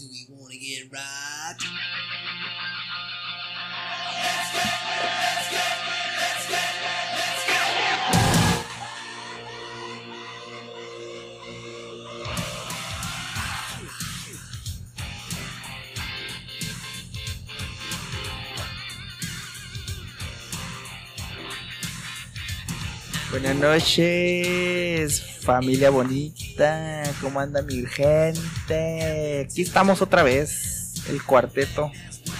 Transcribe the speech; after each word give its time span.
Do 0.00 0.06
we 0.08 0.24
wanna 0.30 0.56
get 0.56 0.90
rocked? 0.90 1.64
Buenas 23.30 23.56
noches, 23.56 25.20
familia 25.20 25.90
bonita. 25.90 26.49
¿Cómo 27.22 27.40
anda 27.40 27.62
mi 27.62 27.86
gente? 27.86 29.46
Aquí 29.46 29.62
estamos 29.62 30.02
otra 30.02 30.22
vez, 30.22 30.92
el 31.08 31.22
cuarteto. 31.22 31.90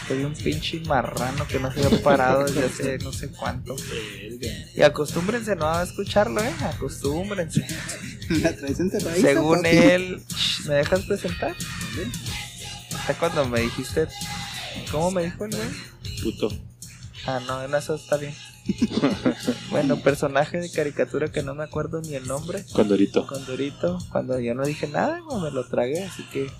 Soy 0.09 0.24
un 0.24 0.34
pinche 0.34 0.80
marrano 0.80 1.47
que 1.48 1.59
no 1.59 1.73
se 1.73 1.87
ha 1.87 2.02
parado 2.02 2.45
desde 2.45 2.66
hace 2.66 2.98
no 3.02 3.14
sé 3.14 3.30
cuánto. 3.30 3.77
Y 4.75 4.83
acostúmbrense 4.83 5.56
no 5.56 5.70
a 5.70 5.83
escucharlo, 5.83 6.42
eh. 6.42 6.52
Acostúmbrense. 6.64 7.66
La 8.28 8.55
Según 9.14 9.64
él, 9.64 10.23
¿me 10.66 10.75
dejas 10.75 11.00
presentar? 11.06 11.56
Hasta 12.95 13.14
cuando 13.14 13.48
me 13.48 13.61
dijiste, 13.61 14.06
¿cómo 14.91 15.11
me 15.12 15.25
dijo 15.25 15.47
el 15.47 15.52
güey? 15.52 15.69
Puto. 16.23 16.50
Ah, 17.27 17.41
no, 17.47 17.62
en 17.62 17.75
eso 17.75 17.95
está 17.95 18.19
bien. 18.19 18.34
bueno, 19.70 19.97
personaje 20.01 20.60
de 20.60 20.70
caricatura 20.70 21.30
que 21.30 21.42
no 21.42 21.55
me 21.55 21.65
acuerdo 21.65 22.01
ni 22.02 22.15
el 22.15 22.27
nombre. 22.27 22.65
Condorito. 22.73 23.27
Condorito, 23.27 23.98
cuando 24.11 24.38
yo 24.41 24.55
no 24.55 24.65
dije 24.65 24.87
nada, 24.88 25.20
me 25.42 25.51
lo 25.51 25.66
tragué, 25.66 26.05
así 26.05 26.23
que. 26.33 26.51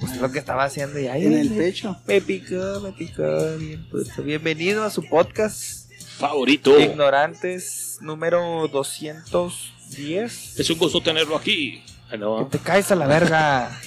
Pues 0.00 0.16
lo 0.20 0.30
que 0.32 0.38
estaba 0.38 0.64
haciendo 0.64 0.98
y 0.98 1.06
ay, 1.06 1.26
En 1.26 1.34
el 1.34 1.50
pecho. 1.50 1.96
Me 2.06 2.20
picó, 2.20 2.80
me 2.82 2.92
picó, 2.92 3.56
bien 3.56 3.86
puto. 3.88 4.22
Bienvenido 4.22 4.84
a 4.84 4.90
su 4.90 5.04
podcast 5.08 5.90
Favorito. 6.18 6.78
Ignorantes 6.78 7.98
número 8.00 8.68
210. 8.68 10.58
Es 10.58 10.70
un 10.70 10.78
gusto 10.78 11.00
tenerlo 11.00 11.36
aquí. 11.36 11.82
Ah, 12.10 12.16
Que 12.50 12.58
te 12.58 12.64
caes 12.64 12.90
a 12.90 12.96
la 12.96 13.06
verga. 13.06 13.80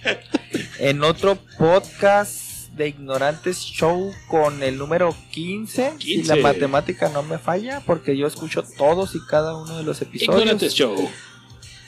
en 0.78 1.02
otro 1.02 1.36
podcast 1.58 2.41
de 2.74 2.88
Ignorantes 2.88 3.58
Show 3.58 4.12
con 4.28 4.62
el 4.62 4.78
número 4.78 5.14
15. 5.30 5.92
Si 5.92 5.96
15. 5.98 6.36
la 6.36 6.42
matemática 6.42 7.08
no 7.08 7.22
me 7.22 7.38
falla, 7.38 7.80
porque 7.84 8.16
yo 8.16 8.26
escucho 8.26 8.62
todos 8.62 9.14
y 9.14 9.20
cada 9.26 9.56
uno 9.56 9.76
de 9.76 9.84
los 9.84 10.00
episodios. 10.00 10.40
Ignorantes 10.40 10.74
Show. 10.74 10.96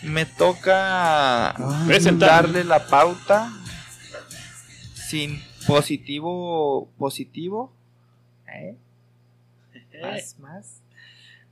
Me 0.03 0.27
toca 0.27 1.55
Presentar. 1.87 2.45
darle 2.45 2.65
la 2.65 2.87
pauta 2.87 3.51
sin 4.95 5.43
positivo 5.67 6.91
positivo. 6.99 7.73
¿Eh? 8.47 8.77
Más, 10.03 10.39
más. 10.39 10.81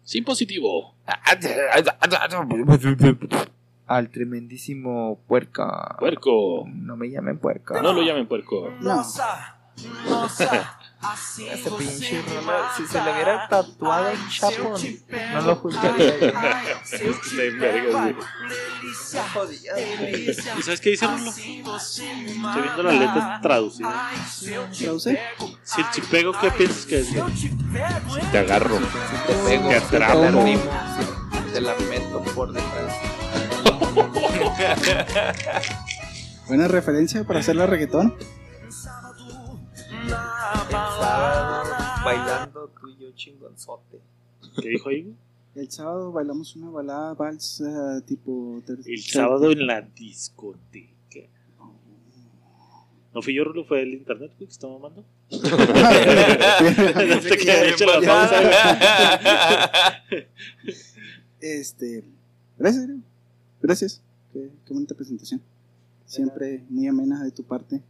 Sin 0.04 0.24
positivo. 0.24 0.94
Al 3.92 4.08
tremendísimo 4.08 5.20
puerca. 5.28 5.96
Puerco. 5.98 6.64
No 6.66 6.96
me 6.96 7.10
llamen 7.10 7.36
puerca. 7.36 7.82
No 7.82 7.92
lo 7.92 8.00
llamen 8.00 8.26
puerco. 8.26 8.70
No. 8.80 9.02
Ese 11.52 11.70
pinche 11.72 12.22
rola, 12.22 12.70
si 12.74 12.86
se 12.86 13.02
le 13.02 13.12
hubiera 13.12 13.46
tatuado 13.48 14.08
el 14.08 14.18
chapo, 14.30 14.74
no 15.32 15.40
lo 15.42 15.56
juzgaría. 15.56 16.14
¿Y 20.58 20.62
sabes 20.62 20.80
qué 20.80 20.90
dice 20.90 21.06
Rulo? 21.06 21.30
Estoy 21.30 22.62
viendo 22.62 22.82
las 22.84 22.94
letras 22.94 23.42
traducidas. 23.42 24.42
¿Traduce? 24.78 25.20
Si 25.64 25.80
el 25.82 25.90
chipego, 25.90 26.32
¿qué 26.40 26.50
piensas 26.52 26.86
que 26.86 27.00
es? 27.00 27.14
güey? 27.14 27.30
Te 28.30 28.38
agarro. 28.38 28.78
Te 29.26 29.34
pego, 29.44 29.68
Te 29.90 29.98
rimo, 29.98 30.62
te 31.52 31.60
la 31.60 31.74
meto 31.90 32.22
por 32.34 32.52
detrás. 32.52 33.11
Buena 36.48 36.68
referencia 36.68 37.24
para 37.24 37.40
hacerla 37.40 37.66
reggaetón. 37.66 38.14
El 38.62 38.72
sábado, 38.72 39.58
bailando 42.04 42.70
tú 42.80 42.88
y 42.88 42.96
yo 43.02 43.10
chingonzote. 43.14 43.98
¿Qué 44.60 44.68
dijo 44.68 44.88
ahí? 44.88 45.14
El 45.54 45.70
sábado 45.70 46.10
bailamos 46.12 46.56
una 46.56 46.70
balada 46.70 47.12
vals 47.14 47.62
tipo. 48.06 48.62
El 48.86 49.02
sábado 49.02 49.52
en 49.52 49.66
la 49.66 49.82
discoteca. 49.82 50.88
¿No 53.14 53.20
fui 53.20 53.34
yo, 53.34 53.44
Rulo? 53.44 53.62
¿Fue 53.64 53.82
el 53.82 53.92
internet 53.92 54.32
güey, 54.38 54.46
que 54.46 54.52
estaba 54.52 54.78
mamando? 54.78 55.04
Quedé 55.30 55.44
hecho 57.70 57.84
la 57.84 58.00
pausa, 58.00 58.40
este. 61.40 62.04
Gracias. 62.56 62.88
Gracias. 63.62 64.02
Qué, 64.32 64.50
qué 64.66 64.74
bonita 64.74 64.94
presentación. 64.94 65.40
Siempre 66.04 66.64
muy 66.68 66.86
amena 66.86 67.22
de 67.22 67.30
tu 67.30 67.42
parte. 67.44 67.80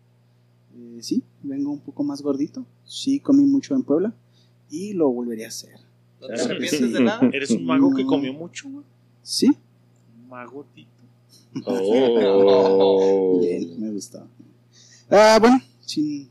Eh, 0.77 0.99
sí, 1.00 1.22
vengo 1.43 1.71
un 1.72 1.81
poco 1.81 2.05
más 2.05 2.22
gordito. 2.22 2.65
Sí, 2.84 3.21
comí 3.21 3.44
mucho 3.44 3.75
en 3.75 3.82
Puebla. 3.82 4.15
Y 4.71 4.93
lo 4.93 5.09
volvería 5.11 5.47
a 5.47 5.49
hacer. 5.49 5.75
¿No 6.21 6.28
te 6.28 6.41
arrepientes 6.41 6.93
de 6.93 7.00
nada? 7.00 7.28
Eres 7.32 7.50
un 7.50 7.65
mago 7.65 7.93
que 7.94 8.06
comió 8.06 8.32
mucho, 8.32 8.69
güey. 8.71 8.84
Sí, 9.22 9.47
Un 9.47 10.28
mago 10.28 10.65
tito. 10.75 10.91
Oh. 11.66 13.38
bien, 13.41 13.81
me 13.81 13.91
gustó. 13.91 14.27
Ah, 15.11 15.38
bueno, 15.41 15.61
sin 15.81 16.28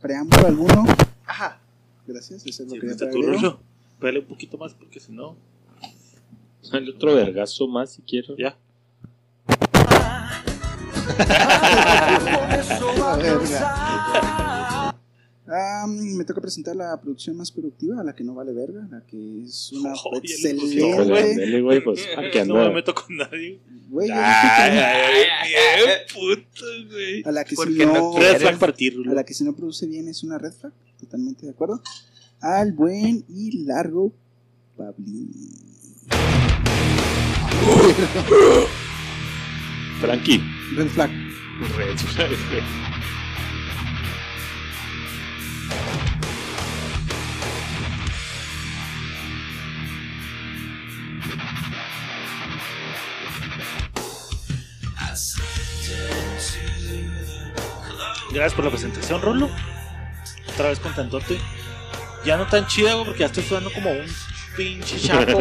preámbulo 0.00 0.46
alguno. 0.46 0.84
Ajá. 1.24 1.60
Gracias, 2.06 2.44
eso 2.44 2.64
es 2.64 2.68
lo 2.68 2.74
Sí, 2.74 2.80
que. 2.80 3.22
Rulo. 3.22 3.60
Pégale 4.00 4.20
un 4.20 4.26
poquito 4.26 4.58
más 4.58 4.74
porque 4.74 4.98
si 4.98 5.12
no. 5.12 5.36
Dale 6.72 6.90
otro 6.90 7.14
vergazo 7.14 7.66
más 7.68 7.92
si 7.92 8.02
quiero. 8.02 8.36
Ya. 8.36 8.56
Ah, 15.52 15.84
me 15.88 16.24
toca 16.24 16.40
presentar 16.40 16.76
la 16.76 17.00
producción 17.00 17.36
más 17.36 17.50
productiva, 17.50 18.04
la 18.04 18.14
que 18.14 18.22
no 18.22 18.34
vale 18.34 18.52
verga, 18.52 18.86
la 18.88 19.00
que 19.04 19.42
es 19.42 19.72
una 19.72 19.94
Oh, 20.04 20.16
excelente. 20.16 20.78
dale, 21.40 21.60
güey, 21.60 21.82
pues 21.82 22.06
aquí 22.16 22.38
No 22.46 22.54
me 22.54 22.70
meto 22.74 22.94
con 22.94 23.16
nadie. 23.16 23.58
Güey, 23.88 24.08
Ay, 24.12 24.78
ay, 24.78 25.24
bien 25.76 25.98
puto, 26.14 26.64
güey. 26.92 27.22
a 27.24 27.32
la 27.32 27.44
que 27.44 27.56
si 27.56 27.70
no 27.70 27.92
no, 27.92 28.16
Red 28.16 28.36
flag 28.38 29.08
a 29.10 29.14
la 29.14 29.24
que 29.24 29.34
si 29.34 29.42
no 29.42 29.56
produce 29.56 29.86
bien 29.86 30.06
es 30.06 30.22
una 30.22 30.38
red 30.38 30.52
flag, 30.52 30.72
totalmente 31.00 31.46
de 31.46 31.50
acuerdo. 31.52 31.82
Al 32.40 32.72
buen 32.72 33.24
y 33.28 33.64
largo 33.64 34.12
Pablini. 34.76 35.79
Frankie. 40.00 40.42
Red 40.76 40.88
flag. 40.88 41.10
Red 41.76 41.98
flag. 41.98 42.30
Gracias 58.32 58.54
por 58.54 58.64
la 58.64 58.70
presentación, 58.70 59.20
Rolo. 59.20 59.50
Otra 60.54 60.68
vez 60.68 60.78
contentote. 60.78 61.38
Ya 62.24 62.36
no 62.36 62.46
tan 62.46 62.66
chida, 62.66 62.96
porque 63.04 63.20
ya 63.20 63.26
estoy 63.26 63.42
sudando 63.42 63.72
como 63.72 63.90
un 63.90 64.06
pinche 64.56 64.98
chapo, 64.98 65.38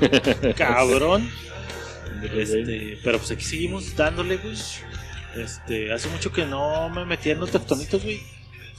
cabrón. 0.56 1.28
Este, 2.34 2.98
pero 3.04 3.18
pues 3.18 3.30
aquí 3.30 3.44
seguimos 3.44 3.94
dándole, 3.96 4.36
güey. 4.38 4.56
Este, 5.36 5.92
hace 5.92 6.08
mucho 6.08 6.32
que 6.32 6.44
no 6.46 6.88
me 6.88 7.04
metía 7.04 7.32
en 7.32 7.40
los 7.40 7.50
tectonitos, 7.50 8.02
güey. 8.02 8.20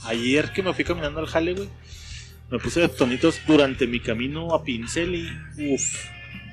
Ayer 0.04 0.52
que 0.52 0.62
me 0.62 0.72
fui 0.74 0.84
caminando 0.84 1.20
al 1.20 1.26
jale, 1.26 1.54
güey, 1.54 1.68
me 2.50 2.58
puse 2.58 2.80
tectonitos 2.80 3.40
durante 3.46 3.86
mi 3.86 4.00
camino 4.00 4.54
a 4.54 4.62
pincel 4.64 5.14
y 5.14 5.72
uff, 5.72 6.06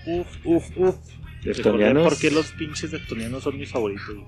uff, 0.06 0.28
uff, 0.44 0.78
uff. 0.78 0.96
Recordé 1.44 1.54
Tectonianos. 1.54 2.04
por 2.04 2.18
qué 2.18 2.32
los 2.32 2.48
pinches 2.52 2.92
tectonianos 2.92 3.44
son 3.44 3.58
mis 3.58 3.70
favoritos, 3.70 4.16
güey. 4.16 4.28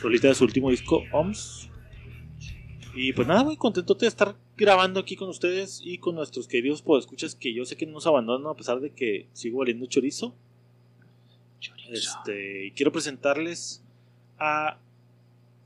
Rolita 0.00 0.28
de 0.28 0.34
su 0.34 0.44
último 0.44 0.70
disco, 0.70 1.04
OMS. 1.12 1.68
Y 2.94 3.12
pues 3.14 3.26
nada, 3.26 3.42
güey, 3.42 3.56
contento 3.56 3.94
de 3.94 4.06
estar 4.06 4.34
grabando 4.56 5.00
aquí 5.00 5.16
con 5.16 5.28
ustedes 5.28 5.80
y 5.82 5.98
con 5.98 6.14
nuestros 6.14 6.46
queridos 6.46 6.82
podescuchas 6.82 7.34
que 7.34 7.54
yo 7.54 7.64
sé 7.64 7.76
que 7.76 7.86
no 7.86 7.92
nos 7.92 8.06
abandonan 8.06 8.46
a 8.46 8.54
pesar 8.54 8.80
de 8.80 8.90
que 8.90 9.26
sigo 9.32 9.58
valiendo 9.58 9.86
chorizo. 9.86 10.34
Este, 11.90 12.66
y 12.66 12.70
quiero 12.72 12.92
presentarles 12.92 13.82
a. 14.38 14.78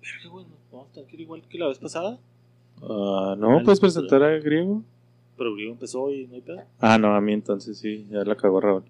Verga, 0.01 0.29
güey, 0.29 0.45
nos 0.45 0.59
vamos 0.71 0.89
a 0.89 0.93
tener 0.93 1.09
que 1.09 1.17
ir 1.17 1.21
igual 1.23 1.43
que 1.49 1.59
la 1.59 1.69
vez 1.69 1.79
pasada. 1.79 2.19
Ah, 2.83 3.35
no, 3.39 3.63
puedes 3.65 3.81
presentar 3.81 4.23
a 4.23 4.39
Griego. 4.39 4.83
Pero 5.37 5.55
Griego 5.55 5.73
empezó 5.73 6.11
y 6.13 6.27
no 6.27 6.35
hay 6.35 6.41
pedo. 6.41 6.63
Ah, 6.81 6.99
no, 6.99 7.15
a 7.15 7.21
mí 7.21 7.33
entonces 7.33 7.79
sí, 7.79 8.07
ya 8.11 8.25
la 8.25 8.37
cagó 8.37 8.61
Raúl. 8.61 8.85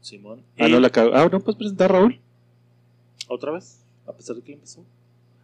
Simón. 0.00 0.42
Ah, 0.58 0.68
no, 0.68 0.80
la 0.80 0.90
cagó. 0.90 1.14
Ah, 1.14 1.28
no, 1.30 1.40
puedes 1.40 1.56
presentar 1.56 1.90
a 1.90 1.98
Raúl. 1.98 2.20
¿Otra 3.28 3.52
vez? 3.52 3.82
A 4.06 4.12
pesar 4.12 4.36
de 4.36 4.42
que 4.42 4.52
él 4.52 4.58
empezó. 4.58 4.84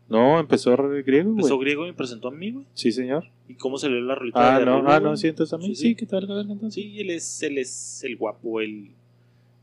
No, 0.09 0.39
empezó 0.39 0.77
griego, 0.77 1.31
Empezó 1.31 1.56
güey. 1.56 1.67
griego 1.67 1.85
y 1.85 1.89
me 1.89 1.95
presentó 1.95 2.29
a 2.29 2.31
mí, 2.31 2.51
güey. 2.53 2.67
Sí, 2.75 2.93
señor. 2.93 3.25
¿Y 3.49 3.55
cómo 3.55 3.79
se 3.79 3.89
le 3.89 3.97
dio 3.97 4.05
la 4.05 4.15
rolita 4.15 4.56
Ah, 4.56 4.59
de 4.59 4.67
no, 4.67 4.77
ah, 4.87 4.99
güey? 4.99 5.01
no, 5.03 5.17
sí, 5.17 5.29
entonces 5.29 5.53
a 5.55 5.59
mí 5.59 5.69
Sí, 5.69 5.75
sí, 5.75 5.83
sí. 5.89 5.95
que 5.95 6.06
tal, 6.06 6.25
entonces. 6.25 6.75
Sí, 6.75 7.01
él 7.01 7.11
es, 7.11 7.43
él 7.43 7.59
es 7.59 8.05
el 8.05 8.17
guapo, 8.17 8.61
el 8.61 8.91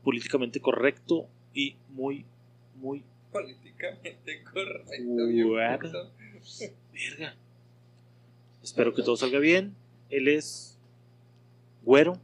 políticamente 0.02 0.60
correcto 0.60 1.26
y 1.54 1.76
muy, 1.90 2.24
muy 2.80 3.02
Políticamente 3.30 4.42
correcto. 4.52 6.10
Verga. 6.92 7.34
Espero 8.62 8.92
que 8.94 9.02
todo 9.02 9.16
salga 9.16 9.38
bien. 9.38 9.74
Él 10.10 10.28
es 10.28 10.76
güero, 11.84 12.18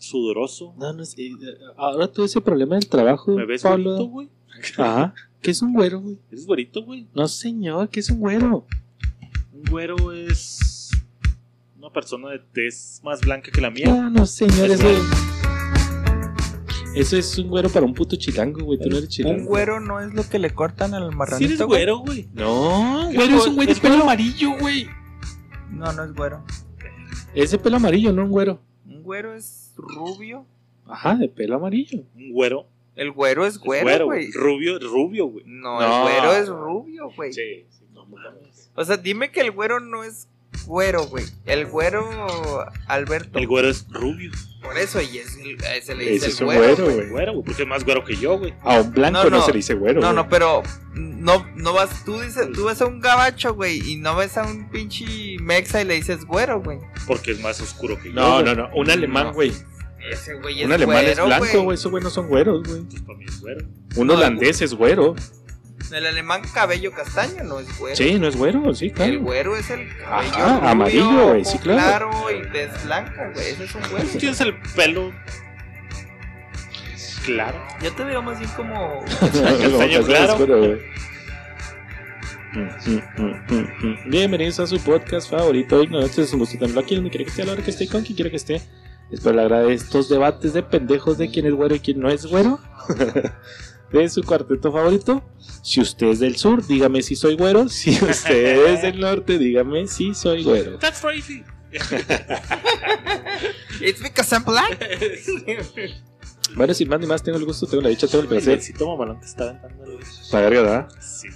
sudoroso. 0.00 0.74
No, 0.78 0.92
no 0.92 1.04
sé. 1.04 1.30
Ahora 1.76 2.06
tuve 2.10 2.26
ese 2.26 2.40
problema 2.40 2.76
del 2.76 2.88
trabajo. 2.88 3.32
¿Me 3.32 3.44
ves 3.46 3.62
Pablo. 3.62 3.90
güerito, 3.90 4.10
güey? 4.10 4.28
Ajá. 4.78 5.14
¿Qué 5.40 5.50
es 5.52 5.62
un 5.62 5.72
güero, 5.72 6.00
güey? 6.00 6.18
¿Eres 6.30 6.46
güerito, 6.46 6.82
güey? 6.84 7.06
No, 7.14 7.28
señor, 7.28 7.88
¿qué 7.88 8.00
es 8.00 8.10
un 8.10 8.18
güero? 8.18 8.66
Un 9.52 9.62
güero 9.70 10.12
es 10.12 10.90
una 11.78 11.90
persona 11.90 12.30
de 12.30 12.40
tez 12.52 13.00
más 13.04 13.20
blanca 13.20 13.50
que 13.52 13.60
la 13.60 13.70
mía. 13.70 13.86
No, 13.86 14.10
no, 14.10 14.26
señor, 14.26 14.66
Es 14.70 14.80
eso. 14.80 14.82
güero. 14.84 15.02
Eso 16.94 17.16
es 17.16 17.38
un 17.38 17.48
güero 17.48 17.68
para 17.68 17.86
un 17.86 17.94
puto 17.94 18.16
chilango, 18.16 18.64
güey. 18.64 18.78
Tú 18.78 18.88
no 18.88 18.96
eres 18.98 19.08
chilango. 19.10 19.38
Un 19.38 19.46
güero 19.46 19.78
no 19.78 20.00
es 20.00 20.12
lo 20.14 20.28
que 20.28 20.38
le 20.38 20.50
cortan 20.50 20.94
al 20.94 21.10
Si 21.10 21.16
marranito. 21.16 21.44
eres 21.46 21.58
güey? 21.58 21.68
güero, 21.68 21.98
güey. 21.98 22.28
No, 22.34 23.08
¿Qué 23.10 23.16
güero 23.16 23.36
es 23.36 23.46
un 23.46 23.54
güey 23.54 23.66
de 23.66 23.72
es 23.74 23.80
pelo 23.80 23.94
güero? 23.94 24.04
amarillo, 24.04 24.50
güey. 24.58 24.88
No, 25.70 25.92
no 25.92 26.04
es 26.04 26.12
güero. 26.14 26.44
Ese 27.34 27.58
pelo 27.58 27.76
amarillo, 27.76 28.12
no 28.12 28.24
un 28.24 28.30
güero. 28.30 28.60
Un 28.86 29.02
güero 29.02 29.34
es 29.34 29.72
rubio. 29.76 30.44
Ajá, 30.86 31.14
de 31.14 31.28
pelo 31.28 31.56
amarillo. 31.56 32.02
Un 32.16 32.32
güero. 32.32 32.66
El 32.98 33.12
güero 33.12 33.46
es 33.46 33.58
güero, 33.58 34.04
güey. 34.06 34.30
Rubio, 34.32 34.78
rubio, 34.80 35.26
güey. 35.26 35.44
No, 35.46 35.80
No. 35.80 36.08
el 36.08 36.12
güero 36.20 36.32
es 36.34 36.48
rubio, 36.48 37.10
güey. 37.16 37.32
Sí, 37.32 37.64
sí, 37.70 37.86
no 37.92 38.04
mames. 38.06 38.70
O 38.74 38.84
sea, 38.84 38.96
dime 38.96 39.30
que 39.30 39.40
el 39.40 39.50
güero 39.52 39.80
no 39.80 40.04
es 40.04 40.28
güero, 40.66 41.06
güey. 41.06 41.24
El 41.46 41.66
güero 41.66 42.04
Alberto. 42.86 43.38
El 43.38 43.46
güero 43.46 43.68
es 43.68 43.86
rubio. 43.90 44.30
Por 44.62 44.76
eso, 44.76 45.00
y 45.00 45.18
es 45.18 45.36
el, 45.36 45.62
a 45.64 45.76
ese 45.76 45.94
le 45.94 46.04
dice 46.10 46.16
Ese 46.16 46.26
el 46.26 46.32
es 46.32 46.40
un 46.40 46.46
güero. 46.46 46.84
güey. 46.84 47.08
Güero, 47.10 47.32
güey, 47.34 47.44
porque 47.44 47.62
es 47.62 47.68
más 47.68 47.84
güero 47.84 48.04
que 48.04 48.16
yo, 48.16 48.38
güey. 48.38 48.52
A 48.62 48.80
un 48.80 48.90
blanco 48.92 49.18
No, 49.24 49.30
no, 49.30 49.36
no. 49.38 49.42
se 49.44 49.52
le 49.52 49.58
dice 49.58 49.74
güero. 49.74 50.00
No, 50.00 50.08
güey. 50.08 50.16
no, 50.16 50.28
pero 50.28 50.62
no, 50.94 51.46
no 51.54 51.72
vas, 51.72 52.04
tú 52.04 52.18
dices, 52.20 52.48
tú 52.52 52.64
ves 52.64 52.82
a 52.82 52.86
un 52.86 53.00
gabacho, 53.00 53.54
güey, 53.54 53.78
y 53.88 53.96
no 53.96 54.16
ves 54.16 54.36
a 54.36 54.44
un 54.44 54.68
pinche 54.70 55.36
mexa 55.40 55.80
y 55.80 55.84
le 55.84 55.94
dices 55.94 56.24
güero, 56.24 56.60
güey. 56.60 56.78
Porque 57.06 57.30
es 57.30 57.40
más 57.40 57.60
oscuro 57.60 57.96
que 58.00 58.08
yo. 58.08 58.14
No, 58.14 58.34
güey. 58.42 58.44
no, 58.46 58.54
no. 58.56 58.68
Un 58.74 58.90
alemán, 58.90 59.28
No. 59.28 59.32
güey. 59.34 59.52
Ese 60.10 60.34
güey 60.34 60.60
es 60.60 60.66
Un 60.66 60.72
alemán 60.72 60.98
es 61.04 61.18
güero, 61.18 61.26
blanco, 61.26 61.62
güey. 61.62 61.74
Esos 61.74 61.90
güey 61.90 62.02
no 62.02 62.10
son 62.10 62.28
güeros, 62.28 62.66
güey. 62.66 62.80
Mí 62.82 63.24
es 63.26 63.40
güero. 63.40 63.66
Un 63.96 64.06
No, 64.06 64.14
holandés 64.14 64.62
es 64.62 64.74
güero. 64.74 65.14
El 65.92 66.06
alemán 66.06 66.42
cabello 66.52 66.92
castaño 66.92 67.44
no 67.44 67.60
es 67.60 67.78
güero. 67.78 67.96
Sí, 67.96 68.18
no 68.18 68.28
es 68.28 68.36
güero, 68.36 68.74
sí, 68.74 68.86
El 68.86 68.92
claro. 68.92 69.20
güero 69.20 69.56
es 69.56 69.70
el 69.70 69.88
cabello 69.96 70.32
Ajá, 70.34 70.56
rubio, 70.56 70.68
amarillo, 70.68 71.28
güey, 71.28 71.44
sí, 71.44 71.58
claro. 71.58 72.10
claro 72.10 72.30
y 72.30 72.52
tez 72.52 72.84
blanca, 72.84 73.30
güey. 73.34 73.50
Ese 73.50 73.64
es 73.64 73.74
un 73.74 73.82
güero. 73.90 74.08
Tú 74.08 74.18
tienes 74.18 74.40
el 74.40 74.54
pelo 74.76 75.12
claro. 77.24 77.62
Yo 77.82 77.92
te 77.92 78.04
veo 78.04 78.22
más 78.22 78.38
bien 78.38 78.50
como. 78.56 79.04
Castaño 79.20 80.02
claro. 80.04 80.38
Mm, 82.54 82.60
mm, 82.60 83.54
mm. 83.84 84.10
Bienvenidos 84.10 84.58
a 84.60 84.66
su 84.66 84.80
podcast 84.80 85.30
favorito. 85.30 85.82
Ignorantes 85.82 86.18
es 86.18 86.32
un 86.32 86.38
gusto 86.40 86.58
tenerlo 86.58 86.80
aquí 86.80 86.94
donde 86.94 87.10
quiera 87.10 87.24
que 87.24 87.30
esté, 87.30 87.42
a 87.42 87.44
la 87.44 87.52
hora 87.52 87.62
que 87.62 87.70
esté, 87.70 87.86
con 87.86 88.02
quien 88.02 88.16
quiera 88.16 88.30
que 88.30 88.36
esté. 88.36 88.62
Espero 89.10 89.36
le 89.36 89.42
agrade 89.42 89.72
estos 89.72 90.08
debates 90.08 90.52
de 90.52 90.62
pendejos 90.62 91.16
de 91.18 91.30
quién 91.30 91.46
es 91.46 91.54
güero 91.54 91.74
y 91.74 91.80
quién 91.80 91.98
no 92.00 92.08
es 92.10 92.26
güero. 92.26 92.58
de 93.92 94.08
su 94.10 94.22
cuarteto 94.22 94.70
favorito. 94.70 95.22
Si 95.62 95.80
usted 95.80 96.08
es 96.08 96.18
del 96.20 96.36
sur, 96.36 96.66
dígame 96.66 97.02
si 97.02 97.16
soy 97.16 97.36
güero. 97.36 97.68
Si 97.68 97.90
usted 97.90 98.66
es 98.74 98.82
del 98.82 99.00
norte, 99.00 99.38
dígame 99.38 99.86
si 99.86 100.14
soy 100.14 100.44
güero. 100.44 100.78
That's 100.78 101.00
crazy. 101.00 101.42
It's 103.80 104.02
because 104.02 104.34
I'm 104.34 104.44
black. 104.44 104.78
Bueno, 106.56 106.74
sin 106.74 106.88
más 106.88 107.00
ni 107.00 107.06
más, 107.06 107.22
tengo 107.22 107.38
el 107.38 107.44
gusto, 107.44 107.66
tengo 107.66 107.82
la 107.82 107.90
dicha, 107.90 108.06
tengo 108.06 108.22
el 108.22 108.28
placer. 108.28 108.54
Necesito 108.56 108.88
mamalón 108.88 109.20
te 109.20 109.26
está 109.26 109.44
aventando 109.50 109.84
el- 109.84 109.98
Para 110.30 110.48
¿verdad? 110.48 110.88
Sí. 111.00 111.28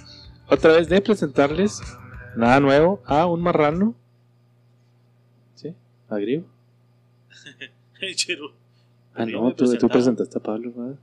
otra 0.47 0.73
vez 0.73 0.89
de 0.89 1.01
presentarles 1.01 1.81
nada 2.35 2.59
nuevo 2.59 3.01
a 3.05 3.25
un 3.27 3.41
marrano. 3.41 3.95
¿Sí? 5.55 5.75
¿A 6.09 6.17
griego? 6.17 6.45
Chero. 8.15 8.53
Ah, 9.15 9.25
no, 9.25 9.53
tú, 9.53 9.65
presentaste 9.87 10.37
a 10.37 10.41
Pablo. 10.41 10.71
¿verdad? 10.75 10.99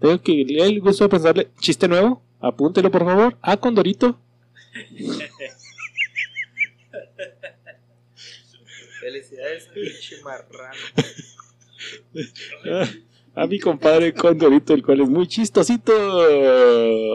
Tengo 0.00 0.20
que 0.20 0.44
le 0.44 0.62
el 0.66 0.80
gusto 0.80 1.04
de 1.04 1.08
presentarle 1.08 1.48
chiste 1.60 1.86
nuevo. 1.88 2.20
Apúntelo, 2.40 2.90
por 2.90 3.04
favor. 3.04 3.38
A 3.40 3.56
Condorito. 3.56 4.18
Felicidades, 9.00 9.68
pinche 9.72 10.20
marrano. 10.22 10.74
A 13.36 13.46
mi 13.46 13.60
compadre 13.60 14.14
Condorito, 14.14 14.72
el 14.72 14.82
cual 14.82 15.02
es 15.02 15.08
muy 15.10 15.26
chistosito. 15.26 15.92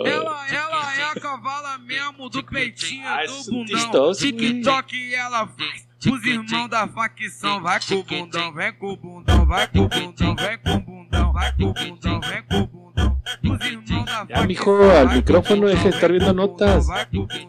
Ela, 0.05 0.47
ela 0.49 0.95
é 0.95 1.03
a 1.03 1.15
cavala 1.19 1.79
mesmo 1.79 2.29
do 2.29 2.43
peitinho 2.43 3.07
Ah, 3.07 3.25
do 3.25 3.43
bundão. 3.51 4.13
TikTok 4.13 5.13
ela 5.15 5.47
faz. 5.47 5.87
Os 6.03 6.25
irmãos 6.25 6.69
da 6.69 6.87
facção, 6.87 7.61
vai 7.61 7.79
com 7.79 7.95
o 7.95 8.03
bundão, 8.03 8.53
vem 8.53 8.73
com 8.73 8.91
o 8.91 8.97
bundão, 8.97 9.45
vai 9.45 9.67
com 9.67 9.79
o 9.81 9.87
bundão, 9.87 10.35
vem 10.35 10.57
com 10.57 10.73
o 10.73 10.79
bundão, 10.79 11.33
vai 11.33 11.55
com 11.55 11.63
o 11.63 11.73
bundão, 11.73 12.19
vem 12.21 12.43
com 12.43 12.57
o 12.57 12.67
bundão. 12.67 13.21
Os 13.43 13.65
irmãos 13.65 14.05
da 14.05 14.25
Ya, 14.29 14.43
mijo, 14.45 14.71
al 14.71 15.09
micrófono, 15.09 15.67
deje 15.67 15.83
de 15.83 15.89
estar 15.89 16.11
viendo 16.11 16.33
notas. 16.33 16.87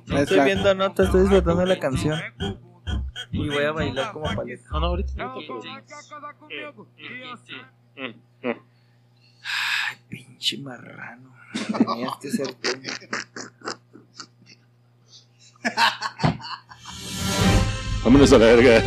No 0.07 0.19
estoy 0.19 0.41
viendo 0.45 0.75
notas, 0.75 1.07
estoy 1.07 1.23
disfrutando 1.23 1.65
la 1.65 1.79
canción. 1.79 2.21
Y 3.31 3.49
voy 3.49 3.65
a 3.65 3.73
bailar 3.73 4.13
como 4.13 4.35
paleta. 4.35 4.69
No, 4.71 4.81
no, 4.81 4.87
ahorita. 4.89 5.35
E 6.99 7.23
assim, 7.33 7.63
Ay, 9.45 9.97
pinche 10.09 10.59
marrano. 10.59 11.33
Tenías 11.79 12.17
que 12.17 12.31
ser 12.31 12.55
tú. 12.55 12.69
Vámonos 18.05 18.33
a 18.33 18.39
la 18.39 18.47
verga. 18.47 18.83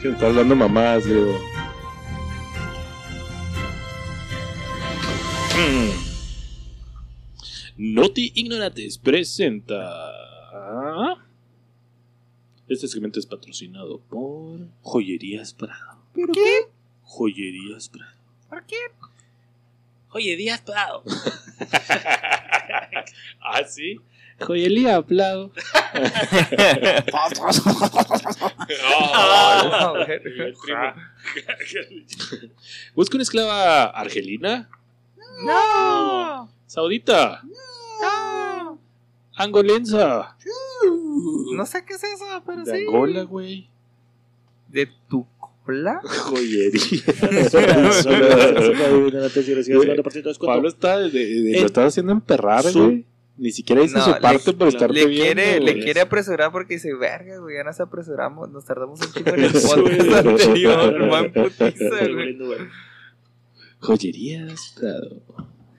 que 0.00 0.08
me 0.08 0.14
está 0.14 0.26
hablando 0.26 0.56
mamás, 0.56 1.06
griego. 1.06 1.38
Noti 7.76 8.32
Ignorantes 8.34 8.98
presenta. 8.98 10.12
Este 12.68 12.88
segmento 12.88 13.20
es 13.20 13.26
patrocinado 13.26 14.00
por 14.00 14.58
Joyerías 14.82 15.54
Prado. 15.54 15.98
¿Por 16.14 16.32
qué? 16.32 16.68
Joyerías 17.02 17.88
Prado. 17.88 18.16
¿Por 18.48 18.64
qué? 18.64 18.76
Oye, 20.16 20.34
Díaz 20.34 20.62
Prado. 20.62 21.04
¿Ah, 23.40 23.62
sí? 23.68 24.00
Joyería 24.40 24.96
a 24.96 25.02
ver. 25.02 25.50
Busca 32.94 33.16
una 33.16 33.22
esclava 33.22 33.84
argelina, 33.84 34.68
No. 35.44 36.48
saudita, 36.66 37.42
No. 38.02 38.78
angolensa, 39.36 40.36
No 41.54 41.64
sé 41.66 41.84
qué 41.86 41.94
es 41.94 42.04
eso, 42.04 42.42
pero 42.44 42.64
de 42.64 42.72
sí. 42.78 42.84
Angola, 42.86 43.22
güey. 43.22 43.68
¿De 44.68 44.86
tu 45.08 45.26
cola? 45.64 46.00
Joyería. 46.04 47.02
Pablo 50.40 50.68
está 50.68 50.98
de, 50.98 51.10
de- 51.10 51.60
lo 51.60 51.66
está 51.66 51.86
haciendo 51.86 52.12
emperrar, 52.12 52.64
güey. 52.72 53.06
Ni 53.38 53.50
siquiera 53.50 53.82
hizo 53.82 53.98
No, 53.98 54.04
su 54.04 54.10
le- 54.12 54.20
parte 54.20 54.52
por 54.54 54.68
estar 54.68 54.90
Le 54.90 55.04
bebiendo. 55.04 55.34
quiere, 55.42 55.60
le 55.60 55.78
quiere 55.84 56.00
apresurar 56.00 56.50
porque 56.52 56.74
dice, 56.74 56.94
verga, 56.94 57.38
güey, 57.38 57.56
ya 57.56 57.64
nos 57.64 57.78
apresuramos, 57.80 58.48
nos 58.50 58.64
tardamos 58.64 58.98
un 59.00 59.12
chico 59.12 59.28
en 59.30 59.44
el 59.44 59.52
podcast 59.52 60.26
anterior, 60.26 61.06
man 61.06 61.32
putiza, 61.34 62.06
güey. 62.08 62.38
Joyerías, 63.80 64.74
Prado. 64.78 65.22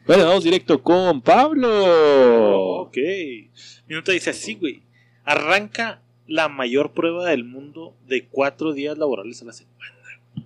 Bueno, 0.06 0.26
vamos 0.26 0.44
directo 0.44 0.82
con 0.82 1.22
Pablo. 1.22 1.70
Ok. 2.82 2.98
Mi 3.88 3.96
nota 3.96 4.12
dice 4.12 4.30
así, 4.30 4.56
güey. 4.56 4.84
Arranca 5.26 6.02
la 6.28 6.48
mayor 6.48 6.94
prueba 6.94 7.28
del 7.30 7.44
mundo 7.44 7.96
de 8.08 8.28
cuatro 8.28 8.74
días 8.74 8.98
laborales 8.98 9.42
a 9.42 9.46
la 9.46 9.54
semana. 9.54 9.76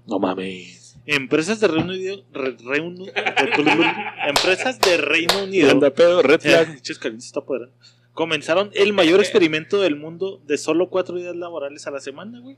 No 0.08 0.18
mames. 0.20 0.81
Empresas 1.05 1.60
de 1.60 1.67
Reino 1.67 1.91
Unido. 1.91 2.24
Re- 2.34 2.58
Reino- 2.58 3.05
empresas 4.27 4.79
de 4.79 4.98
Reino 4.98 5.43
Unido. 5.43 5.72
Anda 5.72 5.89
pedo, 5.93 6.22
red 6.22 6.39
Eh, 6.43 6.50
flag. 6.65 6.81
está 7.17 7.39
apoderando. 7.39 7.74
Comenzaron 8.13 8.70
el 8.74 8.93
mayor 8.93 9.20
experimento 9.20 9.81
del 9.81 9.96
mundo 9.96 10.41
de 10.46 10.58
solo 10.58 10.89
cuatro 10.89 11.15
días 11.17 11.36
laborales 11.36 11.88
a 11.88 11.91
la 11.91 12.00
semana, 12.01 12.39
güey. 12.39 12.58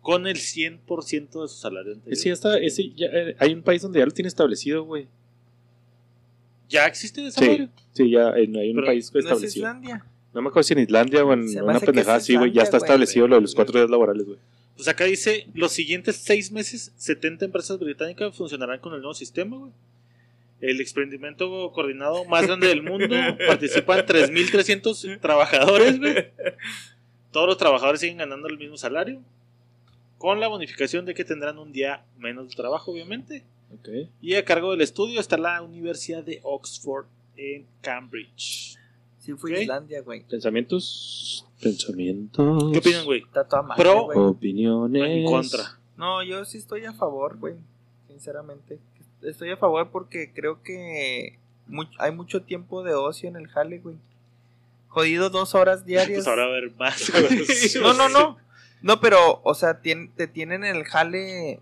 Con 0.00 0.26
el 0.26 0.36
100% 0.38 1.42
de 1.42 1.48
su 1.48 1.56
salario 1.56 1.92
anterior. 1.92 2.18
Ya 2.24 2.32
está, 2.32 2.58
ese 2.58 2.90
ya, 2.96 3.06
eh, 3.12 3.36
hay 3.38 3.52
un 3.52 3.62
país 3.62 3.82
donde 3.82 3.98
ya 3.98 4.06
lo 4.06 4.12
tiene 4.12 4.28
establecido, 4.28 4.82
güey. 4.84 5.06
Ya 6.68 6.86
existe 6.86 7.26
esa 7.26 7.40
Sí. 7.40 7.68
Sí, 7.92 8.10
ya 8.10 8.30
en, 8.30 8.56
hay 8.56 8.70
un 8.70 8.76
Pero 8.76 8.86
país 8.86 9.10
¿No 9.12 9.18
es 9.20 9.24
establecido. 9.26 9.66
Islandia? 9.66 10.04
No 10.34 10.42
me 10.42 10.48
acuerdo 10.48 10.64
si 10.64 10.72
en 10.74 10.80
Islandia 10.80 11.24
o 11.24 11.32
en 11.32 11.62
una 11.62 11.80
pendejada 11.80 12.18
es 12.18 12.22
así, 12.24 12.36
güey. 12.36 12.52
Ya 12.52 12.62
está 12.62 12.76
establecido 12.76 13.26
lo 13.28 13.36
de 13.36 13.42
los 13.42 13.54
cuatro 13.54 13.78
días 13.78 13.90
laborales, 13.90 14.26
güey. 14.26 14.38
Pues 14.78 14.86
acá 14.86 15.06
dice, 15.06 15.48
los 15.54 15.72
siguientes 15.72 16.18
seis 16.18 16.52
meses, 16.52 16.92
70 16.98 17.46
empresas 17.46 17.80
británicas 17.80 18.36
funcionarán 18.36 18.78
con 18.78 18.94
el 18.94 19.00
nuevo 19.00 19.12
sistema, 19.12 19.56
güey. 19.56 19.72
El 20.60 20.80
experimento 20.80 21.72
coordinado 21.72 22.24
más 22.26 22.46
grande 22.46 22.68
del 22.68 22.84
mundo. 22.84 23.08
Participan 23.48 24.06
3.300 24.06 25.18
trabajadores, 25.18 25.98
güey. 25.98 26.28
Todos 27.32 27.48
los 27.48 27.58
trabajadores 27.58 28.00
siguen 28.00 28.18
ganando 28.18 28.46
el 28.46 28.56
mismo 28.56 28.76
salario. 28.76 29.20
Con 30.16 30.38
la 30.38 30.46
bonificación 30.46 31.04
de 31.06 31.14
que 31.14 31.24
tendrán 31.24 31.58
un 31.58 31.72
día 31.72 32.04
menos 32.16 32.48
de 32.48 32.54
trabajo, 32.54 32.92
obviamente. 32.92 33.42
Ok. 33.80 33.88
Y 34.22 34.36
a 34.36 34.44
cargo 34.44 34.70
del 34.70 34.82
estudio 34.82 35.18
está 35.18 35.36
la 35.38 35.60
Universidad 35.60 36.22
de 36.22 36.38
Oxford 36.44 37.06
en 37.36 37.66
Cambridge. 37.80 38.77
Sí, 39.34 39.34
fue. 39.40 39.60
Islandia, 39.62 40.00
güey. 40.02 40.24
Pensamientos. 40.24 41.46
Pensamientos. 41.60 42.72
¿Qué 42.72 42.78
opinan, 42.78 43.04
güey? 43.04 43.22
Está 43.22 43.44
toda 43.46 43.62
madre, 43.62 43.82
Pro- 43.82 44.04
güey. 44.04 44.18
Opiniones. 44.18 45.02
En 45.04 45.24
contra. 45.26 45.78
No, 45.96 46.22
yo 46.22 46.44
sí 46.44 46.58
estoy 46.58 46.84
a 46.86 46.92
favor, 46.94 47.36
güey. 47.38 47.54
Sinceramente. 48.08 48.78
Estoy 49.22 49.50
a 49.50 49.56
favor 49.56 49.90
porque 49.90 50.32
creo 50.32 50.62
que 50.62 51.38
hay 51.98 52.12
mucho 52.12 52.42
tiempo 52.42 52.82
de 52.82 52.94
ocio 52.94 53.28
en 53.28 53.36
el 53.36 53.48
jale, 53.48 53.78
güey. 53.80 53.96
Jodido 54.88 55.28
dos 55.28 55.54
horas 55.54 55.84
diarias. 55.84 56.18
Pues 56.24 56.28
ahora 56.28 56.46
va 56.46 56.54
a 56.54 56.56
haber 56.56 56.74
más. 56.76 57.12
No, 57.82 57.92
no, 57.92 58.08
no. 58.08 58.38
No, 58.80 59.00
pero, 59.00 59.40
o 59.44 59.54
sea, 59.54 59.82
tien- 59.82 60.10
te 60.14 60.26
tienen 60.28 60.64
en 60.64 60.76
el 60.76 60.84
jale 60.84 61.60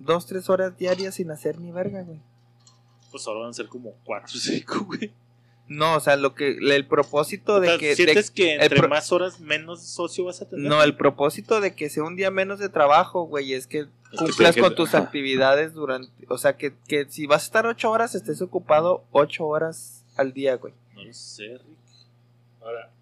dos, 0.00 0.26
tres 0.26 0.48
horas 0.50 0.76
diarias 0.76 1.14
sin 1.14 1.30
hacer 1.30 1.60
ni 1.60 1.70
verga, 1.70 2.02
güey. 2.02 2.18
Pues 3.12 3.26
ahora 3.28 3.40
van 3.40 3.50
a 3.50 3.52
ser 3.52 3.68
como 3.68 3.92
4 4.04 4.26
o 4.34 4.38
5, 4.38 4.84
güey. 4.86 5.12
No, 5.68 5.96
o 5.96 6.00
sea, 6.00 6.16
lo 6.16 6.34
que, 6.34 6.50
el 6.60 6.86
propósito 6.86 7.54
O 7.54 7.60
de 7.60 7.76
que... 7.78 7.88
de- 7.88 7.96
¿Sientes 7.96 8.30
que 8.30 8.54
entre 8.54 8.78
pro- 8.78 8.88
más 8.88 9.10
horas 9.10 9.40
menos 9.40 9.82
socio 9.82 10.24
vas 10.24 10.40
a 10.42 10.48
tener? 10.48 10.64
no, 10.64 10.82
el 10.82 10.94
propósito 10.96 11.60
de 11.60 11.74
que 11.74 11.90
sea 11.90 12.04
un 12.04 12.14
día 12.16 12.30
menos 12.30 12.58
de 12.60 12.68
trabajo, 12.68 13.24
güey, 13.24 13.52
es 13.52 13.66
que 13.66 13.86
cumplas 14.16 14.56
con 14.56 14.70
que- 14.70 14.76
tus 14.76 14.94
actividades 14.94 15.74
durante... 15.74 16.10
O 16.28 16.38
sea, 16.38 16.56
que, 16.56 16.72
que 16.86 17.06
si 17.08 17.26
vas 17.26 17.42
a 17.42 17.46
estar 17.46 17.66
ocho 17.66 17.90
horas, 17.90 18.14
estés 18.14 18.40
ocupado 18.42 19.02
ocho 19.10 19.44
horas 19.46 20.04
al 20.16 20.32
día, 20.32 20.54
güey. 20.56 20.72
No 20.94 21.02
lo 21.04 21.12
sé, 21.12 21.48
Rick. 21.48 21.76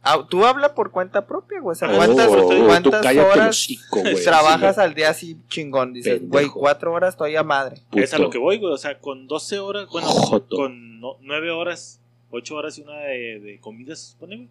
Ah, 0.02 0.26
tú 0.28 0.44
habla 0.44 0.74
por 0.74 0.90
cuenta 0.90 1.26
propia, 1.26 1.58
güey. 1.60 1.72
O 1.72 1.74
sea, 1.74 1.88
Ah, 1.88 1.94
¿cuántas, 1.96 2.28
oh, 2.28 2.48
oh, 2.48 2.66
cuántas 2.66 3.06
horas 3.16 3.48
hocico, 3.48 4.00
güey. 4.00 4.22
trabajas 4.22 4.76
al 4.76 4.92
día 4.94 5.08
así 5.08 5.38
chingón? 5.48 5.94
Dices, 5.94 6.18
Pendejo. 6.20 6.30
güey, 6.32 6.46
cuatro 6.48 6.92
horas 6.92 7.14
estoy 7.14 7.34
a 7.36 7.42
madre. 7.42 7.76
Puto. 7.90 8.02
Es 8.04 8.12
a 8.12 8.18
lo 8.18 8.28
que 8.28 8.36
voy, 8.36 8.58
güey. 8.58 8.72
O 8.74 8.76
sea, 8.76 8.98
con 8.98 9.26
12 9.26 9.58
horas, 9.60 9.88
bueno, 9.90 10.08
Joto. 10.08 10.56
con 10.56 11.00
no- 11.00 11.16
9 11.22 11.50
horas, 11.52 11.98
8 12.34 12.54
horas 12.54 12.78
y 12.78 12.82
una 12.82 12.96
de, 12.98 13.40
de 13.40 13.58
comida, 13.60 13.94
se 13.96 14.12
supone, 14.12 14.36
güey. 14.36 14.48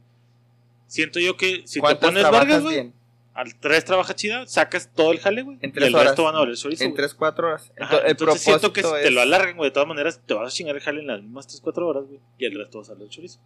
Siento 0.88 1.20
yo 1.20 1.38
que 1.38 1.64
si 1.66 1.76
te 1.76 1.80
¿Cuántas 1.82 2.10
pones 2.10 2.24
vergas, 2.32 2.62
güey, 2.64 2.92
al 3.34 3.56
3 3.56 3.84
trabajas 3.86 4.16
chida, 4.16 4.46
sacas 4.46 4.92
todo 4.94 5.12
el 5.12 5.20
jale, 5.20 5.42
güey. 5.42 5.58
En 5.62 5.74
Y 5.76 5.84
el 5.84 5.96
horas. 5.96 6.08
resto 6.10 6.24
van 6.26 6.36
a 6.36 6.40
valer 6.40 6.56
chorizo, 6.56 6.84
En 6.84 6.92
güey. 6.92 6.98
tres, 6.98 7.14
cuatro 7.16 7.48
horas. 7.48 7.72
Ajá, 7.80 7.96
Ento- 7.96 8.04
el 8.06 8.12
Entonces 8.12 8.42
siento 8.44 8.74
que 8.74 8.84
si 8.84 8.92
te 8.92 9.10
lo 9.12 9.22
alargan, 9.22 9.58
güey. 9.58 9.70
De 9.70 9.74
todas 9.74 9.88
maneras, 9.88 10.22
te 10.26 10.34
vas 10.36 10.54
a 10.54 10.56
chingar 10.56 10.76
el 10.76 10.82
jale 10.84 11.00
en 11.02 11.08
las 11.08 11.22
mismas 11.24 11.48
3, 11.48 11.60
4 11.62 11.88
horas, 11.88 12.04
güey. 12.06 12.20
Y 12.38 12.46
el 12.46 12.56
resto 12.58 12.78
vas 12.80 12.90
a 12.90 12.94
valer 12.94 13.10
chorizo. 13.10 13.40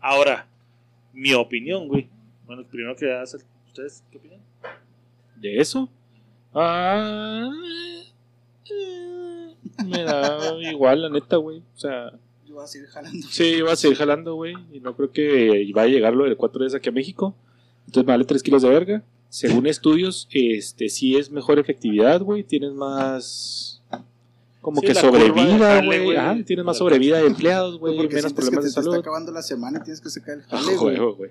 Ahora, 0.00 0.46
mi 1.12 1.34
opinión, 1.34 1.88
güey. 1.88 2.08
Bueno, 2.46 2.62
primero 2.64 2.94
que 2.94 3.12
hacer, 3.12 3.40
¿ustedes 3.66 4.04
qué 4.12 4.18
opinan? 4.18 4.40
¿De 5.36 5.56
eso? 5.58 5.88
Ah, 6.54 7.50
eh, 8.70 9.54
me 9.84 10.02
da 10.04 10.54
igual, 10.70 11.02
la 11.02 11.08
neta, 11.08 11.36
güey. 11.36 11.58
O 11.74 11.78
sea, 11.78 12.12
Yo 12.52 12.56
voy 12.56 12.64
a 12.64 12.66
seguir 12.66 12.88
jalando. 12.88 13.26
sí, 13.30 13.62
va 13.62 13.72
a 13.72 13.76
seguir 13.76 13.96
jalando, 13.96 14.34
güey. 14.34 14.54
Y 14.72 14.80
no 14.80 14.94
creo 14.94 15.10
que 15.10 15.70
vaya 15.74 15.90
a 15.90 15.94
llegar 15.94 16.12
lo 16.12 16.24
de 16.28 16.36
cuatro 16.36 16.60
días 16.60 16.74
aquí 16.74 16.90
a 16.90 16.92
México. 16.92 17.34
Entonces 17.86 18.06
me 18.06 18.12
vale 18.12 18.24
3 18.24 18.42
kilos 18.42 18.60
de 18.62 18.68
verga. 18.68 19.02
Según 19.30 19.66
estudios, 19.66 20.28
este 20.32 20.90
sí 20.90 21.16
es 21.16 21.30
mejor 21.30 21.58
efectividad, 21.58 22.20
güey. 22.20 22.44
Tienes 22.44 22.72
más. 22.72 23.80
Como 24.60 24.80
Sí, 24.82 24.88
que 24.88 24.94
sobrevida, 24.94 25.82
güey. 25.82 26.14
Ajá, 26.14 26.36
tienes 26.44 26.64
más 26.64 26.76
sobrevida 26.76 27.18
de 27.18 27.26
empleados, 27.26 27.78
güey. 27.78 27.96
Menos 27.96 28.10
que 28.10 28.34
problemas 28.34 28.50
te 28.50 28.54
de 28.56 28.62
se 28.62 28.68
está 28.68 28.82
salud. 28.82 28.96
acabando 28.96 29.32
la 29.32 29.42
semana 29.42 29.78
y 29.80 29.84
tienes 29.84 30.00
que 30.02 30.10
sacar 30.10 30.34
el 30.36 30.44
Ah, 30.50 30.60
jale, 30.60 30.98
güey. 30.98 31.30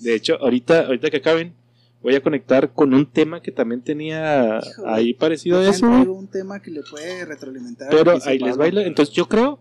De 0.00 0.14
hecho, 0.14 0.36
ahorita, 0.40 0.86
ahorita 0.86 1.10
que 1.10 1.16
acaben, 1.16 1.52
voy 2.00 2.14
a 2.14 2.22
conectar 2.22 2.72
con 2.72 2.94
un 2.94 3.04
tema 3.04 3.42
que 3.42 3.50
también 3.52 3.82
tenía 3.82 4.60
Hijo, 4.64 4.86
ahí 4.86 5.12
parecido 5.12 5.58
a 5.58 5.68
eso. 5.68 5.86
un 5.88 6.28
tema 6.28 6.62
que 6.62 6.70
le 6.70 6.82
puede 6.82 7.24
retroalimentar. 7.24 7.88
al 7.90 7.96
Pero 7.96 8.18
ahí 8.24 8.38
les 8.38 8.56
baila. 8.56 8.84
Entonces 8.84 9.12
yo 9.14 9.28
creo 9.28 9.58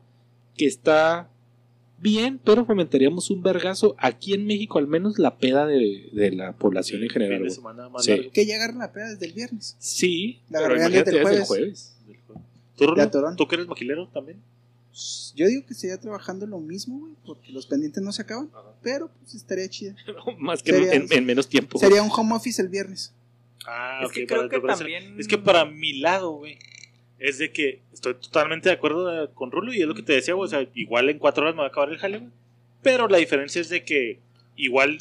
que 0.57 0.65
está 0.65 1.29
bien, 1.99 2.39
pero 2.43 2.65
fomentaríamos 2.65 3.29
un 3.29 3.43
vergazo 3.43 3.95
aquí 3.99 4.33
en 4.33 4.45
México, 4.45 4.79
al 4.79 4.87
menos 4.87 5.19
la 5.19 5.37
peda 5.37 5.67
de, 5.67 6.09
de 6.11 6.31
la 6.31 6.53
población 6.53 7.03
en 7.03 7.09
general. 7.09 7.33
Fin 7.37 7.43
de 7.43 7.47
güey. 7.49 7.55
semana 7.55 7.89
más 7.89 8.05
Sí. 8.05 8.11
largo. 8.11 8.31
Que 8.31 8.45
ya 8.45 8.55
agarran 8.55 8.79
la 8.79 8.91
peda 8.91 9.09
desde 9.09 9.25
el 9.27 9.33
viernes. 9.33 9.75
Sí, 9.79 10.39
La 10.49 10.59
pero 10.61 10.73
desde 10.75 10.85
el 10.87 10.91
desde 11.05 11.17
el 11.17 11.21
jueves. 11.23 11.47
jueves. 11.47 11.95
¿Tú, 12.75 12.85
Rulo? 12.85 12.95
De 12.95 13.01
atorón. 13.03 13.35
¿Tú 13.35 13.47
que 13.47 13.55
eres 13.55 13.67
maquilero 13.67 14.07
también? 14.07 14.39
Yo 15.35 15.47
digo 15.47 15.65
que 15.65 15.73
sería 15.73 15.97
trabajando 15.99 16.45
lo 16.47 16.59
mismo, 16.59 16.99
güey, 16.99 17.13
porque 17.25 17.51
los 17.51 17.65
pendientes 17.67 18.01
no 18.03 18.11
se 18.11 18.23
acaban. 18.23 18.49
Pero 18.81 19.09
pues 19.21 19.35
estaría 19.35 19.69
chida. 19.69 19.95
Más 20.39 20.63
que 20.63 20.71
Sería- 20.73 20.93
en, 20.93 21.05
en 21.11 21.25
menos 21.25 21.47
tiempo. 21.47 21.77
Sería 21.77 22.01
un 22.01 22.09
home 22.11 22.35
office 22.35 22.61
el 22.61 22.67
viernes. 22.69 23.13
Ah, 23.67 23.99
Es 24.01 24.07
ok, 24.07 24.13
que 24.13 24.25
para- 24.25 24.39
creo 24.39 24.49
que 24.49 24.59
para 24.59 24.73
hacer- 24.73 24.87
también... 24.91 25.19
Es 25.19 25.27
que 25.27 25.37
para 25.37 25.65
mi 25.65 25.99
lado, 25.99 26.31
güey, 26.31 26.57
es 27.21 27.37
de 27.37 27.51
que 27.51 27.83
estoy 27.93 28.15
totalmente 28.15 28.69
de 28.69 28.75
acuerdo 28.75 29.23
eh, 29.23 29.29
con 29.35 29.51
Rulo 29.51 29.71
y 29.71 29.81
es 29.81 29.87
lo 29.87 29.93
que 29.93 30.01
te 30.01 30.13
decía, 30.13 30.33
güey. 30.33 30.47
O 30.47 30.49
sea, 30.49 30.67
igual 30.73 31.07
en 31.07 31.19
cuatro 31.19 31.43
horas 31.43 31.53
me 31.53 31.59
va 31.59 31.65
a 31.65 31.69
acabar 31.69 31.89
el 31.89 31.99
jale, 31.99 32.17
güey. 32.17 32.31
Pero 32.81 33.07
la 33.07 33.17
diferencia 33.19 33.61
es 33.61 33.69
de 33.69 33.85
que 33.85 34.19
igual 34.55 34.97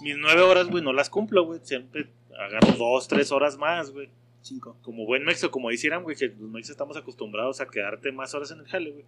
mis 0.00 0.16
nueve 0.16 0.42
horas, 0.42 0.68
güey, 0.68 0.82
no 0.84 0.92
las 0.92 1.10
cumplo, 1.10 1.44
güey. 1.44 1.58
Siempre 1.64 2.06
agarro 2.38 2.72
dos, 2.78 3.08
tres 3.08 3.32
horas 3.32 3.58
más, 3.58 3.90
güey. 3.90 4.08
Cinco. 4.42 4.78
Como 4.82 5.06
buen 5.06 5.24
mexo, 5.24 5.50
como 5.50 5.70
dicieran, 5.70 6.04
güey, 6.04 6.14
que 6.14 6.28
los 6.28 6.48
mexos 6.48 6.70
estamos 6.70 6.96
acostumbrados 6.96 7.60
a 7.60 7.66
quedarte 7.66 8.12
más 8.12 8.32
horas 8.32 8.52
en 8.52 8.60
el 8.60 8.66
jale, 8.66 8.92
güey. 8.92 9.04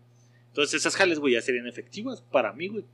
Entonces 0.48 0.80
esas 0.80 0.96
jales, 0.96 1.20
güey, 1.20 1.34
ya 1.34 1.42
serían 1.42 1.68
efectivas 1.68 2.22
para 2.22 2.52
mí, 2.52 2.66
güey. 2.66 2.84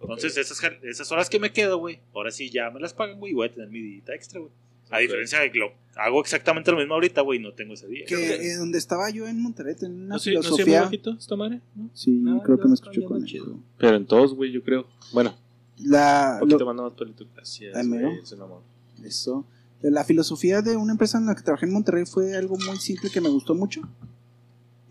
Entonces 0.00 0.36
esas, 0.36 0.62
esas 0.84 1.10
horas 1.10 1.28
que 1.28 1.40
me 1.40 1.50
quedo, 1.50 1.78
güey, 1.78 1.98
ahora 2.14 2.30
sí 2.30 2.50
ya 2.50 2.70
me 2.70 2.78
las 2.78 2.94
pagan, 2.94 3.18
güey, 3.18 3.32
y 3.32 3.34
voy 3.34 3.48
a 3.48 3.52
tener 3.52 3.68
mi 3.68 3.80
día 3.80 4.14
extra, 4.14 4.38
güey. 4.38 4.52
A 4.90 4.98
diferencia 4.98 5.40
de 5.40 5.50
que 5.52 5.58
lo 5.58 5.72
hago 5.96 6.20
exactamente 6.20 6.70
lo 6.70 6.78
mismo 6.78 6.94
ahorita, 6.94 7.20
güey, 7.22 7.38
no 7.40 7.52
tengo 7.52 7.74
ese 7.74 7.86
día. 7.88 8.04
Que 8.06 8.36
eh, 8.52 8.56
donde 8.56 8.78
estaba 8.78 9.10
yo 9.10 9.26
en 9.26 9.40
Monterrey 9.42 9.74
tenía 9.74 9.96
una 9.96 10.14
¿No 10.14 10.18
sé, 10.18 10.32
¿no 10.32 10.42
filosofía. 10.42 10.82
bajito 10.82 11.10
esta 11.18 11.36
madre? 11.36 11.60
¿No? 11.74 11.90
sí, 11.92 12.10
No, 12.12 12.42
creo 12.42 12.58
que 12.58 12.68
me 12.68 12.74
escuchó 12.74 13.02
con 13.04 13.24
chido. 13.24 13.58
Pero 13.78 13.96
en 13.96 14.06
todos, 14.06 14.34
güey, 14.34 14.50
yo 14.52 14.62
creo. 14.62 14.86
Bueno, 15.12 15.34
La, 15.78 16.34
un 16.34 16.40
poquito 16.40 16.58
lo- 16.60 16.66
más 16.66 16.76
nomás 16.76 16.92
pelito. 16.94 17.24
Güey, 17.34 18.18
es 18.22 18.32
un 18.32 18.42
amor. 18.42 18.62
Eso. 19.04 19.44
La 19.82 20.04
filosofía 20.04 20.60
de 20.62 20.76
una 20.76 20.92
empresa 20.92 21.18
en 21.18 21.26
la 21.26 21.34
que 21.36 21.42
trabajé 21.42 21.66
en 21.66 21.72
Monterrey 21.72 22.04
fue 22.04 22.34
algo 22.36 22.56
muy 22.66 22.78
simple 22.78 23.10
que 23.10 23.20
me 23.20 23.28
gustó 23.28 23.54
mucho. 23.54 23.82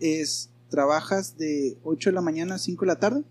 Es, 0.00 0.50
trabajas 0.70 1.36
de 1.38 1.76
8 1.84 2.10
de 2.10 2.14
la 2.14 2.20
mañana 2.22 2.54
a 2.54 2.58
5 2.58 2.84
de 2.84 2.86
la 2.86 2.98
tarde. 2.98 3.22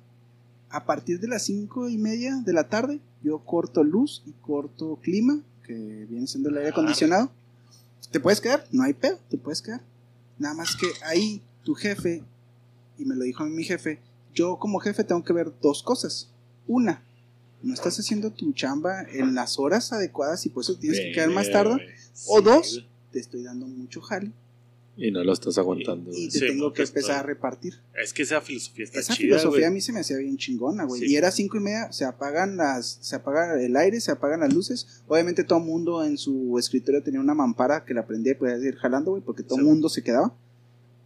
A 0.70 0.86
partir 0.86 1.20
de 1.20 1.28
las 1.30 1.46
5 1.46 1.90
y 1.90 1.98
media 1.98 2.36
de 2.46 2.54
la 2.54 2.68
tarde, 2.68 3.00
yo 3.24 3.40
corto 3.40 3.84
luz 3.84 4.22
y 4.26 4.34
corto 4.42 5.00
clima, 5.02 5.42
que 5.68 6.06
viene 6.10 6.26
siendo 6.28 6.50
el 6.50 6.58
aire 6.58 6.70
Ah. 6.70 6.72
acondicionado. 6.72 7.32
Te 8.12 8.20
puedes 8.20 8.40
quedar, 8.42 8.66
no 8.72 8.84
hay 8.84 8.94
pedo, 8.94 9.20
te 9.30 9.38
puedes 9.38 9.62
quedar. 9.62 9.82
Nada 10.40 10.56
más 10.56 10.76
que 10.76 10.88
ahí 11.06 11.42
tu 11.64 11.74
jefe, 11.76 12.24
y 12.98 13.06
me 13.06 13.16
lo 13.16 13.24
dijo 13.24 13.44
mi 13.46 13.64
jefe, 13.64 14.00
yo 14.34 14.58
como 14.58 14.80
jefe 14.80 15.04
tengo 15.04 15.24
que 15.24 15.34
ver 15.34 15.52
dos 15.62 15.84
cosas. 15.84 16.30
Una, 16.68 17.04
no 17.62 17.74
estás 17.74 18.00
haciendo 18.00 18.32
tu 18.32 18.54
chamba 18.54 19.04
en 19.04 19.36
las 19.36 19.60
horas 19.60 19.92
adecuadas 19.92 20.46
y 20.46 20.50
por 20.50 20.64
eso 20.64 20.78
tienes 20.78 21.00
que 21.00 21.12
quedar 21.12 21.30
más 21.32 21.52
tarde. 21.52 21.86
O 22.28 22.42
dos, 22.42 22.88
te 23.12 23.20
estoy 23.20 23.44
dando 23.44 23.68
mucho 23.68 24.00
jale 24.02 24.32
Y 25.00 25.12
no 25.12 25.24
lo 25.24 25.32
estás 25.32 25.58
aguantando. 25.60 26.10
y 26.12 26.27
te 26.27 26.39
Sí, 26.39 26.48
tengo 26.48 26.74
que 26.74 26.82
empezar 26.82 27.01
estoy- 27.01 27.16
a 27.20 27.24
repartir. 27.24 27.75
Es 28.01 28.13
que 28.13 28.24
esa 28.24 28.42
filosofía 28.42 28.84
está 28.86 29.00
Esa 29.00 29.13
chida, 29.13 29.38
filosofía 29.38 29.68
a 29.68 29.72
mí 29.72 29.80
se 29.80 29.94
me 29.94 30.00
hacía 30.00 30.18
bien 30.18 30.38
chingona, 30.38 30.86
güey. 30.86 31.01
Sí. 31.01 31.08
Y 31.12 31.16
era 31.16 31.30
cinco 31.32 31.58
y 31.58 31.60
media, 31.60 31.92
se 31.92 32.04
apagan 32.04 32.58
las, 32.58 32.98
se 33.01 33.16
apaga 33.16 33.62
el 33.63 33.75
aire, 33.77 34.01
se 34.01 34.12
apagan 34.12 34.39
las 34.39 34.54
luces. 34.54 35.04
Obviamente 35.08 35.44
todo 35.44 35.60
el 35.60 35.66
mundo 35.66 36.04
en 36.04 36.18
su 36.18 36.58
escritorio 36.58 37.04
tenía 37.04 37.20
una 37.20 37.36
mampara 37.36 37.86
que 37.86 37.94
la 37.94 38.08
prendía 38.08 38.32
y 38.32 38.36
podía 38.36 38.58
ir 38.58 38.75
jalando, 38.77 39.12
güey, 39.12 39.22
porque 39.24 39.44
todo 39.44 39.56
el 39.60 39.63
Sí. 39.66 39.70
mundo 39.70 39.88
se 39.89 40.01
quedaba. 40.04 40.36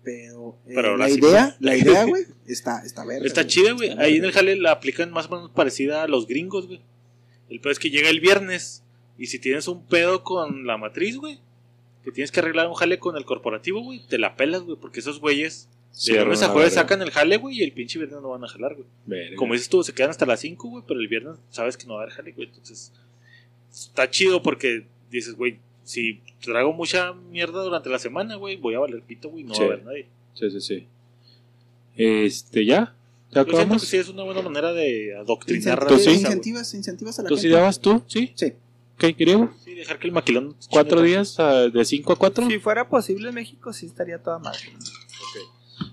Pero, 0.03 0.57
eh, 0.67 0.71
Pero 0.73 0.97
la 0.97 1.09
idea, 1.09 1.55
la 1.59 1.75
idea, 1.77 2.05
güey, 2.05 2.25
está, 2.47 2.81
está 2.83 3.05
verga. 3.05 3.25
Está 3.27 3.45
chida, 3.45 3.73
güey. 3.73 3.89
Ahí 3.99 4.17
en 4.17 4.25
el 4.25 4.31
jale 4.31 4.55
la 4.55 4.71
aplican 4.71 5.11
más 5.11 5.27
o 5.27 5.35
menos 5.35 5.51
parecida 5.51 6.01
a 6.03 6.07
los 6.07 6.25
gringos, 6.27 6.65
güey. 6.67 6.81
El 7.49 7.59
pedo 7.59 7.71
es 7.71 7.77
que 7.79 7.89
llega 7.91 8.09
el 8.09 8.19
viernes 8.19 8.83
y 9.17 9.27
si 9.27 9.37
tienes 9.37 9.67
un 9.67 9.85
pedo 9.85 10.23
con 10.23 10.65
la 10.65 10.77
matriz, 10.77 11.17
güey, 11.17 11.39
que 12.03 12.11
tienes 12.11 12.31
que 12.31 12.39
arreglar 12.39 12.67
un 12.67 12.73
jale 12.73 12.99
con 12.99 13.15
el 13.17 13.25
corporativo, 13.25 13.81
güey, 13.81 13.99
te 14.07 14.17
la 14.17 14.35
pelas, 14.35 14.61
güey, 14.63 14.77
porque 14.79 14.99
esos 14.99 15.19
güeyes 15.19 15.69
de 16.07 16.23
lunes 16.23 16.41
a 16.41 16.49
jueves 16.49 16.73
sacan 16.73 17.01
el 17.01 17.11
jale, 17.11 17.37
güey, 17.37 17.59
y 17.59 17.63
el 17.63 17.71
pinche 17.73 17.99
viernes 17.99 18.21
no 18.21 18.29
van 18.29 18.43
a 18.43 18.47
jalar, 18.47 18.75
güey. 18.75 18.87
Verga. 19.05 19.35
Como 19.35 19.53
dices 19.53 19.69
tú, 19.69 19.83
se 19.83 19.93
quedan 19.93 20.09
hasta 20.09 20.25
las 20.25 20.39
5, 20.39 20.67
güey, 20.69 20.83
pero 20.87 20.99
el 20.99 21.07
viernes 21.07 21.37
sabes 21.49 21.77
que 21.77 21.85
no 21.85 21.95
va 21.95 21.99
a 22.01 22.03
haber 22.03 22.15
jale, 22.15 22.31
güey. 22.31 22.47
Entonces, 22.47 22.91
está 23.71 24.09
chido 24.09 24.41
porque 24.41 24.85
dices, 25.11 25.35
güey, 25.35 25.59
si 25.83 26.21
traigo 26.41 26.73
mucha 26.73 27.13
mierda 27.13 27.63
durante 27.63 27.89
la 27.89 27.99
semana, 27.99 28.35
güey, 28.35 28.55
voy 28.55 28.75
a 28.75 28.79
valer 28.79 29.01
pito, 29.01 29.29
güey, 29.29 29.43
no 29.43 29.53
Sí. 29.53 29.61
va 29.61 29.65
a 29.65 29.73
haber 29.73 29.85
nadie. 29.85 30.07
Sí, 30.33 30.49
sí, 30.49 30.61
sí. 30.61 30.87
Este, 31.97 32.65
¿ya? 32.65 32.95
¿Ya 33.31 33.45
Yo 33.45 33.53
siento 33.55 33.75
que 33.75 33.85
sí 33.85 33.97
es 33.97 34.09
una 34.09 34.23
buena 34.23 34.41
manera 34.41 34.73
de 34.73 35.15
adoctrinar 35.15 35.79
¿Tú 35.87 35.93
a 35.93 35.97
la 35.97 36.03
sí? 36.03 36.11
incentivas, 36.11 36.73
incentivas 36.73 37.19
a 37.19 37.23
la 37.23 37.29
¿Tú 37.29 37.37
sí 37.37 37.43
gente. 37.43 37.55
dabas 37.57 37.79
tú? 37.79 38.03
¿Sí? 38.07 38.31
Sí. 38.35 38.53
¿Qué, 39.01 39.11
griego? 39.13 39.51
Sí, 39.63 39.73
dejar 39.73 39.97
que 39.99 40.07
el 40.07 40.13
maquilón. 40.13 40.55
¿Cuatro 40.69 41.01
días 41.01 41.39
ah, 41.39 41.67
de 41.69 41.83
5 41.85 42.13
a 42.13 42.15
4? 42.15 42.47
Si 42.47 42.59
fuera 42.59 42.87
posible 42.87 43.29
en 43.29 43.35
México, 43.35 43.73
sí 43.73 43.87
estaría 43.87 44.21
toda 44.21 44.37
madre. 44.39 44.59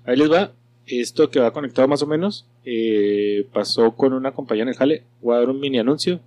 Ahí 0.04 0.16
les 0.16 0.30
va. 0.30 0.52
Esto 0.86 1.30
que 1.30 1.38
va 1.40 1.52
conectado 1.52 1.86
más 1.88 2.02
o 2.02 2.06
menos. 2.06 2.46
eh, 2.64 3.46
pasó 3.52 3.94
con 3.94 4.12
una 4.12 4.32
compañía 4.32 4.62
en 4.64 4.68
el 4.70 4.74
Jale. 4.74 5.04
Voy 5.20 5.36
a 5.36 5.40
dar 5.40 5.48
un 5.50 5.58
mini 5.60 5.78
anuncio. 5.78 6.20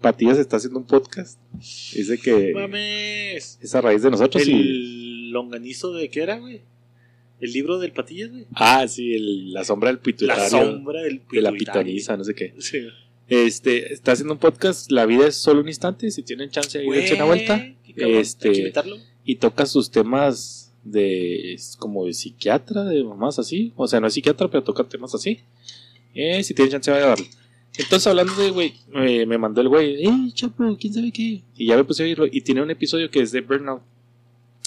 Patillas 0.00 0.38
está 0.38 0.56
haciendo 0.58 0.78
un 0.78 0.86
podcast. 0.86 1.38
Dice 1.54 2.18
que. 2.22 2.52
¡Mames! 2.54 3.58
es 3.62 3.74
a 3.74 3.80
raíz 3.80 4.02
de 4.02 4.10
nosotros 4.10 4.46
y. 4.46 4.52
El 4.52 5.30
longanizo 5.30 5.92
de 5.92 6.08
qué 6.10 6.22
era, 6.22 6.38
güey. 6.38 6.60
El 7.40 7.52
libro 7.52 7.78
del 7.78 7.92
Patillas, 7.92 8.30
güey. 8.30 8.46
Ah, 8.54 8.86
sí, 8.88 9.14
el- 9.14 9.52
la 9.52 9.64
sombra 9.64 9.90
del 9.90 9.98
pituitario. 9.98 10.42
La 10.42 10.48
sombra 10.48 11.02
del 11.02 11.22
de 11.30 11.40
la 11.42 11.50
pituitario. 11.52 11.82
pitoniza, 11.82 12.16
no 12.16 12.24
sé 12.24 12.34
qué. 12.34 12.54
Sí. 12.58 12.86
Este, 13.28 13.92
está 13.92 14.12
haciendo 14.12 14.34
un 14.34 14.38
podcast. 14.40 14.90
La 14.90 15.06
vida 15.06 15.26
es 15.26 15.36
solo 15.36 15.60
un 15.60 15.68
instante. 15.68 16.10
Si 16.10 16.22
tienen 16.22 16.50
chance 16.50 16.78
ahí, 16.78 16.88
dense 16.88 17.14
una 17.14 17.24
vuelta. 17.24 17.58
Cabrón, 17.96 18.16
Este- 18.16 18.72
y 19.24 19.36
toca 19.36 19.66
sus 19.66 19.90
temas 19.90 20.72
de 20.84 21.54
es 21.54 21.76
como 21.76 22.04
de 22.06 22.12
psiquiatra, 22.14 22.84
de 22.84 23.02
mamás 23.02 23.38
así. 23.38 23.72
O 23.76 23.88
sea, 23.88 24.00
no 24.00 24.06
es 24.06 24.14
psiquiatra, 24.14 24.48
pero 24.48 24.62
toca 24.62 24.84
temas 24.84 25.14
así. 25.14 25.40
Eh, 26.14 26.42
si 26.44 26.54
tienen 26.54 26.72
chance, 26.72 26.90
vaya 26.90 27.06
a 27.06 27.08
darle. 27.08 27.26
Entonces, 27.78 28.06
hablando 28.06 28.34
de 28.36 28.50
güey, 28.50 28.74
eh, 28.94 29.26
me 29.26 29.36
mandó 29.36 29.60
el 29.60 29.68
güey, 29.68 30.06
¡eh, 30.06 30.30
chapo! 30.32 30.76
¿Quién 30.80 30.94
sabe 30.94 31.10
qué? 31.12 31.42
Y 31.56 31.66
ya 31.66 31.76
me 31.76 31.84
puse 31.84 32.02
a 32.02 32.06
oírlo. 32.06 32.26
Y 32.30 32.40
tiene 32.42 32.62
un 32.62 32.70
episodio 32.70 33.10
que 33.10 33.20
es 33.20 33.32
de 33.32 33.40
Burnout. 33.40 33.82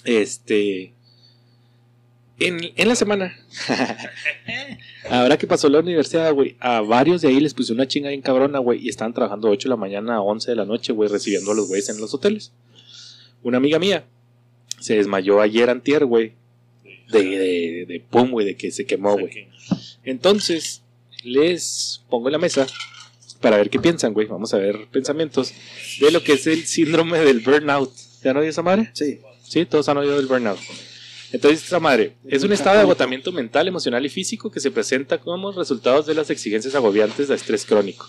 Este. 0.05 0.93
En, 2.39 2.60
en 2.75 2.88
la 2.88 2.96
semana. 2.96 3.38
Ahora 5.10 5.38
que 5.38 5.48
pasó 5.48 5.67
la 5.69 5.79
universidad, 5.79 6.34
güey, 6.34 6.55
a 6.60 6.81
varios 6.81 7.22
de 7.22 7.27
ahí 7.29 7.39
les 7.39 7.53
puse 7.53 7.74
una 7.74 7.88
chinga 7.88 8.10
bien 8.10 8.22
cabrona, 8.22 8.60
güey, 8.60 8.79
y 8.86 8.89
estaban 8.89 9.13
trabajando 9.13 9.50
8 9.50 9.67
de 9.67 9.69
la 9.69 9.75
mañana 9.75 10.15
a 10.15 10.22
11 10.22 10.51
de 10.51 10.55
la 10.55 10.65
noche, 10.65 10.93
güey, 10.93 11.10
recibiendo 11.10 11.51
a 11.51 11.55
los 11.55 11.67
güeyes 11.67 11.89
en 11.89 12.00
los 12.00 12.13
hoteles. 12.13 12.51
Una 13.43 13.58
amiga 13.58 13.79
mía 13.79 14.05
se 14.79 14.96
desmayó 14.96 15.41
ayer 15.41 15.69
antier, 15.69 16.05
güey, 16.05 16.34
de, 17.12 17.24
de, 17.24 17.86
de 17.88 18.00
pum, 18.10 18.31
güey, 18.31 18.46
de 18.46 18.55
que 18.55 18.72
se 18.72 18.86
quemó, 18.86 19.17
güey. 19.17 19.48
Entonces, 20.03 20.81
les 21.24 22.03
pongo 22.10 22.27
en 22.29 22.34
la 22.34 22.38
mesa 22.39 22.67
para 23.41 23.58
ver 23.58 23.69
qué 23.69 23.79
piensan, 23.79 24.13
güey. 24.13 24.27
Vamos 24.27 24.53
a 24.53 24.58
ver 24.58 24.88
pensamientos 24.91 25.53
de 26.00 26.12
lo 26.12 26.24
que 26.24 26.34
es 26.34 26.48
el 26.48 26.65
síndrome 26.65 27.19
del 27.19 27.39
burnout. 27.39 27.91
¿Ya 28.24 28.34
no 28.34 28.39
oído 28.39 28.50
esa 28.50 28.62
madre? 28.62 28.89
Sí. 28.93 29.19
Sí, 29.43 29.65
todos 29.65 29.89
han 29.89 29.98
oído 29.98 30.17
del 30.17 30.27
burnout. 30.27 30.60
Entonces, 31.31 31.63
esta 31.63 31.79
madre 31.79 32.15
es 32.27 32.43
un 32.43 32.51
estado 32.51 32.77
de 32.77 32.81
agotamiento 32.81 33.31
mental, 33.31 33.67
emocional 33.67 34.05
y 34.05 34.09
físico 34.09 34.50
que 34.50 34.59
se 34.59 34.71
presenta 34.71 35.19
como 35.19 35.51
resultados 35.51 36.05
de 36.07 36.15
las 36.15 36.29
exigencias 36.29 36.74
agobiantes 36.74 37.27
de 37.27 37.36
estrés 37.36 37.65
crónico. 37.65 38.07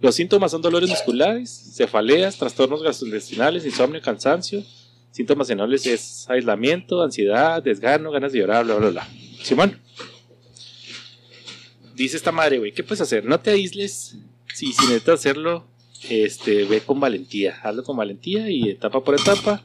Los 0.00 0.14
síntomas 0.14 0.50
son 0.50 0.62
dolores 0.62 0.88
musculares, 0.90 1.72
cefaleas, 1.74 2.36
trastornos 2.36 2.82
gastrointestinales, 2.82 3.64
insomnio, 3.64 4.00
cansancio. 4.00 4.62
Síntomas 5.10 5.48
generales 5.48 5.86
es 5.86 6.28
aislamiento, 6.28 7.02
ansiedad, 7.02 7.62
desgano, 7.62 8.10
ganas 8.10 8.32
de 8.32 8.40
llorar, 8.40 8.64
bla, 8.64 8.74
bla, 8.76 8.90
bla. 8.90 9.08
Simón. 9.42 9.78
Dice 11.94 12.18
esta 12.18 12.32
madre, 12.32 12.58
güey, 12.58 12.72
¿qué 12.72 12.84
puedes 12.84 13.00
hacer? 13.00 13.24
No 13.24 13.40
te 13.40 13.50
aísles. 13.50 14.16
Si, 14.54 14.72
si 14.72 14.82
necesitas 14.82 15.20
hacerlo, 15.20 15.66
este, 16.10 16.64
ve 16.64 16.80
con 16.80 17.00
valentía. 17.00 17.58
Hazlo 17.62 17.82
con 17.82 17.96
valentía 17.96 18.50
y 18.50 18.68
etapa 18.68 19.02
por 19.02 19.18
etapa. 19.18 19.62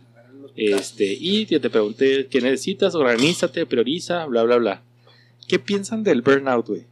Este, 0.55 1.05
y 1.19 1.45
te, 1.45 1.59
te 1.59 1.69
pregunté 1.69 2.27
qué 2.27 2.41
necesitas, 2.41 2.93
organízate, 2.95 3.65
prioriza, 3.65 4.25
bla, 4.25 4.43
bla, 4.43 4.57
bla. 4.57 4.83
¿Qué 5.47 5.59
piensan 5.59 6.03
del 6.03 6.21
burnout, 6.21 6.67
güey? 6.67 6.85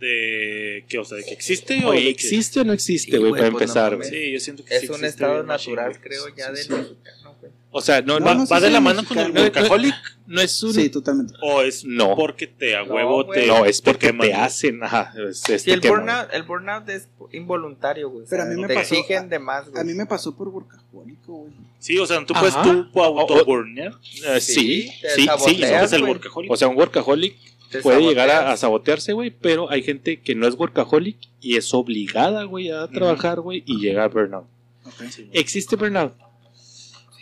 De 0.00 0.84
que, 0.88 0.98
o 0.98 1.04
sea, 1.04 1.18
de 1.18 1.24
que 1.24 1.32
existe 1.32 1.84
o 1.84 1.88
Oye, 1.88 1.98
de 1.98 2.04
que- 2.04 2.10
¿existe 2.10 2.60
o 2.60 2.64
no 2.64 2.72
existe, 2.72 3.18
güey, 3.18 3.32
para 3.32 3.50
pues 3.50 3.62
empezar? 3.62 3.98
Sí, 4.04 4.30
yo 4.32 4.38
siento 4.38 4.64
que 4.64 4.76
Es 4.76 4.82
sí 4.82 4.88
un 4.88 5.04
estado 5.04 5.42
natural, 5.42 5.98
creo, 6.00 6.28
ya 6.36 6.46
Sí, 6.48 6.52
del 6.54 6.62
sí. 6.64 6.72
mexicano. 6.72 7.27
O 7.70 7.80
sea, 7.82 8.00
no, 8.00 8.18
No, 8.18 8.26
no, 8.26 8.34
no 8.40 8.46
sé 8.46 8.54
¿Va 8.54 8.60
si 8.60 8.64
de 8.66 8.70
la 8.70 8.80
mano 8.80 9.04
con 9.04 9.18
el 9.18 9.30
workaholic? 9.30 9.94
no 10.26 10.40
es 10.40 10.62
un... 10.62 10.72
Sí, 10.72 10.88
totalmente. 10.88 11.34
¿O 11.42 11.60
es 11.62 11.84
No. 11.84 12.16
porque 12.16 12.46
te 12.46 12.74
a 12.74 12.82
huevo 12.82 13.26
te. 13.26 13.46
No, 13.46 13.64
es 13.66 13.82
porque 13.82 14.12
te 14.12 14.32
hacen, 14.34 14.82
ajá, 14.82 15.12
es, 15.28 15.46
es 15.50 15.62
Sí, 15.62 15.70
el 15.70 15.80
burnout, 15.80 16.28
el 16.32 16.42
burnout 16.44 16.88
es 16.88 17.08
involuntario, 17.32 18.08
güey. 18.10 18.24
o 18.24 18.26
Pero 18.28 18.42
a 18.42 18.46
sea, 18.46 18.54
mí 18.54 18.60
me 18.62 18.68
te 18.68 18.74
pasó- 18.74 18.94
exigen 18.94 19.28
de 19.28 19.38
más, 19.38 19.68
güey. 19.68 19.80
A 19.80 19.84
mí 19.84 19.92
me 19.92 20.06
pasó 20.06 20.34
por 20.34 20.48
workahólico, 20.48 21.32
güey. 21.32 21.52
Sí, 21.78 21.98
o 21.98 22.06
sea, 22.06 22.24
tú 22.24 22.32
puedes 22.34 22.54
tú 22.62 22.86
O- 22.94 23.00
o- 23.02 23.20
autoburnear. 23.20 23.92
Eh, 24.26 24.40
sí, 24.40 24.88
Sí, 24.90 24.92
sí, 25.16 25.24
saboteas, 25.26 25.84
es 25.84 25.92
el 25.92 26.04
workaholic. 26.04 26.50
O 26.50 26.56
sea, 26.56 26.68
un 26.68 26.76
workaholic 26.76 27.36
Te 27.70 27.80
puede 27.82 28.00
llegar 28.00 28.30
a, 28.30 28.32
a 28.32 28.56
saboteas. 28.56 28.60
sabotearse, 28.60 29.12
güey, 29.12 29.30
pero 29.30 29.70
hay 29.70 29.82
gente 29.82 30.20
que 30.20 30.34
no 30.34 30.48
es 30.48 30.54
workaholic 30.54 31.16
y 31.42 31.56
es 31.56 31.72
obligada, 31.74 32.44
güey, 32.44 32.70
a 32.70 32.88
trabajar, 32.88 33.40
güey, 33.40 33.62
y 33.66 33.78
llega 33.78 34.04
a 34.04 34.08
burnout. 34.08 34.46
Ok. 34.86 35.02
Sí, 35.10 35.28
¿Existe 35.32 35.76
burnout? 35.76 36.14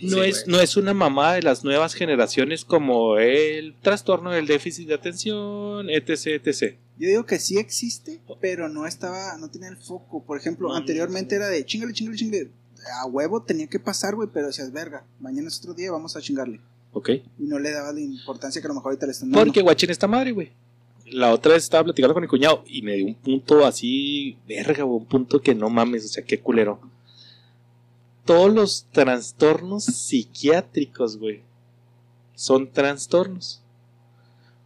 No, 0.02 0.22
Sí, 0.22 0.28
es, 0.28 0.46
no 0.46 0.61
es 0.61 0.76
una 0.76 0.92
mamá 0.94 1.35
de 1.35 1.42
las 1.42 1.64
nuevas 1.64 1.94
generaciones 1.94 2.64
como 2.64 3.18
el 3.18 3.74
trastorno 3.80 4.30
del 4.30 4.46
déficit 4.46 4.88
de 4.88 4.94
atención, 4.94 5.88
etc, 5.90 6.42
etc. 6.44 6.76
Yo 6.98 7.09
digo 7.09 7.26
que 7.26 7.38
sí 7.38 7.59
existe, 7.59 8.20
pero 8.40 8.68
no 8.68 8.87
estaba, 8.87 9.37
no 9.38 9.50
tenía 9.50 9.68
el 9.68 9.76
foco. 9.76 10.22
Por 10.24 10.38
ejemplo, 10.38 10.68
No, 10.68 10.74
anteriormente 10.74 11.35
era 11.35 11.48
de 11.48 11.64
chingale, 11.64 11.92
chingale, 11.92 12.16
chingale. 12.16 12.50
A 13.02 13.06
huevo 13.06 13.42
tenía 13.42 13.66
que 13.66 13.80
pasar, 13.80 14.14
güey, 14.14 14.28
pero 14.32 14.46
decías, 14.46 14.72
verga, 14.72 15.04
mañana 15.20 15.48
es 15.48 15.59
otro 15.59 15.74
día, 15.74 15.90
vamos 15.90 16.16
a 16.16 16.20
chingarle. 16.20 16.61
¿Ok? 16.92 17.11
Y 17.11 17.24
no 17.38 17.59
le 17.59 17.70
dabas 17.70 17.94
la 17.94 18.00
importancia 18.00 18.61
que 18.61 18.66
a 18.66 18.68
lo 18.68 18.74
mejor 18.74 18.92
ahorita 18.92 19.06
le 19.06 19.12
están 19.12 19.30
dando. 19.30 19.44
Porque 19.44 19.61
guachen 19.61 19.90
esta 19.90 20.06
madre, 20.06 20.32
güey. 20.32 20.52
La 21.11 21.32
otra 21.32 21.52
vez 21.52 21.64
estaba 21.64 21.85
platicando 21.85 22.14
con 22.14 22.22
mi 22.22 22.28
cuñado 22.28 22.64
y 22.66 22.82
me 22.82 22.94
dio 22.94 23.06
un 23.06 23.14
punto 23.14 23.64
así, 23.64 24.38
verga, 24.48 24.85
un 24.85 25.04
punto 25.06 25.40
que 25.40 25.54
no 25.54 25.68
mames, 25.68 26.04
o 26.04 26.09
sea, 26.09 26.24
qué 26.24 26.40
culero. 26.40 26.80
Todos 28.26 28.52
los 28.52 28.86
trastornos 28.90 29.84
psiquiátricos, 29.84 31.16
güey, 31.16 31.42
son 32.34 32.70
trastornos. 32.70 33.62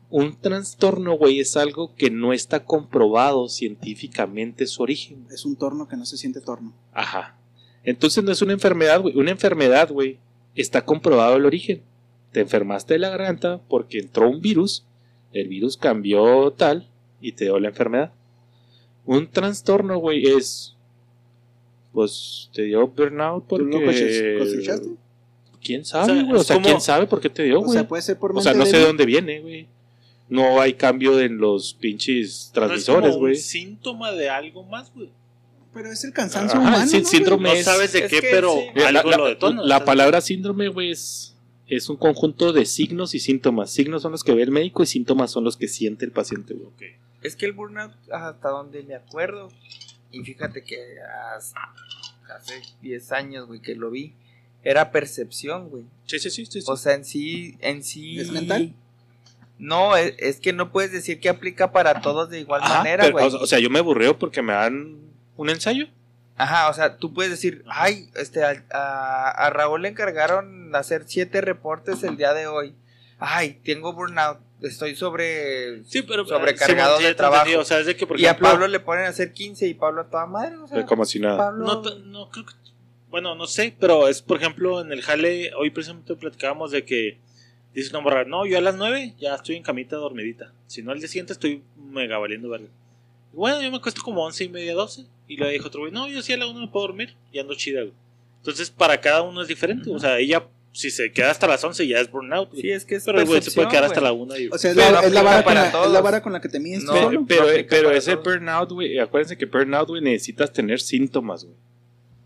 Un 0.09 0.35
trastorno, 0.35 1.13
güey, 1.17 1.39
es 1.39 1.57
algo 1.57 1.95
que 1.95 2.11
no 2.11 2.33
está 2.33 2.65
comprobado 2.65 3.49
científicamente 3.49 4.67
su 4.67 4.83
origen. 4.83 5.27
Es 5.31 5.45
un 5.45 5.55
torno 5.55 5.87
que 5.87 5.97
no 5.97 6.05
se 6.05 6.17
siente 6.17 6.41
torno. 6.41 6.73
Ajá. 6.93 7.37
Entonces 7.85 8.25
no 8.25 8.33
es 8.33 8.43
una 8.43 8.53
enfermedad, 8.53 9.01
güey. 9.01 9.17
Una 9.17 9.31
enfermedad, 9.31 9.91
güey, 9.91 10.19
está 10.57 10.85
comprobado 10.85 11.37
el 11.37 11.47
origen. 11.47 11.83
Te 12.33 12.41
enfermaste 12.41 12.95
de 12.95 13.01
la 13.01 13.11
garganta 13.11 13.61
porque 13.69 13.99
entró 13.99 14.29
un 14.29 14.41
virus, 14.41 14.85
el 15.33 15.49
virus 15.49 15.77
cambió 15.77 16.51
tal 16.53 16.89
y 17.21 17.33
te 17.33 17.45
dio 17.45 17.59
la 17.61 17.69
enfermedad. 17.69 18.13
Un 19.05 19.29
trastorno, 19.29 19.99
güey, 19.99 20.27
es. 20.27 20.77
Pues 21.93 22.49
te 22.55 22.63
dio 22.63 22.87
burnout 22.87 23.47
¿Tú 23.49 23.59
lo 23.59 23.71
porque. 23.81 24.37
cosechaste? 24.39 24.89
¿Quién 25.63 25.83
O 25.83 25.85
sabe, 25.85 26.23
güey? 26.23 26.41
O 26.41 26.45
sea, 26.45 26.57
como- 26.57 26.67
¿quién 26.67 26.81
sabe 26.81 27.07
por 27.07 27.21
qué 27.21 27.29
te 27.29 27.43
dio, 27.43 27.59
O 27.61 27.63
güey? 27.65 27.73
sea, 27.75 27.87
puede 27.89 28.03
ser 28.03 28.19
por 28.19 28.37
O 28.37 28.41
sea, 28.41 28.55
no 28.55 28.65
sé 28.65 28.79
de 28.79 28.85
dónde 28.87 29.05
viene, 29.07 29.41
güey. 29.41 29.67
No 30.29 30.61
hay 30.61 30.75
cambio 30.75 31.19
en 31.21 31.39
los 31.39 31.75
pinches 31.75 32.17
No 32.17 32.29
es 32.29 32.45
como 32.45 32.53
transmisores, 32.55 33.15
un 33.15 33.21
güey. 33.21 33.35
síntoma 33.37 34.13
de 34.13 34.31
algo 34.31 34.63
más, 34.63 34.93
güey. 34.95 35.11
Pero 35.75 35.91
es 35.93 36.03
el 36.05 36.13
cansancio 36.13 36.59
Ajá, 36.59 36.69
humano, 36.69 36.87
sí, 36.91 37.01
¿no, 37.01 37.05
síndrome 37.07 37.49
No 37.49 37.55
es- 37.55 37.65
sabes 37.65 37.93
de 37.93 38.03
qué, 38.03 38.21
que 38.21 38.29
pero 38.31 38.55
sí. 38.55 38.81
Algo 38.83 39.11
la, 39.11 39.17
lo 39.17 39.27
detona. 39.27 39.63
la 39.65 39.85
palabra 39.85 40.21
síndrome, 40.21 40.69
güey, 40.69 40.91
es, 40.93 41.37
es 41.67 41.89
un 41.89 41.97
conjunto 41.97 42.53
de 42.53 42.65
signos 42.65 43.15
y 43.15 43.19
síntomas. 43.21 43.71
Signos 43.71 44.03
son 44.03 44.13
los 44.13 44.23
que 44.25 44.33
ve 44.35 44.43
el 44.43 44.51
médico 44.53 44.83
y 44.83 44.87
síntomas 44.87 45.31
son 45.33 45.45
los 45.45 45.57
que 45.57 45.69
siente 45.69 46.05
el 46.05 46.13
paciente, 46.13 46.55
güey. 46.55 46.67
Ok. 46.69 46.83
Es 47.23 47.37
que 47.37 47.47
el 47.47 47.53
burnout, 47.53 47.93
hasta 48.11 48.49
donde 48.49 48.83
me 48.85 48.95
acuerdo, 48.95 49.49
y 50.13 50.23
fíjate 50.23 50.63
que 50.65 50.97
hace, 51.37 51.55
hace 52.35 52.63
10 52.83 53.13
años, 53.13 53.47
güey, 53.47 53.61
que 53.61 53.75
lo 53.75 53.91
vi, 53.91 54.15
era 54.63 54.91
percepción, 54.91 55.69
güey. 55.71 55.85
Sí, 56.07 56.19
sí, 56.19 56.31
sí, 56.31 56.47
sí. 56.47 56.61
O 56.67 56.77
sea, 56.77 56.95
en 56.95 57.05
sí, 57.05 57.57
en 57.61 57.83
sí... 57.83 58.19
¿Es 58.21 58.31
mental? 58.31 58.75
No, 59.59 59.97
es, 59.97 60.15
es 60.19 60.41
que 60.41 60.53
no 60.53 60.73
puedes 60.73 60.91
decir 60.93 61.21
que 61.21 61.29
aplica 61.29 61.71
para 61.73 62.01
todos 62.01 62.31
de 62.31 62.41
igual 62.41 62.63
Ajá, 62.63 62.79
manera, 62.79 63.11
güey. 63.11 63.25
o, 63.27 63.29
o 63.41 63.47
sea, 63.47 63.59
yo 63.59 63.69
me 63.71 63.79
aburreo 63.81 64.19
porque 64.19 64.41
me 64.43 64.53
dan 64.55 64.97
un 65.37 65.51
ensayo. 65.51 65.87
Ajá, 66.37 66.71
o 66.71 66.73
sea, 66.75 66.97
tú 66.97 67.13
puedes 67.13 67.31
decir, 67.31 67.63
ay, 67.69 68.09
este, 68.17 68.43
a, 68.43 68.65
a- 68.71 69.31
a 69.31 69.51
Raúl 69.51 69.83
le 69.83 69.89
encargaron 69.89 70.75
hacer 70.75 71.05
siete 71.07 71.43
reportes 71.43 72.03
el 72.03 72.17
día 72.17 72.33
de 72.33 72.47
hoy. 72.47 72.75
Ay, 73.19 73.61
tengo 73.63 73.93
burnout, 73.93 74.39
estoy 74.63 74.95
sobre... 74.95 75.85
Sí, 75.85 76.03
pero 76.03 76.25
Sobrecargado 76.27 76.99
sí, 76.99 77.05
de 77.05 77.15
trabajo. 77.15 77.59
O 77.59 77.65
sea, 77.65 77.81
es 77.81 77.87
de 77.87 77.97
que, 77.97 78.07
por 78.07 78.21
y 78.21 78.27
a 78.27 78.39
Pablo 78.39 78.69
le 78.69 78.81
ponen 78.81 79.07
a 79.07 79.09
hacer 79.09 79.33
15 79.33 79.67
y 79.67 79.75
Pablo 79.75 80.03
a 80.03 80.09
toda 80.09 80.27
madre, 80.27 80.57
o 80.57 80.67
sea, 80.67 80.85
como 80.87 81.05
si 81.05 81.21
nada. 81.21 81.37
Pablo... 81.37 81.67
no, 81.67 81.95
no 81.99 82.31
creo 82.31 82.47
que. 82.47 82.53
Bueno, 83.11 83.35
no 83.35 83.47
sé, 83.47 83.75
pero 83.79 84.07
es, 84.07 84.23
por 84.23 84.37
ejemplo, 84.37 84.81
en 84.81 84.93
el 84.93 85.03
jale, 85.03 85.53
hoy 85.55 85.71
precisamente 85.71 86.15
platicábamos 86.15 86.71
de 86.71 86.85
que 86.85 87.19
dice 87.75 87.91
una 87.91 88.01
morra, 88.01 88.25
no, 88.25 88.47
yo 88.47 88.57
a 88.57 88.61
las 88.61 88.77
9 88.77 89.15
ya 89.19 89.35
estoy 89.35 89.57
en 89.57 89.65
camita 89.65 89.97
dormidita. 89.97 90.53
Si 90.69 90.83
no, 90.83 90.93
al 90.93 91.01
día 91.01 91.09
siguiente 91.09 91.33
estoy 91.33 91.63
mega 91.77 92.19
valiendo 92.19 92.49
verga. 92.49 92.69
Bueno, 93.33 93.61
yo 93.63 93.71
me 93.71 93.79
acuesto 93.79 94.03
como 94.03 94.25
11 94.25 94.45
y 94.45 94.49
media, 94.49 94.75
12. 94.75 95.07
Y 95.29 95.37
le 95.37 95.51
dijo 95.51 95.69
otro 95.69 95.81
güey, 95.81 95.93
no, 95.93 96.09
yo 96.09 96.23
sí 96.23 96.33
a 96.33 96.37
la 96.37 96.47
1 96.47 96.61
me 96.61 96.69
puedo 96.69 96.87
dormir 96.87 97.15
y 97.33 97.39
ando 97.39 97.55
chida, 97.55 97.81
güey. 97.83 97.95
Entonces, 98.39 98.71
para 98.71 99.01
cada 99.01 99.23
uno 99.23 99.43
es 99.43 99.49
diferente. 99.49 99.91
O 99.91 99.99
sea, 99.99 100.19
ella 100.19 100.47
si 100.73 100.91
se 100.91 101.13
queda 101.13 101.31
hasta 101.31 101.47
las 101.49 101.63
11 101.65 101.87
ya 101.87 101.99
es 102.01 102.11
burnout. 102.11 102.51
güey. 102.51 102.63
Sí, 102.63 102.71
es 102.71 102.85
que 102.85 102.95
es 102.97 103.05
pero 103.05 103.25
güey 103.27 103.43
se 103.43 103.51
puede 103.51 103.69
quedar 103.69 103.85
hasta 103.85 104.01
la 104.01 104.13
1 104.13 104.39
y... 104.39 104.49
O 104.49 104.57
sea, 104.59 104.71
es 104.71 104.77
Pero 104.77 104.93
la, 104.93 105.01
es 105.01 105.13
vara 105.15 105.37
con 105.37 105.45
para 105.45 105.61
la, 105.73 105.85
es 105.87 105.91
la 105.91 106.01
vara 106.01 106.23
con 106.23 106.33
la 106.33 106.41
que 106.41 106.49
te 106.49 106.61
mides 106.61 106.85
No, 106.85 106.93
solo. 106.97 107.25
Pero, 107.27 107.43
aplica 107.49 107.67
pero 107.69 107.91
ese 107.91 108.13
todos. 108.13 108.25
burnout, 108.25 108.71
güey, 108.71 108.99
acuérdense 108.99 109.37
que 109.37 109.47
burnout, 109.47 109.89
güey, 109.89 110.01
necesitas 110.03 110.53
tener 110.53 110.81
síntomas, 110.81 111.45
güey. 111.45 111.57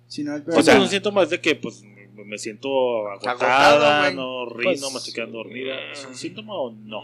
Si 0.09 0.23
no, 0.23 0.35
o 0.35 0.63
sea, 0.63 0.75
burnout- 0.77 0.83
un 0.83 0.89
síntoma 0.89 1.23
es 1.23 1.31
de 1.31 1.41
que 1.41 1.55
pues 1.57 1.83
me 2.27 2.39
siento 2.39 3.09
agotada, 3.09 4.11
no 4.13 4.47
rino, 4.47 4.63
Pues, 4.81 4.93
me 4.93 4.99
estoy 4.99 5.13
quedando 5.15 5.39
dormida. 5.39 5.75
¿Es 5.93 6.07
un 6.07 6.15
síntoma 6.15 6.55
o 6.55 6.71
no? 6.71 7.03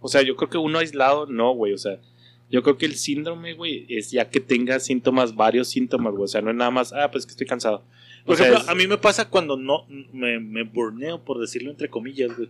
O 0.00 0.08
sea, 0.08 0.22
yo 0.22 0.36
creo 0.36 0.50
que 0.50 0.58
uno 0.58 0.78
aislado, 0.78 1.26
no, 1.26 1.52
güey. 1.54 1.72
O 1.72 1.78
sea, 1.78 1.98
yo 2.50 2.62
creo 2.62 2.76
que 2.76 2.86
el 2.86 2.96
síndrome, 2.96 3.54
güey, 3.54 3.86
es 3.88 4.10
ya 4.10 4.28
que 4.28 4.40
tenga 4.40 4.78
síntomas, 4.80 5.34
varios 5.34 5.68
síntomas, 5.68 6.12
güey. 6.12 6.24
O 6.24 6.28
sea, 6.28 6.42
no 6.42 6.50
es 6.50 6.56
nada 6.56 6.70
más, 6.70 6.92
ah, 6.92 7.10
pues 7.10 7.24
que 7.26 7.30
estoy 7.30 7.46
cansado. 7.46 7.82
Por 8.24 8.34
O 8.34 8.36
sea, 8.36 8.46
ejemplo, 8.46 8.64
es- 8.64 8.68
a 8.70 8.74
mí 8.74 8.86
me 8.86 8.96
pasa 8.98 9.28
cuando 9.28 9.56
no 9.56 9.86
me, 10.12 10.38
me 10.40 10.62
burneo, 10.62 11.22
por 11.24 11.38
decirlo 11.40 11.70
entre 11.70 11.90
comillas, 11.90 12.34
güey. 12.36 12.48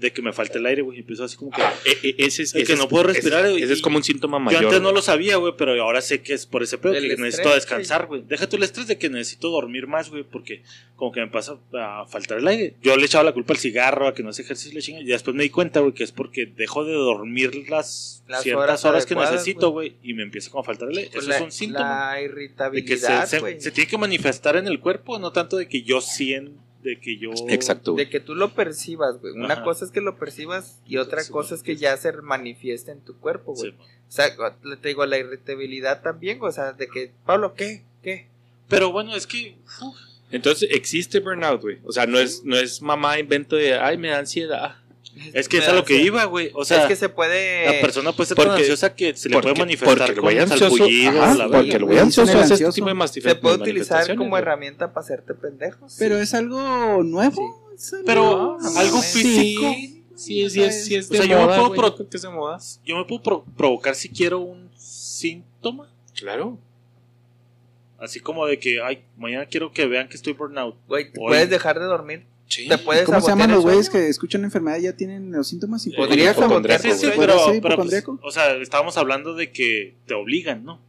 De 0.00 0.12
que 0.12 0.22
me 0.22 0.32
falta 0.32 0.58
el 0.58 0.64
aire, 0.64 0.80
güey. 0.82 0.96
Y 0.96 1.00
empiezo 1.00 1.24
así 1.24 1.36
como 1.36 1.50
que. 1.50 1.60
e- 1.60 1.98
e- 2.08 2.14
ese 2.26 2.42
es, 2.44 2.54
El 2.54 2.60
que 2.64 2.72
ese 2.72 2.76
no 2.76 2.84
es- 2.84 2.88
puedo 2.88 3.04
respirar, 3.04 3.42
Ese, 3.44 3.50
güey, 3.52 3.62
ese 3.62 3.72
es 3.74 3.82
como 3.82 3.98
un 3.98 4.02
síntoma 4.02 4.38
Yo 4.38 4.44
mayor. 4.44 4.64
antes 4.64 4.80
no 4.80 4.92
lo 4.92 5.02
sabía, 5.02 5.36
güey, 5.36 5.52
pero 5.58 5.80
ahora 5.82 6.00
sé 6.00 6.22
que 6.22 6.32
es 6.32 6.46
por 6.46 6.62
ese 6.62 6.78
pedo, 6.78 6.94
El 6.94 7.00
que 7.02 7.06
estrés, 7.08 7.20
necesito 7.20 7.54
descansar, 7.54 8.06
güey. 8.06 8.22
Deja 8.26 8.48
tú 8.48 8.56
el 8.56 8.62
estrés 8.62 8.86
de 8.86 8.96
que 8.96 9.10
necesito 9.10 9.50
dormir 9.50 9.86
más, 9.86 10.08
güey, 10.08 10.22
porque 10.24 10.62
como 10.96 11.12
que 11.12 11.20
me 11.20 11.26
pasa 11.28 11.58
a 11.74 12.06
faltar 12.06 12.38
el 12.38 12.48
aire. 12.48 12.76
Yo 12.82 12.96
le 12.96 13.04
echaba 13.04 13.24
la 13.24 13.32
culpa 13.32 13.52
al 13.52 13.58
cigarro, 13.58 14.08
a 14.08 14.14
que 14.14 14.22
no 14.22 14.30
hace 14.30 14.40
ejercicio, 14.42 14.72
le 14.74 14.80
chinga. 14.80 15.00
Y 15.00 15.04
después 15.04 15.36
me 15.36 15.42
di 15.42 15.50
cuenta, 15.50 15.80
güey, 15.80 15.92
que 15.92 16.04
es 16.04 16.12
porque 16.12 16.46
dejo 16.46 16.84
de 16.84 16.94
dormir 16.94 17.68
las, 17.68 18.24
Las 18.26 18.42
ciertas 18.42 18.64
horas 18.64 18.84
horas, 18.86 19.06
que 19.06 19.14
necesito, 19.14 19.70
güey, 19.70 19.96
y 20.02 20.14
me 20.14 20.22
empieza 20.22 20.50
como 20.50 20.62
a 20.62 20.64
faltar 20.64 20.88
el 20.90 20.96
aire. 20.96 21.10
Pues 21.12 21.24
Eso 21.24 21.28
la, 21.30 21.36
es 21.36 21.42
un 21.42 21.52
síntoma. 21.52 21.88
La 21.88 22.14
de 22.14 22.20
que 22.22 22.26
se, 22.28 22.32
irritabilidad, 22.32 23.26
se- 23.26 23.38
güey. 23.40 23.60
se 23.60 23.70
tiene 23.70 23.90
que 23.90 23.98
manifestar 23.98 24.56
en 24.56 24.66
el 24.66 24.80
cuerpo, 24.80 25.18
no 25.18 25.30
tanto 25.32 25.56
de 25.58 25.68
que 25.68 25.82
yo 25.82 26.00
siento, 26.00 26.52
de 26.82 26.98
que 26.98 27.18
yo... 27.18 27.30
Exacto. 27.48 27.94
De 27.94 28.08
que 28.08 28.20
tú 28.20 28.34
lo 28.34 28.54
percibas, 28.54 29.20
güey. 29.20 29.32
Una 29.34 29.54
Ajá. 29.54 29.62
cosa 29.64 29.84
es 29.84 29.90
que 29.90 30.00
lo 30.00 30.18
percibas 30.18 30.80
y 30.86 30.96
otra 30.96 31.22
Sí, 31.22 31.30
cosa 31.32 31.54
es 31.54 31.62
que 31.62 31.76
ya 31.76 31.96
se 31.96 32.12
manifiesta 32.12 32.90
en 32.92 33.00
tu 33.00 33.16
cuerpo, 33.18 33.54
güey. 33.54 33.72
Sí. 33.72 33.76
O 33.78 34.12
sea, 34.12 34.26
le- 34.64 34.76
te 34.76 34.88
digo, 34.88 35.04
la 35.06 35.18
irritabilidad 35.18 36.02
también, 36.02 36.38
güey. 36.38 36.50
O 36.50 36.52
sea, 36.52 36.72
de 36.72 36.88
que, 36.88 37.12
Pablo, 37.26 37.54
¿qué? 37.54 37.84
¿Qué? 38.02 38.26
Pero 38.68 38.92
bueno, 38.92 39.14
es 39.14 39.26
que... 39.26 39.56
uf, 39.82 39.96
Entonces, 40.30 40.68
existe 40.72 41.20
burnout, 41.20 41.60
güey. 41.60 41.78
O 41.84 41.92
sea, 41.92 42.06
no 42.06 42.18
es, 42.18 42.44
no 42.44 42.56
es 42.56 42.80
mamá 42.82 43.18
invento 43.18 43.56
de, 43.56 43.74
ay, 43.74 43.98
me 43.98 44.08
da 44.08 44.18
ansiedad. 44.18 44.76
Es 45.34 45.48
que 45.48 45.58
es 45.58 45.68
a 45.68 45.72
lo 45.72 45.84
que 45.84 45.96
iba, 46.00 46.24
güey. 46.24 46.50
O 46.54 46.64
sea, 46.64 46.82
es 46.82 46.88
que 46.88 46.96
se 46.96 47.08
puede. 47.08 47.66
la 47.66 47.80
persona 47.80 48.12
puede 48.12 48.28
ser 48.28 48.36
porque- 48.36 48.50
tan 48.50 48.58
ansiosa 48.60 48.94
que 48.94 49.16
se 49.16 49.28
le 49.28 49.34
puede 49.34 49.48
Porque, 49.48 49.60
manifestar 49.60 49.98
porque 49.98 50.14
con 50.48 50.58
salpullidos, 50.70 51.16
ajá, 51.16 51.34
la 51.34 51.44
porque 51.44 51.56
verga. 51.58 51.76
el 51.76 51.84
güey. 51.84 51.94
güey 51.96 51.98
ansioso 51.98 52.38
hace 52.38 52.54
este 52.54 52.72
tipo 52.72 52.86
de 52.88 52.94
se 53.08 53.34
puede 53.34 53.56
utilizar 53.56 54.16
como 54.16 54.38
herramienta 54.38 54.92
para 54.92 55.04
hacerte 55.04 55.34
pendejos. 55.34 55.96
Pero 55.98 56.18
es 56.18 56.32
algo 56.34 57.02
nuevo. 57.02 57.72
es 57.74 57.94
Pero 58.06 58.58
No, 58.60 58.78
algo 58.78 58.98
físico. 59.02 59.62
Sí, 59.72 60.04
sí, 60.16 60.50
sí, 60.50 60.62
es, 60.62 60.84
sí 60.84 60.94
es 60.96 61.10
O 61.10 61.14
sea, 61.14 61.22
de 61.22 61.28
yo 61.28 61.38
me 61.38 61.46
puedo 61.46 61.72
yo 61.74 62.08
que 62.10 62.16
es 62.16 62.24
me 62.98 63.04
puedo 63.04 63.22
pro- 63.22 63.44
provocar 63.56 63.94
si 63.94 64.08
quiero 64.10 64.40
un 64.40 64.70
síntoma. 64.76 65.88
Claro. 66.14 66.58
Así 67.98 68.20
como 68.20 68.46
de 68.46 68.58
que, 68.58 68.80
ay, 68.82 69.02
mañana 69.18 69.46
quiero 69.46 69.72
que 69.72 69.86
vean 69.86 70.08
que 70.08 70.16
estoy 70.16 70.32
burnout. 70.32 70.74
Güey, 70.88 71.12
puedes 71.12 71.50
dejar 71.50 71.78
de 71.78 71.84
dormir. 71.86 72.24
Sí. 72.50 72.68
Te 72.68 72.76
puedes 72.78 73.04
¿Cómo 73.04 73.20
se 73.20 73.28
llaman 73.28 73.52
los 73.52 73.62
güeyes 73.62 73.88
que 73.88 74.08
escuchan 74.08 74.40
la 74.42 74.48
enfermedad 74.48 74.76
y 74.78 74.82
ya 74.82 74.92
tienen 74.96 75.30
los 75.32 75.46
síntomas? 75.48 75.86
Y 75.86 75.92
Podría 75.92 76.32
hipocondriaco, 76.32 76.82
sabotear 76.82 76.98
Sí, 76.98 77.06
sí, 77.06 77.12
pero, 77.16 77.34
¿Podría 77.36 77.52
ser 77.54 77.62
pero, 77.62 77.76
pues, 77.76 78.04
o 78.22 78.30
sea, 78.32 78.56
estábamos 78.56 78.96
hablando 78.96 79.34
de 79.34 79.52
que 79.52 79.94
te 80.06 80.14
obligan, 80.14 80.64
¿no? 80.64 80.80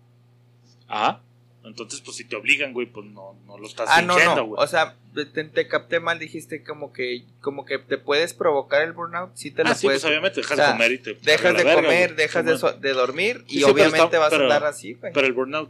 Ajá. 0.88 1.21
Entonces, 1.63 2.02
pues 2.02 2.17
si 2.17 2.26
te 2.26 2.36
obligan, 2.36 2.74
güey, 2.74 2.88
pues 2.88 3.06
no, 3.06 3.36
no 3.45 3.60
lo 3.60 3.67
estás 3.67 3.88
Ah, 3.91 4.02
no, 4.02 4.15
fingiendo, 4.15 4.41
no. 4.41 4.47
güey. 4.47 4.63
O 4.63 4.67
sea, 4.67 4.95
te, 5.13 5.26
te 5.43 5.67
capté 5.67 6.00
mal, 6.00 6.17
dijiste 6.17 6.63
como 6.63 6.91
que 6.91 7.26
como 7.39 7.65
que 7.65 7.78
te 7.78 8.00
puedes 8.00 8.34
provocar 8.34 8.82
el 8.82 8.93
burnout. 8.93 9.30
Sí 9.36 9.52
te 9.52 9.63
lo 9.63 9.69
ah, 9.69 9.76
sí, 9.76 9.86
puedes. 9.86 10.02
pues 10.02 10.10
obviamente 10.12 10.41
dejas 10.41 10.54
o 10.54 10.56
sea, 10.56 10.65
de 10.65 10.71
comer 10.74 10.91
y 10.93 10.97
te... 10.97 11.13
dejas 11.13 11.56
de 11.56 11.63
verga, 11.63 11.76
comer, 11.76 12.08
güey. 12.08 12.17
dejas 12.17 12.45
de, 12.45 12.58
so- 12.58 12.71
de 12.74 12.93
dormir 12.93 13.43
Sí, 13.47 13.58
y 13.58 13.60
sí, 13.60 13.63
obviamente 13.65 14.06
está- 14.06 14.17
vas 14.19 14.30
pero- 14.32 14.41
a 14.41 14.56
andar 14.56 14.65
así, 14.65 14.93
güey. 14.95 15.13
Pero 15.13 15.28
el 15.28 15.34
burnout, 15.34 15.69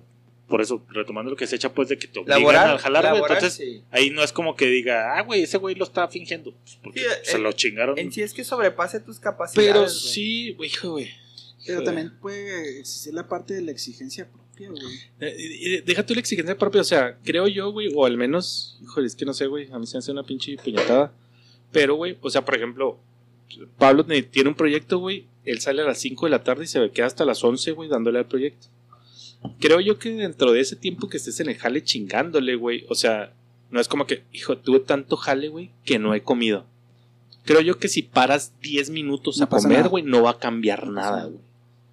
por 0.52 0.62
eso, 0.62 0.86
retomando 0.90 1.32
lo 1.32 1.36
que 1.38 1.48
se 1.48 1.56
echa, 1.56 1.74
pues 1.74 1.90
de 1.90 1.98
que 1.98 2.08
te 2.08 2.20
obligan 2.20 2.40
Laboral, 2.40 2.76
a 2.76 2.78
jalar, 2.78 3.10
güey. 3.10 3.22
Entonces, 3.24 3.54
sí. 3.56 3.82
ahí 3.90 4.12
no 4.12 4.22
es 4.22 4.32
como 4.32 4.56
que 4.56 4.68
diga, 4.68 5.18
ah, 5.18 5.22
güey, 5.24 5.42
ese 5.42 5.58
güey 5.58 5.74
lo 5.74 5.86
está 5.86 6.08
fingiendo. 6.08 6.52
Pues 6.54 6.78
porque 6.84 7.00
Sí, 7.00 7.06
se 7.24 7.38
en- 7.38 7.44
lo 7.44 7.52
chingaron. 7.54 7.98
En 7.98 8.12
sí 8.12 8.22
es 8.22 8.34
que 8.36 8.44
sobrepase 8.44 9.00
tus 9.00 9.20
capacidades. 9.20 9.72
Pero 9.74 9.90
sí, 9.90 10.54
güey, 10.54 10.70
hijo, 10.70 10.92
güey. 10.92 11.10
Pero 11.66 11.84
también 11.84 12.12
puede 12.20 12.80
existir 12.80 13.14
la 13.16 13.28
parte 13.28 13.54
de 13.56 13.62
la 13.62 13.72
exigencia 13.72 14.28
propia, 14.30 14.70
güey. 14.70 14.84
Eh, 15.20 15.36
eh, 15.78 15.84
Deja 15.86 16.06
tú 16.06 16.14
la 16.14 16.20
exigencia 16.20 16.58
propia, 16.58 16.82
o 16.82 16.84
sea, 16.84 17.18
creo 17.24 17.48
yo, 17.48 17.72
güey, 17.72 17.92
o 17.96 18.06
al 18.06 18.18
menos, 18.18 18.78
híjole, 18.84 19.08
es 19.08 19.16
que 19.16 19.26
no 19.26 19.34
sé, 19.34 19.48
güey, 19.48 19.72
a 19.72 19.80
mí 19.80 19.88
se 19.88 19.96
me 19.96 20.00
hace 20.00 20.12
una 20.12 20.24
pinche 20.24 20.56
puñetada. 20.58 21.14
Pero, 21.72 21.96
güey, 21.96 22.18
o 22.22 22.30
sea, 22.30 22.44
por 22.44 22.56
ejemplo, 22.56 23.00
Pablo 23.78 24.04
ne- 24.08 24.24
tiene 24.24 24.50
un 24.50 24.56
proyecto, 24.56 24.98
güey, 25.00 25.26
él 25.46 25.60
sale 25.62 25.82
a 25.82 25.86
las 25.86 26.00
5 26.00 26.26
de 26.26 26.30
la 26.32 26.44
tarde 26.44 26.64
y 26.64 26.68
se 26.68 26.90
queda 26.92 27.06
hasta 27.06 27.26
las 27.26 27.44
11, 27.44 27.72
güey, 27.72 27.90
dándole 27.90 28.20
al 28.20 28.28
proyecto. 28.28 28.68
Creo 29.60 29.80
yo 29.80 29.98
que 29.98 30.12
dentro 30.12 30.52
de 30.52 30.60
ese 30.60 30.76
tiempo 30.76 31.10
que 31.10 31.18
estés 31.18 31.40
en 31.40 31.50
el 31.50 31.58
jale 31.58 31.84
chingándole, 31.84 32.56
güey, 32.56 32.86
o 32.90 32.96
sea, 32.96 33.34
no 33.70 33.80
es 33.80 33.88
como 33.88 34.06
que, 34.06 34.24
hijo, 34.32 34.58
tuve 34.58 34.80
tanto 34.82 35.18
jale, 35.18 35.48
güey, 35.50 35.72
que 35.86 36.00
no 36.00 36.14
he 36.14 36.22
comido. 36.22 36.66
Creo 37.46 37.62
yo 37.62 37.80
que 37.80 37.88
si 37.88 38.04
paras 38.04 38.54
10 38.62 38.92
minutos 38.92 39.38
No 39.38 39.46
a 39.46 39.50
comer, 39.50 39.90
güey, 39.90 40.04
no 40.04 40.24
va 40.24 40.32
a 40.32 40.40
cambiar 40.40 40.86
No 40.86 40.94
nada, 40.94 41.26
güey. 41.26 41.40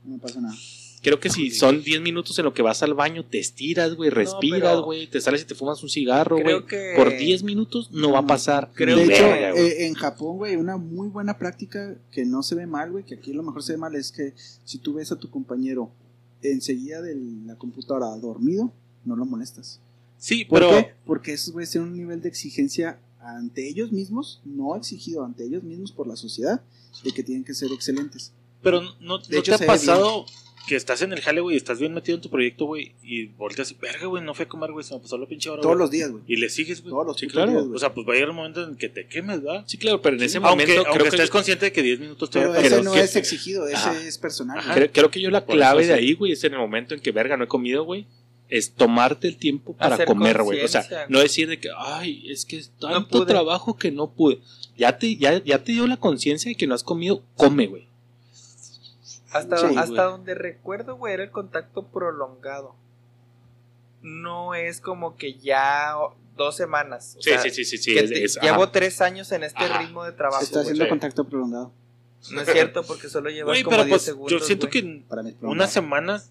No 0.05 0.19
pasa 0.19 0.41
nada. 0.41 0.55
Creo 1.01 1.21
que 1.21 1.31
si 1.31 1.51
son 1.51 1.83
10 1.83 2.01
minutos 2.01 2.39
en 2.39 2.45
lo 2.45 2.53
que 2.53 2.63
vas 2.63 2.83
al 2.83 2.95
baño, 2.95 3.25
te 3.25 3.39
estiras, 3.39 3.95
güey, 3.95 4.11
respiras, 4.11 4.81
güey, 4.81 5.07
te 5.07 5.21
sales 5.21 5.43
y 5.43 5.45
te 5.45 5.55
fumas 5.55 5.83
un 5.83 5.89
cigarro, 5.89 6.39
güey. 6.39 6.67
Que 6.67 6.95
Por 6.97 7.17
10 7.17 7.45
minutos 7.45 7.91
no 7.93 8.13
va 8.13 8.21
a 8.21 8.27
pasar. 8.27 8.71
Creo 8.75 8.97
de 8.97 9.05
hecho, 9.05 9.23
verga, 9.23 9.53
eh, 9.53 9.87
en 9.87 9.95
Japón, 9.95 10.39
güey, 10.39 10.57
una 10.57 10.77
muy 10.77 11.09
buena 11.09 11.39
práctica 11.39 11.97
que 12.11 12.25
no 12.25 12.43
se 12.43 12.57
ve 12.57 12.67
mal, 12.67 12.91
güey, 12.91 13.05
que 13.05 13.15
aquí 13.15 13.31
a 13.31 13.35
lo 13.35 13.43
mejor 13.43 13.63
se 13.63 13.73
ve 13.73 13.79
mal, 13.79 13.95
es 13.95 14.11
que 14.11 14.35
si 14.65 14.79
tú 14.79 14.95
ves 14.95 15.13
a 15.13 15.17
tu 15.17 15.31
compañero 15.31 15.93
enseguida 16.43 17.03
de 17.03 17.17
la 17.47 17.57
computadora 17.57 18.09
dormido, 18.17 18.73
no 19.05 19.17
lo 19.17 19.25
molestas. 19.25 19.81
Sí, 20.19 20.45
¿Por 20.45 20.61
pero... 20.61 20.71
qué? 20.71 20.95
Porque 21.05 21.33
esos 21.33 21.53
güeyes 21.53 21.71
tienen 21.71 21.91
un 21.91 21.97
nivel 21.97 22.21
de 22.21 22.29
exigencia 22.29 22.99
ante 23.21 23.69
ellos 23.69 23.93
mismos, 23.93 24.41
no 24.45 24.77
exigido 24.77 25.25
ante 25.25 25.45
ellos 25.45 25.63
mismos 25.63 25.93
por 25.93 26.07
la 26.07 26.17
sociedad, 26.17 26.63
de 27.05 27.13
que 27.13 27.23
tienen 27.23 27.45
que 27.45 27.55
ser 27.55 27.71
excelentes. 27.73 28.33
Pero 28.63 28.81
no, 28.81 28.95
no 29.01 29.19
De 29.19 29.39
hecho, 29.39 29.57
te 29.57 29.65
ha 29.65 29.67
pasado 29.67 30.25
que 30.69 30.77
estás 30.77 31.03
en 31.03 31.13
el 31.13 31.21
jale, 31.21 31.41
güey, 31.41 31.55
y 31.55 31.57
estás 31.57 31.81
bien 31.81 31.95
metido 31.95 32.15
en 32.17 32.21
tu 32.23 32.29
proyecto, 32.31 32.67
güey, 32.67 32.93
y 33.03 33.27
volteas 33.27 33.71
y, 33.73 33.75
verga, 33.75 34.07
güey, 34.07 34.23
no 34.23 34.35
fui 34.35 34.45
a 34.45 34.49
comer, 34.49 34.71
güey, 34.71 34.85
se 34.85 34.95
me 34.95 35.01
pasó 35.01 35.17
la 35.19 35.27
pinche 35.27 35.49
hora, 35.49 35.63
Todos 35.63 35.75
güey". 35.75 35.83
los 35.85 35.91
días, 35.91 36.11
güey. 36.11 36.23
Y 36.29 36.37
le 36.37 36.49
sigues, 36.51 36.83
güey. 36.83 36.91
Todos 36.93 37.07
los 37.07 37.17
Sí, 37.17 37.27
claro. 37.27 37.51
días, 37.51 37.63
güey. 37.65 37.75
O 37.75 37.79
sea, 37.79 37.95
pues 37.95 38.07
va 38.07 38.13
a 38.13 38.15
llegar 38.15 38.31
un 38.31 38.37
momento 38.37 38.63
en 38.63 38.77
que 38.77 38.89
te 38.89 39.07
quemes, 39.07 39.43
¿verdad? 39.43 39.65
Sí, 39.67 39.79
claro, 39.79 40.01
pero 40.03 40.17
en 40.17 40.23
ese 40.23 40.37
aunque 40.37 40.51
momento 40.51 40.73
aunque 40.75 40.91
creo 40.93 41.03
que, 41.05 41.09
estés 41.17 41.31
consciente 41.31 41.65
de 41.67 41.73
que 41.73 41.83
10 41.83 42.01
minutos 42.01 42.31
te 42.31 42.39
Pero 42.39 42.51
va 42.51 42.57
a 42.57 42.61
ese 42.61 42.69
creo 42.69 42.83
no 42.85 42.93
que- 42.93 43.01
es 43.01 43.17
exigido, 43.17 43.67
ese 43.67 43.77
Ajá. 43.77 44.01
es 44.01 44.19
personal. 44.19 44.63
Creo, 44.75 44.93
creo 44.93 45.11
que 45.11 45.21
yo 45.21 45.31
la 45.31 45.45
clave 45.47 45.83
eso 45.83 45.93
de 45.95 45.99
ahí, 45.99 46.13
güey, 46.13 46.33
es 46.33 46.45
en 46.45 46.53
el 46.53 46.59
momento 46.59 46.95
en 46.95 47.01
que, 47.01 47.11
verga, 47.11 47.37
no 47.37 47.45
he 47.45 47.49
comido, 47.49 47.83
güey, 47.85 48.07
es 48.51 48.73
tomarte 48.73 49.29
el 49.29 49.37
tiempo 49.37 49.75
para 49.77 49.95
Hacer 49.97 50.07
comer, 50.07 50.43
güey. 50.43 50.61
O 50.63 50.69
sea, 50.69 50.87
no 51.09 51.19
decir 51.21 51.49
de 51.49 51.59
que, 51.59 51.69
ay, 51.77 52.25
es 52.31 52.45
que 52.45 52.57
es 52.59 52.71
tanto 52.79 53.27
trabajo 53.27 53.77
que 53.77 53.91
no 53.91 54.11
pude. 54.11 54.39
Ya 54.77 54.97
te, 54.99 55.17
ya, 55.17 55.43
ya 55.43 55.65
te 55.65 55.73
dio 55.73 55.87
la 55.87 55.97
conciencia 55.97 56.49
de 56.51 56.55
que 56.55 56.67
no 56.67 56.75
has 56.75 56.83
comido, 56.85 57.23
come, 57.37 57.67
güey. 57.67 57.88
Hasta, 59.33 59.57
Sí, 59.59 59.75
hasta 59.77 60.05
donde 60.05 60.35
recuerdo, 60.35 60.97
güey, 60.97 61.15
era 61.15 61.23
el 61.23 61.31
contacto 61.31 61.83
prolongado. 61.87 62.75
No 64.03 64.55
es 64.55 64.81
como 64.81 65.17
que 65.17 65.35
ya 65.35 65.93
dos 66.37 66.57
semanas. 66.57 67.17
o 67.19 67.23
sea, 67.23 67.41
sí, 67.43 67.51
sí, 67.51 67.65
sí, 67.65 67.93
que 67.95 68.01
es- 68.01 68.11
te- 68.11 68.25
es- 68.25 68.39
llevo 68.41 68.63
ajá. 68.63 68.73
tres 68.73 69.01
años 69.01 69.31
en 69.33 69.43
este 69.43 69.65
Ajá. 69.65 69.81
ritmo 69.81 70.05
de 70.05 70.13
trabajo. 70.13 70.43
Está 70.43 70.59
güey. 70.61 70.63
haciendo 70.67 70.85
sí. 70.85 70.89
contacto 70.89 71.25
prolongado. 71.25 71.73
No 72.31 72.41
es 72.41 72.49
cierto, 72.51 72.83
porque 72.85 73.09
solo 73.09 73.29
llevas 73.31 73.47
Güey, 73.53 73.63
como 73.65 73.73
pero 73.77 73.85
10 73.85 73.93
pues 73.95 74.03
segundos. 74.03 74.31
yo 74.33 74.41
siento 74.47 74.69
güey. 74.69 74.83
que 74.83 75.05
Para 75.09 75.23
una 75.43 75.67
semana 75.67 76.23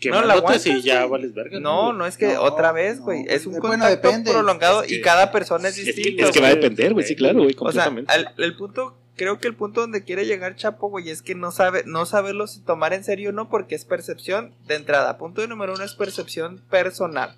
que 0.00 0.10
No, 0.10 0.22
la 0.22 0.34
aguantas, 0.34 0.66
y 0.66 0.82
ya 0.82 1.06
vales 1.06 1.32
verga. 1.34 1.58
No, 1.58 1.92
no 1.92 2.06
es 2.06 2.16
que 2.16 2.34
No, 2.34 2.42
otra 2.42 2.70
vez, 2.72 2.98
no, 2.98 3.04
güey. 3.04 3.22
güey. 3.24 3.34
es 3.34 3.46
un 3.46 3.52
Bueno, 3.58 3.84
contacto 3.84 4.08
depende. 4.08 4.30
prolongado 4.32 4.82
Es 4.82 4.92
y 4.92 4.96
que- 4.96 5.00
cada 5.02 5.32
persona 5.32 5.68
es 5.68 5.78
Es 5.78 5.84
que, 5.86 5.92
distinta. 5.92 6.24
es 6.24 6.30
que 6.32 6.40
va 6.40 6.48
a 6.48 6.54
depender, 6.54 6.92
güey, 6.92 7.06
sí, 7.06 7.16
claro, 7.16 7.38
güey, 7.40 7.48
O 7.58 7.72
sea, 7.72 7.84
completamente. 7.86 8.12
al- 8.12 8.34
el 8.36 8.56
punto, 8.56 8.96
creo 9.16 9.38
que 9.38 9.48
el 9.48 9.54
punto 9.54 9.80
donde 9.80 10.04
quiere 10.04 10.26
llegar 10.26 10.56
Chapo, 10.56 10.88
güey, 10.88 11.10
es 11.10 11.22
que 11.22 11.34
no 11.34 11.50
sabe, 11.50 11.82
no 11.86 12.06
saberlo 12.06 12.46
si 12.46 12.60
tomar 12.60 12.92
en 12.92 13.02
serio 13.04 13.30
o 13.30 13.32
no, 13.32 13.48
porque 13.48 13.74
es 13.74 13.84
percepción 13.84 14.54
de 14.66 14.76
entrada. 14.76 15.18
Punto 15.18 15.46
número 15.46 15.74
uno 15.74 15.84
es 15.84 15.94
percepción 15.94 16.60
personal. 16.70 17.34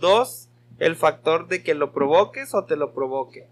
Dos, 0.00 0.48
el 0.78 0.96
factor 0.96 1.48
de 1.48 1.62
que 1.62 1.74
lo 1.74 1.92
provoques 1.92 2.54
o 2.54 2.64
te 2.64 2.76
lo 2.76 2.92
provoque. 2.92 3.46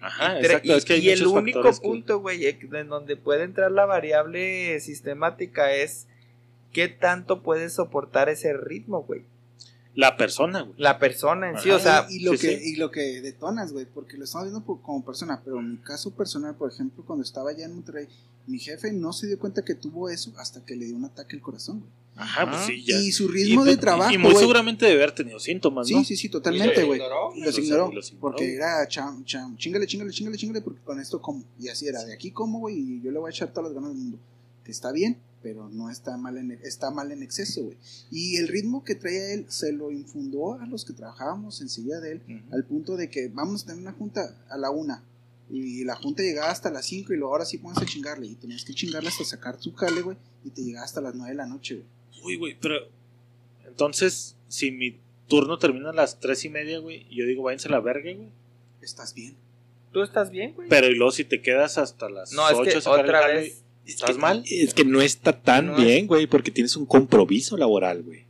Ajá, 0.00 0.38
Tre- 0.38 0.44
exacto. 0.44 0.68
y 0.68 0.72
es 0.72 0.84
que 0.84 0.92
hay 0.94 1.00
y 1.00 1.10
el 1.10 1.26
único 1.26 1.70
punto, 1.82 2.20
güey, 2.20 2.46
en 2.46 2.88
donde 2.88 3.16
puede 3.16 3.44
entrar 3.44 3.70
la 3.72 3.86
variable 3.86 4.78
sistemática 4.80 5.72
es 5.72 6.06
qué 6.72 6.88
tanto 6.88 7.42
puedes 7.42 7.74
soportar 7.74 8.28
ese 8.28 8.52
ritmo, 8.52 9.02
güey. 9.04 9.22
La 9.96 10.16
persona, 10.16 10.60
güey. 10.62 10.74
La 10.78 10.98
persona 10.98 11.50
en 11.50 11.58
sí, 11.58 11.70
Ajá. 11.70 11.76
o 11.76 11.80
sea, 11.80 12.06
y, 12.10 12.16
y 12.16 12.20
lo 12.20 12.32
sí, 12.32 12.38
que 12.38 12.58
sí. 12.58 12.72
y 12.72 12.76
lo 12.76 12.90
que 12.90 13.20
detonas, 13.22 13.72
güey, 13.72 13.86
porque 13.86 14.16
lo 14.16 14.24
estamos 14.24 14.46
viendo 14.46 14.64
por- 14.64 14.80
como 14.82 15.04
persona, 15.04 15.40
pero 15.44 15.58
en 15.58 15.72
mi 15.72 15.76
caso 15.78 16.14
personal, 16.14 16.54
por 16.54 16.70
ejemplo, 16.70 17.02
cuando 17.04 17.24
estaba 17.24 17.50
allá 17.50 17.64
en 17.64 17.74
Monterrey, 17.74 18.06
mi 18.46 18.58
jefe 18.60 18.92
no 18.92 19.12
se 19.12 19.26
dio 19.26 19.38
cuenta 19.38 19.64
que 19.64 19.74
tuvo 19.74 20.08
eso 20.08 20.32
hasta 20.38 20.64
que 20.64 20.76
le 20.76 20.84
dio 20.84 20.94
un 20.96 21.04
ataque 21.06 21.34
al 21.34 21.42
corazón, 21.42 21.80
güey. 21.80 21.90
Ajá, 22.18 22.48
pues 22.50 22.62
sí, 22.66 22.82
ya. 22.84 22.98
Y 22.98 23.10
su 23.12 23.28
ritmo 23.28 23.64
Y- 23.66 23.70
de 23.70 23.76
trabajo, 23.76 24.12
Y 24.12 24.16
muy 24.18 24.30
güey. 24.32 24.40
seguramente 24.40 24.86
debe 24.86 25.02
haber 25.02 25.14
tenido 25.14 25.38
síntomas, 25.40 25.90
¿no? 25.90 25.98
Sí, 25.98 26.04
sí, 26.04 26.16
sí, 26.16 26.28
totalmente, 26.28 26.84
güey. 26.84 27.00
Y 27.34 27.40
los 27.40 27.56
Los- 27.56 27.58
ignoró. 27.58 27.90
los 27.92 28.08
ignoró. 28.08 28.20
Porque 28.20 28.54
era 28.54 28.86
cham, 28.88 29.24
cham, 29.24 29.56
chingale, 29.56 29.86
chingale, 29.86 30.10
chingale, 30.12 30.36
chingale, 30.38 30.60
porque 30.62 30.80
con 30.82 31.00
esto 31.00 31.20
como. 31.20 31.42
Y 31.58 31.68
así 31.68 31.86
era, 31.88 32.02
de 32.04 32.14
aquí 32.14 32.30
como, 32.30 32.60
güey, 32.60 32.76
y 32.78 33.02
yo 33.02 33.10
le 33.10 33.18
voy 33.18 33.28
a 33.28 33.30
echar 33.30 33.48
todas 33.48 33.64
las 33.70 33.74
ganas 33.74 33.90
del 33.90 33.98
mundo. 33.98 34.18
Que 34.64 34.72
está 34.72 34.92
bien, 34.92 35.18
pero 35.46 35.68
no 35.68 35.90
está 35.90 36.16
mal 36.16 36.38
en, 36.38 36.50
está 36.64 36.90
mal 36.90 37.12
en 37.12 37.22
exceso, 37.22 37.62
güey. 37.62 37.76
Y 38.10 38.38
el 38.38 38.48
ritmo 38.48 38.82
que 38.82 38.96
traía 38.96 39.32
él 39.32 39.46
se 39.48 39.70
lo 39.70 39.92
infundó 39.92 40.54
a 40.54 40.66
los 40.66 40.84
que 40.84 40.92
trabajábamos 40.92 41.60
enseguida 41.60 42.00
de 42.00 42.12
él, 42.14 42.22
al 42.50 42.64
punto 42.64 42.96
de 42.96 43.08
que 43.08 43.28
vamos 43.28 43.62
a 43.62 43.66
tener 43.66 43.80
una 43.80 43.92
junta 43.92 44.36
a 44.50 44.58
la 44.58 44.70
una. 44.70 45.04
Y 45.48 45.84
la 45.84 45.94
junta 45.94 46.24
llegaba 46.24 46.50
hasta 46.50 46.68
las 46.68 46.86
5 46.86 47.12
y 47.12 47.16
luego 47.16 47.32
ahora 47.32 47.44
sí 47.44 47.58
pónganse 47.58 47.84
a 47.84 47.86
chingarle. 47.86 48.26
Y 48.26 48.34
tenías 48.34 48.64
que 48.64 48.74
chingarle 48.74 49.08
hasta 49.08 49.24
sacar 49.24 49.56
tu 49.56 49.72
jale, 49.72 50.02
güey. 50.02 50.16
Y 50.44 50.50
te 50.50 50.62
llegaba 50.62 50.84
hasta 50.84 51.00
las 51.00 51.14
9 51.14 51.30
de 51.30 51.36
la 51.36 51.46
noche, 51.46 51.76
güey. 51.76 51.86
Uy, 52.24 52.36
güey, 52.38 52.58
pero. 52.60 52.88
Entonces, 53.64 54.34
si 54.48 54.72
mi 54.72 54.98
turno 55.28 55.60
termina 55.60 55.90
a 55.90 55.94
las 55.94 56.18
tres 56.18 56.44
y 56.44 56.48
media, 56.48 56.80
güey, 56.80 57.06
y 57.08 57.18
yo 57.18 57.24
digo, 57.24 57.44
váyanse 57.44 57.68
a 57.68 57.70
la 57.70 57.80
verga, 57.80 58.12
güey. 58.12 58.30
Estás 58.82 59.14
bien. 59.14 59.36
¿Tú 59.92 60.02
estás 60.02 60.30
bien, 60.30 60.54
güey? 60.54 60.68
Pero 60.68 60.88
y 60.88 60.96
luego 60.96 61.12
si 61.12 61.22
te 61.22 61.40
quedas 61.40 61.78
hasta 61.78 62.08
las 62.08 62.32
No, 62.32 62.48
es 62.48 62.56
ocho 62.56 62.70
que 62.72 62.76
a 62.78 62.80
sacar 62.80 62.98
el 62.98 63.04
otra 63.04 63.26
vez. 63.28 63.62
¿Estás 63.86 64.12
que- 64.12 64.18
mal? 64.18 64.44
Es 64.50 64.74
que 64.74 64.84
no 64.84 65.00
está 65.00 65.32
tan 65.40 65.66
No 65.68 65.76
bien, 65.76 66.06
güey, 66.06 66.26
porque 66.26 66.50
tienes 66.50 66.76
un 66.76 66.86
compromiso 66.86 67.56
laboral, 67.56 68.02
güey. 68.02 68.26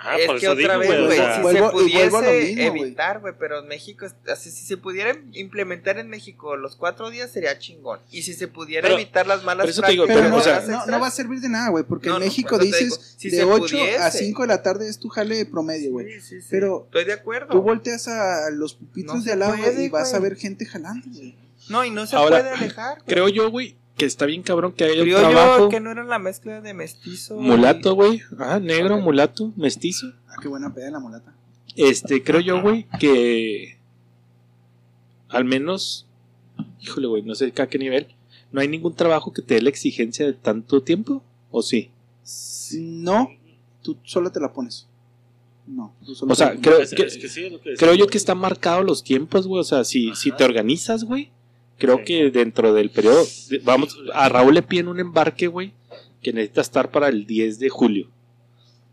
Ajá, 0.00 0.16
es 0.16 0.26
por 0.26 0.38
que 0.38 0.46
eso 0.46 0.52
otra 0.52 0.78
digo, 0.78 0.78
vez, 0.78 0.88
güey. 0.90 1.02
o 1.08 1.10
sea, 1.10 1.34
si 1.36 1.42
Vuelvo- 1.42 1.70
se 1.82 1.88
y 1.88 1.92
vuelvo 1.92 2.18
a 2.18 2.20
lo 2.22 2.28
pudiese 2.28 2.54
mismo, 2.54 2.84
evitar, 2.84 3.18
güey, 3.20 3.34
pero 3.36 3.58
en 3.58 3.66
México, 3.66 4.06
así, 4.32 4.50
si 4.52 4.64
se 4.64 4.76
pudiera 4.76 5.16
implementar 5.32 5.98
en 5.98 6.08
México 6.08 6.56
los 6.56 6.76
cuatro 6.76 7.10
días 7.10 7.32
sería 7.32 7.58
chingón. 7.58 7.98
Y 8.12 8.22
si 8.22 8.32
se 8.34 8.46
pudiera 8.46 8.82
Pero- 8.82 8.94
evitar 8.94 9.26
las 9.26 9.42
malas 9.42 9.64
pero 9.64 9.70
eso 9.72 9.82
te 9.82 9.90
digo, 9.90 10.04
prácticas, 10.06 10.22
Pero, 10.30 10.36
no, 10.36 10.40
o 10.40 10.44
sea- 10.44 10.52
horas 10.58 10.68
no, 10.68 10.74
extras, 10.76 10.96
no 10.96 11.00
va 11.00 11.06
a 11.08 11.10
servir 11.10 11.40
de 11.40 11.48
nada, 11.48 11.70
güey, 11.70 11.82
porque 11.82 12.10
No, 12.10 12.16
en 12.18 12.22
México 12.22 12.58
dices 12.58 12.80
digo, 12.90 12.96
si 13.16 13.30
de 13.30 13.36
se 13.38 13.44
8 13.44 13.54
a 13.76 13.80
pudiese. 13.80 14.18
5 14.18 14.42
de 14.42 14.48
la 14.48 14.62
tarde 14.62 14.88
es 14.88 15.00
tu 15.00 15.08
jale 15.08 15.44
promedio, 15.46 15.90
güey. 15.90 16.06
Sí, 16.12 16.20
sí, 16.20 16.40
sí. 16.42 16.46
Pero 16.48 16.84
estoy 16.84 17.04
de 17.04 17.14
acuerdo. 17.14 17.48
Tú 17.48 17.60
volteas 17.62 18.06
a 18.06 18.50
los 18.52 18.74
pupitos 18.74 19.16
No 19.16 19.22
de 19.22 19.32
al 19.32 19.38
lado 19.40 19.56
puede, 19.56 19.84
y 19.84 19.88
vas 19.88 20.14
a 20.14 20.20
ver 20.20 20.36
gente 20.36 20.64
jalando, 20.64 21.08
güey. 21.12 21.34
No, 21.70 21.84
y 21.84 21.90
no 21.90 22.06
se 22.06 22.14
Ahora, 22.14 22.38
puede 22.40 22.50
alejar. 22.54 22.98
güey. 22.98 23.06
Creo 23.08 23.28
yo, 23.28 23.50
güey, 23.50 23.74
que 23.98 24.06
está 24.06 24.24
bien 24.26 24.42
cabrón 24.42 24.72
que 24.72 24.84
haya 24.84 25.02
Creo 25.02 25.18
trabajo 25.18 25.58
yo 25.64 25.68
que 25.68 25.80
no 25.80 25.90
era 25.90 26.04
la 26.04 26.18
mezcla 26.18 26.60
de 26.62 26.72
mestizo. 26.72 27.36
mulato, 27.36 27.94
güey. 27.94 28.22
Ah, 28.38 28.58
negro, 28.60 28.96
mulato, 28.98 29.52
mestizo. 29.56 30.12
Ah, 30.28 30.36
qué 30.40 30.48
buena 30.48 30.72
peda 30.72 30.86
en 30.86 30.92
la 30.94 31.00
mulata. 31.00 31.34
Este, 31.76 32.22
creo 32.22 32.40
yo, 32.40 32.62
güey, 32.62 32.86
que 32.98 33.76
al 35.28 35.44
menos, 35.44 36.06
híjole, 36.80 37.06
güey, 37.06 37.22
no 37.22 37.34
sé 37.34 37.52
a 37.56 37.66
qué 37.66 37.78
nivel, 37.78 38.06
no 38.50 38.60
hay 38.60 38.68
ningún 38.68 38.94
trabajo 38.94 39.32
que 39.32 39.42
te 39.42 39.54
dé 39.54 39.62
la 39.62 39.68
exigencia 39.68 40.24
de 40.26 40.32
tanto 40.32 40.82
tiempo, 40.82 41.22
¿o 41.50 41.62
sí? 41.62 41.90
No, 42.80 43.28
tú 43.82 43.96
solo 44.04 44.32
te 44.32 44.40
la 44.40 44.52
pones. 44.52 44.86
No, 45.66 45.94
tú 46.04 46.14
solo 46.14 46.32
O 46.32 46.34
sea, 46.34 46.50
te 46.50 46.54
la 46.56 46.60
creo- 46.62 46.76
que- 46.78 46.82
es 46.84 47.18
que 47.18 47.28
sí, 47.28 47.44
es 47.44 47.52
lo 47.52 47.60
que 47.60 47.74
Creo 47.74 47.94
yo 47.94 48.06
que 48.06 48.16
están 48.16 48.38
marcados 48.38 48.84
los 48.86 49.02
tiempos, 49.04 49.46
güey, 49.46 49.60
o 49.60 49.64
sea, 49.64 49.84
si, 49.84 50.14
si 50.14 50.32
te 50.32 50.44
organizas, 50.44 51.04
güey, 51.04 51.30
creo 51.78 51.98
Sí. 51.98 52.04
que 52.04 52.30
dentro 52.30 52.72
del 52.74 52.90
periodo, 52.90 53.24
vamos, 53.64 53.96
a 54.12 54.28
Raúl 54.28 54.54
le 54.54 54.62
piden 54.62 54.88
un 54.88 55.00
embarque, 55.00 55.46
güey, 55.46 55.72
que 56.22 56.32
necesita 56.32 56.60
estar 56.60 56.90
para 56.90 57.08
el 57.08 57.26
10 57.26 57.58
de 57.58 57.68
julio. 57.68 58.08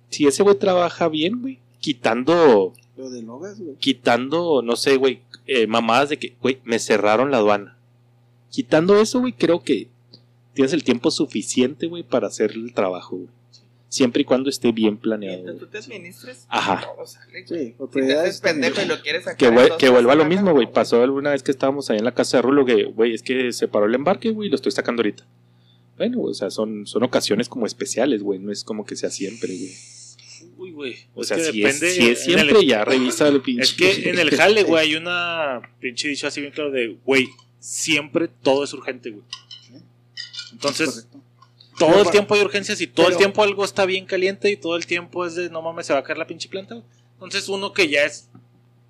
Si 0.09 0.27
ese 0.27 0.43
güey 0.43 0.55
trabaja 0.57 1.09
bien, 1.09 1.41
güey, 1.41 1.59
quitando 1.79 2.73
Lo 2.95 3.09
de 3.09 3.21
Logas, 3.23 3.59
güey. 3.59 3.75
quitando, 3.77 4.61
no 4.61 4.75
sé, 4.75 4.95
güey, 4.97 5.21
eh, 5.47 5.67
mamadas 5.67 6.09
de 6.09 6.17
que, 6.17 6.35
güey, 6.41 6.59
me 6.63 6.79
cerraron 6.79 7.31
la 7.31 7.37
aduana. 7.37 7.77
Quitando 8.51 8.99
eso, 9.01 9.19
güey, 9.19 9.33
creo 9.33 9.61
que 9.63 9.89
tienes 10.53 10.71
el 10.73 10.83
tiempo 10.83 11.11
suficiente, 11.11 11.87
güey, 11.87 12.03
para 12.03 12.27
hacer 12.27 12.51
el 12.51 12.73
trabajo, 12.73 13.17
güey. 13.17 13.29
Siempre 13.95 14.23
y 14.23 14.25
cuando 14.25 14.49
esté 14.49 14.73
bien 14.73 14.97
planeado. 14.97 15.43
Mientras 15.43 15.57
tú 15.59 15.67
te 15.67 15.77
administres, 15.77 16.45
Ajá. 16.49 16.81
todo 16.95 17.05
sale. 17.05 17.47
Sí, 17.47 17.75
Si 17.93 17.99
te 18.01 18.13
haces 18.17 18.41
pendejo 18.41 18.81
y 18.81 18.85
lo 18.87 18.99
quieres 19.01 19.23
sacar. 19.23 19.37
Que, 19.37 19.77
que 19.77 19.89
vuelva 19.89 20.11
a 20.11 20.15
lo 20.17 20.25
mismo, 20.25 20.51
güey. 20.51 20.69
Pasó 20.69 21.01
alguna 21.01 21.31
vez 21.31 21.43
que 21.43 21.51
estábamos 21.51 21.89
ahí 21.89 21.97
en 21.99 22.03
la 22.03 22.13
casa 22.13 22.37
de 22.37 22.41
Rulo 22.41 22.65
que, 22.65 22.83
güey, 22.83 23.13
es 23.13 23.21
que 23.23 23.53
se 23.53 23.69
paró 23.69 23.85
el 23.85 23.95
embarque, 23.95 24.31
güey, 24.31 24.47
y 24.47 24.49
lo 24.49 24.55
estoy 24.57 24.73
sacando 24.73 24.99
ahorita. 25.01 25.25
Bueno, 25.95 26.21
o 26.23 26.33
sea, 26.33 26.49
son, 26.49 26.85
son 26.85 27.03
ocasiones 27.03 27.47
como 27.47 27.65
especiales, 27.65 28.21
güey. 28.21 28.37
No 28.39 28.51
es 28.51 28.65
como 28.65 28.85
que 28.85 28.97
sea 28.97 29.09
siempre, 29.09 29.47
güey. 29.57 29.71
Uy, 30.57 30.71
güey. 30.71 30.95
O 31.13 31.21
es 31.21 31.27
sea, 31.29 31.37
que 31.37 31.43
si, 31.51 31.61
depende 31.61 31.87
es, 31.87 31.93
si 31.95 32.01
es 32.09 32.27
el- 32.27 32.35
siempre, 32.39 32.65
ya 32.65 32.83
revisa 32.83 33.29
el 33.29 33.41
pinche. 33.41 33.61
Es 33.63 33.73
que 33.73 34.09
en 34.09 34.19
el 34.19 34.29
jale, 34.35 34.63
güey, 34.63 34.87
hay 34.89 34.95
una 34.95 35.61
pinche 35.79 36.09
dicho 36.09 36.27
así 36.27 36.41
bien 36.41 36.51
claro 36.51 36.71
de, 36.71 36.97
güey, 37.05 37.29
siempre 37.59 38.27
todo 38.27 38.65
es 38.65 38.73
urgente, 38.73 39.11
güey. 39.11 39.23
Entonces, 40.51 40.89
Correcto. 40.89 41.21
Todo 41.77 41.89
Pero 41.89 42.01
el 42.03 42.09
tiempo 42.09 42.35
hay 42.35 42.41
urgencias 42.41 42.79
y 42.81 42.87
todo 42.87 43.07
el 43.09 43.17
tiempo 43.17 43.43
algo 43.43 43.65
está 43.65 43.85
bien 43.85 44.05
caliente 44.05 44.49
y 44.49 44.57
todo 44.57 44.75
el 44.75 44.85
tiempo 44.85 45.25
es 45.25 45.35
de, 45.35 45.49
no 45.49 45.61
mames, 45.61 45.85
se 45.87 45.93
va 45.93 45.99
a 45.99 46.03
caer 46.03 46.17
la 46.17 46.27
pinche 46.27 46.47
planta. 46.47 46.81
Entonces, 47.13 47.49
uno 47.49 47.73
que 47.73 47.89
ya 47.89 48.03
es 48.03 48.29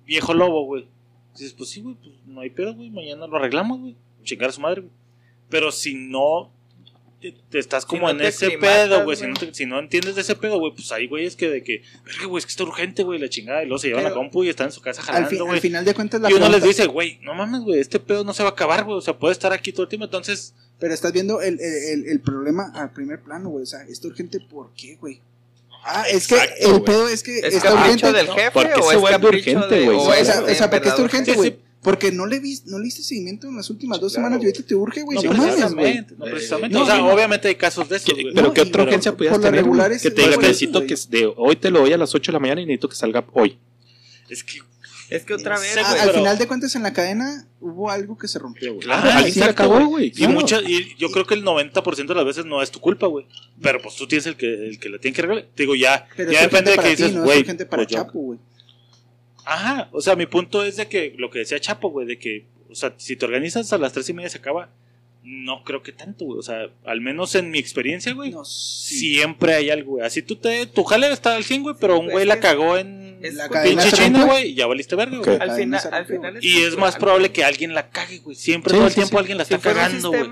viejo 0.06 0.34
lobo, 0.34 0.64
güey, 0.64 0.86
dices, 1.32 1.52
pues 1.52 1.70
sí, 1.70 1.80
güey, 1.80 1.96
pues 1.96 2.14
no 2.26 2.40
hay 2.40 2.50
pedo, 2.50 2.74
güey, 2.74 2.90
mañana 2.90 3.26
lo 3.26 3.36
arreglamos, 3.36 3.80
güey. 3.80 3.96
Chingar 4.22 4.50
a 4.50 4.52
su 4.52 4.60
madre, 4.60 4.82
güey. 4.82 4.92
Pero 5.48 5.70
si 5.70 5.94
no 5.94 6.52
te, 7.20 7.58
estás 7.58 7.82
Si 7.84 7.88
como 7.88 8.02
no 8.12 8.20
en 8.20 8.26
ese 8.26 8.50
pedo, 8.58 9.04
güey, 9.04 9.16
si 9.16 9.26
no, 9.26 9.34
te- 9.34 9.52
si 9.54 9.66
no 9.66 9.78
entiendes 9.78 10.14
de 10.16 10.20
ese 10.20 10.34
pedo, 10.36 10.58
güey, 10.58 10.72
pues 10.74 10.92
ahí, 10.92 11.06
güey, 11.08 11.26
es 11.26 11.34
que 11.36 11.48
de 11.48 11.62
que, 11.62 11.82
verga, 12.04 12.26
güey, 12.26 12.38
es 12.40 12.46
que 12.46 12.50
está 12.50 12.62
urgente, 12.64 13.02
güey, 13.02 13.18
la 13.18 13.28
chingada, 13.28 13.62
y 13.62 13.66
luego 13.66 13.78
se 13.78 13.88
llevan 13.88 14.04
la 14.04 14.10
Pero- 14.10 14.20
compu 14.20 14.44
y 14.44 14.48
están 14.50 14.66
en 14.66 14.72
su 14.72 14.80
casa 14.80 15.00
Al, 15.00 15.06
jalando, 15.06 15.44
güey. 15.44 15.56
al 15.56 15.60
final 15.60 15.84
de 15.84 15.94
cuentas 15.94 16.20
la 16.20 16.30
Y 16.30 16.34
uno 16.34 16.48
les 16.48 16.62
dice, 16.62 16.86
güey, 16.86 17.18
no 17.22 17.34
mames, 17.34 17.62
güey, 17.62 17.80
este 17.80 17.98
pedo 18.00 18.22
no 18.24 18.32
se 18.34 18.42
va 18.42 18.50
a 18.50 18.52
acabar, 18.52 18.84
güey. 18.84 18.98
O 18.98 19.00
sea, 19.00 19.18
puede 19.18 19.32
estar 19.32 19.52
aquí 19.52 19.72
todo 19.72 19.82
el 19.84 19.88
tiempo. 19.88 20.04
Entonces, 20.04 20.54
Pero 20.78 20.92
estás 20.92 21.10
viendo 21.12 21.40
el, 21.40 21.58
el, 21.58 22.02
el- 22.02 22.06
el 22.08 22.20
problema 22.20 22.70
al 22.74 22.92
primer 22.92 23.20
plano, 23.22 23.48
güey. 23.48 23.62
O 23.62 23.66
sea, 23.66 23.80
¿está 23.88 24.08
urgente 24.08 24.38
por 24.40 24.72
qué, 24.74 24.96
güey? 24.96 25.20
Ah, 25.88 26.04
es 26.10 26.26
que 26.26 26.36
el 26.60 26.82
pedo 26.82 27.08
es 27.08 27.22
que 27.22 27.38
¿Es 27.38 27.54
está 27.54 27.72
urgente. 27.72 28.12
del 28.12 28.28
jefe 28.28 28.50
porque 28.52 28.72
o 28.74 28.90
se 28.90 28.96
es 28.96 29.02
capricho 29.02 29.50
urgente, 29.52 29.84
güey. 29.84 29.96
o 29.96 30.24
sea, 30.24 30.42
o 30.42 30.48
sea, 30.54 30.68
¿por 30.68 30.80
qué 30.82 30.88
está 30.88 31.02
urgente, 31.02 31.32
güey? 31.32 31.58
Porque 31.86 32.10
no 32.10 32.26
le, 32.26 32.40
vis, 32.40 32.66
no 32.66 32.78
le 32.78 32.84
diste 32.84 33.02
seguimiento 33.02 33.48
en 33.48 33.56
las 33.56 33.70
últimas 33.70 34.00
dos 34.00 34.12
Claro, 34.12 34.26
semanas 34.26 34.42
y 34.42 34.46
ahorita 34.48 34.66
te 34.66 34.74
urge, 34.74 35.02
güey. 35.02 35.16
no 35.18 35.22
No, 35.22 35.28
mames, 35.38 35.46
güey. 35.46 35.56
precisamente, 35.62 36.14
no 36.18 36.24
precisamente. 36.26 36.74
No, 36.76 36.82
o 36.82 36.86
sea, 36.86 36.98
no. 36.98 37.12
obviamente 37.14 37.46
hay 37.48 37.54
casos 37.54 37.88
de 37.88 38.00
Que- 38.00 38.12
güey. 38.12 38.34
pero 38.34 38.48
No, 38.48 38.52
¿qué 38.52 38.60
otra 38.62 38.82
urgencia 38.82 39.16
pudieras 39.16 39.40
tener? 39.40 39.62
güey? 39.64 39.80
que 40.02 40.10
te 40.10 40.22
diga, 40.22 40.34
güey. 40.34 40.48
necesito 40.48 40.84
que 40.84 40.94
es 40.94 41.08
de 41.08 41.32
hoy 41.36 41.54
te 41.56 41.70
lo 41.70 41.78
doy 41.80 41.92
a 41.92 41.96
las 41.96 42.12
8 42.14 42.32
de 42.32 42.34
la 42.34 42.40
mañana 42.40 42.60
y 42.60 42.66
necesito 42.66 42.88
que 42.88 42.96
salga 42.96 43.24
hoy. 43.32 43.56
Es 44.28 44.42
que, 44.42 44.58
Es 45.08 45.24
que 45.24 45.34
otra 45.34 45.56
vez, 45.60 45.76
Ah, 45.78 45.82
güey, 45.88 46.00
al 46.00 46.06
pero- 46.08 46.18
final 46.18 46.36
de 46.38 46.48
cuentas 46.48 46.74
en 46.74 46.82
la 46.82 46.92
cadena 46.92 47.46
hubo 47.60 47.88
algo 47.92 48.18
que 48.18 48.26
se 48.26 48.40
rompió, 48.40 48.74
güey. 48.74 48.84
Claro, 48.84 49.08
Alguien 49.08 49.34
se 49.34 49.44
acabó, 49.44 49.86
güey. 49.86 50.06
y, 50.06 50.10
Claro. 50.10 50.32
muchas, 50.32 50.62
y 50.66 50.96
yo 50.98 51.12
creo 51.12 51.24
que 51.24 51.34
el 51.34 51.44
90% 51.44 52.12
de 52.12 52.16
las 52.16 52.24
veces 52.26 52.44
no 52.44 52.60
es 52.60 52.72
tu 52.72 52.80
culpa, 52.80 53.06
güey. 53.06 53.24
Pero 53.62 53.80
pues 53.80 53.94
tú 53.94 54.08
tienes 54.08 54.26
el 54.26 54.34
que, 54.36 54.52
el 54.70 54.80
que 54.80 54.88
la 54.88 54.98
tiene 54.98 55.14
que 55.14 55.22
arreglar. 55.22 55.46
Te 55.54 55.62
digo, 55.62 55.76
ya, 55.76 56.08
Pero 56.16 56.32
ya 56.32 56.40
depende 56.42 56.72
de 56.72 56.76
para 56.76 56.88
que 56.88 56.96
ti, 56.96 57.02
dices, 57.04 57.14
no 57.14 57.20
es 57.20 57.24
güey. 57.26 57.38
urgente 57.42 57.66
para 57.66 57.84
pues 57.84 57.92
yo- 57.92 57.98
Chapo, 58.02 58.18
güey. 58.18 58.38
Ajá, 59.46 59.88
o 59.92 60.00
sea, 60.00 60.16
mi 60.16 60.26
punto 60.26 60.64
es 60.64 60.76
de 60.76 60.88
que 60.88 61.14
lo 61.16 61.30
que 61.30 61.38
decía 61.38 61.60
Chapo, 61.60 61.88
güey, 61.90 62.06
de 62.06 62.18
que, 62.18 62.44
o 62.68 62.74
sea, 62.74 62.92
si 62.96 63.14
te 63.16 63.24
organizas 63.24 63.72
a 63.72 63.78
las 63.78 63.92
tres 63.92 64.08
y 64.08 64.12
media 64.12 64.28
se 64.28 64.38
acaba, 64.38 64.70
no 65.22 65.62
creo 65.62 65.82
que 65.84 65.92
tanto, 65.92 66.24
güey. 66.24 66.38
O 66.38 66.42
sea, 66.42 66.68
al 66.84 67.00
menos 67.00 67.34
en 67.36 67.50
mi 67.52 67.58
experiencia, 67.58 68.12
güey, 68.12 68.30
No, 68.32 68.44
sí. 68.44 69.14
siempre 69.14 69.54
hay 69.54 69.70
algo, 69.70 69.92
güey. 69.92 70.04
Así 70.04 70.20
tú 70.20 70.34
te, 70.36 70.66
tu 70.66 70.82
jale 70.82 71.10
está 71.12 71.36
al 71.36 71.44
100, 71.44 71.62
güey, 71.62 71.76
pero 71.80 71.98
un 71.98 72.10
güey 72.10 72.26
la 72.26 72.40
cagó 72.40 72.76
en 72.76 73.05
es 73.28 73.34
La 73.34 73.48
pinche 73.48 73.96
rompe. 74.08 74.24
güey, 74.24 74.48
y 74.50 74.54
ya 74.54 74.66
valiste 74.66 74.96
verga, 74.96 75.18
güey. 75.18 75.36
al 75.40 75.50
final, 75.56 75.80
al 75.92 76.44
Y 76.44 76.62
es 76.62 76.76
más 76.76 76.96
probable 76.96 77.30
que 77.32 77.44
alguien 77.44 77.74
la 77.74 77.88
cague, 77.90 78.18
güey. 78.18 78.36
Siempre 78.36 78.70
Sí, 78.70 78.76
todo 78.76 78.86
el 78.86 78.92
sí, 78.92 78.94
tiempo 78.96 79.10
sí. 79.12 79.18
alguien 79.18 79.38
la 79.38 79.44
si 79.44 79.54
está 79.54 79.72
cagando, 79.74 80.08
güey. 80.10 80.30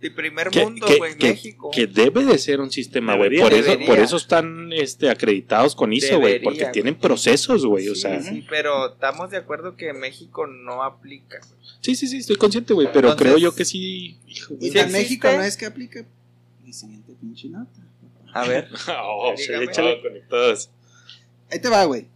de 0.00 0.10
primer 0.10 0.48
Que- 0.50 0.62
mundo, 0.64 0.86
que- 0.86 0.96
güey, 0.98 1.16
que- 1.16 1.28
México. 1.30 1.70
Que 1.72 1.86
debe 1.86 2.24
de 2.24 2.38
ser 2.38 2.60
un 2.60 2.70
sistema, 2.70 3.16
güey. 3.16 3.30
Debería, 3.30 3.44
Por 3.44 3.52
eso, 3.54 3.86
por 3.86 3.98
eso 3.98 4.16
están 4.16 4.72
este, 4.72 5.10
acreditados 5.10 5.74
con 5.74 5.92
ISO, 5.92 6.18
güey. 6.20 6.40
Porque 6.42 6.66
tienen 6.66 6.94
procesos, 6.96 7.64
güey. 7.66 7.88
O 7.88 7.94
Sí, 7.94 8.00
sea, 8.02 8.20
sí, 8.22 8.44
pero 8.48 8.92
estamos 8.94 9.30
de 9.30 9.36
acuerdo 9.38 9.76
que 9.76 9.92
México 9.92 10.46
no 10.46 10.82
aplica. 10.82 11.40
sí, 11.80 11.94
sí, 11.94 12.06
sí, 12.06 12.18
estoy 12.18 12.36
consciente, 12.36 12.74
güey. 12.74 12.88
Pero 12.92 13.08
Entonces- 13.10 13.26
creo 13.34 13.38
yo 13.38 13.54
que 13.54 13.64
sí. 13.64 14.18
Hijo, 14.26 14.54
Y 14.60 14.76
en. 14.78 14.90
México 14.92 15.28
no 15.30 15.42
es 15.42 15.56
que 15.56 15.66
aplique. 15.66 16.06
Mi 16.64 16.72
siguiente 16.72 17.12
pinche 17.20 17.48
nota. 17.48 17.70
A 18.32 18.46
ver, 18.48 18.68
Oh, 19.04 19.32
sí, 19.36 19.44
échale. 19.52 20.00
conectadas. 20.02 20.70
Ahí 21.52 21.60
te 21.60 21.68
va, 21.68 21.84
güey. 21.84 22.06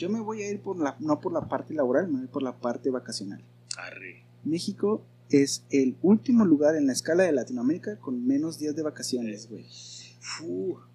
Yo 0.00 0.08
me 0.08 0.18
voy 0.18 0.42
a 0.42 0.50
ir 0.50 0.60
por 0.60 0.78
la, 0.78 0.96
no 0.98 1.20
por 1.20 1.30
la 1.30 1.46
parte 1.46 1.74
laboral, 1.74 2.08
me 2.08 2.20
voy 2.20 2.28
por 2.28 2.42
la 2.42 2.56
parte 2.56 2.88
vacacional. 2.88 3.44
Arre. 3.76 4.24
México 4.44 5.04
es 5.28 5.62
el 5.68 5.94
último 6.00 6.46
lugar 6.46 6.74
en 6.74 6.86
la 6.86 6.94
escala 6.94 7.24
de 7.24 7.32
Latinoamérica 7.32 7.98
con 7.98 8.26
menos 8.26 8.58
días 8.58 8.74
de 8.74 8.82
vacaciones, 8.82 9.50
güey. 9.50 9.66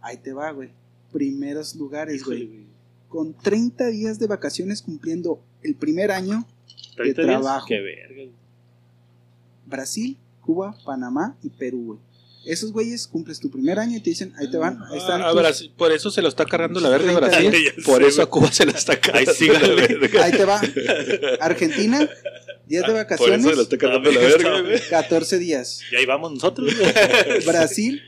Ahí 0.02 0.18
te 0.18 0.34
va, 0.34 0.50
güey. 0.50 0.72
Primeros 1.12 1.76
lugares, 1.76 2.24
güey. 2.24 2.65
Con 3.08 3.36
30 3.36 3.89
días 3.89 4.18
de 4.18 4.26
vacaciones 4.26 4.82
cumpliendo 4.82 5.39
el 5.62 5.76
primer 5.76 6.10
año, 6.10 6.44
30 6.96 7.22
De 7.22 7.28
días, 7.28 7.41
trabajo. 7.41 7.68
Qué 7.68 7.80
verga. 7.80 8.32
Brasil, 9.68 10.18
Cuba, 10.41 10.76
Panamá 10.84 11.38
y 11.44 11.50
Perú, 11.52 11.86
güey. 11.86 12.00
Esos 12.45 12.71
güeyes 12.71 13.08
cumples 13.08 13.39
tu 13.39 13.49
primer 13.49 13.79
año 13.79 13.97
y 13.97 14.01
te 14.01 14.12
dicen, 14.12 14.34
ahí 14.38 14.49
te 14.49 14.58
van, 14.58 14.79
ahí 14.91 14.97
están. 14.99 15.21
Ah, 15.21 15.31
tus- 15.34 15.67
por 15.69 15.91
eso 15.91 16.12
se 16.12 16.21
lo 16.21 16.27
está 16.29 16.45
cargando 16.45 16.79
la 16.79 16.89
verga 16.89 17.12
a 17.12 17.15
30 17.19 17.27
Brasil. 17.27 17.51
días. 17.51 17.73
Por 17.86 18.03
eso 18.03 18.21
a. 18.21 18.29
Cuba 18.29 18.51
se 18.51 18.65
lo 18.65 18.71
está 18.71 18.99
cargando 18.99 19.31
Ahí 19.31 19.38
sí, 19.38 19.47
la 19.47 19.60
verga. 19.60 20.23
Ahí 20.25 20.31
te 20.31 20.45
va. 20.45 20.62
Argentina, 21.41 21.99
días 22.67 22.84
de 22.84 22.88
Por 22.88 22.95
vacaciones, 22.95 23.39
eso 23.41 23.49
se 23.49 23.55
lo 23.55 23.62
está 23.63 23.77
cargando 23.77 24.12
la 24.12 24.19
Ah, 24.19 24.23
verga, 24.23 24.36
está, 24.49 24.62
güey. 24.62 24.89
14 24.89 25.39
días. 25.39 25.81
Y 25.91 25.95
ahí 25.95 26.05
vamos 26.05 26.34
nosotros. 26.34 26.71
Brasil, 27.45 28.01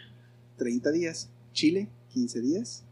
30 0.57 0.91
días. 0.91 1.29
Chile, 1.53 1.87
15 2.13 2.41
días. 2.41 2.83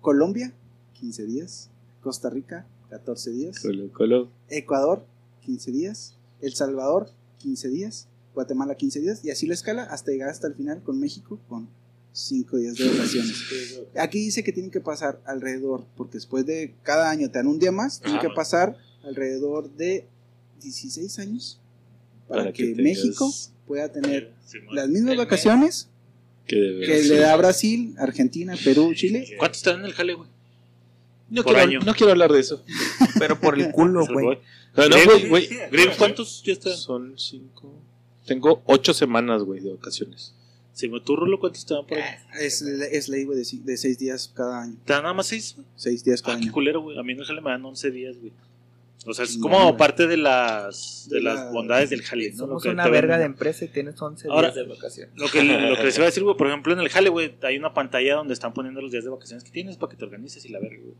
Colombia, 0.00 0.52
15 0.98 1.24
días. 1.26 1.70
Costa 2.00 2.30
Rica, 2.30 2.66
14 2.90 3.30
días. 3.30 3.58
Colo, 3.60 3.92
colo. 3.92 4.28
Ecuador, 4.48 5.04
15 5.44 5.70
días. 5.72 6.14
El 6.40 6.54
Salvador, 6.54 7.10
15 7.38 7.68
días. 7.68 8.08
Guatemala, 8.34 8.74
15 8.74 9.00
días. 9.00 9.24
Y 9.24 9.30
así 9.30 9.46
la 9.46 9.54
escala 9.54 9.82
hasta 9.84 10.10
llegar 10.10 10.28
hasta 10.28 10.46
el 10.46 10.54
final 10.54 10.82
con 10.82 10.98
México 11.00 11.40
con 11.48 11.68
5 12.12 12.56
días 12.56 12.76
de 12.76 12.88
vacaciones. 12.88 13.34
Aquí 13.96 14.18
dice 14.18 14.42
que 14.42 14.52
tienen 14.52 14.70
que 14.70 14.80
pasar 14.80 15.20
alrededor, 15.24 15.84
porque 15.96 16.14
después 16.18 16.46
de 16.46 16.74
cada 16.82 17.10
año 17.10 17.30
te 17.30 17.38
dan 17.38 17.46
un 17.46 17.58
día 17.58 17.72
más, 17.72 18.00
tienen 18.00 18.20
que 18.20 18.30
pasar 18.30 18.76
alrededor 19.04 19.70
de 19.74 20.06
16 20.62 21.18
años 21.20 21.60
para, 22.26 22.42
Para 22.42 22.52
que, 22.52 22.74
México 22.74 23.32
pueda 23.66 23.90
tener 23.90 24.32
las 24.70 24.88
mismas 24.88 25.12
El 25.12 25.18
vacaciones 25.18 25.88
Que 26.46 26.56
le 26.56 27.18
da 27.18 27.36
Brasil, 27.36 27.94
Argentina, 27.98 28.54
Perú, 28.64 28.92
Chile. 28.94 29.26
¿Cuántos 29.38 29.58
están 29.58 29.80
en 29.80 29.86
el 29.86 29.92
jale, 29.92 30.14
güey? 30.14 30.28
No 31.30 31.42
por 31.42 31.54
quiero, 31.54 31.68
año. 31.68 31.80
no 31.80 31.94
quiero 31.94 32.12
hablar 32.12 32.32
de 32.32 32.40
eso. 32.40 32.64
Pero 33.18 33.38
por 33.38 33.58
el 33.58 33.70
culo, 33.70 34.06
güey. 34.12 34.38
No, 34.76 34.88
no, 34.88 34.96
¿cuántos 35.98 36.42
ya 36.42 36.54
están? 36.54 36.76
Son 36.76 37.18
cinco. 37.18 37.74
Tengo 38.28 38.62
ocho 38.66 38.94
semanas, 38.94 39.42
güey, 39.42 39.60
de 39.60 39.72
vacaciones. 39.72 40.34
Si 40.72 40.88
me 40.88 41.00
tú, 41.00 41.16
Rulo, 41.16 41.40
¿cuántos 41.40 41.66
te 41.66 41.74
dan 41.74 41.84
por 41.86 41.98
año? 41.98 42.18
Es, 42.40 42.62
es 42.62 43.08
ley, 43.08 43.24
güey, 43.24 43.38
de, 43.40 43.44
de 43.64 43.76
6 43.76 43.98
días 43.98 44.30
cada 44.32 44.62
año. 44.62 44.76
¿Te 44.84 44.92
dan 44.92 45.02
nada 45.02 45.14
más 45.14 45.26
seis? 45.26 45.54
güey? 45.56 45.66
6 45.74 46.04
días 46.04 46.22
cada 46.22 46.34
Ah, 46.36 46.38
qué 46.38 46.44
año. 46.44 46.52
culero, 46.52 46.80
güey. 46.82 46.96
A 46.98 47.02
mí 47.02 47.12
en 47.14 47.18
el 47.18 47.24
jale 47.24 47.40
me 47.40 47.50
dan 47.50 47.64
11 47.64 47.90
días, 47.90 48.16
güey. 48.20 48.30
O 49.06 49.14
sea, 49.14 49.24
es 49.24 49.36
No, 49.38 49.42
como 49.42 49.60
güey. 49.64 49.76
parte 49.76 50.06
de 50.06 50.16
las, 50.16 51.06
de 51.10 51.16
De 51.16 51.22
las 51.22 51.34
la- 51.46 51.50
bondades 51.50 51.90
del 51.90 52.02
jale, 52.02 52.30
¿no? 52.30 52.42
Lo 52.42 52.46
Somos 52.46 52.62
que 52.62 52.68
una 52.68 52.86
verga 52.88 53.18
de 53.18 53.24
empresa 53.24 53.64
y 53.64 53.68
tienes 53.68 54.00
11 54.00 54.28
Ahora- 54.28 54.52
días 54.52 54.54
de 54.66 54.72
vacaciones. 54.74 55.14
Lo 55.16 55.28
que, 55.28 55.42
lo 55.42 55.76
que 55.76 55.84
les 55.84 55.96
iba 55.96 56.04
a 56.04 56.06
decir, 56.10 56.22
güey, 56.22 56.36
por 56.36 56.46
ejemplo, 56.46 56.72
en 56.72 56.78
el 56.80 56.88
jale, 56.90 57.08
güey, 57.08 57.34
hay 57.42 57.56
una 57.56 57.74
pantalla 57.74 58.14
donde 58.16 58.34
están 58.34 58.52
poniendo 58.54 58.80
los 58.80 58.92
días 58.92 59.02
de 59.04 59.10
vacaciones 59.10 59.42
que 59.44 59.50
tienes 59.50 59.76
para 59.78 59.90
que 59.90 59.96
te 59.96 60.04
organices 60.04 60.44
y 60.44 60.48
la 60.50 60.60
verga, 60.60 60.78
güey. 60.82 60.94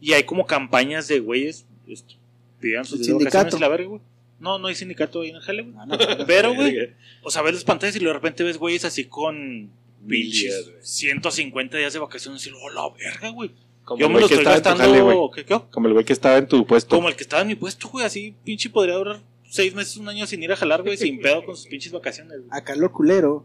Y 0.00 0.12
hay 0.12 0.22
como 0.24 0.46
campañas 0.46 1.08
de 1.08 1.18
güeyes, 1.20 1.64
esto, 1.88 2.14
pidan 2.60 2.84
sus 2.84 2.98
días 3.00 3.08
de 3.18 3.24
vacaciones 3.24 3.54
y 3.54 3.58
la 3.58 3.68
verga, 3.68 3.86
güey. 3.88 4.00
No, 4.40 4.58
no 4.58 4.68
hay 4.68 4.74
sindicato 4.74 5.20
ahí 5.20 5.30
en 5.30 5.36
el 5.36 5.62
güey. 5.62 5.74
Ah, 5.78 5.86
no, 5.86 6.26
Pero, 6.26 6.54
güey, 6.54 6.94
o 7.22 7.30
sea, 7.30 7.42
ves 7.42 7.54
las 7.54 7.64
pantallas 7.64 7.96
y 7.96 8.04
de 8.04 8.12
repente 8.12 8.42
ves 8.42 8.58
güeyes 8.58 8.84
así 8.84 9.04
con 9.04 9.70
pinches 10.06 10.42
días, 10.42 10.64
güey. 10.64 10.76
150 10.82 11.78
días 11.78 11.92
de 11.92 11.98
vacaciones 11.98 12.46
y 12.46 12.50
luego, 12.50 12.70
la 12.70 12.88
verga, 12.90 13.30
güey. 13.30 13.50
Como 13.84 14.00
Yo 14.00 14.06
el 14.06 14.12
me 14.12 14.20
lo 14.20 14.26
güey 14.26 14.28
que 14.28 14.42
estoy 14.42 14.54
estaba 14.54 14.56
en 14.56 14.62
tu 14.62 14.68
gastando, 14.82 15.04
jale, 15.06 15.16
güey. 15.16 15.30
¿qué, 15.34 15.44
qué? 15.44 15.60
Como 15.70 15.86
el 15.88 15.92
güey 15.92 16.04
que 16.04 16.12
estaba 16.12 16.36
en 16.38 16.48
tu 16.48 16.66
puesto. 16.66 16.96
Como 16.96 17.08
el 17.08 17.16
que 17.16 17.22
estaba 17.22 17.42
en 17.42 17.48
mi 17.48 17.54
puesto, 17.54 17.88
güey, 17.88 18.04
así 18.04 18.34
pinche 18.44 18.70
podría 18.70 18.96
durar 18.96 19.20
seis 19.48 19.74
meses, 19.74 19.96
un 19.98 20.08
año 20.08 20.26
sin 20.26 20.42
ir 20.42 20.52
a 20.52 20.56
jalar, 20.56 20.82
güey, 20.82 20.96
sin 20.96 21.20
pedo 21.22 21.44
con 21.44 21.56
sus 21.56 21.66
pinches 21.66 21.92
vacaciones. 21.92 22.38
güey. 22.38 22.48
Acá 22.50 22.74
lo 22.76 22.90
culero 22.92 23.44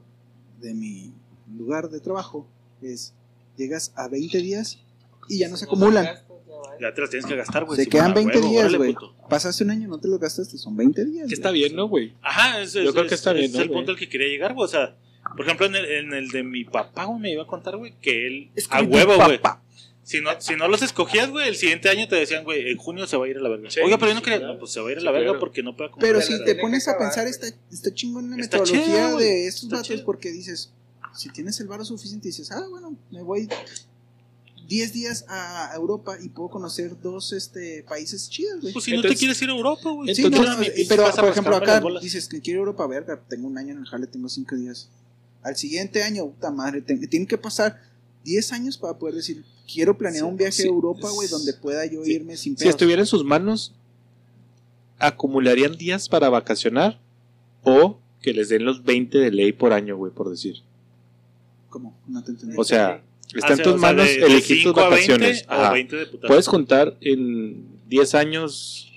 de 0.59 0.73
mi 0.73 1.13
lugar 1.57 1.89
de 1.89 1.99
trabajo 1.99 2.47
es 2.81 3.13
llegas 3.57 3.91
a 3.95 4.07
20 4.07 4.37
días 4.39 4.79
y 5.27 5.39
ya 5.39 5.49
no 5.49 5.57
se 5.57 5.65
acumulan. 5.65 6.07
Ya 6.79 6.93
te 6.93 7.01
las 7.01 7.09
tienes 7.09 7.25
que 7.25 7.35
gastar, 7.35 7.65
güey. 7.65 7.77
Se 7.79 7.87
quedan 7.87 8.11
a 8.11 8.13
20 8.15 8.37
huevo, 8.37 8.49
días, 8.49 8.73
güey. 8.75 8.95
Pasaste 9.29 9.63
un 9.63 9.71
año, 9.71 9.87
no 9.87 9.99
te 9.99 10.07
lo 10.07 10.17
gastaste, 10.19 10.57
son 10.57 10.75
20 10.77 11.03
días. 11.05 11.15
Que 11.15 11.23
güey. 11.25 11.33
está 11.33 11.51
bien, 11.51 11.75
¿no, 11.75 11.87
güey? 11.87 12.13
Ajá, 12.21 12.61
es, 12.61 12.73
Yo 12.73 12.81
es- 12.81 12.91
creo 12.91 13.03
que 13.03 13.07
es- 13.15 13.19
está 13.19 13.33
bien, 13.33 13.45
es 13.45 13.53
¿no, 13.53 13.61
el 13.61 13.69
punto 13.69 13.91
al 13.91 13.97
que 13.97 14.07
quería 14.09 14.27
llegar, 14.27 14.53
güey. 14.53 14.65
O 14.65 14.69
sea, 14.69 14.95
por 15.35 15.45
ejemplo, 15.45 15.65
en 15.65 15.75
el, 15.75 15.85
en 15.85 16.13
el 16.13 16.29
de 16.29 16.43
mi 16.43 16.63
papá, 16.63 17.05
güey, 17.05 17.19
me 17.19 17.31
iba 17.31 17.43
a 17.43 17.47
contar, 17.47 17.75
güey, 17.77 17.93
que 18.01 18.25
él, 18.27 18.51
Es 18.55 18.67
a 18.71 18.81
huevo, 18.81 19.15
güey. 19.15 19.39
Si 20.03 20.21
no, 20.21 20.31
si 20.39 20.55
no 20.55 20.67
los 20.67 20.81
escogías, 20.81 21.29
güey, 21.29 21.47
el 21.49 21.55
siguiente 21.55 21.87
año 21.87 22.07
te 22.07 22.15
decían, 22.15 22.43
güey, 22.43 22.69
en 22.71 22.77
junio 22.77 23.05
se 23.05 23.15
va 23.15 23.25
a 23.25 23.29
ir 23.29 23.37
a 23.37 23.41
la 23.41 23.49
verga. 23.49 23.69
Sí, 23.69 23.79
Oiga, 23.81 23.97
pero 23.99 24.09
yo 24.11 24.15
no 24.15 24.23
quería. 24.23 24.39
No, 24.39 24.57
pues 24.57 24.71
se 24.71 24.79
va 24.81 24.89
a 24.89 24.91
ir 24.93 24.97
a 24.97 25.01
la 25.01 25.11
verga 25.11 25.37
porque 25.37 25.61
no 25.61 25.75
puede 25.77 25.91
Pero 25.99 26.17
acumular 26.17 26.39
si 26.39 26.45
te 26.45 26.55
pones 26.59 26.87
a 26.87 26.97
pensar, 26.97 27.27
está, 27.27 27.45
está 27.71 27.93
chingón 27.93 28.31
la 28.31 28.37
Está 28.37 28.57
metodología 28.59 29.13
de 29.17 29.45
estos 29.47 29.81
chido. 29.83 30.05
porque 30.05 30.31
dices, 30.31 30.73
si 31.13 31.29
tienes 31.29 31.59
el 31.59 31.67
varo 31.67 31.85
suficiente, 31.85 32.27
dices, 32.29 32.51
ah, 32.51 32.63
bueno, 32.71 32.95
me 33.11 33.21
voy 33.21 33.47
10 34.69 34.93
días 34.93 35.25
a 35.27 35.71
Europa 35.75 36.17
y 36.21 36.29
puedo 36.29 36.49
conocer 36.49 36.95
dos 37.01 37.33
este, 37.33 37.83
países 37.89 38.29
chidos, 38.29 38.61
güey. 38.61 38.71
Pues 38.71 38.85
si 38.85 38.91
no 38.91 38.97
Entonces- 38.97 39.17
te 39.17 39.19
quieres 39.19 39.41
ir 39.41 39.49
a 39.49 39.53
Europa, 39.53 39.89
güey. 39.89 40.13
Sí, 40.15 40.21
no, 40.23 40.29
no, 40.29 40.57
pero 40.87 41.03
por 41.15 41.25
ejemplo 41.29 41.55
acá 41.55 41.81
dices 42.01 42.27
que 42.29 42.39
quiero 42.39 42.59
Europa, 42.59 42.85
verga, 42.87 43.19
tengo 43.27 43.47
un 43.47 43.57
año 43.57 43.73
en 43.73 43.79
el 43.79 43.85
jale, 43.85 44.05
tengo 44.07 44.29
5 44.29 44.55
días. 44.55 44.87
Al 45.41 45.55
siguiente 45.57 46.03
año, 46.03 46.25
puta 46.27 46.51
madre, 46.51 46.81
te- 46.81 46.95
tienen 47.07 47.27
que 47.27 47.37
pasar 47.37 47.81
10 48.23 48.53
años 48.53 48.77
para 48.77 48.97
poder 48.97 49.15
decir, 49.15 49.43
quiero 49.71 49.97
planear 49.97 50.23
Sí, 50.25 50.29
un 50.29 50.37
viaje 50.37 50.51
sí. 50.53 50.63
a 50.63 50.67
Europa, 50.67 51.09
güey, 51.09 51.27
donde 51.27 51.53
pueda 51.53 51.85
yo 51.85 52.03
Sí. 52.05 52.11
irme 52.13 52.37
sin 52.37 52.53
Si 52.53 52.59
pedos. 52.59 52.69
estuviera 52.75 53.01
en 53.01 53.07
sus 53.07 53.23
manos, 53.25 53.73
acumularían 54.99 55.77
días 55.77 56.09
para 56.09 56.29
vacacionar 56.29 56.99
o 57.63 57.97
que 58.21 58.33
les 58.33 58.49
den 58.49 58.65
los 58.65 58.83
20 58.83 59.17
de 59.17 59.31
ley 59.31 59.51
por 59.53 59.73
año, 59.73 59.95
güey, 59.97 60.11
por 60.13 60.29
decir. 60.29 60.57
¿Cómo? 61.69 61.97
No 62.07 62.23
te 62.23 62.31
entendí. 62.31 62.55
O 62.57 62.63
sea, 62.63 63.01
está 63.35 63.49
Ah, 63.49 63.53
en 63.53 63.63
tus 63.63 63.75
manos 63.77 64.07
de- 64.07 64.17
de 64.19 64.25
elegir 64.25 64.63
tus 64.63 64.77
a 64.77 64.89
20 64.89 64.89
vacaciones. 64.89 65.45
o 65.47 65.51
Ajá. 65.53 65.73
20 65.73 65.95
de 65.95 66.05
putazo. 66.07 66.27
Puedes 66.27 66.47
contar 66.47 66.97
en 67.01 67.65
10 67.87 68.15
años 68.15 68.91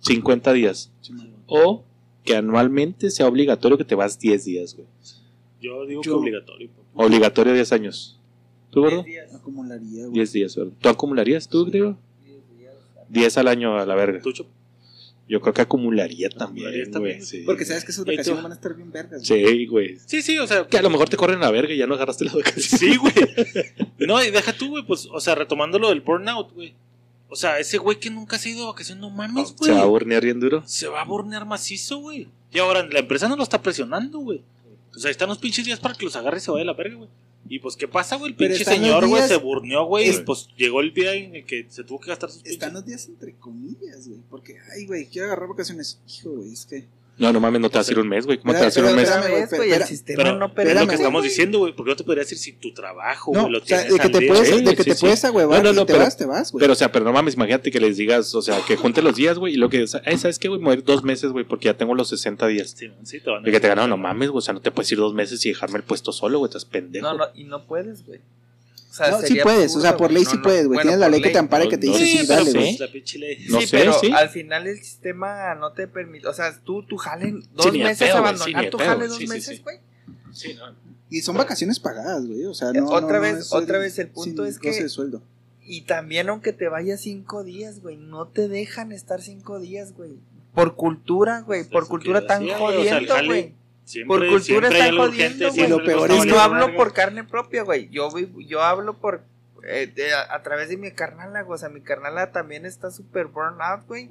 50 0.00 0.52
días. 0.52 0.90
Sí. 1.00 1.12
O 1.46 1.84
que 2.24 2.36
anualmente 2.36 3.10
sea 3.10 3.26
obligatorio 3.28 3.76
que 3.76 3.84
te 3.84 3.94
vas 3.94 4.18
10 4.18 4.44
días, 4.44 4.74
güey. 4.74 4.86
Yo 5.60 5.84
digo 5.86 6.00
que 6.02 6.08
Yo- 6.08 6.16
obligatorio. 6.18 6.68
papá. 6.70 7.04
Obligatorio 7.04 7.52
10 7.54 7.72
años. 7.72 8.18
¿Tú, 8.70 8.80
gordo? 8.80 9.04
Acumularía, 9.34 10.02
güey. 10.02 10.12
10 10.12 10.32
días, 10.32 10.56
¿verdad? 10.56 10.72
¿Tú 10.80 10.88
acumularías 10.88 11.48
tú, 11.48 11.66
creo? 11.70 11.98
10 13.08 13.36
al 13.38 13.48
año 13.48 13.78
a 13.78 13.86
la 13.86 13.94
verga. 13.94 14.20
¿Tú? 14.20 14.32
Yo 15.28 15.40
creo 15.40 15.54
que 15.54 15.62
acumularía 15.62 16.28
también, 16.28 16.66
Acumularía 16.66 16.90
también. 16.92 17.16
güey. 17.18 17.26
Sí. 17.26 17.42
Porque 17.46 17.64
sabes 17.64 17.84
que 17.84 17.92
esas 17.92 18.04
vacaciones 18.04 18.42
van 18.42 18.52
a 18.52 18.54
estar 18.56 18.74
bien 18.74 18.92
vergas. 18.92 19.26
güey. 19.28 19.46
Sí, 19.46 19.66
güey. 19.66 19.98
Sí, 20.04 20.20
sí, 20.22 20.38
o 20.38 20.46
sea. 20.46 20.66
Que 20.66 20.76
a 20.78 20.82
lo 20.82 20.90
mejor 20.90 21.08
te 21.08 21.16
corren 21.16 21.38
a 21.38 21.46
la 21.46 21.50
verga 21.50 21.72
y 21.72 21.78
ya 21.78 21.86
no 21.86 21.94
agarraste 21.94 22.24
las 22.26 22.34
vacaciones. 22.34 22.66
Sí, 22.66 22.96
güey. 22.96 23.14
No, 24.06 24.22
y 24.22 24.30
deja 24.30 24.52
tú, 24.52 24.68
güey, 24.68 24.84
pues, 24.84 25.08
o 25.10 25.18
sea, 25.20 25.34
retomando 25.34 25.78
lo 25.78 25.88
del 25.88 26.02
burnout, 26.02 26.52
güey. 26.52 26.74
O 27.30 27.36
sea, 27.36 27.58
ese 27.58 27.78
güey 27.78 27.98
que 27.98 28.10
nunca 28.10 28.38
se 28.38 28.48
ha 28.48 28.52
ido 28.52 28.60
de 28.62 28.66
vacaciones, 28.66 29.00
no 29.00 29.08
mames, 29.08 29.48
Se 29.48 29.54
güey. 29.56 29.70
va 29.72 29.80
a 29.82 29.86
burnear 29.86 30.22
bien 30.22 30.38
duro. 30.40 30.62
Se 30.66 30.86
va 30.88 31.00
a 31.00 31.04
bornear 31.04 31.46
macizo, 31.46 31.98
güey. 31.98 32.28
Y 32.52 32.58
ahora 32.58 32.86
la 32.86 32.98
empresa 32.98 33.28
no 33.28 33.36
lo 33.36 33.42
está 33.42 33.62
presionando, 33.62 34.18
güey. 34.18 34.42
O 34.94 34.98
sea, 34.98 35.08
ahí 35.08 35.12
están 35.12 35.28
los 35.30 35.38
pinches 35.38 35.64
días 35.64 35.80
para 35.80 35.94
que 35.94 36.04
los 36.04 36.14
agarre 36.16 36.36
y 36.36 36.40
se 36.40 36.50
vaya 36.50 36.62
a 36.62 36.66
la 36.66 36.74
verga, 36.74 36.96
güey. 36.96 37.08
Y 37.48 37.58
pues, 37.58 37.76
¿qué 37.76 37.86
pasa, 37.86 38.16
güey? 38.16 38.30
El 38.32 38.36
Pero 38.36 38.48
pinche 38.54 38.62
están 38.62 38.78
los 38.80 38.86
señor, 38.86 39.06
güey, 39.06 39.20
días- 39.20 39.28
se 39.28 39.36
burneó, 39.36 39.84
güey. 39.86 40.08
Es- 40.08 40.18
Y 40.18 40.22
pues 40.22 40.48
llegó 40.56 40.80
el 40.80 40.94
día 40.94 41.12
en 41.14 41.36
el 41.36 41.44
que 41.44 41.66
se 41.68 41.84
tuvo 41.84 42.00
que 42.00 42.08
gastar 42.08 42.30
sus 42.30 42.38
pinches. 42.42 42.54
Están 42.54 42.72
los 42.72 42.86
días 42.86 43.06
entre 43.06 43.34
comillas, 43.34 44.08
güey. 44.08 44.20
Porque, 44.30 44.56
ay, 44.74 44.86
güey, 44.86 45.06
quiero 45.06 45.26
agarrar 45.26 45.48
vacaciones. 45.50 46.00
Hijo, 46.08 46.30
güey, 46.30 46.52
es 46.52 46.64
que. 46.66 46.86
No, 47.16 47.32
no 47.32 47.38
mames, 47.38 47.60
no 47.60 47.70
te 47.70 47.78
vas 47.78 47.88
a 47.88 47.92
ir 47.92 47.98
un 48.00 48.08
mes, 48.08 48.26
güey. 48.26 48.38
¿Cómo 48.38 48.52
te 48.54 48.60
vas 48.60 48.76
a 48.76 48.80
ir 48.80 48.86
un 48.86 48.96
mes? 48.96 49.08
güey, 49.56 49.72
el 49.72 49.84
sistema 49.84 50.22
Pero, 50.24 50.36
no 50.36 50.52
pero 50.52 50.70
es 50.70 50.80
lo 50.80 50.86
que 50.88 50.94
estamos 50.96 51.22
diciendo, 51.22 51.58
güey. 51.60 51.72
Porque 51.72 51.92
yo 51.92 51.96
te 51.96 52.02
podría 52.04 52.22
decir 52.24 52.38
si 52.38 52.52
tu 52.54 52.74
trabajo, 52.74 53.30
No, 53.32 53.42
güey, 53.42 53.52
lo 53.52 53.58
o 53.58 53.64
sea, 53.64 53.82
tienes 53.82 53.94
de 53.94 54.00
que 54.00 54.08
te 54.18 54.26
puedes, 54.26 54.64
de 54.64 54.76
que 54.76 54.84
te 54.84 54.94
sí. 54.94 55.00
puedes 55.00 55.24
agüevar 55.24 55.62
No, 55.62 55.70
no, 55.72 55.80
no, 55.80 55.86
te 55.86 55.92
pero- 55.92 56.04
vas, 56.04 56.16
te 56.16 56.26
vas, 56.26 56.50
güey. 56.50 56.60
Pero, 56.60 56.72
o 56.72 56.76
sea, 56.76 56.90
pero 56.90 57.04
no 57.04 57.12
mames, 57.12 57.34
imagínate 57.34 57.70
que 57.70 57.78
les 57.78 57.96
digas, 57.96 58.34
o 58.34 58.42
sea, 58.42 58.60
que 58.66 58.76
junte 58.76 59.00
los 59.00 59.14
días, 59.14 59.38
güey, 59.38 59.54
y 59.54 59.56
lo 59.56 59.68
que, 59.70 59.84
ay, 60.04 60.18
¿sabes 60.18 60.38
qué, 60.40 60.48
güey? 60.48 60.58
Me 60.60 60.64
voy 60.66 60.74
a 60.74 60.78
ir 60.78 60.84
dos 60.84 61.04
meses, 61.04 61.30
güey, 61.30 61.44
porque 61.44 61.66
ya 61.66 61.76
tengo 61.76 61.94
los 61.94 62.08
60 62.08 62.46
días. 62.48 62.74
Sí, 62.76 62.90
sí, 63.04 63.20
te 63.20 63.30
van 63.30 63.44
a 63.44 63.48
Y 63.48 63.52
que 63.52 63.60
te 63.60 63.68
ganaron, 63.68 63.90
no 63.90 63.96
mames, 63.96 64.30
güey, 64.30 64.38
o 64.38 64.42
sea, 64.42 64.54
no 64.54 64.60
te 64.60 64.70
puedes 64.72 64.90
ir 64.90 64.98
dos 64.98 65.14
meses 65.14 65.44
y 65.46 65.50
dejarme 65.50 65.76
el 65.78 65.84
puesto 65.84 66.10
solo, 66.10 66.38
güey, 66.40 66.48
estás 66.48 66.64
pendejo. 66.64 67.06
No, 67.06 67.16
no, 67.16 67.24
y 67.34 67.44
no 67.44 67.64
puedes, 67.64 68.04
güey. 68.04 68.20
O 68.94 68.96
sea, 68.96 69.10
No, 69.10 69.20
sí 69.22 69.40
puedes, 69.42 69.64
absurdo, 69.64 69.78
o 69.78 69.82
sea, 69.82 69.96
por 69.96 70.12
ley 70.12 70.22
No, 70.22 70.30
sí 70.30 70.38
puedes, 70.38 70.66
güey. 70.68 70.76
Bueno, 70.76 70.82
Tienes 70.82 71.00
la 71.00 71.08
ley 71.08 71.20
que 71.20 71.30
te 71.30 71.38
ampara 71.38 71.64
y 71.64 71.68
que 71.68 71.78
te 71.78 71.88
dice, 71.88 71.98
Sí, 72.06 72.18
sí, 72.18 72.26
dale, 72.28 72.52
güey. 72.52 72.78
No 73.48 73.60
sí, 73.60 73.66
sé, 73.66 73.76
pero 73.76 73.92
sí. 73.98 74.12
al 74.12 74.28
final 74.28 74.68
el 74.68 74.78
sistema 74.78 75.52
no 75.56 75.72
te 75.72 75.88
permite, 75.88 76.28
o 76.28 76.32
sea, 76.32 76.56
tú, 76.62 76.84
tu 76.84 76.96
jale 76.96 77.32
dos 77.54 77.72
Sí, 77.72 77.78
meses 77.78 78.06
pedo, 78.08 78.18
abandonar 78.18 78.46
sí, 78.48 78.54
ni 78.54 78.66
a 78.66 78.70
tu 78.70 78.76
pedo, 78.78 78.86
jale 78.88 78.98
güey, 78.98 79.08
dos 79.08 79.18
sí, 79.18 79.26
sí, 79.26 79.32
meses, 79.32 79.56
sí. 79.56 79.62
güey. 79.64 79.76
Sí, 80.32 80.54
no. 80.54 80.62
Y 81.10 81.22
son 81.22 81.36
vacaciones 81.36 81.80
pagadas, 81.80 82.24
güey. 82.24 82.44
O 82.46 82.54
sea, 82.54 82.68
Eh, 82.70 82.74
no. 82.74 82.86
otra 82.88 83.16
no, 83.16 83.20
vez- 83.22 83.52
otra 83.52 83.78
vez 83.78 83.98
el 83.98 84.08
punto 84.10 84.44
es 84.46 84.60
que- 84.60 84.70
de 84.70 84.88
sueldo. 84.88 85.22
Y 85.66 85.80
también 85.82 86.28
aunque 86.28 86.52
te 86.52 86.68
vayas 86.68 87.00
cinco 87.00 87.42
días, 87.42 87.80
güey, 87.80 87.96
no 87.96 88.28
te 88.28 88.46
dejan 88.48 88.92
estar 88.92 89.20
cinco 89.22 89.58
días, 89.58 89.92
güey. 89.94 90.12
Por 90.54 90.76
cultura, 90.76 91.40
güey, 91.40 91.62
Pues 91.62 91.72
por 91.72 91.88
cultura 91.88 92.26
tan 92.28 92.46
jodiendo, 92.48 93.14
güey. 93.26 93.54
Siempre, 93.84 94.06
Por 94.16 94.28
cultura 94.28 94.68
están 94.68 94.96
jodiendo, 94.96 95.38
güey. 95.46 95.52
siempre 95.54 95.68
Lo 95.68 95.84
peor 95.84 96.10
es 96.10 96.16
Y 96.16 96.20
que- 96.22 96.26
no 96.26 96.38
hablo 96.40 96.74
por 96.74 96.92
carne 96.94 97.24
propia, 97.24 97.62
güey. 97.62 97.88
Yo, 97.90 98.08
yo 98.18 98.62
hablo 98.62 98.94
por. 98.98 99.22
eh, 99.66 99.86
de- 99.94 100.12
a, 100.14 100.34
a 100.34 100.42
través 100.42 100.68
de 100.68 100.76
mi 100.76 100.90
carnala, 100.90 101.42
güey. 101.42 101.54
O 101.54 101.58
sea, 101.58 101.68
mi 101.68 101.80
carnala 101.80 102.32
también 102.32 102.64
está 102.66 102.90
súper 102.90 103.26
burnout, 103.26 103.86
güey. 103.86 104.10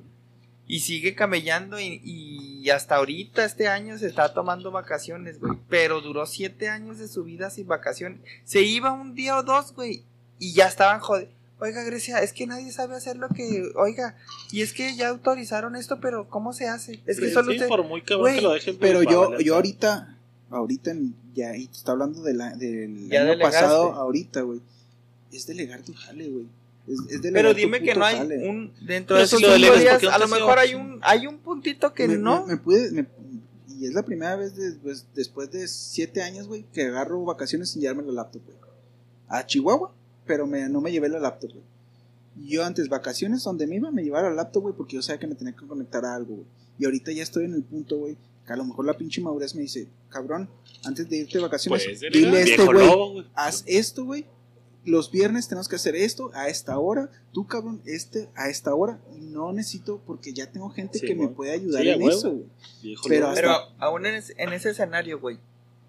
Y 0.68 0.80
sigue 0.80 1.14
camellando. 1.16 1.80
Y, 1.80 2.02
y 2.04 2.70
hasta 2.70 2.96
ahorita, 2.96 3.44
este 3.46 3.68
año, 3.68 3.98
se 3.98 4.08
está 4.08 4.34
tomando 4.34 4.72
vacaciones, 4.72 5.40
güey. 5.40 5.58
Pero 5.70 6.02
duró 6.02 6.26
siete 6.26 6.70
años 6.70 7.00
de 7.00 7.08
su 7.08 7.24
vida 7.24 7.50
sin 7.50 7.68
vacaciones. 7.68 8.20
Se 8.46 8.62
iba 8.62 8.92
un 8.92 9.14
día 9.16 9.38
o 9.38 9.44
dos, 9.44 9.74
güey. 9.74 10.04
Y 10.40 10.54
ya 10.54 10.68
estaban 10.68 11.00
jodidos. 11.00 11.34
Oiga, 11.64 11.82
Grecia, 11.84 12.20
es 12.20 12.34
que 12.34 12.46
nadie 12.46 12.72
sabe 12.74 12.96
hacer 12.96 13.16
lo 13.16 13.30
que. 13.30 13.72
Oiga, 13.76 14.18
y 14.52 14.62
es 14.62 14.74
que 14.74 14.96
ya 14.98 15.08
autorizaron 15.10 15.76
esto, 15.78 16.00
pero 16.02 16.30
¿cómo 16.30 16.52
se 16.52 16.68
hace? 16.68 17.02
Es 17.06 17.20
que 17.20 17.28
Sí, 17.28 17.34
solo 17.34 17.52
sí, 17.52 17.58
usted. 17.58 17.68
por 17.70 17.84
muy 17.88 18.02
cabrón 18.02 18.36
que 18.36 18.42
lo 18.42 18.52
dejes, 18.52 18.76
Pero 18.80 19.00
a 19.00 19.04
yo, 19.04 19.30
valer 19.30 19.46
yo 19.46 19.56
ahorita, 19.56 20.18
ahorita, 20.50 20.92
ya, 21.34 21.56
y 21.56 21.68
te 21.68 21.78
está 21.78 21.94
hablando 21.94 22.22
de 22.22 22.34
la, 22.34 22.54
del 22.56 23.08
Ya 23.10 23.22
año 23.22 23.30
delegaste. 23.32 23.58
pasado, 23.62 23.94
ahorita, 23.94 24.42
güey. 24.42 24.60
Es 25.32 25.48
delegar 25.48 25.82
tu 25.84 25.94
jale, 25.94 26.28
güey. 26.28 26.46
Es, 26.86 27.00
es 27.10 27.22
Pero 27.32 27.54
dime 27.54 27.82
que 27.82 27.96
no 27.96 28.04
hay 28.04 28.18
jale. 28.18 28.50
un 28.50 28.74
dentro 28.82 29.16
Pero 29.16 29.20
de 29.22 29.28
si 29.28 29.36
esos 29.38 29.42
lo 29.42 29.56
cinco 29.56 29.72
delegas, 29.74 29.94
¿por 29.94 30.02
días, 30.02 30.14
a 30.14 30.18
lo 30.20 30.28
mejor 30.28 30.60
hay 30.60 30.76
un 30.76 31.00
hay 31.02 31.28
un 31.28 31.38
puntito 31.38 31.94
que 31.94 32.10
me, 32.10 32.18
no. 32.18 32.46
me- 32.46 32.56
me 32.56 32.58
pude, 32.62 32.92
me- 32.92 33.08
y 33.80 33.86
es 33.88 33.94
la 33.94 34.04
primera 34.04 34.36
vez 34.36 34.56
después, 34.56 35.06
después 35.16 35.50
de 35.50 35.66
siete 35.70 36.22
años, 36.22 36.48
güey, 36.48 36.66
que 36.74 36.84
agarro 36.84 37.24
vacaciones 37.24 37.70
sin 37.70 37.82
llevarme 37.82 38.04
la 38.04 38.12
laptop, 38.12 38.42
güey. 38.46 38.58
a 39.30 39.46
Chihuahua, 39.46 39.92
pero 40.26 40.48
me, 40.48 40.68
no 40.70 40.82
me 40.82 40.92
llevé 40.92 41.10
la 41.10 41.20
laptop, 41.20 41.52
güey. 41.52 41.64
Yo 42.48 42.64
antes, 42.66 42.90
vacaciones 42.90 43.44
donde 43.44 43.68
me 43.68 43.76
iba, 43.76 43.92
me 43.92 44.04
llevaba 44.04 44.30
la 44.30 44.36
laptop, 44.36 44.64
güey, 44.64 44.76
porque 44.76 44.96
yo 44.96 45.02
sabía 45.02 45.20
que 45.20 45.28
me 45.28 45.36
tenía 45.36 45.54
que 45.56 45.68
conectar 45.68 46.04
a 46.06 46.16
algo, 46.16 46.36
güey. 46.36 46.48
Y 46.80 46.86
ahorita 46.86 47.12
ya 47.12 47.22
estoy 47.22 47.46
en 47.46 47.54
el 47.54 47.64
punto, 47.64 47.98
güey, 47.98 48.18
que 48.48 48.54
a 48.54 48.56
lo 48.56 48.66
mejor 48.66 48.86
la 48.86 48.98
pinche 48.98 49.22
madurez 49.22 49.54
me 49.56 49.62
dice, 49.62 49.88
cabrón, 50.10 50.50
antes 50.84 51.08
de 51.10 51.18
irte 51.18 51.38
de 51.38 51.44
vacaciones, 51.44 51.84
Pues, 51.86 52.00
dile 52.02 52.38
a 52.38 52.42
este 52.42 52.56
Viejo 52.58 53.12
güey, 53.12 53.28
haz 53.36 53.64
esto, 53.68 54.06
güey. 54.06 54.26
Los 54.86 55.12
viernes 55.12 55.48
tenemos 55.48 55.70
que 55.70 55.78
hacer 55.78 55.96
esto 55.96 56.30
a 56.34 56.50
esta 56.50 56.78
hora. 56.78 57.10
Tú, 57.32 57.48
cabrón, 57.48 57.82
este 57.86 58.28
a 58.36 58.50
esta 58.50 58.76
hora. 58.76 59.00
Y 59.16 59.20
no 59.22 59.54
necesito 59.54 60.02
porque 60.06 60.34
ya 60.34 60.52
tengo 60.52 60.70
gente 60.72 61.00
Sí, 61.00 61.06
que 61.06 61.16
me 61.16 61.30
puede 61.30 61.52
ayudar 61.52 61.84
Sí, 61.84 61.90
en 61.90 62.02
eso, 62.02 62.32
güey. 62.34 62.98
Pero 63.08 63.28
hasta- 63.28 63.40
Pero 63.42 63.54
aún 63.80 64.06
en 64.06 64.16
ese, 64.16 64.34
en 64.38 64.52
ese 64.52 64.72
escenario, 64.72 65.22
güey, 65.22 65.38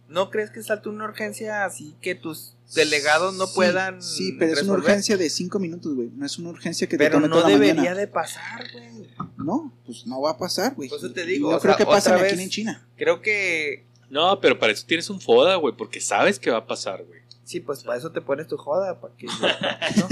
¿no 0.08 0.30
crees 0.30 0.50
que 0.50 0.62
salte 0.62 0.88
una 0.88 1.04
urgencia 1.04 1.64
así 1.64 1.94
que 2.00 2.14
tus 2.14 2.54
delegados 2.74 3.34
no 3.34 3.46
Sí, 3.46 3.52
puedan 3.54 4.02
Sí, 4.02 4.36
pero 4.38 4.52
es 4.52 4.62
una 4.62 4.74
urgencia 4.74 5.16
de 5.16 5.30
cinco 5.30 5.58
minutos, 5.58 5.94
güey. 5.94 6.10
No 6.14 6.24
es 6.26 6.38
una 6.38 6.50
urgencia 6.50 6.86
que 6.86 6.96
te 6.96 7.04
Pero 7.04 7.16
tome 7.16 7.28
no 7.28 7.36
toda 7.36 7.48
la 7.48 7.54
debería 7.54 7.74
mañana. 7.74 7.96
de 8.00 8.06
pasar, 8.08 8.70
güey. 8.72 9.08
No, 9.36 9.72
pues 9.86 10.06
no 10.06 10.20
va 10.20 10.30
a 10.32 10.38
pasar, 10.38 10.74
güey. 10.74 10.88
Por 10.88 10.98
eso 10.98 11.12
te 11.12 11.24
Y 11.24 11.26
digo, 11.26 11.50
No 11.50 11.56
o 11.56 11.60
creo 11.60 11.74
sea, 11.74 11.78
que 11.78 11.90
pase 11.90 12.12
aquí 12.12 12.42
en 12.42 12.48
China. 12.50 12.86
Creo 12.96 13.20
que 13.22 13.86
No, 14.10 14.40
pero 14.40 14.58
para 14.58 14.72
eso 14.72 14.84
tienes 14.86 15.08
un 15.10 15.20
FODA, 15.20 15.56
güey, 15.56 15.74
porque 15.76 16.00
sabes 16.00 16.38
que 16.38 16.50
va 16.50 16.58
a 16.58 16.66
pasar, 16.66 17.04
güey. 17.04 17.20
sí, 17.44 17.60
pues 17.60 17.82
para 17.82 17.98
eso 17.98 18.10
te 18.12 18.20
pones 18.20 18.46
tu 18.46 18.56
joda, 18.56 19.00
para 19.00 19.14
que 19.16 19.26
¿no? 19.96 20.08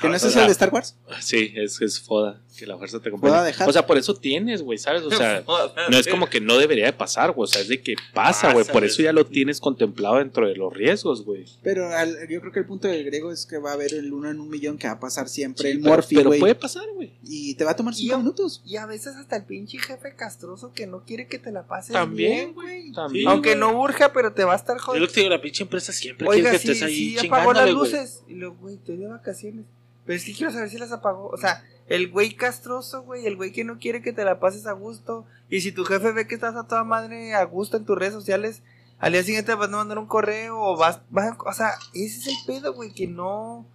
¿Que 0.00 0.08
no 0.08 0.14
es 0.14 0.22
eso 0.24 0.40
el 0.40 0.46
de 0.46 0.52
Star 0.52 0.72
Wars? 0.72 0.96
Sí, 1.20 1.52
es, 1.56 1.80
es 1.80 2.00
FODA, 2.00 2.40
que 2.56 2.66
la 2.66 2.76
fuerza 2.76 3.00
te 3.00 3.08
acompañe. 3.08 3.32
Foda 3.32 3.44
de 3.44 3.50
Hat. 3.52 3.68
O 3.68 3.72
sea, 3.72 3.86
por 3.86 3.98
eso 3.98 4.14
tienes, 4.14 4.62
güey, 4.62 4.78
¿sabes? 4.78 5.02
O 5.02 5.10
sea, 5.16 5.44
no 5.90 5.96
es 5.98 6.08
como 6.08 6.28
que 6.28 6.40
no 6.40 6.58
debería 6.58 6.86
de 6.86 6.92
pasar, 6.92 7.32
güey. 7.32 7.44
O 7.44 7.46
sea, 7.46 7.60
es 7.62 7.68
de 7.68 7.80
que 7.82 7.94
pasa, 8.14 8.52
güey. 8.52 8.64
Por 8.66 8.84
eso 8.84 9.02
ya 9.02 9.12
lo 9.12 9.26
tienes 9.26 9.60
contemplado 9.60 10.16
dentro 10.16 10.46
de 10.48 10.56
los 10.56 10.72
riesgos, 10.72 11.24
güey. 11.24 11.44
Pero 11.62 11.88
al- 11.94 12.16
yo 12.28 12.40
creo 12.40 12.52
que 12.52 12.58
el 12.60 12.66
punto 12.66 12.88
del 12.88 13.04
griego 13.04 13.30
es 13.30 13.46
que 13.46 13.58
va 13.58 13.70
a 13.70 13.74
haber 13.74 13.94
el 13.94 14.12
uno 14.12 14.30
en 14.30 14.40
un 14.40 14.48
millón 14.48 14.78
que 14.78 14.86
va 14.86 14.94
a 14.94 15.00
pasar 15.00 15.28
siempre. 15.28 15.62
Sí, 15.64 15.76
el 15.76 15.80
pero- 15.82 15.90
Morphy, 15.94 16.14
Pero 16.16 16.30
güey. 16.30 16.40
puede 16.40 16.54
pasar, 16.54 16.84
güey. 16.94 17.12
Y 17.24 17.54
te 17.54 17.64
va 17.64 17.72
a 17.72 17.76
tomar 17.76 17.92
Y 17.94 17.98
cinco 17.98 18.12
yo- 18.12 18.18
minutos. 18.18 18.62
Y 18.64 18.76
a 18.76 18.86
veces 18.86 19.14
hasta 19.16 19.36
el 19.36 19.44
pinche 19.44 19.78
jefe 19.78 20.14
castroso 20.16 20.72
que 20.72 20.86
no 20.86 21.04
quiere 21.04 21.26
que 21.26 21.38
te 21.38 21.52
la 21.52 21.66
pases 21.66 21.92
También, 21.92 22.54
güey. 22.54 22.92
También. 22.92 23.24
Sí, 23.24 23.30
Aunque 23.30 23.56
no 23.56 23.78
urja, 23.80 24.12
pero 24.12 24.32
te 24.32 24.44
va 24.44 24.54
a 24.54 24.56
estar 24.56 24.76
Es 24.76 24.82
lo 24.82 24.86
jodiendo. 24.86 25.08
que 25.08 25.14
te 25.14 25.20
digo, 25.20 25.30
la 25.30 25.40
pinche 25.40 25.62
empresa 25.64 25.92
siempre 25.92 26.26
Oiga, 26.28 26.50
quiere 26.50 26.58
que 26.58 26.62
sí, 26.66 26.72
estés 26.72 26.82
ahí 26.88 27.16
sí, 27.18 27.26
apagó 27.26 27.52
las 27.52 27.70
luces. 27.70 28.22
Y 28.28 28.34
luego, 28.34 28.56
güey, 28.60 28.74
estoy 28.76 28.96
de 28.96 29.06
vacaciones. 29.06 29.64
Pero 30.04 30.16
es 30.18 30.24
que 30.24 30.32
quiero 30.34 30.52
saber 30.52 30.70
si 30.70 30.78
las 30.78 30.92
apagó. 30.92 31.28
O 31.28 31.36
sea, 31.36 31.64
el 31.88 32.08
güey 32.10 32.34
castroso, 32.34 33.02
güey, 33.02 33.26
el 33.26 33.36
güey 33.36 33.52
que 33.52 33.64
no 33.64 33.78
quiere 33.78 34.02
que 34.02 34.12
te 34.12 34.24
la 34.24 34.40
pases 34.40 34.66
a 34.66 34.72
gusto. 34.72 35.26
Y 35.48 35.60
si 35.60 35.72
tu 35.72 35.84
jefe 35.84 36.12
ve 36.12 36.26
que 36.26 36.34
estás 36.34 36.56
a 36.56 36.66
toda 36.66 36.84
madre 36.84 37.34
a 37.34 37.44
gusto 37.44 37.76
en 37.76 37.84
tus 37.84 37.96
redes 37.98 38.12
sociales, 38.14 38.62
al 38.98 39.12
día 39.12 39.22
siguiente 39.22 39.54
vas 39.54 39.68
a 39.68 39.76
mandar 39.76 39.98
un 39.98 40.06
correo 40.06 40.58
o 40.58 40.76
vas, 40.76 41.00
vas 41.10 41.32
a- 41.32 41.38
o 41.44 41.52
sea, 41.52 41.70
ese 41.94 42.18
es 42.18 42.26
el 42.28 42.34
pedo, 42.46 42.72
güey, 42.72 42.92
que 42.92 43.06
no, 43.06 43.68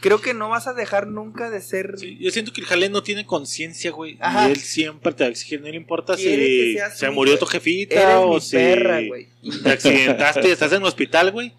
creo 0.00 0.20
que 0.20 0.34
no 0.34 0.48
vas 0.50 0.66
a 0.66 0.74
dejar 0.74 1.06
nunca 1.06 1.48
de 1.48 1.60
ser. 1.62 1.94
Sí, 1.98 2.18
yo 2.20 2.30
siento 2.30 2.52
que 2.52 2.60
el 2.60 2.66
jale 2.66 2.90
no 2.90 3.02
tiene 3.02 3.24
conciencia, 3.24 3.90
güey. 3.92 4.18
Ajá. 4.20 4.48
Y 4.48 4.52
él 4.52 4.58
siempre 4.58 5.12
te 5.14 5.24
va 5.24 5.28
a 5.28 5.30
exigir, 5.30 5.60
no 5.62 5.68
le 5.68 5.76
importa 5.76 6.16
si 6.16 6.76
se 6.94 7.10
murió 7.10 7.38
tu 7.38 7.46
jefita 7.46 7.94
Eres 7.94 8.16
o 8.18 8.34
mi 8.34 8.40
si 8.40 8.56
perra, 8.56 9.00
güey. 9.06 9.28
te 9.62 9.70
accidentaste 9.70 10.48
y 10.48 10.50
estás 10.50 10.72
en 10.72 10.78
el 10.82 10.84
hospital, 10.88 11.30
güey. 11.32 11.54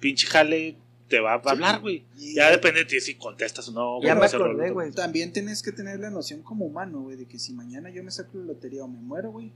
Pinche 0.00 0.26
jale 0.26 0.76
te 1.08 1.20
va 1.20 1.34
a 1.34 1.34
hablar, 1.36 1.80
güey. 1.80 2.04
Ya 2.16 2.50
depende 2.50 2.80
de 2.80 2.86
ti 2.86 3.00
si 3.00 3.14
contestas 3.14 3.68
o 3.68 3.72
no. 3.72 4.02
Ya 4.02 4.14
me 4.14 4.26
acordé, 4.26 4.70
güey. 4.70 4.92
También 4.92 5.32
tienes 5.32 5.62
que 5.62 5.72
tener 5.72 5.98
la 6.00 6.10
noción 6.10 6.42
como 6.42 6.66
humano, 6.66 7.00
güey, 7.00 7.16
de 7.16 7.26
que 7.26 7.38
si 7.38 7.52
mañana 7.54 7.90
yo 7.90 8.02
me 8.04 8.10
saco 8.10 8.38
la 8.38 8.44
lotería 8.44 8.84
o 8.84 8.88
me 8.88 9.00
muero, 9.00 9.30
güey, 9.32 9.52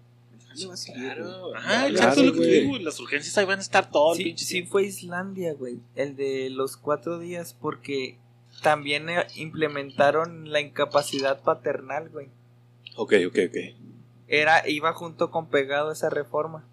va 0.68 0.74
a 0.74 0.76
seguir. 0.76 1.02
Claro. 1.14 1.54
Ajá, 1.54 1.68
Claro, 1.70 1.88
exacto 1.94 2.20
es 2.20 2.26
lo 2.26 2.32
que 2.32 2.40
te 2.40 2.46
digo, 2.46 2.70
güey. 2.70 2.82
Las 2.82 2.98
urgencias 3.00 3.36
ahí 3.38 3.44
van 3.44 3.58
a 3.58 3.62
estar 3.62 3.90
todo 3.90 4.12
el 4.12 4.18
Sí, 4.18 4.24
pinche 4.24 4.44
sí 4.44 4.62
fue 4.64 4.84
Islandia, 4.84 5.52
güey. 5.54 5.78
El 5.94 6.16
de 6.16 6.50
los 6.50 6.76
cuatro 6.76 7.18
días, 7.18 7.54
porque 7.60 8.18
también 8.62 9.08
eh, 9.10 9.26
implementaron 9.36 10.50
la 10.50 10.60
incapacidad 10.60 11.42
paternal, 11.42 12.08
güey. 12.08 12.28
Ok, 12.96 13.14
ok, 13.26 13.38
ok. 13.48 13.56
Era, 14.28 14.68
iba 14.68 14.92
junto 14.94 15.30
con 15.30 15.48
pegado 15.48 15.92
esa 15.92 16.08
reforma. 16.10 16.66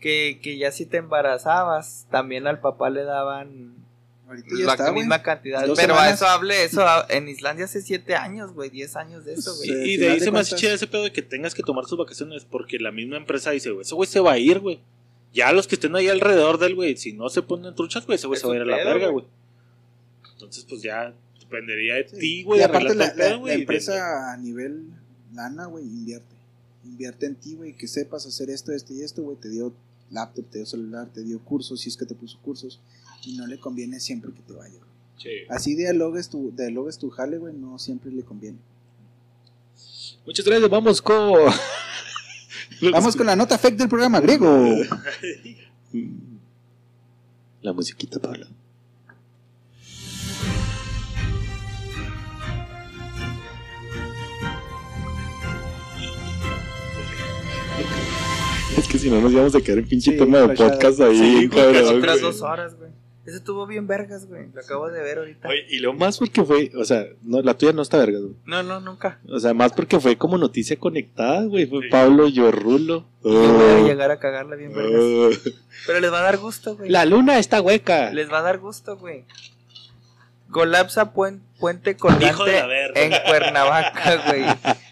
Que, 0.00 0.38
que 0.42 0.58
ya 0.58 0.70
si 0.70 0.84
te 0.86 0.98
embarazabas, 0.98 2.06
también 2.10 2.46
al 2.46 2.60
papá 2.60 2.90
le 2.90 3.04
daban 3.04 3.83
la 4.28 4.72
está, 4.72 4.92
misma 4.92 5.22
cantidad. 5.22 5.66
Dos 5.66 5.78
Pero 5.78 5.98
a 5.98 6.10
eso 6.10 6.26
hable, 6.26 6.64
eso 6.64 6.82
en 7.10 7.28
Islandia 7.28 7.66
hace 7.66 7.82
siete 7.82 8.14
años, 8.14 8.52
güey, 8.52 8.70
diez 8.70 8.96
años 8.96 9.24
de 9.24 9.34
eso, 9.34 9.52
Y, 9.62 9.68
güey. 9.68 9.84
Sí. 9.84 9.90
y 9.92 9.96
de 9.98 10.10
ahí 10.10 10.20
se 10.20 10.30
me 10.30 10.38
hace 10.40 10.56
chido 10.56 10.72
ese 10.74 10.86
pedo 10.86 11.02
de 11.04 11.12
que 11.12 11.22
tengas 11.22 11.54
que 11.54 11.62
tomar 11.62 11.84
sus 11.86 11.98
vacaciones 11.98 12.44
porque 12.44 12.78
la 12.78 12.90
misma 12.92 13.16
empresa 13.16 13.50
dice, 13.50 13.70
güey, 13.70 13.82
ese 13.82 13.94
güey 13.94 14.08
se 14.08 14.20
va 14.20 14.32
a 14.32 14.38
ir, 14.38 14.60
güey. 14.60 14.80
Ya 15.32 15.52
los 15.52 15.66
que 15.66 15.74
estén 15.74 15.94
ahí 15.96 16.08
alrededor 16.08 16.58
del 16.58 16.74
güey, 16.74 16.96
si 16.96 17.12
no 17.12 17.28
se 17.28 17.42
ponen 17.42 17.74
truchas, 17.74 18.06
güey, 18.06 18.16
ese 18.16 18.26
güey 18.26 18.38
se 18.40 18.46
va 18.46 18.52
a 18.54 18.56
ir 18.56 18.62
a 18.62 18.66
la 18.66 18.76
verga, 18.76 19.08
güey. 19.08 19.24
Entonces, 20.32 20.64
pues 20.68 20.82
ya 20.82 21.12
dependería 21.40 21.94
de 21.96 22.08
Sí. 22.08 22.18
ti, 22.18 22.42
güey. 22.44 22.60
y 22.60 22.62
aparte 22.62 22.94
la, 22.94 23.12
la- 23.14 23.52
empresa 23.52 24.32
a 24.32 24.36
nivel 24.36 24.86
lana, 25.34 25.66
güey, 25.66 25.84
invierte. 25.84 26.34
Invierte 26.84 27.26
en 27.26 27.34
ti, 27.36 27.54
güey, 27.54 27.72
que 27.74 27.88
sepas 27.88 28.26
hacer 28.26 28.50
esto, 28.50 28.72
esto 28.72 28.92
y 28.92 29.02
esto, 29.02 29.22
güey. 29.22 29.36
Te 29.38 29.48
dio 29.48 29.72
laptop, 30.10 30.44
te 30.50 30.58
dio 30.58 30.66
celular, 30.66 31.08
te 31.12 31.22
dio 31.22 31.40
cursos, 31.40 31.80
si 31.80 31.88
es 31.88 31.96
que 31.96 32.04
te 32.04 32.14
puso 32.14 32.38
cursos. 32.40 32.80
Y 33.26 33.32
no 33.36 33.46
le 33.46 33.58
conviene 33.58 34.00
siempre 34.00 34.32
que 34.32 34.42
te 34.42 34.52
vaya. 34.52 34.74
güey. 34.74 34.90
Sí. 35.16 35.30
Así 35.48 35.74
dialogues 35.74 36.28
tu, 36.28 36.50
dialogues 36.56 36.98
tu 36.98 37.10
jale, 37.10 37.38
güey, 37.38 37.54
no 37.54 37.78
siempre 37.78 38.10
le 38.12 38.22
conviene. 38.22 38.58
Muchas 40.26 40.44
gracias, 40.44 40.70
vamos 40.70 41.00
con. 41.02 41.32
Vamos 42.92 43.14
con 43.16 43.24
la 43.26 43.36
nota 43.36 43.56
fake 43.56 43.76
del 43.76 43.88
programa 43.88 44.20
griego. 44.20 44.48
La 47.62 47.72
musiquita, 47.72 48.18
Pablo. 48.20 48.46
Es 58.76 58.88
que 58.88 58.98
si 58.98 59.08
no 59.08 59.20
nos 59.20 59.32
íbamos 59.32 59.54
a 59.54 59.60
quedar 59.60 59.78
en 59.78 59.86
pinche 59.86 60.12
Sí, 60.12 60.16
tema 60.18 60.38
de 60.38 60.48
podcast 60.54 61.00
ahí, 61.00 61.42
Sí, 61.42 61.48
cabrón. 61.48 61.98
Otras 61.98 62.20
güey. 62.20 62.32
dos 62.32 62.42
horas, 62.42 62.74
güey. 62.76 62.83
Eso 63.26 63.36
estuvo 63.38 63.66
bien 63.66 63.86
vergas, 63.86 64.26
güey. 64.26 64.48
Lo 64.52 64.60
acabo 64.60 64.90
de 64.90 65.00
ver 65.02 65.18
ahorita. 65.18 65.48
Oye, 65.48 65.64
y 65.70 65.78
lo 65.78 65.94
más 65.94 66.18
porque 66.18 66.44
fue, 66.44 66.70
o 66.76 66.84
sea, 66.84 67.06
no, 67.22 67.40
la 67.40 67.56
tuya 67.56 67.72
no 67.72 67.80
está 67.80 67.96
verga, 67.96 68.18
güey. 68.18 68.34
No, 68.44 68.62
no, 68.62 68.80
nunca. 68.80 69.18
O 69.28 69.38
sea, 69.40 69.54
más 69.54 69.72
porque 69.72 69.98
fue 69.98 70.16
como 70.18 70.36
noticia 70.36 70.76
conectada, 70.78 71.42
güey. 71.44 71.64
Fue 71.66 71.82
Sí. 71.84 71.88
Pablo 71.90 72.28
Yorrulo. 72.28 73.06
Yo 73.22 73.30
voy 73.30 73.70
a 73.70 73.82
Oh. 73.82 73.86
llegar 73.86 74.10
a 74.10 74.18
cagarla 74.18 74.56
bien 74.56 74.74
vergas. 74.74 74.94
Oh. 75.02 75.30
Pero 75.86 76.00
les 76.00 76.12
va 76.12 76.18
a 76.18 76.22
dar 76.22 76.36
gusto, 76.36 76.76
güey. 76.76 76.90
La 76.90 77.06
luna 77.06 77.38
está 77.38 77.62
hueca. 77.62 78.10
Les 78.12 78.30
va 78.30 78.38
a 78.40 78.42
dar 78.42 78.58
gusto, 78.58 78.98
güey. 78.98 79.24
Colapsa 80.50 81.12
puen- 81.14 81.40
puente 81.58 81.92
Hijo 81.92 82.08
de 82.12 82.26
la 82.26 82.36
colgante 82.36 83.04
en 83.04 83.12
Cuernavaca, 83.26 84.22
güey. 84.28 84.44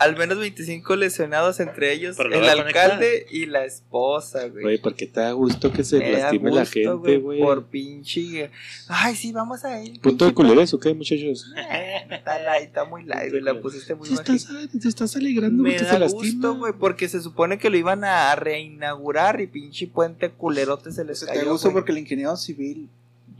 Al 0.00 0.16
menos 0.16 0.38
25 0.38 0.96
lesionados, 0.96 1.60
entre 1.60 1.92
ellos 1.92 2.18
el 2.18 2.44
alcalde 2.48 3.26
y 3.30 3.44
la 3.44 3.66
esposa, 3.66 4.48
güey. 4.48 4.62
Güey, 4.62 4.78
porque 4.78 5.06
te 5.06 5.20
da 5.20 5.32
gusto 5.32 5.70
que 5.72 5.84
se 5.84 5.98
Me 5.98 6.12
lastime 6.12 6.50
la 6.50 6.60
gusto, 6.62 6.72
gente, 7.02 7.18
güey. 7.18 7.38
Por 7.40 7.66
pinche. 7.66 8.50
Ay, 8.88 9.14
sí, 9.14 9.30
vamos 9.30 9.62
a 9.64 9.82
ir. 9.82 10.00
Punto 10.00 10.24
de 10.24 10.32
culeres, 10.32 10.72
¿o 10.72 10.80
qué, 10.80 10.94
muchachos? 10.94 11.52
Eh, 11.70 12.06
Está 12.10 12.38
light, 12.42 12.68
está 12.68 12.84
muy 12.84 13.04
light, 13.04 13.30
güey. 13.30 13.42
La 13.42 13.60
pusiste 13.60 13.94
muy 13.94 14.08
Te 14.08 14.14
estás, 14.14 14.48
te 14.80 14.88
estás 14.88 15.16
alegrando 15.16 15.62
Me 15.62 15.70
porque 15.72 15.84
da 15.84 16.08
se 16.08 16.14
gusto, 16.14 16.54
güey, 16.56 16.72
porque 16.72 17.08
se 17.08 17.20
supone 17.20 17.58
que 17.58 17.68
lo 17.70 17.76
iban 17.76 18.02
a 18.04 18.34
reinaugurar 18.36 19.40
y 19.40 19.46
pinche 19.46 19.86
puente 19.86 20.30
culerote 20.30 20.92
se 20.92 21.04
les 21.04 21.18
Se 21.20 21.26
te 21.26 21.34
cayó, 21.34 21.52
gusta 21.52 21.68
güey. 21.68 21.74
porque 21.74 21.92
el 21.92 21.98
ingeniero 21.98 22.36
civil 22.36 22.88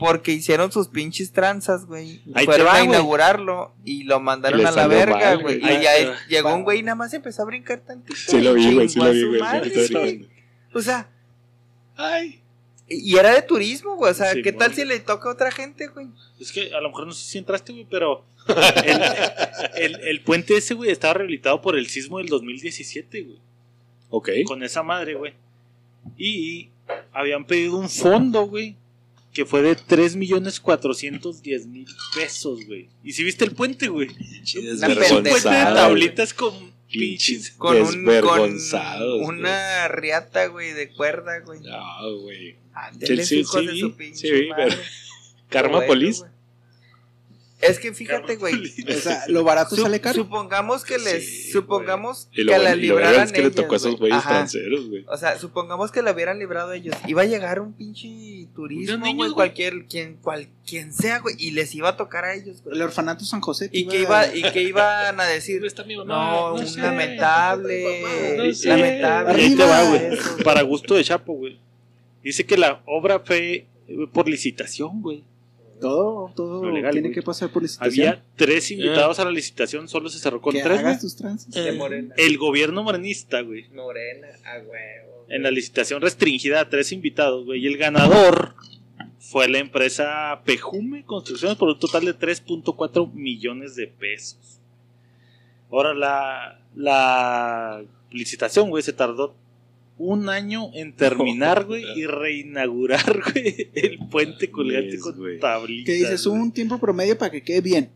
Porque 0.01 0.33
hicieron 0.33 0.73
sus 0.73 0.89
pinches 0.89 1.31
tranzas, 1.31 1.85
güey. 1.87 2.21
Fueron 2.45 2.67
va, 2.67 2.75
a 2.77 2.83
inaugurarlo 2.85 3.75
y 3.85 4.03
lo 4.05 4.19
mandaron 4.19 4.61
Y 4.61 4.65
a 4.65 4.71
la 4.73 4.87
verga, 4.89 5.35
güey. 5.37 5.59
Y 5.59 5.83
ya 5.83 5.91
va. 6.11 6.17
llegó 6.29 6.55
un 6.55 6.65
güey 6.65 6.81
y 6.81 6.83
nada 6.83 6.95
más 6.97 7.13
empezó 7.15 7.43
a 7.43 7.45
brincar 7.45 7.81
tantito. 7.81 8.17
Sí 8.19 8.41
lo 8.41 8.55
vi, 8.55 8.75
güey, 8.75 8.89
sí 8.89 8.99
lo 8.99 9.13
vi, 9.13 9.25
güey. 9.27 10.29
O 10.73 10.81
sea, 10.81 11.09
Ay. 11.97 12.41
y 12.89 13.17
era 13.17 13.35
de 13.35 13.43
turismo, 13.43 13.95
güey. 13.97 14.11
O 14.11 14.15
sea, 14.15 14.33
Sí, 14.33 14.43
¿qué 14.43 14.53
tal 14.53 14.75
si 14.75 14.85
le 14.87 14.99
toca 15.01 15.29
a 15.29 15.33
otra 15.33 15.51
gente, 15.51 15.87
güey? 15.89 16.09
Es 16.41 16.51
que 16.51 16.73
a 16.75 16.81
lo 16.81 16.89
mejor 16.89 17.07
no 17.07 17.13
sé 17.13 17.25
si 17.31 17.39
entraste, 17.39 17.73
güey, 17.73 17.87
pero 17.91 18.25
el, 18.85 19.03
el- 19.77 20.01
el 20.01 20.21
puente 20.23 20.57
ese, 20.57 20.75
güey, 20.75 20.91
estaba 20.91 21.15
rehabilitado 21.15 21.61
por 21.61 21.77
el 21.77 21.89
sismo 21.89 22.19
del 22.19 22.29
2017, 22.29 23.23
güey. 23.23 23.39
Ok. 24.09 24.31
Con 24.47 24.63
esa 24.63 24.83
madre, 24.83 25.15
güey. 25.15 25.35
Y 26.17 26.71
habían 27.13 27.45
pedido 27.45 27.77
un 27.77 27.91
fondo, 27.91 28.43
güey, 28.47 28.77
que 29.33 29.45
fue 29.45 29.63
de 29.63 29.77
3.410.000 29.77 31.87
pesos, 32.15 32.67
güey. 32.67 32.89
¿Y 33.05 33.13
si 33.13 33.23
viste 33.23 33.45
el 33.45 33.53
puente, 33.53 33.87
güey? 33.89 34.09
Una 34.09 34.89
Un 34.89 34.95
puente 34.95 35.31
de 35.31 35.41
tablitas 35.41 36.35
con 36.35 36.73
Pinches. 36.91 37.53
Con, 37.53 37.81
un, 37.81 38.05
con 38.21 38.59
una 39.23 39.89
riata, 39.89 40.47
güey, 40.47 40.73
de 40.73 40.91
cuerda, 40.91 41.39
güey. 41.41 41.61
No, 41.61 42.19
güey. 42.23 42.57
Ándele, 42.73 43.25
Sí, 43.25 43.45
sí, 43.45 43.47
sí 43.51 43.67
de 43.67 43.73
vi, 43.73 43.81
su 43.81 43.97
pinche 43.97 44.29
sí 44.29 44.49
madre. 44.49 44.77
Karma 45.49 45.87
Police. 45.87 46.25
Es 47.63 47.79
que 47.79 47.93
fíjate, 47.93 48.37
güey. 48.37 48.55
O 48.89 48.93
sea, 49.01 49.25
lo 49.29 49.45
barato 49.45 49.77
Sup- 49.77 49.83
sale 49.83 50.01
caro. 50.01 50.15
supongamos 50.15 50.85
que 50.85 50.99
les. 50.99 51.25
Sí, 51.45 51.51
supongamos 51.53 52.29
Y 52.33 52.37
que 52.37 52.45
lo, 52.45 52.59
la 52.59 52.75
libraran 52.75 53.25
es 53.27 53.33
que 53.33 53.41
le 53.43 53.49
ellos, 53.49 53.57
tocó 53.57 53.75
a 53.75 53.77
esos 53.77 53.97
güey. 53.99 54.11
güeyes 54.11 54.25
tranceros, 54.27 54.89
güey. 54.89 55.05
O 55.09 55.17
sea, 55.17 55.39
supongamos 55.39 55.91
que 55.93 56.01
la 56.03 56.13
hubieran 56.13 56.39
librado 56.39 56.73
ellos. 56.73 56.95
Iba 57.07 57.23
a 57.23 57.27
llegar 57.27 57.61
un 57.61 57.73
pinche 57.75 58.49
turismo, 58.55 59.15
güey, 59.15 59.31
cualquier, 59.33 59.87
quien, 59.87 60.17
cual, 60.17 60.49
quien 60.67 60.93
sea, 60.95 61.19
güey, 61.19 61.35
y 61.39 61.51
les 61.51 61.75
iba 61.75 61.91
a 61.91 61.97
tocar 61.97 62.25
a 62.25 62.35
ellos, 62.35 62.63
güey. 62.63 62.77
El 62.77 62.83
orfanato 62.83 63.25
San 63.25 63.41
José. 63.41 63.69
Y 63.73 63.87
que 63.87 64.01
iba, 64.01 64.27
y 64.35 64.43
que 64.43 64.63
iban 64.63 65.21
a 65.21 65.25
decir, 65.25 65.63
no, 66.07 66.55
un 66.55 66.67
sé. 66.67 66.81
lamentable, 66.81 68.37
No 68.39 68.55
sé. 68.55 68.69
lamentable. 68.69 69.43
Y 69.43 69.45
ahí 69.45 69.57
te 69.57 69.65
va, 69.65 69.83
güey. 69.89 70.15
eso. 70.15 70.37
Para 70.45 70.63
gusto 70.63 70.95
de 70.95 71.05
Chapo, 71.05 71.35
güey. 71.35 71.59
Dice 72.23 72.45
que 72.45 72.57
la 72.57 72.83
obra 72.87 73.21
fue 73.21 73.67
eh, 73.89 74.07
por 74.13 74.29
licitación, 74.29 75.01
güey. 75.03 75.25
Todo, 75.81 76.33
todo 76.35 76.65
Lo 76.65 76.73
legal, 76.73 76.93
tiene 76.93 77.09
güey. 77.09 77.15
que 77.15 77.23
pasar 77.23 77.51
por 77.51 77.63
licitación. 77.63 78.09
Había 78.09 78.23
tres 78.37 78.71
invitados 78.71 79.19
a 79.19 79.25
la 79.25 79.31
licitación, 79.31 79.89
solo 79.89 80.09
se 80.09 80.19
cerró 80.19 80.41
con 80.41 80.53
que 80.53 80.61
tres, 80.63 80.75
güey. 80.75 80.87
hagas 80.87 81.01
tus 81.01 81.17
trances. 81.17 81.53
De 81.55 81.73
Morena. 81.73 82.15
El 82.17 82.37
gobierno 82.39 82.83
morenista, 82.83 83.41
güey. 83.41 83.69
Morena, 83.71 84.29
a 84.45 84.59
huevo. 84.59 85.27
En 85.29 85.43
la 85.43 85.51
licitación 85.51 86.01
restringida 86.03 86.61
a 86.61 86.69
tres 86.69 86.93
invitados, 86.93 87.45
güey. 87.47 87.61
Y 87.63 87.67
el 87.67 87.77
ganador 87.79 88.55
fue 89.19 89.49
la 89.49 89.59
empresa 89.59 90.43
Pejume 90.45 91.05
Construcciones 91.05 91.57
por 91.57 91.69
un 91.69 91.79
total 91.79 92.05
de 92.05 92.19
3.4 92.19 93.13
millones 93.13 93.77
de 93.77 93.87
pesos. 93.87 94.59
Ahora, 95.71 95.95
la, 95.95 96.61
la 96.75 97.83
licitación, 98.11 98.71
güey, 98.71 98.83
se 98.83 98.93
tardó 98.93 99.35
un 100.01 100.29
año 100.31 100.71
en 100.73 100.93
terminar, 100.97 101.67
güey, 101.67 101.85
y 101.95 102.07
reinaugurar, 102.07 103.21
güey, 103.33 103.71
el 103.75 103.99
puente 104.11 104.51
colgante 104.51 104.99
con 104.99 105.15
tablitas. 105.39 105.87
Que 105.87 105.93
dices 105.93 106.27
un 106.27 106.51
tiempo 106.53 106.79
promedio 106.79 107.17
para 107.17 107.31
que 107.31 107.43
quede 107.43 107.61
bien. 107.61 107.91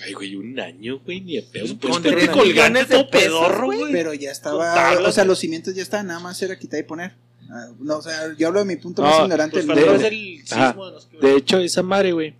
Ay, 0.00 0.12
güey, 0.12 0.34
un 0.34 0.58
año, 0.58 0.98
güey, 1.04 1.20
ni 1.20 1.36
de 1.36 1.42
pedo. 1.42 1.66
Un 1.66 1.78
Pues, 1.78 2.00
puente 2.00 2.28
colgante 2.28 2.84
todo 2.84 3.08
pedorro, 3.08 3.66
güey. 3.66 3.92
Pero 3.92 4.12
ya 4.12 4.32
estaba. 4.32 4.74
Tablas, 4.74 5.08
o 5.08 5.12
sea, 5.12 5.24
los 5.24 5.38
cimientos 5.38 5.74
ya 5.74 5.82
estaban, 5.82 6.08
nada 6.08 6.18
más 6.18 6.42
era 6.42 6.58
quitar 6.58 6.80
y 6.80 6.82
poner. 6.82 7.12
Ah, 7.48 7.68
no, 7.78 7.98
o 7.98 8.02
sea, 8.02 8.34
yo 8.36 8.48
hablo 8.48 8.58
de 8.58 8.64
mi 8.64 8.76
punto 8.76 9.02
No, 9.02 9.08
más 9.08 9.20
ignorante. 9.20 9.62
Pues 9.62 10.02
el 10.02 10.42
sismo 10.44 10.90
De 11.20 11.36
hecho, 11.36 11.58
esa 11.60 11.84
madre, 11.84 12.12
güey, 12.12 12.34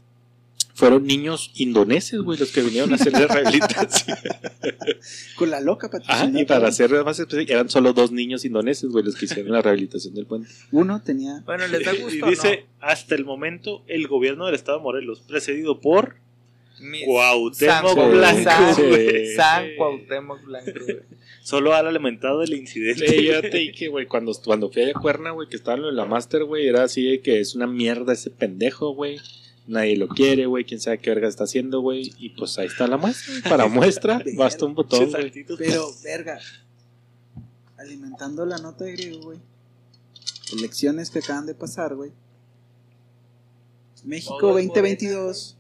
fueron 0.75 1.07
niños 1.07 1.51
indoneses, 1.55 2.21
güey, 2.21 2.39
los 2.39 2.51
que 2.53 2.61
vinieron 2.63 2.93
a 2.93 2.97
hacer 2.97 3.13
la 3.15 3.27
rehabilitación. 3.27 4.17
Con 5.37 5.51
la 5.51 5.61
loca 5.61 5.89
patrocinada. 5.91 6.41
y 6.41 6.45
para 6.45 6.69
hacer 6.69 6.91
más 7.05 7.19
específico, 7.19 7.53
eran 7.53 7.69
solo 7.71 7.93
dos 7.93 8.11
niños 8.13 8.45
indoneses, 8.45 8.91
güey, 8.91 9.05
los 9.05 9.15
que 9.17 9.25
hicieron 9.27 9.53
la 9.53 9.63
rehabilitación 9.63 10.15
del 10.15 10.27
puente. 10.27 10.49
Uno 10.73 11.01
tenía. 11.03 11.43
Bueno, 11.47 11.67
les 11.69 11.85
da 11.85 11.95
Y 11.95 12.01
gusto. 12.03 12.27
dice, 12.27 12.67
hasta 12.81 13.15
el 13.15 13.25
momento, 13.25 13.83
el 13.87 14.07
gobierno 14.09 14.47
del 14.47 14.55
estado 14.55 14.79
de 14.79 14.85
Morelos, 14.85 15.21
precedido 15.21 15.81
por 15.81 16.17
Cuauhtémoc 17.07 17.95
San- 17.97 18.11
Blanco, 18.11 18.43
San. 18.51 18.75
San. 19.37 19.67
Cuauhtémoc 19.77 20.45
Blanco, 20.45 20.73
güey. 20.85 20.99
solo 21.43 21.73
ha 21.75 21.83
lamentado 21.83 22.43
el 22.43 22.53
incidente. 22.55 23.07
Sí, 23.09 23.25
yo 23.25 23.41
te 23.43 23.49
dije, 23.59 23.89
güey, 23.89 24.07
cuando, 24.07 24.33
cuando 24.45 24.71
fui 24.71 24.83
a 24.83 24.93
Cuerna, 24.95 25.31
güey, 25.31 25.49
que 25.49 25.57
estaba 25.57 25.77
en 25.79 25.95
la 25.95 26.05
Master, 26.05 26.45
güey, 26.45 26.67
era 26.67 26.83
así 26.85 27.05
de 27.05 27.21
que 27.21 27.41
es 27.41 27.55
una 27.55 27.67
mierda 27.67 28.13
ese 28.13 28.31
pendejo, 28.31 28.91
güey. 28.95 29.19
Nadie 29.67 29.97
lo 29.97 30.09
quiere, 30.09 30.45
güey, 30.47 30.65
quién 30.65 30.79
sabe 30.81 30.99
qué 30.99 31.11
verga 31.11 31.27
está 31.29 31.45
haciendo, 31.45 31.81
güey. 31.81 32.13
Y 32.19 32.31
pues 32.31 32.59
ahí 32.59 32.67
está 32.67 32.87
la 32.87 32.97
muestra, 32.99 33.33
güey. 33.33 33.43
Para 33.43 33.67
muestra, 33.67 34.23
basta 34.37 34.65
un 34.67 34.75
botón. 34.75 35.11
Pero, 35.59 35.87
verga. 36.03 36.39
Alimentando 37.79 38.45
la 38.47 38.59
nota 38.59 38.85
de 38.85 38.93
griego, 38.93 39.21
güey. 39.23 39.39
Elecciones 40.57 41.11
que 41.11 41.21
acaban 41.21 41.47
de 41.47 41.55
pasar, 41.55 41.95
güey. 41.95 42.11
México 44.05 44.37
Todo 44.39 44.59
es 44.59 44.67
2022. 44.67 45.57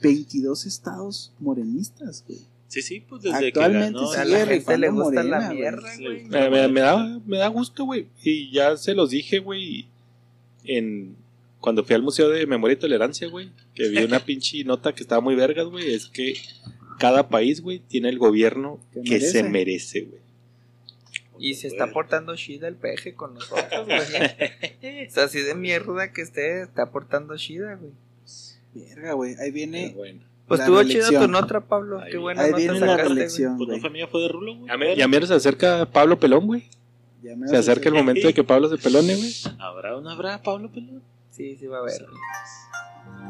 22 0.00 0.66
estados 0.66 1.32
morenistas, 1.40 2.24
güey. 2.26 2.38
Sí, 2.68 2.82
sí, 2.82 3.00
pues 3.00 3.22
desde 3.22 3.48
Actualmente 3.48 3.88
que 3.88 3.94
ganó. 3.98 4.12
Sea, 4.12 4.22
a 4.22 4.24
la 4.24 4.46
gente 4.46 4.78
le 4.78 4.90
gusta 4.90 5.04
Morena, 5.22 5.38
la 5.40 5.46
güey. 5.46 5.58
mierda, 5.58 5.94
Sí. 5.96 6.02
güey. 6.04 6.24
Me, 6.24 6.50
me- 6.50 6.68
me 6.68 6.80
da, 6.80 7.20
me 7.26 7.38
da 7.38 7.48
gusto, 7.48 7.84
güey. 7.84 8.06
Y 8.22 8.50
ya 8.52 8.76
se 8.76 8.94
los 8.94 9.10
dije, 9.10 9.38
güey, 9.40 9.86
en... 10.64 11.16
Cuando 11.60 11.82
fui 11.84 11.94
al 11.94 12.02
Museo 12.02 12.28
de 12.28 12.46
Memoria 12.46 12.74
y 12.74 12.78
Tolerancia, 12.78 13.28
güey, 13.28 13.50
que 13.74 13.88
vi 13.88 13.98
una 14.04 14.20
pinche 14.20 14.62
nota 14.64 14.94
que 14.94 15.02
estaba 15.02 15.20
muy 15.20 15.34
vergas, 15.34 15.66
güey, 15.66 15.92
es 15.92 16.06
que 16.06 16.34
cada 16.98 17.28
país, 17.28 17.60
güey, 17.60 17.78
tiene 17.80 18.08
el 18.08 18.18
gobierno 18.18 18.80
Que 18.92 19.02
que, 19.02 19.10
merece. 19.10 19.30
se 19.30 19.42
merece, 19.44 20.00
güey. 20.02 20.20
Y 21.40 21.54
se 21.54 21.68
está 21.68 21.92
portando 21.92 22.34
shida 22.34 22.66
el 22.66 22.74
peje 22.74 23.14
con 23.14 23.34
nosotros, 23.34 23.68
güey. 23.86 25.06
o 25.06 25.10
sea, 25.10 25.24
así 25.24 25.40
de 25.40 25.54
mierda 25.54 26.12
que 26.12 26.22
esté, 26.22 26.62
está 26.62 26.90
portando 26.90 27.36
shida, 27.36 27.76
güey. 27.76 27.92
Verga, 28.74 29.12
güey. 29.14 29.34
Ahí 29.40 29.50
viene. 29.50 29.92
bueno. 29.96 30.20
Pues 30.46 30.58
La 30.60 30.64
estuvo 30.64 30.82
chida 30.84 31.08
tu 31.20 31.28
nota, 31.28 31.60
Pablo. 31.60 32.00
Ahí 32.00 32.12
Qué 32.12 32.16
buena 32.18 32.42
Ahí 32.42 32.50
nota 32.52 32.56
viene 32.62 32.72
la 32.80 32.86
sacaste, 32.86 33.02
güey. 33.04 33.14
reelección, 33.14 33.56
Pues 33.58 33.66
no 33.68 33.72
güey. 33.72 33.80
fue 33.80 33.90
mía, 33.90 34.06
fue 34.08 34.22
de 34.22 34.28
Rulo, 34.28 34.54
güey. 34.56 34.66
Ya, 34.68 34.76
me- 34.78 34.96
ya 34.96 35.08
mero 35.08 35.26
se 35.26 35.34
acerca 35.34 35.86
Pablo 35.92 36.18
Pelón, 36.18 36.46
güey. 36.46 36.64
Se 37.46 37.56
acerca 37.56 37.88
el 37.88 37.94
momento 37.96 38.26
de 38.26 38.32
que 38.34 38.42
Pablo 38.44 38.68
se 38.68 38.78
pelone, 38.78 39.14
güey. 39.14 39.32
¿Habrá 39.58 39.96
o 39.96 40.00
no 40.00 40.08
habrá, 40.10 40.42
Pablo 40.42 40.70
Pelón? 40.72 41.02
Sí, 41.38 41.56
sí 41.56 41.66
va 41.68 41.76
a 41.76 41.80
haber. 41.82 42.04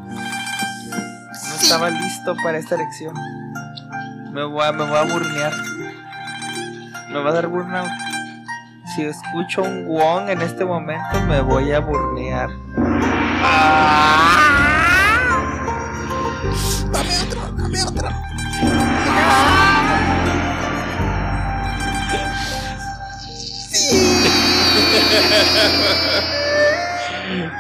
No 0.00 1.54
estaba 1.60 1.90
listo 1.90 2.34
para 2.42 2.56
esta 2.56 2.76
elección. 2.76 3.14
Me 4.32 4.44
voy 4.44 4.64
a, 4.64 4.72
me 4.72 4.88
voy 4.88 4.96
a 4.96 5.02
burnear. 5.02 5.52
Me 7.10 7.22
va 7.22 7.28
a 7.28 7.32
dar 7.34 7.48
burnout. 7.48 7.90
Si 8.96 9.02
escucho 9.04 9.60
un 9.60 9.84
wong 9.86 10.30
en 10.30 10.40
este 10.40 10.64
momento, 10.64 11.20
me 11.26 11.42
voy 11.42 11.70
a 11.72 11.80
burnear. 11.80 12.48
Dame 16.90 17.18
otro, 17.26 17.42
dame 17.58 17.82
otro. 17.82 18.08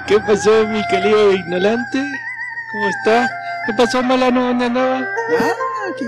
¿Qué 0.06 0.18
pasó, 0.20 0.66
mi 0.66 0.82
querido 0.88 1.32
ignorante? 1.32 1.98
¿Cómo 2.72 2.88
está? 2.88 3.28
¿Qué 3.66 3.72
pasó, 3.74 4.02
Malano? 4.02 4.48
¿Dónde 4.48 4.64
andaba? 4.66 4.98
Ah, 5.38 5.52
aquí. 5.92 6.06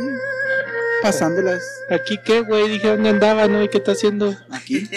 Pasándolas. 1.02 1.62
¿Aquí 1.90 2.18
qué, 2.24 2.40
güey? 2.42 2.68
Dije, 2.68 2.88
¿dónde 2.88 3.10
andaba, 3.10 3.46
no? 3.48 3.62
¿Y 3.62 3.68
qué 3.68 3.78
está 3.78 3.92
haciendo? 3.92 4.34
Aquí. 4.50 4.88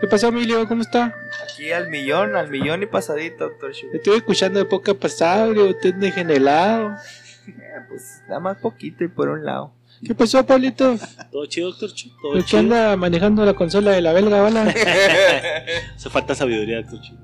¿Qué 0.00 0.06
pasó, 0.10 0.28
Emilio? 0.28 0.66
¿Cómo 0.68 0.82
está? 0.82 1.14
Aquí 1.42 1.72
al 1.72 1.88
millón, 1.88 2.36
al 2.36 2.48
millón 2.50 2.82
y 2.82 2.86
pasadito, 2.86 3.44
doctor 3.48 3.72
Shu. 3.72 3.88
Estuve 3.92 4.16
escuchando 4.16 4.58
de 4.58 4.64
poca 4.66 4.94
pasada, 4.94 5.46
güey. 5.46 5.70
Usted 5.70 5.94
degenerado. 5.94 6.96
Eh, 7.48 7.52
Pues 7.88 8.22
nada 8.28 8.40
más 8.40 8.56
poquito 8.58 9.04
y 9.04 9.08
por 9.08 9.28
un 9.28 9.44
lado. 9.44 9.72
¿Qué 10.04 10.14
pasó, 10.14 10.44
Pablito? 10.44 10.96
¿Todo 11.32 11.46
chido, 11.46 11.70
doctor 11.70 11.92
Chu? 11.94 12.08
¿Todo 12.20 12.32
¿Por 12.32 12.40
qué 12.40 12.44
chido? 12.44 12.60
anda 12.60 12.96
manejando 12.96 13.44
la 13.44 13.54
consola 13.54 13.92
de 13.92 14.00
la 14.02 14.12
belga, 14.12 14.40
bala? 14.42 14.62
Hace 15.96 16.10
falta 16.10 16.34
sabiduría, 16.34 16.82
doctor 16.82 17.00
Chu. 17.00 17.14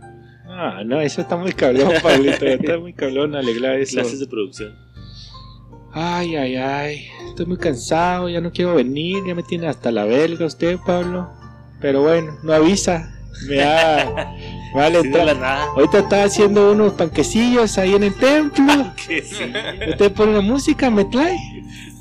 Ah, 0.49 0.83
no, 0.85 1.01
eso 1.01 1.21
está 1.23 1.37
muy 1.37 1.53
cabrón, 1.53 1.93
Pablito. 2.03 2.45
Está 2.47 2.79
muy 2.79 2.93
cabrón 2.93 3.35
alegrar 3.35 3.77
eso. 3.79 3.95
Clases 3.95 4.21
de 4.21 4.27
producción. 4.27 4.75
Ay, 5.95 6.37
ay, 6.37 6.57
ay. 6.57 7.07
Estoy 7.29 7.47
muy 7.47 7.57
cansado, 7.59 8.29
ya 8.29 8.41
no 8.41 8.51
quiero 8.53 8.75
venir. 8.75 9.23
Ya 9.27 9.35
me 9.35 9.43
tiene 9.43 9.67
hasta 9.69 9.91
la 9.91 10.05
belga 10.05 10.47
usted, 10.47 10.79
Pablo. 10.87 11.31
Pero 11.81 12.03
bueno, 12.03 12.39
no 12.43 12.53
avisa. 12.53 13.13
Me 13.49 13.57
da. 13.57 14.35
Vale, 14.75 15.03
de 15.03 15.09
está- 15.09 15.35
nada. 15.35 15.65
Ahorita 15.65 15.99
está 15.99 16.25
haciendo 16.25 16.73
unos 16.73 16.95
panquecillos 16.95 17.77
ahí 17.79 17.95
en 17.95 18.05
el 18.05 18.15
templo. 18.15 18.93
Sí. 19.07 19.21
Usted 19.91 20.13
pone 20.13 20.33
la 20.35 20.41
música, 20.41 20.91
me 20.91 21.05
trae. 21.05 21.37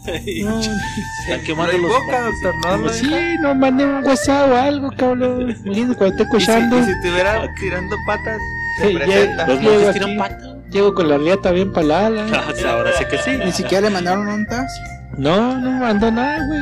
No, 0.43 0.60
Están 0.60 1.41
quemando 1.45 1.74
los 1.78 1.82
invoca, 1.91 2.22
doctor, 2.22 2.56
no 2.82 2.89
sí, 2.89 3.36
no 3.39 3.54
mande 3.56 3.86
un 3.86 4.04
WhatsApp 4.04 4.49
o 4.52 4.56
algo, 4.56 4.89
cabrón. 4.97 5.56
Imagínate 5.66 5.95
cuando 5.97 6.06
esté 6.06 6.08
Y 6.08 6.16
si, 6.18 6.24
escuchando. 6.24 6.80
y 6.80 6.84
si 6.86 6.91
estuviera 6.91 7.54
tirando 7.60 7.95
patas, 8.08 8.39
se 8.80 8.88
Sí, 8.88 8.93
presenta. 8.95 9.47
ya- 9.47 9.54
Los 9.54 9.62
monjes 9.62 9.93
tiran 9.93 10.10
aquí. 10.10 10.18
pata. 10.20 10.58
Llego 10.72 10.93
con 10.95 11.10
la 11.10 11.18
liata 11.18 11.52
bien 11.52 11.72
palada. 11.74 12.26
Ah, 12.34 12.54
Ahora 12.72 12.91
sé 12.97 13.06
que 13.08 13.18
sí. 13.20 13.32
Ni 13.43 13.52
siquiera 13.52 13.88
le 13.89 13.93
mandaron 13.93 14.28
un 14.28 14.45
tas. 14.47 14.72
No, 15.18 15.58
no 15.60 15.72
mandó 15.72 16.10
nada, 16.10 16.38
güey. 16.47 16.62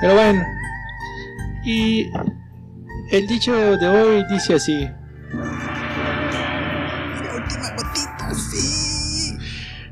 Pero 0.00 0.14
bueno. 0.14 0.44
Y 1.64 2.10
el 3.12 3.26
dicho 3.28 3.52
de 3.78 3.88
hoy 3.88 4.24
dice 4.30 4.54
así. 4.54 4.88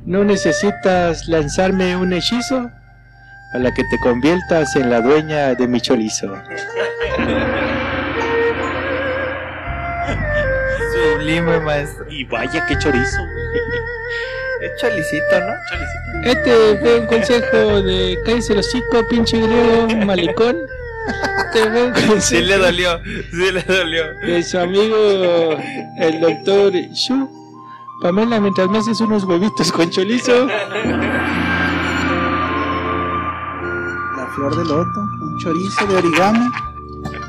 No 0.06 0.22
necesitas 0.22 1.26
lanzarme 1.28 1.96
un 1.96 2.12
hechizo 2.12 2.70
a 3.54 3.58
la 3.58 3.72
que 3.72 3.82
te 3.84 3.98
conviertas 3.98 4.76
en 4.76 4.90
la 4.90 5.00
dueña 5.00 5.54
de 5.54 5.66
mi 5.66 5.80
chorizo. 5.80 6.34
Sublime, 10.92 11.60
maestro. 11.60 12.06
Y 12.10 12.24
vaya 12.24 12.66
que 12.66 12.76
chorizo. 12.78 13.18
Es 14.60 14.80
cholicito, 14.80 15.40
¿no? 15.40 15.52
Cholicito. 15.68 16.40
Este 16.40 16.78
fue 16.78 17.00
un 17.00 17.06
consejo 17.06 17.82
de 17.82 18.18
cállese 18.24 18.52
el 18.54 18.60
hocico, 18.60 19.06
pinche 19.10 19.38
griego, 19.38 19.88
malicón. 20.06 20.56
Este 21.46 21.70
fue 21.70 21.82
un 21.88 21.94
Sí 21.96 22.06
consejo 22.06 22.46
le 22.46 22.56
dolió, 22.56 23.00
sí 23.04 23.50
le 23.52 23.62
dolió. 23.62 24.14
de 24.14 24.42
su 24.42 24.58
amigo 24.58 25.58
el 25.98 26.20
doctor 26.20 26.72
Shu 26.72 27.43
Pamela, 28.00 28.40
mientras 28.40 28.68
me 28.68 28.78
haces 28.78 29.00
unos 29.00 29.24
huevitos 29.24 29.72
con 29.72 29.88
chorizo. 29.90 30.46
La 34.16 34.30
flor 34.34 34.56
de 34.56 34.64
loto, 34.64 35.00
un 35.00 35.38
chorizo 35.38 35.86
de 35.86 35.96
origami 35.96 36.46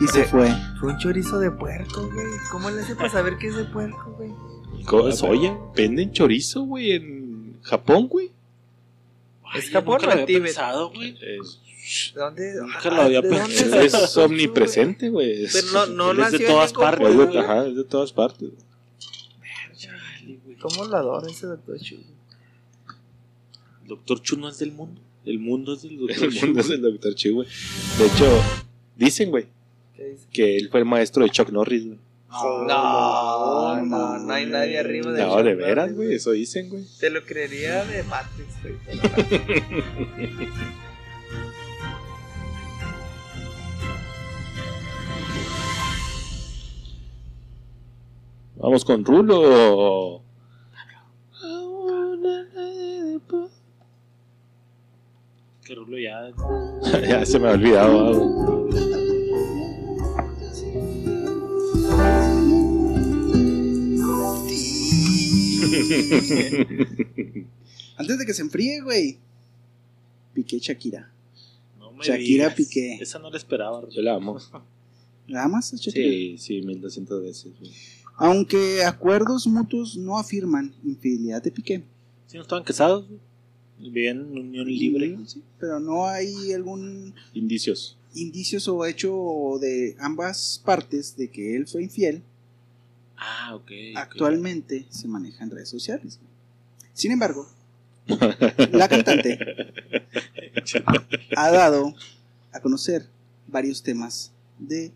y 0.02 0.08
se 0.08 0.24
Sí. 0.24 0.30
fue. 0.30 0.50
Fue 0.80 0.92
un 0.92 0.98
chorizo 0.98 1.40
de 1.40 1.52
puerco, 1.52 2.02
güey. 2.12 2.28
¿Cómo 2.52 2.70
le 2.72 2.82
hace 2.82 2.96
para 2.96 3.10
saber 3.10 3.38
que 3.38 3.48
es 3.48 3.56
de 3.56 3.66
puerco, 3.66 4.12
güey? 4.18 4.32
Co- 4.86 5.10
Oye, 5.28 5.56
venden 5.76 6.12
chorizo, 6.12 6.62
güey, 6.64 6.92
en 6.94 7.58
Japón, 7.62 8.08
güey. 8.08 8.32
¿Es 9.56 9.70
Japón 9.70 10.02
o 10.06 10.26
Tíbet? 10.26 10.56
güey. 10.94 11.18
Es, 11.22 11.62
¿De 12.16 12.20
dónde? 12.20 12.54
Nunca 12.62 12.90
lo 12.90 13.02
había 13.04 13.22
¿de 13.22 13.30
dónde 13.30 13.56
pensado. 13.56 13.82
es 13.84 13.94
es 13.94 14.18
omnipresente, 14.18 15.10
güey. 15.10 15.44
Es, 15.46 15.54
Pero 15.72 15.86
no, 15.88 16.12
no 16.14 16.24
Es 16.24 16.32
de 16.32 16.38
nació 16.40 16.40
en 16.48 16.54
todas 16.54 16.74
partes, 16.74 17.08
es 17.16 17.36
ajá, 17.36 17.66
es 17.68 17.76
de 17.76 17.84
todas 17.84 18.12
partes. 18.12 18.50
¿Cómo 20.68 20.86
lo 20.86 20.98
adoro 20.98 21.28
ese 21.28 21.46
doctor 21.46 21.80
Chu? 21.80 21.98
El 23.84 23.88
Doctor 23.88 24.20
Chu 24.20 24.36
no 24.38 24.50
es 24.50 24.58
del 24.58 24.72
mundo. 24.72 25.00
El 25.24 25.38
mundo 25.38 25.74
es 25.76 25.84
del 25.84 25.98
Doctor 26.00 26.24
El 26.24 26.34
Chu. 26.34 26.46
mundo 26.48 26.62
es 26.62 26.70
el 26.72 26.82
Dr. 26.82 27.14
Chi, 27.14 27.30
güey. 27.30 27.48
De 28.00 28.06
hecho, 28.08 28.42
dicen, 28.96 29.30
güey, 29.30 29.46
que 30.32 30.58
él 30.58 30.70
fue 30.70 30.80
el 30.80 30.86
maestro 30.88 31.24
de 31.24 31.30
Chuck 31.30 31.50
Norris, 31.52 31.86
güey. 31.86 32.00
No, 32.32 33.80
no, 33.86 34.18
no 34.18 34.34
hay 34.34 34.48
nadie 34.48 34.80
arriba 34.80 35.12
de 35.12 35.22
No, 35.22 35.36
Chuck 35.36 35.44
de 35.44 35.54
veras, 35.54 35.94
güey, 35.94 36.16
eso 36.16 36.32
dicen, 36.32 36.70
güey. 36.70 36.84
Te 37.00 37.12
lo 37.12 37.24
creería 37.24 37.86
de 37.86 38.02
Matrix, 38.04 38.56
güey. 38.64 38.76
Vamos 48.56 48.84
con 48.84 49.06
Rulo. 49.06 50.25
Que 55.66 55.74
Rulo 55.74 55.98
ya. 55.98 56.32
ya 57.10 57.26
se 57.26 57.40
me 57.40 57.50
ha 57.50 57.54
olvidado. 57.54 58.66
Antes 67.98 68.20
de 68.20 68.26
que 68.28 68.34
se 68.36 68.44
enfríe, 68.44 68.82
güey. 68.82 69.18
Piqué 70.36 70.60
Shakira. 70.60 71.10
No 71.80 71.92
me 71.94 72.06
Shakira 72.06 72.50
digas. 72.50 72.54
Piqué. 72.54 73.00
Esa 73.02 73.18
no 73.18 73.32
la 73.32 73.38
esperaba. 73.38 73.82
Rulo. 73.82 73.92
Yo 73.92 74.04
la 74.04 74.14
amo. 74.14 74.38
¿La 75.28 75.46
amas 75.46 75.74
Shakira? 75.74 76.06
Sí, 76.06 76.38
sí, 76.38 76.62
1200 76.62 77.24
veces. 77.24 77.52
güey. 77.60 77.72
Aunque 78.18 78.84
acuerdos 78.84 79.48
mutuos 79.48 79.98
no 79.98 80.20
afirman 80.20 80.76
infidelidad 80.84 81.42
de 81.42 81.52
Piqué. 81.52 81.82
Sí, 82.28 82.38
no 82.38 82.44
estaban 82.44 82.64
casados. 82.64 83.08
güey. 83.08 83.20
Vivían 83.80 84.20
en 84.20 84.38
unión 84.38 84.68
libre. 84.68 85.18
Sí, 85.26 85.44
pero 85.60 85.80
no 85.80 86.08
hay 86.08 86.54
algún 86.54 87.14
Indicios. 87.34 87.98
indicios 88.14 88.68
o 88.68 88.86
hecho 88.86 89.58
de 89.60 89.96
ambas 90.00 90.62
partes 90.64 91.18
de 91.18 91.30
que 91.30 91.56
él 91.56 91.68
fue 91.68 91.84
infiel. 91.84 92.24
Ah, 93.18 93.56
ok. 93.56 93.64
ok. 93.64 93.72
Actualmente 93.98 94.86
se 94.90 95.08
maneja 95.08 95.44
en 95.44 95.52
redes 95.52 95.70
sociales. 95.70 96.20
Sin 96.94 97.12
embargo, 97.12 97.48
la 98.72 98.88
cantante 98.88 99.38
ha 101.36 101.52
dado 101.52 101.94
a 102.52 102.60
conocer 102.62 103.08
varios 103.48 103.84
temas 103.84 104.32
de 104.60 104.92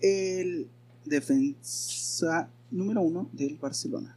el 0.00 0.68
defensa 1.04 2.48
número 2.70 3.02
uno 3.02 3.28
del 3.32 3.56
Barcelona. 3.56 4.16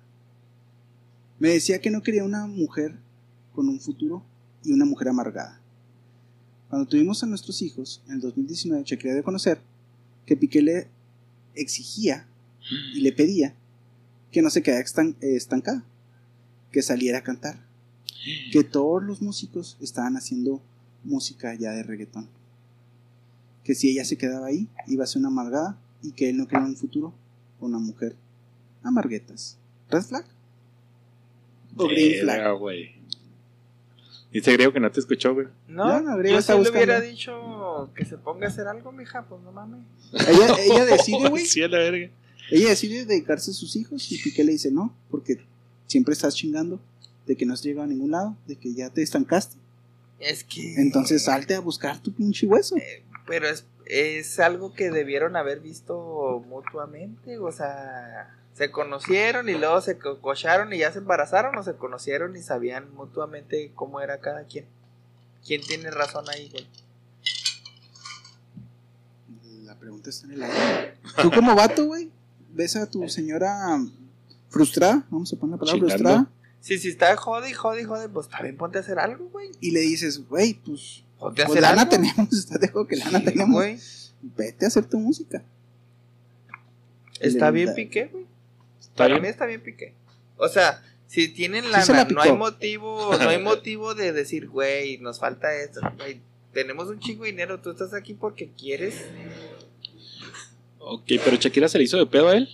Me 1.39 1.49
decía 1.49 1.79
que 1.79 1.91
no 1.91 2.01
quería 2.01 2.23
una 2.23 2.47
mujer 2.47 2.95
con 3.53 3.67
un 3.69 3.79
futuro 3.79 4.23
y 4.63 4.71
una 4.71 4.85
mujer 4.85 5.09
amargada. 5.09 5.59
Cuando 6.69 6.87
tuvimos 6.87 7.23
a 7.23 7.27
nuestros 7.27 7.61
hijos 7.61 8.01
en 8.07 8.13
el 8.15 8.21
2019, 8.21 8.83
Shakira 8.85 9.13
de 9.15 9.23
conocer 9.23 9.59
que 10.25 10.37
Piqué 10.37 10.61
le 10.61 10.87
exigía 11.55 12.27
y 12.93 13.01
le 13.01 13.11
pedía 13.11 13.55
que 14.31 14.41
no 14.41 14.49
se 14.49 14.61
quedara 14.61 14.83
estan- 14.83 15.15
estancada, 15.21 15.83
que 16.71 16.81
saliera 16.83 17.19
a 17.19 17.23
cantar, 17.23 17.59
que 18.51 18.63
todos 18.63 19.01
los 19.03 19.21
músicos 19.21 19.77
estaban 19.81 20.15
haciendo 20.17 20.61
música 21.03 21.55
ya 21.55 21.71
de 21.71 21.81
reggaetón, 21.83 22.27
que 23.63 23.73
si 23.73 23.89
ella 23.89 24.05
se 24.05 24.17
quedaba 24.17 24.47
ahí 24.47 24.67
iba 24.87 25.03
a 25.03 25.07
ser 25.07 25.19
una 25.21 25.29
amargada 25.29 25.79
y 26.03 26.11
que 26.11 26.29
él 26.29 26.37
no 26.37 26.47
quería 26.47 26.65
un 26.65 26.75
futuro 26.75 27.13
con 27.59 27.69
una 27.69 27.79
mujer 27.79 28.15
amarguetas. 28.83 29.57
¿Red 29.89 30.03
flag? 30.03 30.25
¿O 31.75 31.87
green 31.87 32.21
flag? 32.21 32.39
Güey. 34.31 34.41
Dice 34.41 34.53
Griego 34.53 34.73
que 34.73 34.79
no 34.79 34.91
te 34.91 34.99
escuchó, 34.99 35.33
güey. 35.33 35.47
No, 35.67 35.85
No, 35.85 36.01
no, 36.01 36.17
Griego 36.17 36.35
yo 36.35 36.39
está 36.39 36.55
sí 36.55 36.63
le 36.63 36.69
hubiera 36.69 37.01
dicho 37.01 37.89
que 37.95 38.05
se 38.05 38.17
ponga 38.17 38.47
a 38.47 38.49
hacer 38.49 38.67
algo, 38.67 38.91
mija, 38.91 39.23
pues 39.23 39.41
no 39.41 39.51
mames. 39.51 39.81
Ella, 40.13 40.55
ella 40.63 40.85
decide, 40.85 41.29
güey. 41.29 41.45
Sí, 41.45 41.61
a 41.63 41.67
la 41.67 41.79
verga. 41.79 42.09
Ella 42.51 42.69
decide 42.69 43.05
dedicarse 43.05 43.51
a 43.51 43.53
sus 43.53 43.75
hijos 43.75 44.11
y 44.11 44.17
Piqué 44.17 44.43
le 44.43 44.53
dice 44.53 44.71
no, 44.71 44.95
porque 45.11 45.39
siempre 45.87 46.13
estás 46.13 46.35
chingando 46.35 46.79
de 47.27 47.35
que 47.35 47.45
no 47.45 47.53
has 47.53 47.63
llegado 47.63 47.83
a 47.83 47.87
ningún 47.87 48.11
lado, 48.11 48.35
de 48.47 48.55
que 48.55 48.73
ya 48.73 48.89
te 48.89 49.03
estancaste. 49.03 49.57
Es 50.19 50.43
que... 50.43 50.75
Entonces 50.75 51.23
salte 51.23 51.53
a 51.53 51.59
buscar 51.59 52.01
tu 52.01 52.11
pinche 52.11 52.47
hueso. 52.47 52.75
Pero 53.27 53.47
es, 53.47 53.65
es 53.85 54.39
algo 54.39 54.73
que 54.73 54.89
debieron 54.89 55.35
haber 55.35 55.59
visto 55.59 56.43
mutuamente, 56.47 57.37
o 57.37 57.51
sea, 57.51 58.35
se 58.59 58.71
conocieron 58.71 59.47
y 59.47 59.53
luego 59.53 59.79
se 59.81 59.97
co- 59.97 60.19
cocharon 60.21 60.73
y 60.73 60.79
ya 60.79 60.91
se 60.91 60.99
embarazaron 60.99 61.57
o 61.57 61.63
se 61.63 61.75
conocieron 61.75 62.35
y 62.35 62.41
sabían 62.41 62.93
mutuamente 62.93 63.71
cómo 63.73 64.01
era 64.01 64.19
cada 64.19 64.43
quien. 64.43 64.65
¿Quién 65.45 65.61
tiene 65.61 65.89
razón 65.89 66.25
ahí, 66.29 66.49
güey? 66.51 66.67
La 69.63 69.75
pregunta 69.75 70.09
está 70.09 70.25
en 70.27 70.33
el 70.33 70.43
aire. 70.43 70.93
Tú 71.21 71.31
como 71.31 71.55
vato, 71.55 71.85
güey, 71.85 72.09
ves 72.51 72.75
a 72.75 72.89
tu 72.89 73.07
señora 73.07 73.79
frustrada, 74.49 75.05
vamos 75.09 75.31
a 75.31 75.37
poner 75.37 75.53
la 75.53 75.59
palabra 75.59 75.79
Chingando. 75.79 76.03
frustrada, 76.09 76.31
Sí, 76.61 76.77
si 76.77 76.89
está 76.89 77.15
jode, 77.15 77.53
jode, 77.53 77.85
jode, 77.85 78.09
pues 78.09 78.27
también 78.27 78.57
ponte 78.57 78.77
a 78.79 78.81
hacer 78.81 78.99
algo, 78.99 79.29
güey. 79.29 79.51
y 79.61 79.71
le 79.71 79.79
dices, 79.79 80.27
güey, 80.27 80.55
pues, 80.55 81.03
Ponte 81.17 81.43
a 81.43 81.45
pues 81.45 81.57
hacer 81.59 81.61
lana 81.69 81.83
algo. 81.83 81.91
tenemos, 81.91 82.33
estás 82.37 82.59
de 82.59 82.67
acuerdo 82.67 82.87
que 82.89 82.97
lana 82.97 83.19
Sí, 83.19 83.25
tenemos, 83.25 83.53
güey. 83.55 83.79
vete 84.35 84.65
a 84.65 84.67
hacer 84.67 84.85
tu 84.85 84.99
música. 84.99 85.41
Está 87.21 87.51
bien 87.51 87.73
piqué, 87.73 88.07
güey. 88.07 88.25
¿Está 88.99 89.05
Para 89.05 89.13
bien? 89.15 89.21
mí 89.23 89.27
está 89.29 89.45
bien 89.45 89.61
piqué. 89.61 89.93
O 90.37 90.47
sea, 90.49 90.83
si 91.07 91.29
tienen 91.29 91.63
Sí 91.65 91.71
lana, 91.71 91.93
la 91.93 92.05
no 92.05 92.21
hay 92.21 92.31
motivo, 92.33 93.11
no 93.17 93.29
hay 93.29 93.41
motivo 93.41 93.95
de 93.95 94.11
decir, 94.11 94.49
güey, 94.49 94.97
nos 94.97 95.19
falta 95.19 95.53
esto, 95.55 95.79
güey. 95.97 96.19
Tenemos 96.53 96.87
un 96.89 96.99
chingo 96.99 97.23
de 97.23 97.31
dinero, 97.31 97.61
tú 97.61 97.69
estás 97.71 97.93
aquí 97.93 98.13
porque 98.13 98.49
quieres. 98.57 99.05
Ok, 100.79 101.03
pero 101.23 101.37
Shakira 101.37 101.67
se 101.69 101.77
le 101.77 101.83
hizo 101.85 101.97
de 101.97 102.05
pedo 102.05 102.29
a 102.29 102.35
él. 102.35 102.47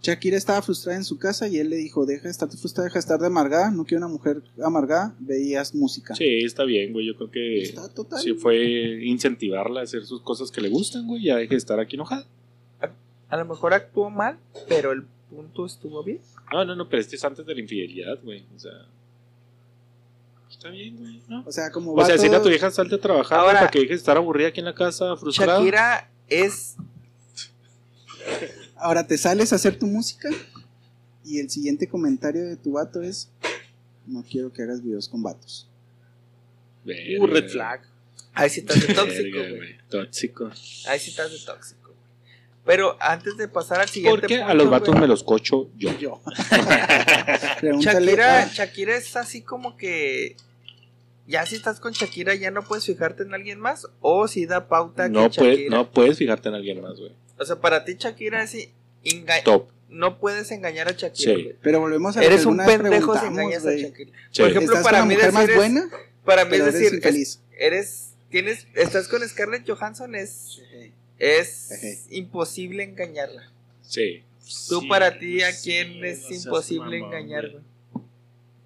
Shakira 0.00 0.36
estaba 0.36 0.62
frustrada 0.62 0.96
en 0.96 1.04
su 1.04 1.18
casa 1.18 1.48
y 1.48 1.58
él 1.58 1.70
le 1.70 1.76
dijo, 1.76 2.06
deja 2.06 2.24
de 2.24 2.30
estar 2.30 2.48
frustrada, 2.48 2.84
deja 2.86 2.94
de 2.94 3.00
estar 3.00 3.18
de 3.18 3.26
amargada, 3.26 3.70
no 3.70 3.84
quiero 3.84 4.06
una 4.06 4.12
mujer 4.12 4.42
amargada, 4.64 5.14
veías 5.18 5.74
música. 5.74 6.14
Sí, 6.14 6.44
está 6.44 6.64
bien, 6.64 6.92
güey. 6.92 7.04
Yo 7.06 7.16
creo 7.16 7.30
que 7.30 7.62
Está 7.62 7.88
total. 7.92 8.20
sí 8.20 8.32
fue 8.34 9.04
incentivarla 9.04 9.80
a 9.80 9.82
hacer 9.84 10.04
sus 10.06 10.22
cosas 10.22 10.50
que 10.52 10.60
le 10.60 10.68
gustan, 10.68 11.06
güey. 11.06 11.24
Ya 11.24 11.36
deje 11.36 11.50
de 11.50 11.56
estar 11.56 11.80
aquí 11.80 11.96
enojada. 11.96 12.26
A 13.28 13.36
lo 13.36 13.44
mejor 13.44 13.74
actuó 13.74 14.08
mal, 14.08 14.38
pero 14.68 14.92
el 14.92 15.02
punto 15.30 15.66
estuvo 15.66 16.02
bien. 16.02 16.20
No, 16.52 16.64
no, 16.64 16.74
no, 16.74 16.88
pero 16.88 17.00
este 17.00 17.16
es 17.16 17.24
antes 17.24 17.44
de 17.46 17.54
la 17.54 17.60
infidelidad, 17.60 18.18
güey. 18.22 18.44
O 18.56 18.58
sea. 18.58 18.72
Está 20.50 20.70
bien, 20.70 20.96
güey, 20.96 21.20
¿no? 21.28 21.44
O 21.46 21.52
sea, 21.52 21.70
como 21.70 21.92
O 21.94 22.04
sea, 22.04 22.16
si 22.18 22.26
a 22.26 22.42
tu 22.42 22.48
vieja 22.48 22.70
salte 22.70 22.94
a 22.96 22.98
trabajar 23.00 23.38
Ahora- 23.40 23.58
para 23.60 23.70
que 23.70 23.78
dejes 23.80 23.90
de 23.90 23.96
estar 23.96 24.16
aburrida 24.16 24.48
aquí 24.48 24.60
en 24.60 24.66
la 24.66 24.74
casa, 24.74 25.16
frustrada. 25.16 25.58
Shakira 25.58 26.10
es. 26.28 26.76
Ahora 28.76 29.06
te 29.06 29.18
sales 29.18 29.52
a 29.52 29.56
hacer 29.56 29.78
tu 29.78 29.86
música 29.86 30.28
y 31.24 31.38
el 31.40 31.50
siguiente 31.50 31.88
comentario 31.88 32.44
de 32.46 32.56
tu 32.56 32.72
vato 32.72 33.02
es, 33.02 33.28
no 34.06 34.22
quiero 34.22 34.52
que 34.52 34.62
hagas 34.62 34.82
videos 34.82 35.08
con 35.08 35.22
vatos. 35.22 35.68
Verga, 36.84 37.22
Uh, 37.22 37.26
red 37.26 37.48
flag. 37.50 37.82
Ahí 38.34 38.48
sí 38.50 38.60
estás 38.60 38.86
de 38.86 38.94
tóxico, 38.94 39.38
güey. 39.38 39.76
Tóxico. 39.90 40.50
Ahí 40.86 40.98
sí 41.00 41.10
estás 41.10 41.30
de 41.32 41.38
tóxico. 41.44 41.77
Pero 42.68 42.98
antes 43.00 43.38
de 43.38 43.48
pasar 43.48 43.80
al 43.80 43.88
siguiente 43.88 44.20
Porque 44.20 44.36
a 44.42 44.48
punto, 44.48 44.54
los 44.56 44.68
vatos 44.70 44.94
me 45.00 45.06
los 45.06 45.24
cocho 45.24 45.70
yo. 45.78 45.90
Yo. 45.98 46.20
Shakira, 47.80 48.42
a- 48.42 48.46
Shakira 48.46 48.94
es 48.96 49.16
así 49.16 49.40
como 49.40 49.76
que. 49.78 50.36
Ya 51.26 51.44
si 51.46 51.56
estás 51.56 51.80
con 51.80 51.92
Shakira, 51.92 52.34
ya 52.34 52.50
no 52.50 52.62
puedes 52.62 52.84
fijarte 52.84 53.22
en 53.22 53.32
alguien 53.32 53.58
más. 53.58 53.86
O 54.00 54.28
si 54.28 54.44
da 54.44 54.68
pauta 54.68 55.08
No, 55.08 55.30
que 55.30 55.36
Shakira. 55.36 55.70
no 55.76 55.90
puedes 55.90 56.18
fijarte 56.18 56.50
en 56.50 56.56
alguien 56.56 56.82
más, 56.82 56.98
güey. 56.98 57.12
O 57.38 57.44
sea, 57.46 57.56
para 57.56 57.84
ti, 57.86 57.96
Shakira 57.98 58.42
es. 58.42 58.54
enga- 59.02 59.42
Top. 59.44 59.68
No 59.88 60.18
puedes 60.18 60.50
engañar 60.50 60.88
a 60.88 60.92
Shakira, 60.92 61.34
Sí. 61.34 61.52
Pero 61.62 61.80
volvemos 61.80 62.18
a 62.18 62.22
Eres 62.22 62.44
un 62.44 62.58
pendejo 62.58 63.18
si 63.18 63.26
engañas 63.26 63.64
a. 63.64 63.72
Shakira. 63.72 64.10
Sí. 64.30 64.42
Por 64.42 64.50
ejemplo, 64.50 64.74
Estás 64.76 64.84
para 64.84 65.04
mí 65.06 65.14
mujer 65.14 65.32
decir 65.32 65.34
más 65.40 65.48
es- 65.48 65.56
buena, 65.56 65.88
Para 66.26 66.44
mí 66.44 66.56
eres 66.56 66.74
decir, 66.74 66.94
infeliz. 66.96 67.28
es- 67.28 67.40
eres, 67.58 68.10
tienes, 68.30 68.66
estás 68.74 69.08
con 69.08 69.26
Scarlett 69.26 69.66
Johansson, 69.66 70.14
es, 70.14 70.60
es 71.18 72.06
imposible 72.10 72.82
engañarla. 72.84 73.50
Sí. 73.82 74.22
Tú 74.68 74.80
Sí, 74.80 74.88
para 74.88 75.18
ti, 75.18 75.42
¿a 75.42 75.52
sí, 75.52 75.70
quién 75.70 76.04
es 76.04 76.22
no 76.30 76.36
imposible 76.36 77.00
mamón, 77.00 77.14
engañar, 77.14 77.50
güey. 77.50 77.62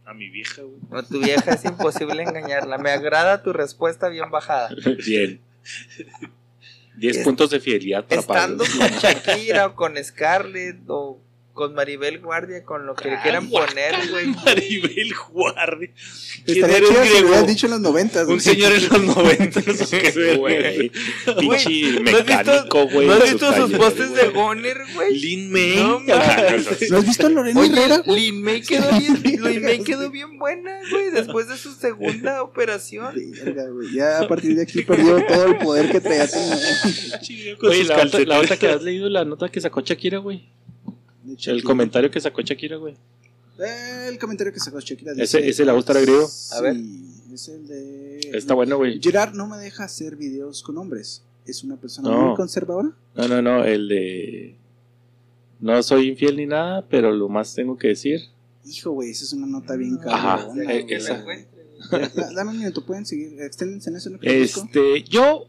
A 0.04 0.14
mi 0.14 0.28
vieja, 0.30 0.62
güey. 0.62 0.80
O 0.90 1.02
tu 1.02 1.20
vieja 1.20 1.52
es 1.54 1.64
imposible 1.64 2.22
engañarla. 2.28 2.78
Me 2.78 2.90
agrada 2.90 3.42
tu 3.42 3.52
respuesta 3.52 4.08
bien 4.08 4.30
bajada. 4.30 4.70
Bien. 5.06 5.40
10 6.96 7.16
Es- 7.16 7.24
puntos 7.24 7.50
de 7.50 7.60
fidelidad 7.60 8.04
para 8.06 8.20
Estando 8.20 8.64
con 8.64 8.88
Shakira 8.98 9.66
o 9.66 9.74
con 9.74 9.96
Scarlett 10.04 10.78
o 10.88 11.18
con 11.52 11.74
Maribel 11.74 12.20
Guardia, 12.20 12.64
con 12.64 12.86
lo 12.86 12.94
que 12.94 13.10
le 13.10 13.20
quieran 13.20 13.48
poner, 13.50 13.94
güey. 14.10 14.26
Maribel 14.44 15.12
Guardia. 15.30 15.90
¿Quién 16.44 16.56
Estaría 16.64 16.78
chido 16.88 17.04
si 17.04 17.20
lo 17.20 17.26
hubieras 17.28 17.46
dicho 17.46 17.66
en 17.66 17.72
los 17.72 17.80
noventas. 17.80 18.26
Un 18.26 18.40
señor 18.40 18.72
en 18.72 18.88
los 18.88 19.02
noventas. 19.16 19.64
Güey. 20.38 20.90
Pinche 20.90 21.32
¿no 21.44 21.52
has 21.52 21.64
visto- 21.66 22.02
mecánico, 22.02 22.88
güey. 22.88 23.06
¿No 23.06 23.12
has 23.14 23.24
visto 23.24 23.54
sus 23.54 23.72
postes 23.72 24.14
de. 24.14 24.28
Goner, 24.30 24.78
güey? 24.94 25.14
Lin 25.18 25.52
May. 25.52 25.76
No, 25.76 26.00
mames. 26.00 26.90
¿No 26.90 26.98
has 26.98 27.06
visto 27.06 27.26
a 27.26 27.30
Lorena 27.30 27.66
Herrera? 27.66 28.02
Lin 28.06 28.42
May 28.42 28.62
quedó 28.62 28.98
bien, 28.98 29.22
Lin 29.22 29.62
May 29.62 29.82
quedó 29.82 30.10
bien 30.10 30.38
buena, 30.38 30.80
güey, 30.90 31.10
después 31.10 31.48
de 31.48 31.56
su 31.58 31.74
segunda 31.74 32.42
operación. 32.42 33.14
Ya 33.94 34.20
a 34.20 34.28
partir 34.28 34.56
de 34.56 34.62
aquí 34.62 34.82
perdió 34.82 35.22
todo 35.26 35.46
el 35.46 35.58
poder 35.58 35.90
que 35.90 36.00
traía. 36.00 36.26
Oye, 37.62 37.84
la 38.24 38.38
otra 38.40 38.56
que 38.56 38.68
has 38.68 38.82
leído, 38.82 39.08
la 39.08 39.24
nota 39.24 39.50
que 39.50 39.60
sacó 39.60 39.80
Shakira, 39.82 40.18
güey. 40.18 40.48
El 41.46 41.62
comentario 41.62 42.10
que 42.10 42.20
sacó 42.20 42.42
Shakira, 42.42 42.76
güey. 42.76 42.94
El 44.08 44.18
comentario 44.18 44.52
que 44.52 44.58
sacó 44.60 44.80
Shakira. 44.80 45.12
Ese- 45.12 45.38
dice- 45.38 45.48
ese 45.48 45.64
le 45.64 45.72
gusta 45.72 45.92
al 45.92 46.02
griego. 46.02 46.28
A 46.52 46.60
ver. 46.60 46.74
Sí, 46.76 47.12
es 47.34 47.48
el 47.48 47.66
de. 47.66 48.18
Está 48.32 48.54
bueno, 48.54 48.76
güey. 48.76 49.00
Gerard 49.00 49.34
no 49.34 49.46
me 49.46 49.56
deja 49.58 49.84
hacer 49.84 50.16
videos 50.16 50.62
con 50.62 50.78
hombres. 50.78 51.22
Es 51.46 51.62
una 51.64 51.76
persona 51.76 52.08
No. 52.10 52.26
muy 52.28 52.36
conservadora. 52.36 52.90
No, 53.16 53.28
no, 53.28 53.42
no, 53.42 53.64
el 53.64 53.88
de... 53.88 54.56
No 55.60 55.82
soy 55.82 56.08
infiel 56.08 56.36
ni 56.36 56.46
nada, 56.46 56.86
pero 56.88 57.12
lo 57.12 57.28
más 57.28 57.54
tengo 57.54 57.76
que 57.76 57.88
decir. 57.88 58.20
Hijo, 58.64 58.92
güey, 58.92 59.10
esa 59.10 59.24
es 59.24 59.32
una 59.32 59.46
nota 59.46 59.74
bien 59.76 59.98
Ajá, 60.06 60.38
cabrona. 60.46 60.72
eh, 60.72 60.86
esa. 60.88 61.24
Dame 62.34 62.50
un 62.52 62.58
minuto, 62.58 62.84
pueden 62.86 63.04
seguir. 63.06 63.40
Exténdense 63.40 63.90
en 63.90 63.96
eso. 63.96 64.10
Este, 64.22 65.02
yo, 65.02 65.48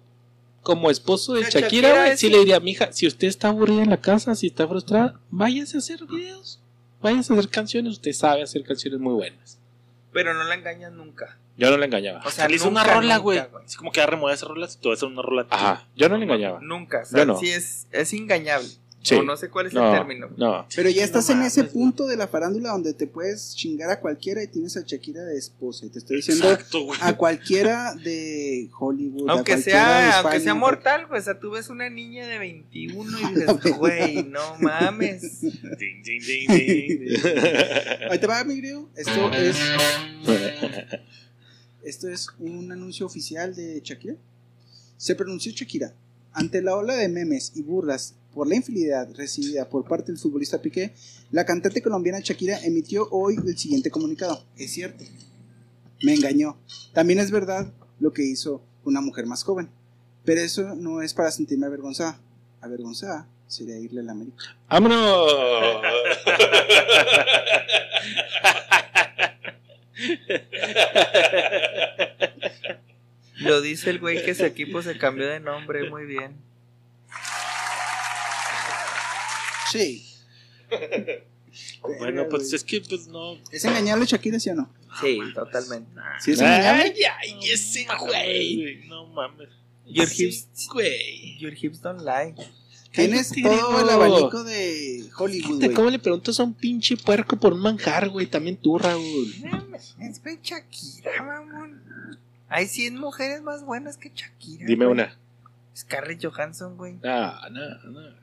como 0.64 0.90
esposo 0.90 1.34
de 1.34 1.42
La 1.42 1.50
Shakira, 1.50 1.68
Shakira 1.68 1.90
güey, 2.00 2.12
es 2.12 2.20
sí 2.20 2.30
le 2.30 2.40
diría, 2.40 2.60
mija, 2.60 2.92
si 2.92 3.06
usted 3.06 3.28
está 3.28 3.50
aburrida 3.50 3.84
en 3.84 3.90
la 3.90 4.02
casa, 4.02 4.34
si 4.34 4.48
está 4.48 4.68
frustrada, 4.68 5.20
váyase 5.30 5.78
a 5.78 5.80
hacer 5.80 6.06
videos. 6.06 6.60
Váyase 7.02 7.34
a 7.34 7.38
hacer 7.38 7.50
canciones, 7.50 7.94
usted 7.94 8.14
sabe 8.14 8.42
hacer 8.42 8.64
canciones 8.64 9.00
muy 9.00 9.14
buenas. 9.14 9.60
Pero 10.14 10.34
no 10.34 10.44
la 10.46 10.56
engañan 10.56 10.96
nunca. 10.98 11.38
Yo 11.58 11.70
no 11.70 11.78
le 11.78 11.86
engañaba. 11.86 12.22
O 12.26 12.32
sea, 12.32 12.48
Le 12.48 12.56
hizo 12.56 12.68
una 12.70 12.82
nunca, 12.82 12.96
rola, 12.96 13.18
güey. 13.18 13.40
Así 13.40 13.78
como 13.78 13.92
que 13.92 14.00
va 14.00 14.06
a 14.06 14.10
remover 14.10 14.34
esa 14.34 14.48
rola, 14.48 14.68
tú 14.82 14.90
vas 14.90 14.98
a 14.98 15.00
hacer 15.00 15.10
una 15.10 15.22
rola. 15.22 15.46
Ajá, 15.50 15.88
yo 15.96 16.10
no 16.10 16.18
le 16.18 16.24
engañaba. 16.24 16.60
Nunca. 16.62 17.02
O 17.02 17.06
sea, 17.06 17.20
Yo 17.20 17.26
no. 17.26 17.38
sí 17.38 17.50
es, 17.50 17.88
es 17.92 18.14
engañable. 18.14 18.68
Sí. 19.04 19.16
O 19.16 19.24
no 19.24 19.36
sé 19.36 19.50
cuál 19.50 19.68
es 19.68 19.74
el 19.74 19.80
No, 19.80 19.92
término. 19.92 20.30
no. 20.38 20.66
Pero 20.74 20.90
ya 20.90 21.02
No 21.02 21.06
estás 21.06 21.30
en 21.30 21.42
ese 21.44 21.66
punto 21.66 22.06
de 22.08 22.16
la 22.16 22.28
farándula 22.28 22.70
donde 22.72 22.94
te 22.94 23.06
puedes 23.06 23.54
chingar 23.54 23.90
a 23.92 24.00
cualquiera 24.00 24.42
y 24.42 24.48
tienes 24.48 24.78
a 24.78 24.82
Shakira 24.82 25.22
de 25.24 25.38
esposa. 25.38 25.86
Y 25.86 25.90
te 25.90 26.00
estoy 26.00 26.18
diciendo 26.18 26.50
Exacto, 26.50 26.88
a 27.02 27.14
cualquiera 27.18 27.94
de 27.96 28.70
Hollywood. 28.80 29.30
Aunque 29.30 29.58
sea, 29.58 30.22
aunque 30.22 30.40
sea 30.40 30.54
mortal, 30.56 31.08
pues, 31.10 31.24
o 31.24 31.26
sea, 31.26 31.40
tú 31.40 31.52
ves 31.52 31.70
una 31.70 31.90
niña 31.90 32.26
de 32.28 32.40
21 32.40 33.20
y 33.20 33.34
dices, 33.36 33.78
güey, 33.78 34.24
no 34.24 34.58
mames. 34.60 35.42
Ding, 35.42 36.02
ding, 36.04 36.22
ding, 36.22 36.48
ding. 36.48 37.10
Ahí 38.10 38.20
te 38.20 38.28
va, 38.28 38.42
mi 38.46 38.56
griego. 38.58 38.90
Esto 38.96 39.32
es. 39.34 39.58
Esto 41.84 42.08
es 42.08 42.28
un 42.40 42.72
anuncio 42.72 43.06
oficial 43.06 43.54
de 43.54 43.82
Shakira. 43.84 44.16
Se 44.96 45.16
pronunció 45.16 45.52
Shakira. 45.52 45.94
Ante 46.32 46.62
la 46.62 46.76
ola 46.76 46.96
de 46.96 47.10
memes 47.10 47.52
y 47.56 47.62
burlas 47.62 48.16
por 48.34 48.48
la 48.48 48.56
infidelidad 48.56 49.10
recibida 49.16 49.70
por 49.70 49.86
parte 49.88 50.12
del 50.12 50.20
futbolista 50.20 50.62
Piqué, 50.62 50.94
la 51.32 51.46
cantante 51.46 51.82
colombiana 51.82 52.20
Shakira 52.20 52.60
emitió 52.64 53.08
hoy 53.12 53.36
el 53.46 53.58
siguiente 53.58 53.92
comunicado. 53.92 54.44
Es 54.58 54.72
cierto. 54.72 55.04
Me 56.02 56.14
engañó. 56.14 56.58
También 56.94 57.20
es 57.20 57.32
verdad 57.32 57.72
lo 58.00 58.12
que 58.12 58.24
hizo 58.24 58.62
una 58.84 59.02
mujer 59.02 59.26
más 59.26 59.44
joven. 59.44 59.70
Pero 60.26 60.42
eso 60.42 60.76
no 60.76 61.02
es 61.02 61.14
para 61.14 61.32
sentirme 61.32 61.66
avergonzada. 61.66 62.20
Avergonzada 62.62 63.28
sería 63.48 63.78
irle 63.78 64.02
a 64.02 64.04
la 64.04 64.14
América. 64.14 64.58
¡Vámonos! 64.70 65.32
Lo 73.40 73.62
dice 73.62 73.90
el 73.90 74.00
güey 74.00 74.24
que 74.24 74.34
su 74.36 74.46
equipo 74.46 74.82
se 74.82 74.98
cambió 74.98 75.28
de 75.28 75.40
nombre, 75.40 75.90
muy 75.90 76.06
bien. 76.06 76.38
Sí. 79.80 80.06
Bueno, 82.00 82.28
pues 82.30 82.52
es 82.52 82.64
que, 82.64 82.82
pues 82.82 83.08
no. 83.08 83.38
¿Es 83.52 83.64
engañable 83.64 84.06
Shakira, 84.08 84.40
sí 84.40 84.50
o 84.50 84.56
no? 84.56 84.74
Sí, 85.00 85.20
totalmente. 85.36 85.92
¿Sí 86.20 86.32
es 86.32 86.40
engañable? 86.40 86.96
ay, 87.20 87.40
ese 87.44 87.86
güey. 88.00 88.88
No 88.88 89.06
mames. 89.08 89.50
Your 89.86 90.08
hips, 90.10 90.48
Güey. 90.72 91.38
your 91.40 91.54
hips 91.54 91.82
don't 91.82 92.02
lie. 92.02 92.34
Tienes 92.92 93.32
todo 93.42 93.82
el 93.82 93.90
abanico 93.90 94.44
de 94.44 95.04
Hollywood. 95.18 95.74
¿Cómo 95.74 95.90
le 95.90 96.00
preguntas 96.00 96.40
a 96.40 96.44
un 96.44 96.54
pinche 96.54 96.96
puerco 96.96 97.38
por 97.38 97.54
un 97.54 97.60
manjar, 97.60 98.10
güey? 98.10 98.28
También 98.28 98.58
tú, 98.58 98.78
Raúl. 98.78 99.34
Es 100.00 100.22
güey 100.22 100.40
Shakira, 100.42 101.22
mamón. 101.22 101.82
Hay 102.50 102.68
100 102.68 102.98
mujeres 103.00 103.42
más 103.42 103.64
buenas 103.64 103.98
que 103.98 104.12
Shakira. 104.14 104.66
Dime 104.66 104.86
güey. 104.86 104.94
una. 104.94 105.18
Scarlett 105.76 106.24
Johansson, 106.24 106.78
güey. 106.78 107.00
Ah, 107.04 107.48
no, 107.52 107.92
no. 107.92 108.16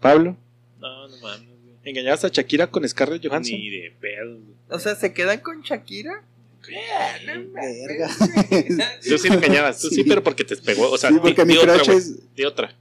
Pablo, 0.00 0.36
No, 0.82 1.08
no 1.08 1.16
mames, 1.18 1.48
güey. 1.48 1.72
¿engañabas 1.84 2.24
a 2.24 2.28
Shakira 2.28 2.66
con 2.66 2.86
Scarlett 2.88 3.26
Johansson? 3.26 3.54
Ni 3.58 3.70
de 3.70 3.90
pedo, 4.00 4.34
güey. 4.38 4.54
O 4.68 4.78
sea, 4.78 4.94
¿se 4.94 5.12
quedan 5.14 5.40
con 5.40 5.62
Shakira? 5.62 6.22
Verga. 7.52 8.08
Tú 9.08 9.18
sí 9.18 9.28
le 9.28 9.34
engañabas, 9.34 9.80
tú 9.80 9.88
sí, 9.88 9.96
Sí. 9.96 10.04
pero 10.04 10.22
porque 10.22 10.44
te 10.44 10.56
pegó. 10.56 10.90
O 10.90 10.98
sea, 10.98 11.10
sí, 11.10 11.14
di- 11.16 11.20
porque 11.20 11.44
mi 11.44 11.54
di 11.54 11.58
otra, 11.58 11.74
es... 11.94 12.34
di 12.36 12.44
otra. 12.44 12.72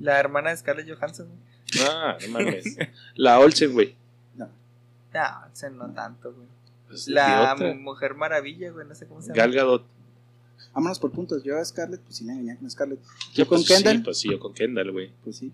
La 0.00 0.18
hermana 0.18 0.50
de 0.50 0.56
Scarlett 0.56 0.88
Johansson. 0.88 1.28
güey. 1.28 1.88
Ah, 1.88 2.16
no 2.22 2.28
mames. 2.28 2.76
La 3.14 3.38
Olsen, 3.38 3.72
güey. 3.72 3.94
No, 4.36 4.48
se 5.52 5.70
no 5.70 5.92
tanto, 5.94 6.32
güey. 6.34 6.46
Pues, 6.88 7.08
La. 7.08 7.54
Mujer 7.78 8.14
Maravilla, 8.14 8.70
güey, 8.70 8.86
no 8.86 8.94
sé 8.94 9.06
cómo 9.06 9.20
se 9.22 9.28
llama. 9.28 9.36
Gal 9.38 9.52
Gadot. 9.52 9.84
Vámonos 10.74 10.98
por 10.98 11.10
puntos. 11.12 11.42
Yo 11.44 11.56
a 11.56 11.64
Scarlett, 11.64 12.00
pues 12.02 12.16
sí 12.16 12.24
me 12.24 12.32
engañé 12.34 12.58
con 12.58 12.70
Scarlett. 12.70 13.00
Yo 13.32 13.44
¿Yo 13.44 13.46
con 13.48 13.58
pues, 13.58 13.68
Kendall? 13.68 13.96
Sí, 13.98 14.02
pues 14.02 14.18
sí, 14.18 14.28
yo 14.30 14.38
con 14.40 14.52
Kendall, 14.52 14.90
güey. 14.92 15.10
Pues 15.24 15.36
sí. 15.36 15.52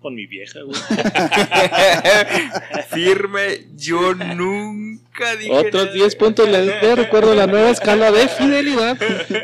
Con 0.00 0.14
mi 0.14 0.26
vieja, 0.26 0.60
güey. 0.62 0.78
Firme, 2.90 3.66
yo 3.76 4.14
nunca 4.14 5.34
dije. 5.36 5.50
Otros 5.50 5.86
nada. 5.86 5.92
10 5.94 6.16
puntos 6.16 6.48
les 6.48 6.66
de 6.80 6.94
recuerdo 6.94 7.34
la 7.34 7.46
nueva 7.48 7.70
escala 7.70 8.12
de 8.12 8.28
fidelidad. 8.28 8.96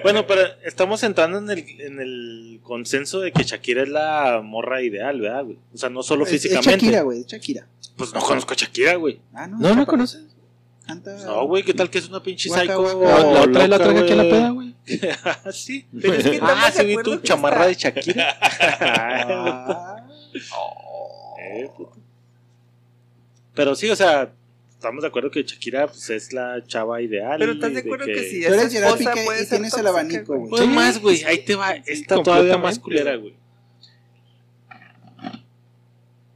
Bueno, 0.05 0.27
pero 0.29 0.43
estamos 0.65 1.03
entrando 1.03 1.39
en 1.39 1.51
el, 1.51 1.59
en 1.81 2.01
el 2.01 2.61
consenso 2.63 3.19
de 3.21 3.33
que 3.33 3.43
Shakira 3.43 3.83
es 3.83 3.89
la 3.89 4.43
morra 4.45 4.81
ideal, 4.83 5.21
¿verdad, 5.21 5.45
güey? 5.45 5.59
O 5.75 5.77
sea, 5.77 5.91
no 5.91 6.05
solo 6.05 6.25
Es- 6.25 6.33
Es 6.35 6.43
físicamente. 6.43 6.71
Shakira, 6.87 7.03
güey. 7.03 7.21
Es 7.21 7.27
Shakira. 7.27 7.67
Pues 7.97 8.15
no 8.15 8.21
conozco 8.21 8.53
a 8.53 8.57
Shakira, 8.57 8.95
güey. 8.95 9.19
Ah, 9.35 9.49
no. 9.49 9.59
¿No 9.59 9.75
pa- 9.75 9.87
conoces? 9.87 10.23
Canta. 10.87 11.17
No, 11.25 11.47
güey, 11.47 11.65
¿qué 11.65 11.75
tal 11.75 11.91
que 11.91 11.99
es 11.99 12.09
una 12.09 12.23
pinche 12.23 12.49
Guaca, 12.49 12.63
psycho? 12.63 12.81
guaca. 12.99 13.19
La, 13.19 13.25
la 13.33 13.41
otra 13.41 13.67
la 13.67 13.79
loca, 13.79 13.85
traje 13.85 13.99
aquí 14.01 14.13
a 14.13 14.17
la 14.17 14.23
güey. 14.23 14.33
peda, 14.35 14.51
güey. 14.51 14.75
Ah, 15.25 15.53
sí. 15.53 15.87
Pero 16.01 16.15
es 16.15 16.25
que 16.29 16.39
Ah, 16.43 16.71
sí 16.73 16.85
vi 16.85 16.97
tu 17.03 17.21
que 17.21 17.27
chamarra 17.27 17.67
de 17.67 17.75
Shakira. 17.75 18.37
Ah, 18.81 19.97
Eh, 21.39 21.69
puto. 21.77 21.93
Pero 23.55 23.75
sí, 23.75 23.89
o 23.91 23.97
sea, 23.97 24.33
estamos 24.71 25.03
de 25.03 25.09
acuerdo 25.09 25.31
que 25.31 25.43
Shakira 25.43 25.87
pues, 25.87 26.11
es 26.11 26.33
la 26.33 26.63
chava 26.67 27.01
ideal. 27.01 27.39
Pero 27.39 27.53
estás 27.53 27.73
de 27.73 27.81
acuerdo 27.81 28.07
que, 28.07 28.23
si 28.29 28.45
Tú 28.45 28.53
es 28.55 28.75
esposa 28.75 28.97
Piqué 29.13 29.25
puede 29.25 29.43
y 29.43 29.47
ser 29.47 29.59
tienes 29.59 29.75
el 29.79 29.87
abanico, 29.87 30.37
güey. 30.37 30.51
Pues 30.51 30.67
más, 30.69 31.01
güey, 31.01 31.23
ahí 31.25 31.45
te 31.45 31.55
va. 31.55 31.75
sí, 31.77 31.83
Está 31.87 32.23
todavía 32.23 32.59
más 32.59 32.79
culera, 32.79 33.17
güey. 33.17 33.35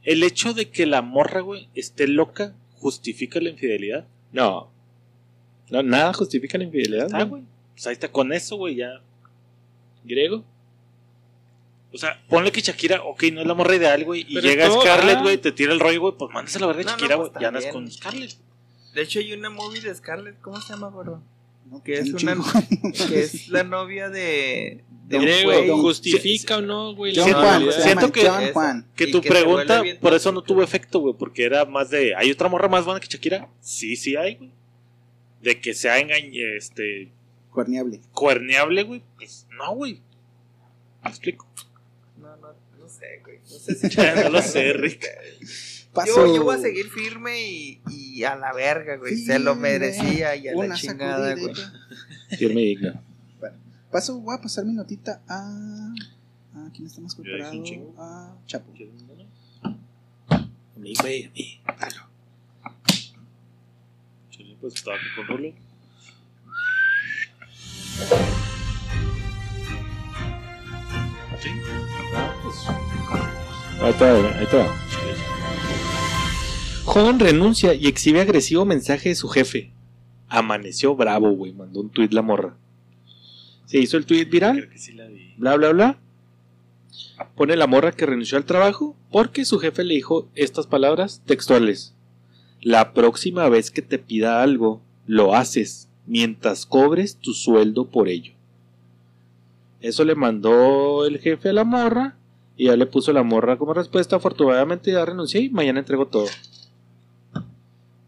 El 0.03 0.23
hecho 0.23 0.53
de 0.53 0.69
que 0.71 0.85
la 0.85 1.01
morra, 1.01 1.41
güey, 1.41 1.67
esté 1.75 2.07
loca, 2.07 2.55
justifica 2.75 3.39
la 3.39 3.49
infidelidad. 3.49 4.07
No. 4.31 4.71
No, 5.69 5.83
nada 5.83 6.13
justifica 6.13 6.57
la 6.57 6.63
infidelidad, 6.63 7.09
Ah, 7.13 7.25
güey. 7.25 7.29
güey. 7.29 7.43
Pues 7.73 7.85
ahí 7.87 7.93
está 7.93 8.11
con 8.11 8.33
eso, 8.33 8.55
güey, 8.55 8.75
ya. 8.75 9.01
Griego. 10.03 10.43
O 11.91 11.97
sea, 11.97 12.21
ponle 12.29 12.51
que 12.51 12.61
Shakira, 12.61 13.01
ok, 13.03 13.23
no 13.33 13.41
es 13.41 13.47
la 13.47 13.53
morra 13.55 13.75
ideal, 13.75 14.03
güey, 14.05 14.25
y 14.27 14.35
Pero 14.35 14.47
llega 14.47 14.67
todo- 14.67 14.81
Scarlett, 14.81 15.17
ah. 15.17 15.21
güey, 15.23 15.37
te 15.39 15.51
tira 15.51 15.73
el 15.73 15.79
rollo, 15.79 16.01
güey, 16.01 16.13
pues 16.17 16.31
mandas 16.33 16.55
a 16.55 16.59
la 16.59 16.67
verga 16.67 16.83
No, 16.83 16.91
no, 16.91 16.97
Shakira, 16.97 17.17
pues 17.17 17.29
güey, 17.31 17.43
y 17.43 17.45
andas 17.47 17.63
también. 17.63 17.83
con 17.85 17.91
Scarlett. 17.91 18.31
De 18.93 19.01
hecho, 19.01 19.19
hay 19.19 19.33
una 19.33 19.49
movie 19.49 19.81
de 19.81 19.95
Scarlett, 19.95 20.39
¿cómo 20.41 20.61
se 20.61 20.73
llama, 20.73 20.89
gordo? 20.89 21.23
No, 21.69 21.83
Que 21.83 21.95
es 21.95 22.11
un 22.13 22.21
una. 22.23 22.33
chingo. 22.33 23.07
que 23.09 23.19
es 23.21 23.47
la 23.49 23.63
novia 23.63 24.09
de. 24.09 24.83
de 25.07 25.43
güey. 25.43 25.69
¿justifica 25.69 26.57
o 26.57 26.61
no, 26.61 26.95
güey? 26.95 27.13
John 27.15 27.29
No, 27.31 27.37
Juan. 27.41 27.65
no, 27.65 27.71
siento 27.71 28.11
que- 28.11 28.27
John. 28.27 28.43
Juan. 28.53 28.87
Que 28.95 29.07
tu 29.07 29.21
que 29.21 29.29
pregunta, 29.29 29.83
por 30.01 30.13
eso 30.13 30.31
no 30.31 30.41
tuvo 30.43 30.61
efecto, 30.63 30.99
güey, 30.99 31.13
porque 31.17 31.43
era 31.43 31.65
más 31.65 31.89
de, 31.91 32.15
¿hay 32.15 32.31
otra 32.31 32.49
morra 32.49 32.67
más 32.67 32.85
buena 32.85 32.99
que 32.99 33.07
Shakira? 33.07 33.49
Sí, 33.61 33.95
sí 33.95 34.15
hay, 34.15 34.35
güey. 34.35 34.51
De 35.41 35.59
que 35.61 35.73
sea 35.73 35.99
engañ 35.99 36.31
este, 36.57 37.11
Cuerniable. 37.51 38.01
cuerneable, 38.13 38.83
güey, 38.83 39.03
pues 39.17 39.47
no, 39.57 39.73
güey. 39.75 40.01
¿Me 41.03 41.09
explico? 41.09 41.47
Sé. 42.99 43.21
güey. 43.23 43.39
No 43.39 43.59
sé 43.59 43.75
si 43.89 43.97
no 43.97 44.29
lo 44.29 44.41
sé, 44.41 44.73
Rick. 44.73 45.05
Yo, 46.05 46.35
yo 46.35 46.43
voy 46.43 46.55
a 46.55 46.59
seguir 46.59 46.89
firme 46.89 47.41
y, 47.41 47.81
y 47.89 48.23
a 48.23 48.35
la 48.35 48.53
verga, 48.53 48.97
güey. 48.97 49.17
Se 49.17 49.39
lo 49.39 49.55
merecía 49.55 50.35
y 50.35 50.47
a 50.47 50.53
la 50.53 50.75
chingada, 50.75 51.35
güey. 51.35 51.53
Firme 52.37 52.61
y 52.61 52.65
digno. 52.75 53.01
Paso, 53.91 54.19
voy 54.19 54.35
a 54.35 54.41
pasar 54.41 54.65
mi 54.65 54.73
notita 54.73 55.21
a. 55.27 55.93
¿A 56.53 56.71
quién 56.71 56.87
está 56.87 57.01
más 57.01 57.15
preparado? 57.15 57.51
A 57.97 58.37
Chapo. 58.45 58.71
A 60.31 60.79
mí, 60.79 60.93
güey, 61.01 61.25
a 61.25 61.29
mí. 61.31 61.61
Chile, 64.29 64.57
pues 64.61 64.75
estaba 64.75 64.95
aquí 64.95 65.05
con 65.15 65.27
Rulo. 65.27 65.53
Sí. 71.41 71.49
Ah, 72.15 72.33
pues. 72.43 72.67
Ahí 73.81 73.89
está, 73.91 74.37
ahí 74.37 74.43
está. 74.43 74.75
Joven 76.85 77.19
renuncia 77.19 77.73
y 77.73 77.87
exhibe 77.87 78.19
agresivo 78.21 78.65
mensaje 78.65 79.09
de 79.09 79.15
su 79.15 79.29
jefe. 79.29 79.71
Amaneció 80.27 80.95
bravo, 80.95 81.31
güey. 81.31 81.53
Mandó 81.53 81.81
un 81.81 81.89
tuit 81.89 82.11
la 82.11 82.21
morra. 82.21 82.55
Se 83.65 83.79
hizo 83.79 83.97
el 83.97 84.05
tuit 84.05 84.29
viral. 84.29 84.57
Creo 84.57 84.69
que 84.69 84.77
sí 84.79 84.93
la 84.93 85.07
vi. 85.07 85.33
bla 85.37 85.55
bla 85.55 85.69
bla. 85.71 85.99
Pone 87.35 87.55
la 87.55 87.67
morra 87.67 87.91
que 87.91 88.05
renunció 88.05 88.37
al 88.37 88.45
trabajo 88.45 88.95
porque 89.11 89.45
su 89.45 89.59
jefe 89.59 89.83
le 89.83 89.93
dijo 89.93 90.27
estas 90.35 90.67
palabras 90.67 91.21
textuales. 91.25 91.93
La 92.61 92.93
próxima 92.93 93.47
vez 93.49 93.71
que 93.71 93.81
te 93.81 93.99
pida 93.99 94.41
algo, 94.41 94.81
lo 95.05 95.35
haces 95.35 95.87
mientras 96.07 96.65
cobres 96.65 97.17
tu 97.17 97.33
sueldo 97.33 97.85
por 97.85 98.09
ello. 98.09 98.33
Eso 99.81 100.03
le 100.03 100.15
mandó 100.15 101.05
el 101.05 101.19
jefe 101.19 101.49
a 101.49 101.53
la 101.53 101.63
morra 101.63 102.15
y 102.57 102.65
ya 102.65 102.75
le 102.75 102.85
puso 102.85 103.13
la 103.13 103.23
morra 103.23 103.57
como 103.57 103.73
respuesta. 103.73 104.17
Afortunadamente 104.17 104.91
ya 104.91 105.05
renuncié 105.05 105.41
y 105.41 105.49
mañana 105.49 105.79
entrego 105.79 106.07
todo. 106.07 106.27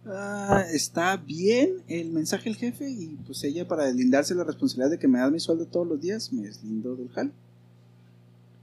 Ah, 0.05 0.65
está 0.74 1.15
bien 1.15 1.84
el 1.88 2.09
mensaje 2.09 2.45
del 2.49 2.57
jefe 2.57 2.89
y 2.89 3.15
pues 3.26 3.43
ella 3.43 3.67
para 3.67 3.86
deslindarse 3.86 4.36
la 4.36 4.43
responsabilidad 4.43 4.89
de 4.91 4.99
que 4.99 5.07
me 5.07 5.19
da 5.19 5.30
mi 5.30 5.39
sueldo 5.39 5.65
todos 5.67 5.88
los 5.88 6.01
días, 6.01 6.34
me 6.34 6.41
deslindo 6.47 6.95
del 6.95 7.09
jal. 7.09 7.32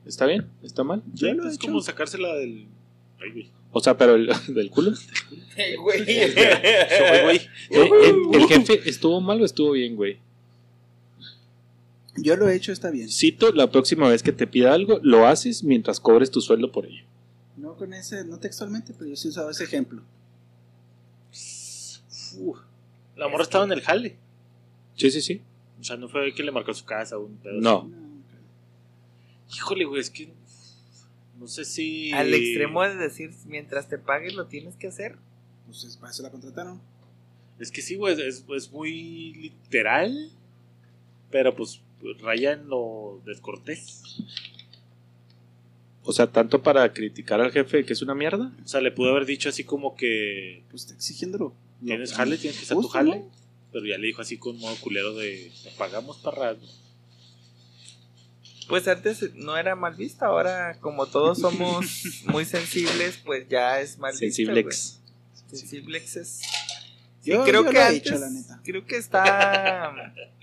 ¿Está 0.04 0.26
bien? 0.26 0.46
¿Está 0.62 0.84
mal? 0.84 1.02
Yo 1.14 1.32
lo 1.32 1.44
he 1.44 1.48
es 1.48 1.54
hecho. 1.54 1.68
como 1.68 1.80
sacársela 1.80 2.34
del. 2.34 2.66
Ay, 3.22 3.30
güey. 3.32 3.50
O 3.72 3.80
sea, 3.80 3.96
pero 3.96 4.14
el, 4.16 4.28
del 4.48 4.70
culo. 4.70 4.92
Güey. 5.82 6.00
Güey. 7.24 7.36
Eh, 7.70 7.90
el, 8.02 8.40
el 8.40 8.46
jefe 8.48 8.80
estuvo 8.88 9.20
mal 9.20 9.40
o 9.40 9.44
estuvo 9.44 9.72
bien, 9.72 9.96
güey. 9.96 10.18
Yo 12.22 12.36
lo 12.36 12.48
he 12.48 12.54
hecho, 12.54 12.72
está 12.72 12.90
bien. 12.90 13.08
Cito, 13.10 13.52
la 13.52 13.70
próxima 13.70 14.08
vez 14.08 14.22
que 14.22 14.32
te 14.32 14.46
pida 14.46 14.72
algo, 14.74 15.00
lo 15.02 15.26
haces 15.26 15.62
mientras 15.64 16.00
cobres 16.00 16.30
tu 16.30 16.40
sueldo 16.40 16.70
por 16.72 16.86
ello. 16.86 17.04
No 17.56 17.74
con 17.76 17.92
ese, 17.92 18.24
no 18.24 18.38
textualmente, 18.38 18.92
pero 18.96 19.10
yo 19.10 19.16
sí 19.16 19.28
he 19.28 19.30
usado 19.30 19.50
ese 19.50 19.64
ejemplo. 19.64 20.02
Uf. 22.38 22.58
La 23.16 23.28
morra 23.28 23.42
estaba 23.42 23.64
en 23.64 23.72
el 23.72 23.80
jale. 23.82 24.16
Sí, 24.96 25.10
sí, 25.10 25.20
sí. 25.20 25.42
O 25.80 25.84
sea, 25.84 25.96
no 25.96 26.08
fue 26.08 26.32
que 26.34 26.42
le 26.42 26.50
marcó 26.52 26.72
su 26.74 26.84
casa 26.84 27.18
o 27.18 27.24
un 27.24 27.36
pedo. 27.36 27.60
No. 27.60 27.88
así. 29.48 29.56
Híjole, 29.56 29.84
güey, 29.84 30.00
es 30.00 30.10
que. 30.10 30.28
No 31.38 31.46
sé 31.46 31.64
si. 31.64 32.12
Al 32.12 32.32
extremo 32.34 32.82
de 32.82 32.96
decir, 32.96 33.30
mientras 33.46 33.88
te 33.88 33.98
pagues 33.98 34.34
lo 34.34 34.46
tienes 34.46 34.76
que 34.76 34.88
hacer. 34.88 35.16
Pues 35.66 35.84
es- 35.84 35.96
para 35.96 36.12
eso 36.12 36.22
la 36.22 36.30
contrataron. 36.30 36.80
Es 37.58 37.70
que 37.72 37.82
sí, 37.82 37.96
güey, 37.96 38.20
es, 38.20 38.44
es 38.48 38.72
muy 38.72 39.34
literal. 39.34 40.30
Pero 41.30 41.54
pues 41.54 41.80
raya 42.20 42.52
en 42.52 42.68
lo 42.68 43.20
descortés. 43.24 44.02
O 46.04 46.12
sea, 46.12 46.26
tanto 46.28 46.62
para 46.62 46.90
criticar 46.92 47.40
al 47.40 47.52
jefe 47.52 47.84
que 47.84 47.92
es 47.92 48.00
una 48.02 48.14
mierda. 48.14 48.50
O 48.64 48.68
sea, 48.68 48.80
le 48.80 48.90
pudo 48.90 49.10
haber 49.10 49.26
dicho 49.26 49.48
así 49.48 49.64
como 49.64 49.94
que. 49.94 50.62
Pues 50.70 50.82
está 50.84 50.94
exigiéndolo. 50.94 51.52
Tienes 51.84 52.12
jale, 52.14 52.38
tienes 52.38 52.58
que 52.58 52.64
hacer 52.64 52.76
tu 52.78 52.88
jale. 52.88 53.16
¿no? 53.18 53.30
Pero 53.72 53.84
ya 53.86 53.98
le 53.98 54.06
dijo 54.06 54.22
así 54.22 54.38
con 54.38 54.58
modo 54.58 54.74
culero 54.76 55.14
de. 55.14 55.52
"Te 55.62 55.70
Pagamos 55.72 56.16
para. 56.18 56.56
Pues 58.68 58.86
antes 58.88 59.34
no 59.34 59.56
era 59.56 59.74
mal 59.76 59.94
vista, 59.94 60.26
ahora 60.26 60.78
como 60.80 61.06
todos 61.06 61.38
somos 61.38 61.86
muy 62.26 62.44
sensibles, 62.44 63.18
pues 63.24 63.48
ya 63.48 63.80
es 63.80 63.98
mal 63.98 64.10
vista. 64.12 64.26
Sensiblex. 64.26 65.00
Sensiblex 65.50 66.16
es... 66.16 66.28
Sí, 67.22 67.30
Yo- 67.30 67.44
creo 67.44 67.64
yo 67.64 67.70
que 67.70 67.72
lo 67.72 67.80
he 67.80 67.82
antes, 67.84 67.98
hecho, 68.06 68.18
la 68.18 68.28
neta. 68.28 68.60
creo 68.62 68.84
que 68.84 68.96
está, 68.98 70.12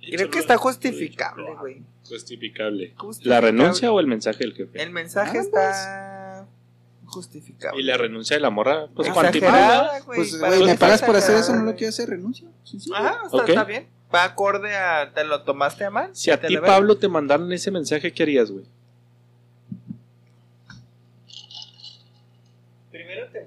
creo 0.00 0.30
que 0.30 0.38
está 0.38 0.56
justificable, 0.56 1.54
güey. 1.60 1.82
Justificable. 2.08 2.94
¿La 3.22 3.40
renuncia 3.40 3.92
o 3.92 4.00
el 4.00 4.06
mensaje 4.06 4.38
del 4.44 4.54
jefe? 4.54 4.82
El 4.82 4.90
mensaje 4.90 5.38
está 5.38 6.46
justificable. 7.04 7.80
Y 7.80 7.84
la 7.84 7.96
renuncia 7.96 8.36
de 8.36 8.40
la 8.40 8.50
morra, 8.50 8.88
pues 8.94 9.10
cuantificada. 9.10 10.00
Pues, 10.06 10.38
güey, 10.38 10.64
me 10.64 10.76
pagas 10.76 11.02
por 11.02 11.16
hacer 11.16 11.36
eso, 11.36 11.54
no 11.54 11.64
lo 11.64 11.74
quiero 11.74 11.90
hacer, 11.90 12.08
renuncio. 12.08 12.48
Sencillo. 12.64 12.96
Ajá, 12.96 13.20
está, 13.32 13.64
bien. 13.64 13.88
Va 14.14 14.24
acorde 14.24 14.74
a. 14.74 15.12
¿Te 15.12 15.24
lo 15.24 15.42
tomaste 15.42 15.84
a 15.84 15.90
mal? 15.90 16.10
Si 16.12 16.30
a 16.30 16.40
ti, 16.40 16.56
Pablo, 16.56 16.96
te 16.96 17.08
mandaron 17.08 17.52
ese 17.52 17.70
mensaje, 17.70 18.12
¿qué 18.12 18.22
harías, 18.22 18.50
güey? 18.50 18.64
Primero 22.90 23.28
te. 23.28 23.46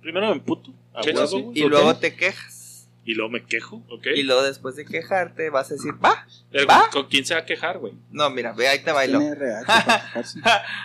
Primero 0.00 0.26
me 0.26 0.32
emputo. 0.32 0.70
A 0.94 1.02
Sí, 1.02 1.10
sí, 1.10 1.16
huevo, 1.16 1.26
sí. 1.28 1.50
Y 1.54 1.68
luego 1.68 1.96
te 1.96 2.14
quejas. 2.14 2.59
Y 3.04 3.14
luego 3.14 3.30
me 3.30 3.44
quejo. 3.44 3.82
Ok. 3.88 4.06
Y 4.14 4.22
luego 4.22 4.42
después 4.42 4.76
de 4.76 4.84
quejarte 4.84 5.48
vas 5.50 5.70
a 5.70 5.74
decir, 5.74 5.92
va. 6.04 6.26
¿Va? 6.68 6.90
¿Con 6.92 7.06
quién 7.08 7.24
se 7.24 7.34
va 7.34 7.40
a 7.40 7.44
quejar, 7.46 7.78
güey? 7.78 7.94
No, 8.10 8.28
mira, 8.30 8.52
ve, 8.52 8.68
ahí 8.68 8.80
te 8.84 8.92
bailo. 8.92 9.18
Tiene 9.18 9.32
RH 9.36 9.66
para 9.66 9.84
quejarse. 10.02 10.40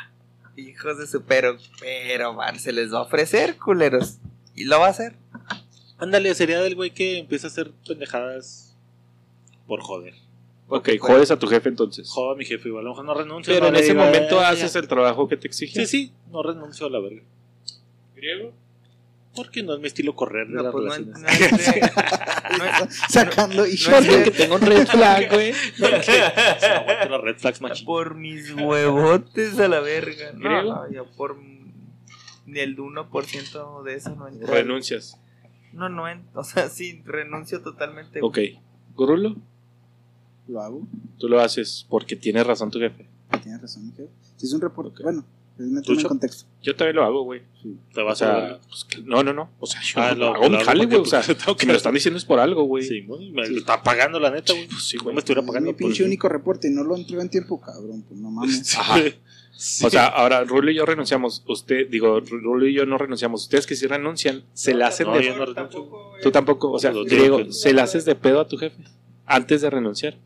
Hijos 0.58 0.98
de 0.98 1.08
su 1.08 1.24
pero, 1.24 1.58
pero, 1.82 2.34
man, 2.34 2.58
se 2.60 2.72
les 2.72 2.94
va 2.94 3.00
a 3.00 3.02
ofrecer, 3.02 3.58
culeros. 3.58 4.20
Y 4.56 4.64
lo 4.64 4.80
va 4.80 4.88
a 4.88 4.90
hacer. 4.92 5.16
Ándale, 5.98 6.34
sería 6.34 6.62
del 6.62 6.76
güey 6.76 6.92
que 6.92 7.18
empieza 7.18 7.48
a 7.48 7.50
hacer 7.50 7.72
pendejadas 7.86 8.74
por 9.68 9.82
joder. 9.82 10.14
Ok, 10.68 10.86
Porque, 10.86 10.98
jodes 11.00 11.30
a 11.32 11.38
tu 11.38 11.48
jefe 11.48 11.68
entonces. 11.70 12.10
Jodo 12.10 12.32
a 12.32 12.36
mi 12.36 12.46
jefe, 12.46 12.70
igual 12.70 12.86
a 12.86 12.90
lo 12.90 12.90
mejor 12.92 13.06
no 13.06 13.14
renuncio. 13.14 13.54
Pero 13.54 13.66
no 13.66 13.68
en 13.68 13.74
le 13.76 13.80
ese 13.82 13.92
digo, 13.94 14.04
momento 14.06 14.42
"Eh, 14.42 14.46
haces 14.46 14.74
ya". 14.74 14.80
el 14.80 14.88
trabajo 14.88 15.28
que 15.28 15.36
te 15.38 15.48
exige. 15.48 15.82
Sí, 15.82 15.86
sí, 15.86 16.14
no 16.32 16.42
renuncio 16.42 16.88
a 16.88 16.90
la 16.90 17.00
verga. 17.00 17.22
¿Griego? 18.16 18.54
Porque 19.36 19.64
no 19.64 19.74
es 19.74 19.80
mi 19.82 19.88
estilo 19.88 20.16
correr 20.16 20.48
de 20.48 20.54
No, 20.56 20.64
las 20.64 20.72
pues 20.72 20.86
no, 20.86 20.92
relaciones. 20.94 21.22
no 22.52 22.58
no 22.58 22.66
es- 22.66 22.96
Sacando 23.10 23.68
y 23.68 23.76
No 23.76 23.96
Porque 24.16 24.32
tengo 24.32 24.56
un 24.56 24.62
red 24.62 24.88
flag, 24.88 25.30
güey. 25.32 25.54
Se 26.04 26.66
aguantan 26.68 27.12
los 27.12 27.22
red 27.22 27.38
flags 27.38 27.62
machín. 27.62 27.86
por 27.86 28.16
mis 28.16 28.52
huevotes 28.54 29.60
a 29.60 29.68
la 29.68 29.80
verga. 29.82 30.32
No, 30.34 30.64
no, 30.64 30.92
yo 30.92 31.06
por 31.18 31.38
ni 32.46 32.60
el 32.60 32.78
1% 32.78 33.84
de 33.84 33.96
eso 33.96 34.16
no 34.16 34.28
entra. 34.28 34.48
Renuncias. 34.54 35.20
No, 35.74 35.90
no, 35.90 36.04
o 36.34 36.44
sea, 36.44 36.70
sí, 36.70 37.02
renuncio 37.06 37.62
totalmente. 37.62 38.20
Ok. 38.22 38.38
Gurulo, 38.96 39.36
Lo 40.48 40.62
hago. 40.62 40.88
tú 41.20 41.28
lo 41.28 41.42
haces 41.42 41.86
porque 41.90 42.16
tienes 42.16 42.48
razón 42.48 42.72
tu 42.72 42.80
jefe. 42.80 43.08
Tienes 43.44 43.62
razón, 43.62 43.88
mi 43.88 43.92
jefe. 43.92 44.10
Si 44.38 44.46
es 44.46 44.54
un 44.54 44.62
reporte, 44.62 44.92
Ok. 44.92 45.02
bueno, 45.04 45.26
pues 45.58 45.84
¿Tuyo? 45.84 46.02
en 46.02 46.08
contexto. 46.08 46.46
Yo 46.62 46.76
también 46.76 46.96
lo 46.98 47.04
hago, 47.06 47.24
güey. 47.24 47.42
Te 47.94 48.02
O 48.02 48.06
vas 48.06 48.22
a. 48.22 48.26
sea, 48.48 48.60
pues, 48.68 48.84
que- 48.86 49.02
no, 49.04 49.24
no, 49.24 49.32
no. 49.34 49.50
O 49.60 49.66
sea, 49.66 49.82
yo 49.82 50.02
Ah, 50.02 50.14
lo- 50.14 50.34
hago 50.36 50.50
lo 50.50 50.58
mi 50.58 50.64
jale, 50.64 50.86
güey. 50.86 50.98
O 51.00 51.06
sea, 51.06 51.22
pues, 51.22 51.38
tengo 51.38 51.52
si 51.54 51.58
que- 51.58 51.66
me 51.68 51.74
lo 51.74 51.78
están 51.78 51.94
diciendo 51.94 52.18
es 52.18 52.26
por 52.26 52.40
algo, 52.40 52.64
güey. 52.64 52.84
Sí, 52.84 53.02
güey, 53.06 53.32
me 53.32 53.48
lo 53.48 53.58
está 53.58 53.82
pagando 53.82 54.20
la 54.20 54.32
neta, 54.32 54.54
güey. 54.54 54.68
Pues 54.68 54.84
sí, 54.84 54.98
No 54.98 55.04
güey. 55.04 55.16
me 55.16 55.20
estuviera 55.20 55.42
Es 55.42 55.48
pagando 55.48 55.68
mi 55.68 55.74
por 55.74 55.80
pinche 55.80 56.04
único 56.04 56.28
reporte 56.30 56.68
y 56.68 56.72
no 56.72 56.84
lo 56.84 56.96
entrego 56.96 57.22
en 57.22 57.30
tiempo, 57.30 57.62
cabrón. 57.62 58.04
Pues 58.08 58.20
no 58.20 58.30
mames. 58.32 58.76
Ajá. 58.78 59.00
Sí. 59.58 59.86
O 59.86 59.90
sea, 59.90 60.08
ahora 60.08 60.44
Rulo 60.44 60.70
y 60.70 60.76
yo 60.76 60.86
renunciamos. 60.86 61.42
Usted, 61.48 61.88
digo, 61.90 62.20
Rulo 62.20 62.68
y 62.68 62.74
yo 62.74 62.86
no 62.86 62.98
renunciamos. 62.98 63.44
Ustedes 63.44 63.66
que 63.66 63.78
sí 63.78 63.88
renuncian, 63.88 64.44
se 64.52 64.74
le 64.74 64.84
hacen 64.84 65.08
no, 65.08 65.16
de. 65.16 65.24
yo 65.28 65.38
no 65.38 65.46
renuncio. 65.46 65.88
Tú 66.22 66.30
tampoco, 66.32 66.72
o 66.74 66.80
sea, 66.80 66.92
No, 66.92 67.06
griego, 67.06 67.40
no, 67.40 67.46
no. 67.46 67.52
se 67.54 67.72
le 67.74 67.80
haces 67.82 68.04
de 68.04 68.16
pedo 68.16 68.42
a 68.42 68.48
tu 68.50 68.58
jefe 68.58 68.84
antes 69.26 69.62
de 69.62 69.70
renunciar. 69.70 70.18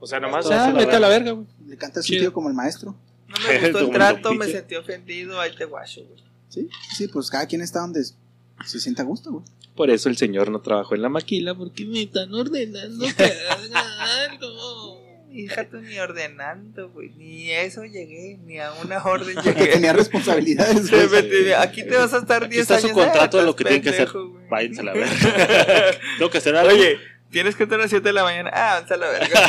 O 0.00 0.06
sea, 0.06 0.20
nomás, 0.20 0.50
ah, 0.50 0.66
a 0.68 0.72
la 0.72 0.78
vete 0.78 0.96
a 0.96 1.00
la 1.00 1.08
verga, 1.08 1.32
güey. 1.32 1.46
Le 1.66 1.76
canta 1.76 2.00
su 2.00 2.06
Chido. 2.08 2.20
tío 2.22 2.32
como 2.32 2.48
el 2.48 2.54
maestro. 2.54 2.94
No 3.28 3.36
me 3.46 3.60
gustó 3.60 3.78
el 3.80 3.90
trato, 3.90 4.32
me 4.34 4.46
sentí 4.46 4.74
ofendido, 4.74 5.38
ahí 5.40 5.52
te 5.56 5.66
guacho, 5.66 6.02
güey. 6.04 6.20
Sí, 6.48 6.68
sí, 6.96 7.06
pues 7.08 7.30
cada 7.30 7.46
quien 7.46 7.60
está 7.60 7.80
donde 7.80 8.02
se 8.02 8.80
sienta 8.80 9.02
a 9.02 9.04
gusto, 9.04 9.30
güey. 9.30 9.44
Por 9.76 9.90
eso 9.90 10.08
el 10.08 10.16
señor 10.16 10.50
no 10.50 10.60
trabajó 10.60 10.96
en 10.96 11.02
la 11.02 11.08
maquila, 11.08 11.54
porque 11.54 11.84
me 11.84 12.02
están 12.02 12.34
ordenando 12.34 13.06
que 13.16 13.22
haga 13.22 14.24
algo. 14.24 15.06
Hija, 15.30 15.68
tú 15.68 15.76
ni 15.82 15.96
ordenando, 15.98 16.88
güey. 16.90 17.10
Ni 17.10 17.50
eso 17.52 17.84
llegué, 17.84 18.38
ni 18.44 18.58
a 18.58 18.72
una 18.82 18.98
orden 19.04 19.36
llegué. 19.36 19.66
tenía 19.68 19.92
responsabilidades, 19.92 20.90
güey. 20.90 21.30
tiene- 21.30 21.54
Aquí 21.54 21.82
te 21.84 21.96
vas 21.96 22.12
a 22.14 22.18
estar 22.18 22.42
Aquí 22.44 22.54
10 22.54 22.62
está 22.62 22.76
años. 22.76 22.88
su 22.88 22.94
contrato 22.96 23.36
de 23.38 23.44
lo 23.44 23.54
que 23.54 23.62
tienen 23.64 23.82
que 23.82 23.90
hacer. 23.90 24.08
Váyanse 24.50 24.80
a 24.80 24.84
la 24.84 24.94
verga. 24.94 25.14
Tengo 26.18 26.30
que 26.30 26.38
hacer 26.38 26.56
algo. 26.56 26.72
Oye, 26.72 26.96
tienes 27.30 27.54
que 27.54 27.62
estar 27.64 27.78
a 27.78 27.82
las 27.82 27.90
7 27.90 28.08
de 28.08 28.12
la 28.14 28.24
mañana. 28.24 28.50
Ah, 28.52 28.82
váyanse 28.88 28.94
a 28.94 28.96
la 28.96 29.08
verga. 29.10 29.48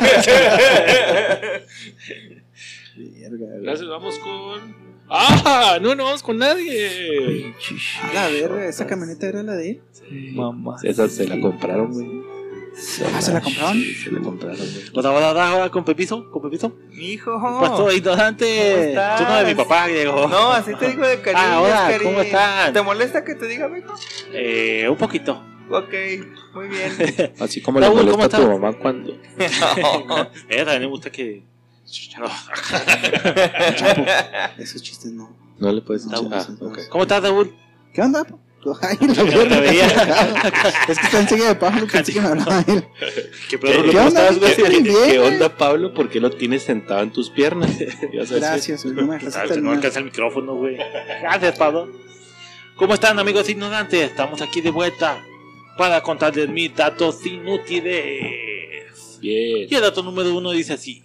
Verga. 2.99 3.47
Gracias, 3.61 3.87
vamos 3.87 4.19
con. 4.19 4.89
¡Ah! 5.09 5.79
No, 5.81 5.95
no 5.95 6.03
vamos 6.03 6.21
con 6.21 6.37
nadie. 6.37 7.53
A 8.03 8.13
la 8.13 8.27
verga, 8.27 8.65
esa 8.65 8.85
camioneta 8.85 9.27
era 9.27 9.41
la 9.41 9.55
de 9.55 9.71
él. 9.71 9.81
Mamá. 10.33 10.75
Esa 10.83 11.07
se 11.07 11.27
la 11.27 11.39
compraron, 11.39 11.91
güey. 11.91 12.21
Ah, 13.13 13.21
¿se 13.21 13.33
la 13.33 13.41
compraron? 13.41 13.73
Sí, 13.73 13.93
se 13.95 14.11
la 14.11 14.19
compraron, 14.19 14.57
güey. 14.57 14.83
Hola, 14.93 15.11
hola, 15.11 15.55
hola, 15.55 15.69
con 15.69 15.83
Pepizo, 15.85 16.29
con 16.29 16.41
Pepizo. 16.41 16.77
Hijo. 16.93 17.39
Pastor 17.59 17.93
ignorante. 17.93 18.95
Tú 19.17 19.23
no 19.23 19.37
de 19.37 19.45
mi 19.45 19.55
papá, 19.55 19.87
Diego. 19.87 20.27
No, 20.27 20.51
así 20.51 20.75
te 20.75 20.89
digo 20.89 21.07
de 21.07 21.21
cariño. 21.21 21.41
Ah, 21.41 21.61
hola. 21.61 21.97
¿cómo 22.03 22.21
están? 22.21 22.73
¿Te 22.73 22.81
molesta 22.81 23.23
que 23.23 23.35
te 23.35 23.47
diga, 23.47 23.67
mijo? 23.69 23.93
Eh, 24.33 24.87
un 24.89 24.97
poquito. 24.97 25.41
Ok, 25.71 25.93
muy 26.55 26.67
bien. 26.67 26.91
Así 27.39 27.61
como 27.61 27.79
le 27.79 27.85
Raúl, 27.85 27.99
¿cómo 27.99 28.17
molesta 28.17 28.37
a 28.37 28.41
tu 28.41 28.47
mamá 28.47 28.73
cuando. 28.73 29.15
Eh, 30.49 30.57
también 30.57 30.81
me 30.81 30.87
gusta 30.87 31.11
que. 31.11 31.43
Esos 34.57 34.81
chistes 34.81 35.11
no. 35.11 35.35
No 35.57 35.71
le 35.71 35.81
puedes 35.81 36.05
No. 36.05 36.29
Ah. 36.31 36.45
¿Cómo 36.89 37.03
estás, 37.03 37.23
Raúl? 37.23 37.53
¿Qué 37.93 38.01
onda? 38.01 38.25
Ay, 38.81 38.97
la. 39.01 39.07
Es 40.89 40.99
que 40.99 41.05
está 41.05 41.21
enseguida 41.21 41.47
de 41.49 41.55
Pablo, 41.55 41.87
pensé 41.91 42.13
que 42.13 42.21
me 42.21 42.27
hablaba 42.27 42.63
él. 42.67 42.83
¿Qué 43.49 43.51
¿Qué, 43.51 43.57
pedo, 43.57 43.83
¿Qué 43.83 43.91
¿Cómo 43.93 44.07
onda? 44.07 44.29
¿Qué- 44.29 44.55
qué- 44.55 44.69
bien, 44.69 44.83
qué 44.83 44.91
güey. 44.91 45.17
onda, 45.17 45.57
Pablo? 45.57 45.93
¿Por 45.93 46.09
qué 46.09 46.19
lo 46.19 46.29
tienes 46.31 46.63
sentado 46.63 47.01
en 47.01 47.11
tus 47.11 47.29
piernas? 47.29 47.71
Gracias, 48.11 48.83
güey, 48.83 48.95
no 48.95 49.07
me 49.07 49.17
dejaste 49.17 49.53
Ah, 49.53 49.57
no 49.61 49.71
alcanza 49.71 49.99
el 49.99 50.05
micrófono, 50.05 50.55
güey. 50.55 50.77
Gracias, 51.21 51.57
Pablo. 51.57 51.89
¿Cómo 52.75 52.93
están, 52.93 53.17
amigos 53.17 53.49
ignorantes? 53.49 54.09
Estamos 54.09 54.41
aquí 54.41 54.61
de 54.61 54.69
vuelta 54.71 55.21
para 55.77 56.01
contarles 56.03 56.49
mis 56.49 56.75
datos 56.75 57.25
inútiles. 57.25 59.17
Bien. 59.21 59.67
Y 59.69 59.75
el 59.75 59.81
dato 59.81 60.03
número 60.03 60.35
uno 60.35 60.51
dice 60.51 60.73
así: 60.73 61.03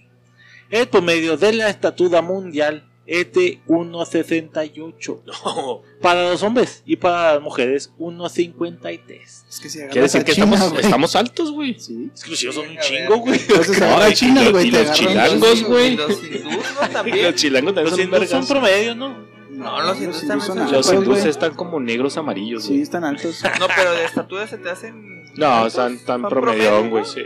El 0.71 0.89
promedio 0.89 1.37
de 1.37 1.53
la 1.53 1.69
estatura 1.69 2.23
mundial 2.23 2.91
es 3.07 3.31
de 3.35 3.61
1,68 3.69 5.21
No. 5.27 5.83
para 6.01 6.31
los 6.31 6.43
hombres 6.43 6.83
y 6.87 6.97
para 6.97 7.35
las 7.35 7.43
mujeres 7.43 7.93
1,53. 7.99 9.21
Es 9.49 9.61
que 9.61 9.69
si 9.69 9.79
Quiere 9.81 10.01
decir 10.03 10.25
que 10.25 10.33
China, 10.33 10.55
estamos, 10.55 10.79
estamos 10.85 11.17
altos, 11.17 11.53
güey. 11.53 11.79
Sí. 11.79 12.09
Exclusivos 12.11 12.55
son 12.55 12.65
un 12.69 12.79
A 12.79 12.81
ver. 12.81 12.83
chingo, 12.83 13.17
güey. 13.19 13.39
Entonces 13.41 13.79
No, 13.79 13.87
agarra 13.87 14.05
a 14.07 14.11
y 14.11 14.15
China, 14.15 14.43
los- 14.43 14.53
güey. 14.53 14.69
y 14.69 14.71
los 14.71 14.93
chilangos, 14.93 15.41
los- 15.41 15.63
güey. 15.65 15.97
Los 15.97 16.23
hindús, 16.25 16.43
¿no? 16.45 16.51
Los 16.81 16.91
También. 16.93 17.35
chilangos 17.35 17.75
también 17.75 17.85
Los 17.91 17.91
son 18.01 18.15
hindús 18.15 18.29
son 18.31 18.47
promedio, 18.47 18.95
¿no? 18.95 19.35
No, 19.51 19.83
los 19.83 20.01
hindús 20.01 20.19
también 20.27 20.41
son 20.41 20.59
altos, 20.59 20.93
Los 20.95 21.05
güey. 21.05 21.29
están 21.29 21.55
como 21.55 21.79
negros 21.79 22.17
amarillos, 22.17 22.65
Sí, 22.65 22.81
están 22.81 23.05
altos. 23.05 23.41
No, 23.61 23.67
pero 23.77 23.93
de 23.93 24.05
estatura 24.05 24.47
se 24.49 24.59
te 24.59 24.71
hacen. 24.71 25.25
No, 25.37 25.67
están 25.67 25.99
tan 25.99 26.23
son 26.23 26.31
promedio, 26.31 26.89
güey, 26.89 27.05
sí. 27.05 27.21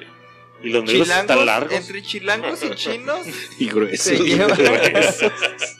Y 0.62 0.70
los 0.70 0.84
negros 0.84 1.08
están 1.08 1.22
Chilangos, 1.26 1.46
largos. 1.46 1.72
entre 1.74 2.02
chilangos 2.02 2.62
y 2.64 2.70
chinos 2.74 3.20
Y 3.58 3.66
gruesos. 3.68 4.00
se 4.00 4.16
llevan. 4.18 4.50
gruesos. 4.58 5.32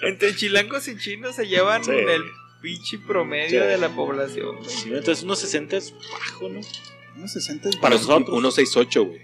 entre 0.03 0.37
chilangos 0.37 0.87
y 0.89 0.97
chinos 0.99 1.35
se 1.37 1.47
llevan 1.49 1.83
Sí. 1.85 1.91
el 1.91 2.23
pinche 2.63 2.99
promedio 2.99 3.61
Sí. 3.63 3.67
de 3.67 3.79
la 3.79 3.89
población. 3.89 4.57
güey. 4.57 4.69
Sí, 4.69 4.89
entonces 4.93 5.25
unos 5.25 5.39
60 5.41 5.77
es 5.77 5.93
bajo, 5.93 6.49
¿no? 6.49 6.61
Unos 7.17 7.33
60, 7.33 7.71
Para 7.81 7.97
Unos- 7.97 8.07
nosotros. 8.09 8.31
168, 8.31 9.05
güey. 9.05 9.21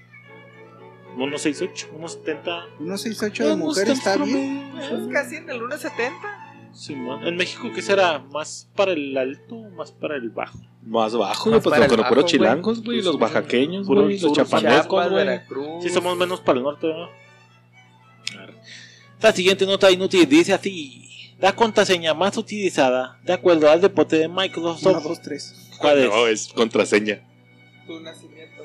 Unos 1.16 1.42
68, 1.42 1.88
unos 1.92 2.12
70. 2.14 2.66
unos 2.80 3.02
68 3.02 3.48
de 3.50 3.56
mujer 3.56 3.88
está 3.88 4.16
bien. 4.16 4.72
Es 4.80 5.12
casi 5.12 5.36
en 5.36 5.48
el 5.50 5.62
1.70. 5.62 6.43
Simón. 6.74 7.26
En 7.26 7.36
México, 7.36 7.70
¿qué 7.74 7.82
será? 7.82 8.18
¿Más 8.18 8.68
para 8.74 8.92
el 8.92 9.16
alto 9.16 9.56
o 9.56 9.70
más 9.70 9.92
para 9.92 10.16
el 10.16 10.30
bajo? 10.30 10.58
Más 10.82 11.14
bajo, 11.16 11.50
Más. 11.50 11.62
Pues 11.62 11.88
con 11.88 11.96
los 11.98 12.06
puros 12.06 12.24
chilangos, 12.26 12.82
güey. 12.82 12.98
Pues, 12.98 13.04
Los 13.06 13.16
oaxaqueños, 13.16 13.86
güey. 13.86 14.18
Los 14.18 14.32
chapanecos, 14.32 15.10
güey. 15.10 15.24
Veracruz. 15.24 15.82
Sí, 15.82 15.88
somos 15.88 16.16
menos 16.16 16.40
para 16.40 16.58
el 16.58 16.64
norte, 16.64 16.86
¿no? 16.88 17.08
La 19.20 19.32
siguiente 19.32 19.64
nota 19.64 19.90
inútil 19.90 20.28
dice 20.28 20.52
así: 20.52 21.34
La 21.38 21.54
contraseña 21.54 22.12
más 22.12 22.36
utilizada, 22.36 23.18
de 23.24 23.32
acuerdo 23.32 23.70
al 23.70 23.80
deporte 23.80 24.16
de 24.16 24.26
1, 24.26 24.40
Microsoft, 24.40 25.02
2, 25.02 25.22
3. 25.22 25.70
¿cuál 25.78 25.98
es? 25.98 26.06
No, 26.06 26.26
es 26.26 26.48
contraseña. 26.48 27.22
Tu 27.86 28.00
nacimiento. 28.00 28.64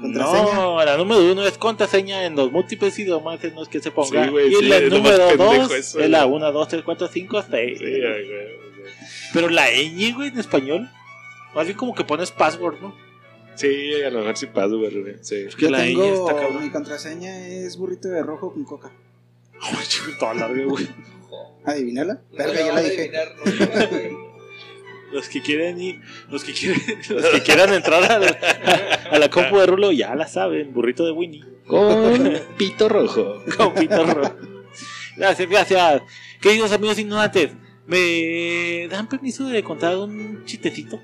¿Contraseña? 0.00 0.54
No, 0.54 0.84
la 0.84 0.96
número 0.96 1.32
uno 1.32 1.46
es 1.46 1.58
contraseña 1.58 2.24
en 2.24 2.34
los 2.36 2.50
múltiples 2.50 2.98
idiomas 2.98 3.42
en 3.44 3.54
los 3.54 3.68
que 3.68 3.80
se 3.80 3.90
ponga. 3.90 4.24
Sí, 4.24 4.30
güey, 4.30 4.52
y 4.52 4.54
sí, 4.56 4.64
la 4.66 4.80
número 4.80 5.36
dos 5.36 5.70
eso, 5.72 6.00
es 6.00 6.10
la 6.10 6.24
güey. 6.24 6.36
1, 6.42 6.52
2, 6.52 6.68
3, 6.68 6.82
4, 6.84 7.08
5, 7.08 7.44
6. 7.50 7.78
Sí, 7.78 7.84
ay, 7.84 8.00
güey, 8.00 8.26
güey. 8.26 8.60
Pero 9.32 9.48
la 9.48 9.66
ñ, 9.70 10.14
güey, 10.14 10.28
en 10.28 10.38
español. 10.38 10.88
Más 11.54 11.66
bien 11.66 11.76
como 11.76 11.94
que 11.94 12.04
pones 12.04 12.30
password, 12.30 12.80
¿no? 12.80 12.94
Sí, 13.56 13.92
a 14.02 14.10
lo 14.10 14.20
mejor 14.20 14.36
sí 14.36 14.46
paso, 14.46 14.78
güey. 14.78 15.16
Sí. 15.20 15.46
Que 15.56 15.64
Yo 15.64 15.70
la 15.70 15.78
ñ 15.84 15.88
tengo, 15.88 16.28
está 16.28 16.40
cabrón. 16.40 16.62
mi 16.62 16.70
contraseña 16.70 17.46
es 17.48 17.76
burrito 17.76 18.08
de 18.08 18.22
rojo 18.22 18.52
con 18.52 18.64
coca. 18.64 18.90
Ay, 19.60 19.84
chico, 19.86 20.12
toda 20.18 20.34
larga, 20.34 20.64
güey. 20.64 20.88
¿Adivinala? 21.64 22.22
Verga, 22.32 22.58
ya 22.58 22.72
la 22.72 22.80
dije. 22.80 23.10
Los 25.12 25.28
que 25.28 25.42
quieren 25.42 25.80
ir, 25.80 26.00
los 26.30 26.44
que 26.44 26.52
quieren, 26.52 26.80
los 27.10 27.26
que 27.26 27.42
quieran 27.42 27.72
entrar 27.74 28.04
a 28.10 28.18
la, 28.18 28.38
a 29.10 29.18
la 29.18 29.28
compu 29.28 29.58
de 29.58 29.66
Rulo 29.66 29.92
ya 29.92 30.14
la 30.14 30.28
saben, 30.28 30.72
burrito 30.72 31.04
de 31.04 31.12
Winnie. 31.12 31.44
Con 31.66 32.40
pito 32.56 32.88
rojo. 32.88 33.42
Con 33.56 33.74
Pito 33.74 34.04
Rojo. 34.04 34.36
Gracias, 35.16 35.48
gracias. 35.48 36.02
Queridos 36.40 36.72
amigos 36.72 36.98
ignorantes, 36.98 37.52
¿me 37.86 38.88
dan 38.88 39.08
permiso 39.08 39.46
de 39.48 39.62
contar 39.62 39.96
un 39.96 40.44
chistecito? 40.44 41.00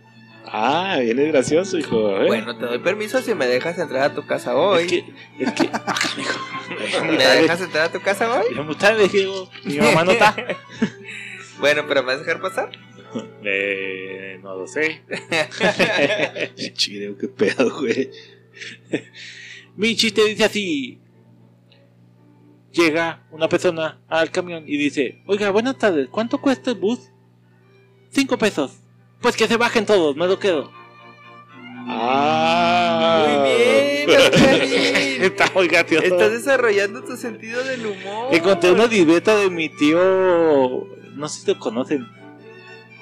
Ah, 0.46 0.98
viene 1.00 1.26
gracioso, 1.26 1.76
hijo. 1.76 2.20
¿eh? 2.20 2.26
Bueno, 2.26 2.56
te 2.56 2.66
doy 2.66 2.78
permiso 2.78 3.20
si 3.20 3.34
me 3.34 3.46
dejas 3.46 3.78
entrar 3.78 4.02
a 4.02 4.14
tu 4.14 4.24
casa 4.26 4.56
hoy. 4.56 4.84
Es 4.84 4.88
que, 4.88 5.04
es 5.40 5.52
que, 5.52 5.70
ah. 5.72 5.94
¿Me 7.02 7.16
dejas 7.16 7.60
entrar 7.60 7.84
a 7.86 7.92
tu 7.92 8.00
casa 8.00 8.30
hoy? 8.30 8.54
Mi 9.64 9.78
mamá 9.78 10.04
no 10.04 10.12
está. 10.12 10.34
Bueno, 11.58 11.84
pero 11.88 12.02
¿me 12.02 12.08
vas 12.08 12.16
a 12.16 12.24
dejar 12.24 12.40
pasar? 12.40 12.70
Eh, 13.44 14.40
no 14.42 14.56
lo 14.56 14.66
sé. 14.66 15.02
Chireo, 16.74 17.16
qué 17.16 17.28
pedo, 17.28 17.70
güey. 17.78 18.10
Mi 19.76 19.94
chiste 19.96 20.24
dice 20.24 20.44
así. 20.44 20.98
Llega 22.72 23.26
una 23.30 23.48
persona 23.48 24.00
al 24.08 24.30
camión 24.30 24.64
y 24.66 24.76
dice, 24.76 25.22
oiga, 25.26 25.50
buenas 25.50 25.78
tardes, 25.78 26.08
¿cuánto 26.10 26.38
cuesta 26.38 26.70
el 26.70 26.76
bus? 26.76 27.10
Cinco 28.10 28.36
pesos. 28.36 28.78
Pues 29.20 29.34
que 29.34 29.46
se 29.46 29.56
bajen 29.56 29.86
todos, 29.86 30.14
me 30.14 30.26
lo 30.26 30.38
quedo. 30.38 30.70
Ah. 31.88 33.24
Muy 33.38 33.48
bien. 33.48 34.10
Está 35.22 35.50
muy 35.54 35.68
gracioso. 35.68 36.04
Estás 36.04 36.32
desarrollando 36.32 37.02
tu 37.02 37.16
sentido 37.16 37.62
del 37.64 37.86
humor. 37.86 38.34
Encontré 38.34 38.72
una 38.72 38.86
libreta 38.86 39.36
de 39.36 39.50
mi 39.50 39.68
tío, 39.68 40.86
no 41.14 41.28
sé 41.28 41.40
si 41.40 41.46
lo 41.46 41.58
conocen, 41.58 42.06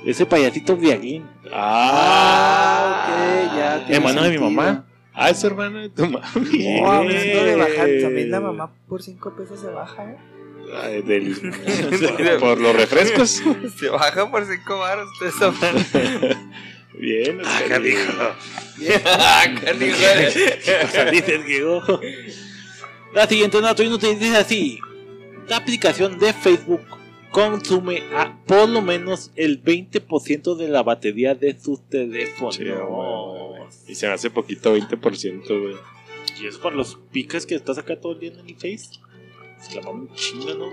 ese 0.06 0.26
payasito 0.26 0.76
Viaguín. 0.76 1.24
Ah, 1.52 3.06
ok, 3.06 3.56
ya. 3.56 3.78
tiene 3.86 3.96
Hermano 3.96 4.22
de 4.22 4.30
mi 4.30 4.38
mamá. 4.38 4.84
Ah, 5.12 5.30
es 5.30 5.44
hermano 5.44 5.78
de 5.78 5.88
tu 5.90 6.06
mami. 6.06 6.24
Oh, 6.82 6.90
hablando 6.90 7.44
de 7.44 7.56
bajar, 7.56 7.88
también 8.02 8.30
la 8.30 8.40
mamá 8.40 8.70
por 8.88 9.02
5 9.02 9.36
pesos 9.36 9.60
se 9.60 9.68
baja, 9.68 10.04
¿eh? 10.04 10.16
Ay, 10.82 11.02
del- 11.02 11.36
por, 11.36 12.38
por 12.40 12.60
los 12.60 12.74
refrescos. 12.74 13.42
Se 13.78 13.88
baja 13.90 14.30
por 14.30 14.44
5 14.44 14.78
baros, 14.78 15.08
ustedes 15.12 15.34
sabrán. 15.36 15.76
Bien, 16.98 17.40
Ah, 17.44 17.60
canijo. 17.68 18.12
Ah, 19.06 19.44
canijo. 19.64 19.96
O 19.96 20.88
sea, 20.90 21.04
dices 21.10 21.44
que 21.44 21.64
oh. 21.64 22.00
La 23.12 23.26
siguiente 23.28 23.60
nota 23.60 23.82
inútil 23.84 24.18
dice 24.18 24.36
así: 24.36 24.80
La 25.48 25.56
aplicación 25.58 26.18
de 26.18 26.32
Facebook 26.32 26.82
consume 27.34 28.04
a 28.14 28.38
por 28.46 28.68
lo 28.68 28.80
menos 28.80 29.32
el 29.34 29.60
20% 29.60 30.54
de 30.54 30.68
la 30.68 30.84
batería 30.84 31.34
de 31.34 31.58
sus 31.58 31.82
teléfonos. 31.88 32.54
Sí, 32.54 32.62
güey, 32.62 32.78
güey. 32.78 33.62
Y 33.88 33.96
se 33.96 34.06
me 34.06 34.12
hace 34.12 34.30
poquito 34.30 34.76
20%, 34.76 35.60
güey. 35.60 35.74
y 36.40 36.46
eso 36.46 36.60
para 36.60 36.76
los 36.76 36.96
picas 37.10 37.44
que 37.44 37.56
estás 37.56 37.76
acá 37.76 38.00
todo 38.00 38.12
el 38.12 38.20
día 38.20 38.30
en 38.30 38.48
el 38.48 38.54
Face. 38.54 39.00
Se 39.60 39.74
la 39.74 39.82
mama 39.82 40.02
un 40.02 40.14
chingo, 40.14 40.54
¿no? 40.54 40.70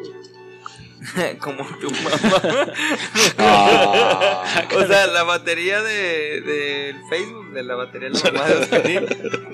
Como 1.40 1.66
tu 1.80 1.90
mamá. 1.90 2.74
Ah. 3.40 4.68
O 4.76 4.86
sea, 4.86 5.08
la 5.08 5.24
batería 5.24 5.82
de, 5.82 6.42
del 6.42 7.02
Facebook, 7.10 7.54
de 7.54 7.64
la 7.64 7.74
batería 7.76 8.10
de 8.10 8.20
la 8.20 8.32
mamá 8.32 8.48
de. 8.48 9.52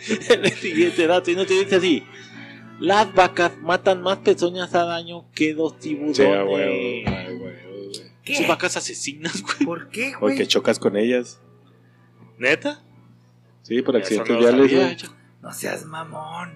El 0.30 0.52
siguiente 0.52 1.06
dato 1.06 1.30
inútil 1.30 1.64
dice 1.64 1.76
así: 1.76 2.02
Las 2.80 3.14
vacas 3.14 3.52
matan 3.60 4.02
más 4.02 4.18
personas 4.18 4.74
al 4.74 4.90
año 4.90 5.24
que 5.34 5.52
los 5.54 5.78
tiburones. 5.78 6.16
Sí. 8.24 8.34
Son 8.36 8.48
vacas 8.48 8.76
asesinas, 8.76 9.42
güey. 9.42 9.66
¿Por 9.66 9.88
qué, 9.90 10.12
Porque 10.18 10.34
güey? 10.36 10.46
chocas 10.46 10.78
con 10.78 10.96
ellas. 10.96 11.40
¿Neta? 12.38 12.82
Sí, 13.62 13.82
por 13.82 13.96
accidentes 13.96 14.38
viales, 14.38 15.10
No 15.42 15.52
seas 15.52 15.84
mamón. 15.84 16.54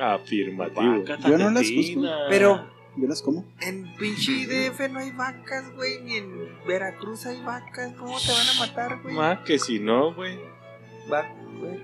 Afirmativo. 0.00 0.98
Vacas 1.00 1.24
Yo 1.24 1.38
no 1.38 1.50
las 1.50 1.62
asesinas. 1.62 2.12
Pero 2.28 2.66
Yo 2.96 3.08
las 3.08 3.22
como. 3.22 3.44
en 3.60 3.94
pinche 3.96 4.46
DF 4.46 4.88
no 4.90 4.98
hay 5.00 5.10
vacas, 5.12 5.72
güey. 5.74 6.00
Ni 6.02 6.16
en 6.16 6.48
Veracruz 6.66 7.26
hay 7.26 7.40
vacas. 7.42 7.92
¿Cómo 7.96 8.18
te 8.20 8.32
van 8.32 8.46
a 8.48 8.58
matar, 8.60 9.02
güey? 9.02 9.14
Más 9.14 9.40
que 9.40 9.58
si 9.58 9.78
no, 9.80 10.12
güey. 10.14 10.38
Va, 11.10 11.26
güey. 11.58 11.80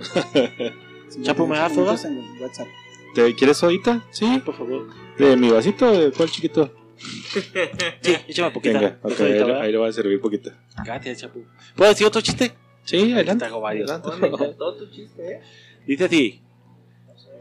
Chapo, 1.22 1.46
¿me 1.46 1.56
das 1.56 1.74
soda? 1.74 1.96
En 2.08 2.40
WhatsApp. 2.42 2.68
¿Te 3.14 3.34
quieres 3.34 3.56
sodita? 3.56 4.04
Sí. 4.10 4.40
por 4.44 4.54
favor. 4.56 4.86
¿De 5.18 5.36
mi 5.36 5.50
vasito? 5.50 5.90
¿De 5.90 6.10
cuál 6.12 6.30
chiquito? 6.30 6.72
Sí, 8.02 8.16
échame 8.28 8.50
poquita. 8.50 8.78
Venga, 8.78 8.98
Ahorita, 9.02 9.24
ahí, 9.24 9.32
le- 9.32 9.38
¿verdad? 9.44 9.60
ahí 9.62 9.72
le 9.72 9.78
voy 9.78 9.88
a 9.88 9.92
servir 9.92 10.20
poquita. 10.20 10.58
Gracias, 10.84 11.18
Chapu. 11.20 11.44
¿Puedo 11.74 11.90
decir 11.90 12.06
otro 12.06 12.20
chiste? 12.20 12.52
Sí, 12.84 13.12
adelante. 13.12 13.44
Te 13.44 13.48
hago 13.50 13.60
varios. 13.60 13.90
Me 14.20 14.28
encantó 14.28 14.74
tu 14.78 14.90
chiste, 14.90 15.32
¿eh? 15.36 15.40
Dice 15.86 16.04
así. 16.04 16.42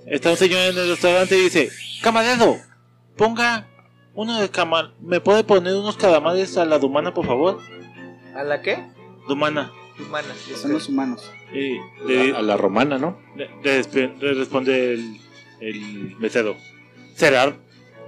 Está 0.05 0.31
un 0.31 0.37
señor 0.37 0.59
en 0.71 0.77
el 0.77 0.89
restaurante 0.89 1.37
y 1.37 1.41
dice, 1.43 1.69
camarero, 2.01 2.55
ponga 3.17 3.67
uno 4.15 4.39
de 4.39 4.49
camal... 4.49 4.93
¿Me 5.01 5.19
puede 5.19 5.43
poner 5.43 5.73
unos 5.75 5.97
calamares 5.97 6.57
a 6.57 6.65
la 6.65 6.79
dumana, 6.79 7.13
por 7.13 7.25
favor? 7.25 7.59
¿A 8.35 8.43
la 8.43 8.61
qué? 8.61 8.85
Dumana. 9.27 9.71
Humana. 9.99 10.27
Son 10.55 10.71
los 10.71 10.87
humanos. 10.87 11.29
Y 11.53 11.77
le, 12.07 12.33
A, 12.33 12.39
a 12.39 12.41
la 12.41 12.55
romana, 12.55 12.97
¿no? 12.97 13.19
le- 13.35 13.49
le 13.61 13.81
resp- 13.83 14.17
le 14.19 14.33
responde 14.33 14.93
el, 14.93 15.19
el 15.61 16.15
mesero. 16.17 16.57
¿Será 17.15 17.55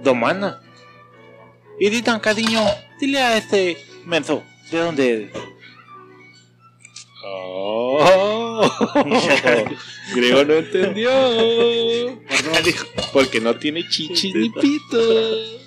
domana? 0.02 0.60
Y 1.78 1.90
ditan, 1.90 2.20
cariño, 2.20 2.60
dile 3.00 3.20
a 3.20 3.36
este 3.36 3.76
menso, 4.04 4.42
¿de 4.70 4.78
dónde 4.78 5.10
eres? 5.10 5.30
Oh, 7.24 8.68
Griego 10.14 10.44
no 10.44 10.54
entendió. 10.54 11.10
Porque 13.12 13.40
no 13.40 13.56
tiene 13.56 13.88
chichis 13.88 14.34
ni 14.34 14.50
pitos. 14.50 15.60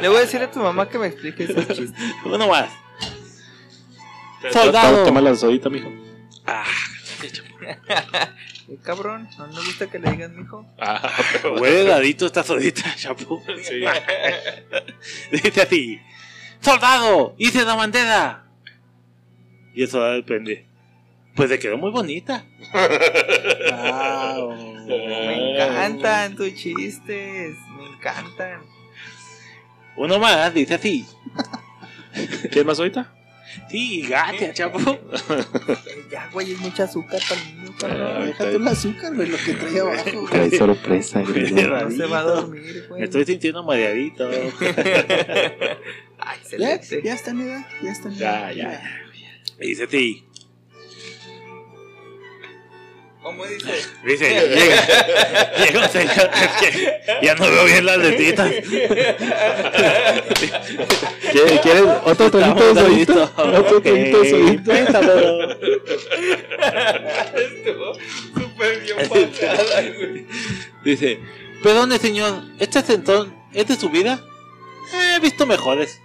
Le 0.00 0.08
voy 0.08 0.18
a 0.18 0.20
decir 0.20 0.42
a 0.42 0.50
tu 0.50 0.60
mamá 0.60 0.88
que 0.88 0.98
me 0.98 1.06
explique 1.06 1.44
esos 1.44 1.66
chistes. 1.68 1.92
Uno 2.24 2.48
más. 2.48 2.70
Soldado. 4.52 5.04
Toma 5.04 5.20
la 5.20 5.34
sodita, 5.34 5.70
mijo. 5.70 5.90
Eh, 8.68 8.78
cabrón, 8.82 9.28
no 9.38 9.46
me 9.48 9.54
gusta 9.54 9.88
que 9.88 9.98
le 9.98 10.10
digan 10.10 10.36
mijo. 10.36 10.66
Ah, 10.78 11.10
pero 11.32 11.54
Huele 11.54 11.82
heladito 11.82 12.26
esta 12.26 12.42
sodita, 12.42 12.82
chapo. 12.96 13.42
Sí. 13.62 13.82
Dice 15.42 15.62
así: 15.62 16.00
¡Soldado! 16.60 17.34
¡Hice 17.38 17.64
la 17.64 17.74
bandera! 17.74 18.44
Y 19.74 19.82
eso 19.84 20.02
depende. 20.02 20.66
Pues 21.34 21.48
le 21.48 21.58
quedó 21.58 21.78
muy 21.78 21.90
bonita. 21.90 22.44
Wow. 22.72 24.54
Me 24.86 25.54
encantan 25.54 26.36
tus 26.36 26.54
chistes, 26.54 27.56
me 27.76 27.86
encantan. 27.86 28.60
Uno 29.96 30.18
más, 30.18 30.52
dice 30.52 30.74
así: 30.74 31.06
¿Quieres 32.42 32.66
más 32.66 32.76
sodita? 32.76 33.10
Sí, 33.70 34.02
gacha, 34.02 34.52
chapo. 34.52 34.98
Ya, 36.10 36.28
güey, 36.32 36.52
es 36.52 36.58
mucha 36.58 36.84
azúcar 36.84 37.20
para 37.28 37.40
el 37.40 37.56
niño, 37.56 37.61
cabrón. 37.88 38.26
Deja 38.26 38.50
tú 38.50 38.56
el 38.56 38.68
azúcar, 38.68 39.14
güey, 39.14 39.28
lo 39.28 39.36
que 39.38 39.54
trae 39.54 39.80
abajo. 39.80 40.28
Trae 40.30 40.50
sorpresa, 40.58 41.22
No 41.22 41.90
se 41.90 42.06
va 42.06 42.18
a 42.20 42.22
dormir, 42.22 42.86
güey. 42.88 43.00
Me 43.00 43.04
estoy 43.06 43.24
sintiendo 43.24 43.62
mareadito. 43.62 44.28
Ay, 46.18 46.38
Ya, 46.58 46.74
excelente. 46.74 47.02
ya 47.04 47.14
está 47.14 47.30
en 47.32 47.40
edad, 47.40 47.66
ya 47.82 47.90
está 47.92 48.08
en 48.08 48.14
Ya, 48.16 48.50
edad. 48.52 48.54
ya, 48.54 49.00
Y 49.60 49.68
dice 49.68 49.84
así: 49.84 50.24
¿Cómo 53.22 53.46
dice? 53.46 53.70
Dice, 54.04 54.28
llega, 54.48 55.56
llega 55.64 55.84
un 55.84 55.88
señor, 55.90 56.30
es 56.34 56.50
que 56.60 57.00
ya 57.22 57.34
no 57.36 57.44
veo 57.48 57.64
bien 57.66 57.86
las 57.86 57.98
letritas. 57.98 58.50
¿Quieres, 61.30 61.60
¿Quieres 61.60 61.84
otro 62.04 62.30
traguito 62.32 62.74
de 62.74 62.80
sodita? 62.80 63.32
Otro 63.36 63.80
traguito 63.80 64.20
de 64.20 64.30
sodita. 64.30 64.78
Estuvo 67.36 67.94
súper 68.34 68.80
bien 68.80 68.96
pasada, 69.08 69.82
güey. 69.96 70.26
Dice, 70.84 71.20
perdone 71.62 71.98
señor, 71.98 72.42
¿este 72.58 72.82
sentón 72.82 73.32
es 73.52 73.68
de 73.68 73.76
su 73.76 73.88
vida? 73.88 74.20
Eh, 74.92 75.14
he 75.16 75.20
visto 75.20 75.46
mejores. 75.46 76.00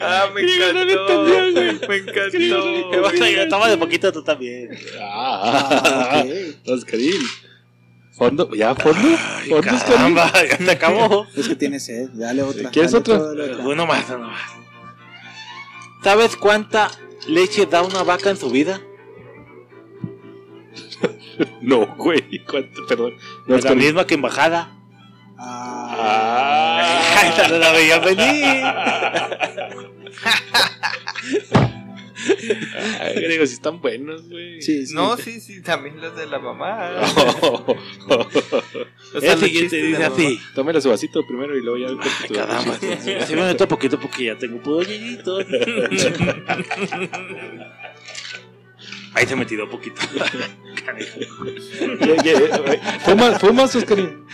Ah, 0.00 0.28
me 0.34 0.40
encantó. 0.42 1.88
Me 1.88 1.96
encantó. 1.96 2.90
Te 2.90 3.00
vas 3.00 3.12
a 3.12 3.16
güey. 3.16 3.30
llegar, 3.30 3.48
toma 3.48 3.68
de 3.68 3.76
poquito 3.76 4.12
tú 4.12 4.22
también. 4.22 4.70
Ah. 5.00 6.24
Oscarín. 6.66 7.22
¿Fondo? 8.12 8.50
¿Ya 8.54 8.74
fondo? 8.74 9.08
¿Fondo? 9.48 9.78
Caramba, 9.86 10.30
ya 10.48 10.56
se 10.58 10.70
acabó. 10.70 11.26
Es 11.36 11.48
que 11.48 11.56
tiene 11.56 11.80
sed, 11.80 12.10
dale 12.12 12.42
otra. 12.42 12.70
¿Quieres 12.70 12.92
otra? 12.92 13.18
Uno 13.18 13.86
más, 13.86 14.04
uno 14.10 14.28
más. 14.28 14.50
¿Sabes 16.04 16.36
cuánta 16.36 16.90
leche 17.28 17.66
da 17.66 17.82
una 17.82 18.02
vaca 18.02 18.30
en 18.30 18.36
su 18.36 18.50
vida? 18.50 18.80
No, 21.62 21.86
güey. 21.96 22.44
¿Cuánto? 22.44 22.86
Perdón. 22.86 23.14
No, 23.46 23.54
la 23.54 23.56
Oscarín. 23.56 23.78
misma 23.78 24.06
que 24.06 24.12
embajada. 24.12 24.76
Ah, 25.42 27.22
esa 27.32 27.48
no 27.52 27.58
la 27.58 27.72
veía 27.72 27.98
venir. 27.98 28.44
Ay, 33.00 33.14
griego, 33.14 33.46
sí 33.46 33.54
están 33.54 33.80
buenos, 33.80 34.28
güey. 34.28 34.60
sí, 34.60 34.86
sí. 34.86 34.94
No, 34.94 35.16
sí, 35.16 35.40
sí, 35.40 35.62
también 35.62 35.98
los 36.00 36.14
de 36.16 36.26
la 36.26 36.38
mamá. 36.38 36.90
Oh. 37.42 37.76
O 39.14 39.20
sea, 39.20 39.32
El 39.32 39.38
siguiente 39.40 39.82
dice 39.82 40.04
así. 40.04 40.38
Tome 40.54 40.78
su 40.80 40.90
vasito 40.90 41.26
primero 41.26 41.56
y 41.56 41.62
luego 41.62 41.78
ya. 41.78 41.88
Ay, 41.88 42.28
caramba. 42.28 42.74
Así 43.22 43.34
me 43.34 43.42
meto 43.42 43.66
poquito 43.66 43.98
porque 43.98 44.24
ya 44.26 44.36
tengo 44.36 44.60
puro 44.62 44.82
llenito. 44.82 45.38
Ahí 49.14 49.26
se 49.26 49.34
me 49.34 49.44
tiró 49.46 49.68
poquito. 49.68 50.00
¿Qué- 50.96 52.16
qué? 52.22 52.32
eh, 52.32 52.80
¿Fuma- 53.04 53.36
¿Fumas, 53.40 53.74
Oscarín? 53.74 54.24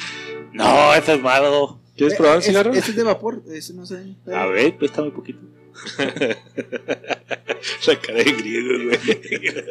No, 0.57 0.94
eso 0.94 1.12
es 1.12 1.20
malo. 1.22 1.80
¿Quieres 1.96 2.14
Eh, 2.14 2.16
probar 2.18 2.36
un 2.36 2.42
cigarro? 2.42 2.72
Ese 2.72 2.90
es 2.90 2.96
de 2.96 3.02
vapor, 3.02 3.42
ese 3.50 3.72
no 3.74 3.86
sé. 3.86 4.14
A 4.32 4.46
ver, 4.46 4.76
pues 4.78 4.90
está 4.90 5.02
muy 5.02 5.11
poquito. 5.12 5.40
La 7.86 8.00
cara 8.00 8.18
de 8.18 8.32
griego, 8.32 8.84
güey. 8.84 8.98
¿Qué 9.20 9.64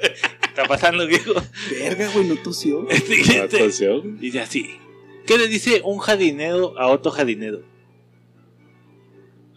está 0.48 0.66
pasando, 0.68 1.08
viejo? 1.08 1.34
Verga, 1.72 2.10
güey, 2.14 2.28
no 2.28 2.36
tosió. 2.38 2.88
Siguiente 3.08 3.42
Atención. 3.58 4.20
dice 4.20 4.42
así. 4.42 4.78
¿Qué 5.26 5.38
le 5.38 5.48
dice 5.48 5.82
un 5.84 5.98
jardinero 6.00 6.78
a 6.80 6.88
otro 6.88 7.12
jardinero? 7.12 7.64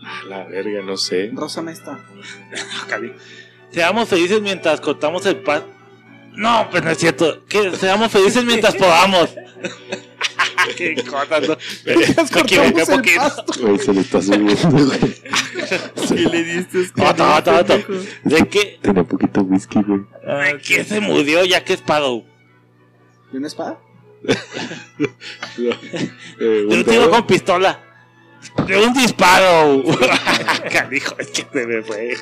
Ah, 0.03 0.23
La 0.29 0.45
verga, 0.45 0.83
no 0.83 0.97
sé. 0.97 1.31
Rosa 1.35 1.61
Mesta. 1.63 2.03
Seamos 3.71 4.09
felices 4.09 4.41
mientras 4.41 4.81
cortamos 4.81 5.27
el 5.27 5.37
pan. 5.37 5.63
No, 6.35 6.69
pues 6.71 6.83
no 6.85 6.91
es 6.91 6.99
cierto. 6.99 7.45
Que 7.47 7.77
seamos 7.77 8.11
felices 8.11 8.45
mientras 8.45 8.75
podamos. 8.77 9.29
Qué 10.77 10.95
cosas, 11.05 11.49
¿no? 11.49 11.57
Me 11.85 12.41
equivoqué 12.41 12.87
poquito. 12.87 13.21
pasto. 13.21 13.53
Güey, 13.61 13.79
se 13.79 13.93
le 13.95 14.01
está 14.01 14.23
subiendo, 14.23 14.87
güey. 14.87 14.99
¿Qué 16.09 16.15
le 16.15 16.45
diste? 16.45 17.03
Otro, 17.03 17.35
otro, 17.37 17.57
otro. 17.59 17.79
¿De 18.25 18.49
qué? 18.49 18.79
Tenía 18.83 19.05
poquito 19.05 19.41
whisky, 19.43 19.83
güey. 19.83 20.01
¿De 20.23 20.61
quién 20.65 20.87
se 20.87 21.01
murió 21.01 21.45
ya 21.45 21.65
que 21.65 21.75
es 21.75 21.81
Sparrow? 21.81 22.25
¿De 23.33 23.39
una 23.39 23.47
espada? 23.47 23.79
Eh, 24.27 25.07
De 26.39 26.67
un 26.67 26.85
tiro 26.85 27.03
dedo. 27.03 27.11
con 27.11 27.27
pistola. 27.27 27.81
De 28.67 28.77
un 28.79 28.93
disparo. 28.95 29.83
Canijo, 30.73 31.17
es 31.19 31.29
que 31.29 31.47
se 31.53 31.67
me 31.67 31.83
fue. 31.83 32.17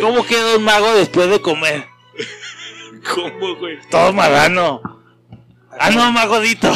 ¿Cómo 0.00 0.26
queda 0.26 0.56
un 0.56 0.64
mago 0.64 0.92
después 0.94 1.30
de 1.30 1.40
comer? 1.40 1.86
¿Cómo, 3.14 3.56
güey? 3.56 3.78
Todo 3.90 4.12
marrano. 4.12 5.01
Ah, 5.84 5.90
no, 5.90 6.12
magodito. 6.18 6.72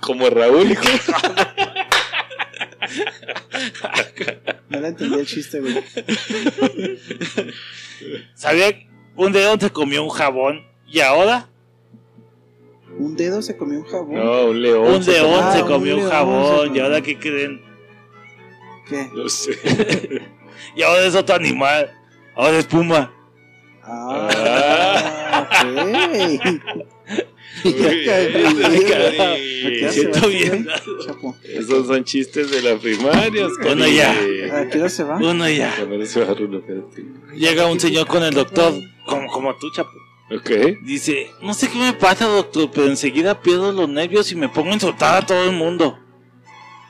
Como 0.00 0.28
Raúl, 0.28 0.72
hijo. 0.72 0.82
No 4.68 4.80
le 4.80 4.88
entendí 4.88 5.18
el 5.20 5.26
chiste, 5.26 5.60
güey. 5.60 5.82
¿Sabía 8.34 8.72
que 8.72 8.88
un 9.16 9.32
dedo 9.32 9.58
se 9.58 9.70
comió 9.70 10.02
un 10.04 10.10
jabón? 10.10 10.66
¿Y 10.86 11.00
ahora? 11.00 11.48
Un 12.98 13.16
dedo 13.16 13.40
se 13.42 13.56
comió 13.56 13.78
un 13.80 13.86
jabón. 13.86 14.14
No, 14.16 14.44
un 14.46 14.60
león. 14.62 14.92
Un 14.94 15.02
se 15.02 15.12
león 15.12 15.40
Ah, 15.42 15.52
se 15.52 15.62
un 15.62 15.68
comió 15.68 15.96
un 15.96 16.04
se 16.04 16.10
jabón. 16.10 16.66
¿Y 16.66 16.68
comió. 16.68 16.84
ahora 16.84 17.00
qué 17.00 17.18
creen? 17.18 17.62
¿Qué? 18.88 19.08
No 19.14 19.28
sé. 19.28 20.22
Y 20.76 20.82
ahora 20.82 21.04
es 21.04 21.14
otro 21.14 21.34
animal. 21.36 21.90
Ahora 22.34 22.58
es 22.58 22.66
puma. 22.66 23.12
Ah, 23.82 25.46
ok. 25.50 25.66
Uy, 26.14 26.40
Se 27.64 29.90
Siento 29.90 30.28
bien. 30.28 30.68
Esos 31.44 31.86
son 31.86 32.04
chistes 32.04 32.50
de 32.50 32.62
la 32.62 32.78
primaria. 32.78 33.48
Bueno, 33.62 33.86
ya. 33.88 34.10
¿A 34.10 34.68
qué 34.68 34.78
hora 34.78 34.88
se 34.88 35.04
va? 35.04 35.16
Uno 35.16 35.48
ya. 35.48 35.74
Llega 37.34 37.66
un 37.66 37.80
señor 37.80 38.06
con 38.06 38.22
el 38.22 38.34
doctor. 38.34 38.74
Como, 39.06 39.26
como 39.28 39.56
tú, 39.56 39.70
chapo. 39.72 39.90
Ok. 40.30 40.50
Dice, 40.84 41.30
no 41.42 41.54
sé 41.54 41.70
qué 41.70 41.78
me 41.78 41.92
pasa, 41.92 42.26
doctor, 42.26 42.70
pero 42.72 42.86
enseguida 42.86 43.40
pierdo 43.40 43.72
los 43.72 43.88
nervios 43.88 44.30
y 44.32 44.36
me 44.36 44.48
pongo 44.48 44.70
a 44.70 44.74
insultar 44.74 45.22
a 45.22 45.26
todo 45.26 45.44
el 45.44 45.52
mundo. 45.52 45.98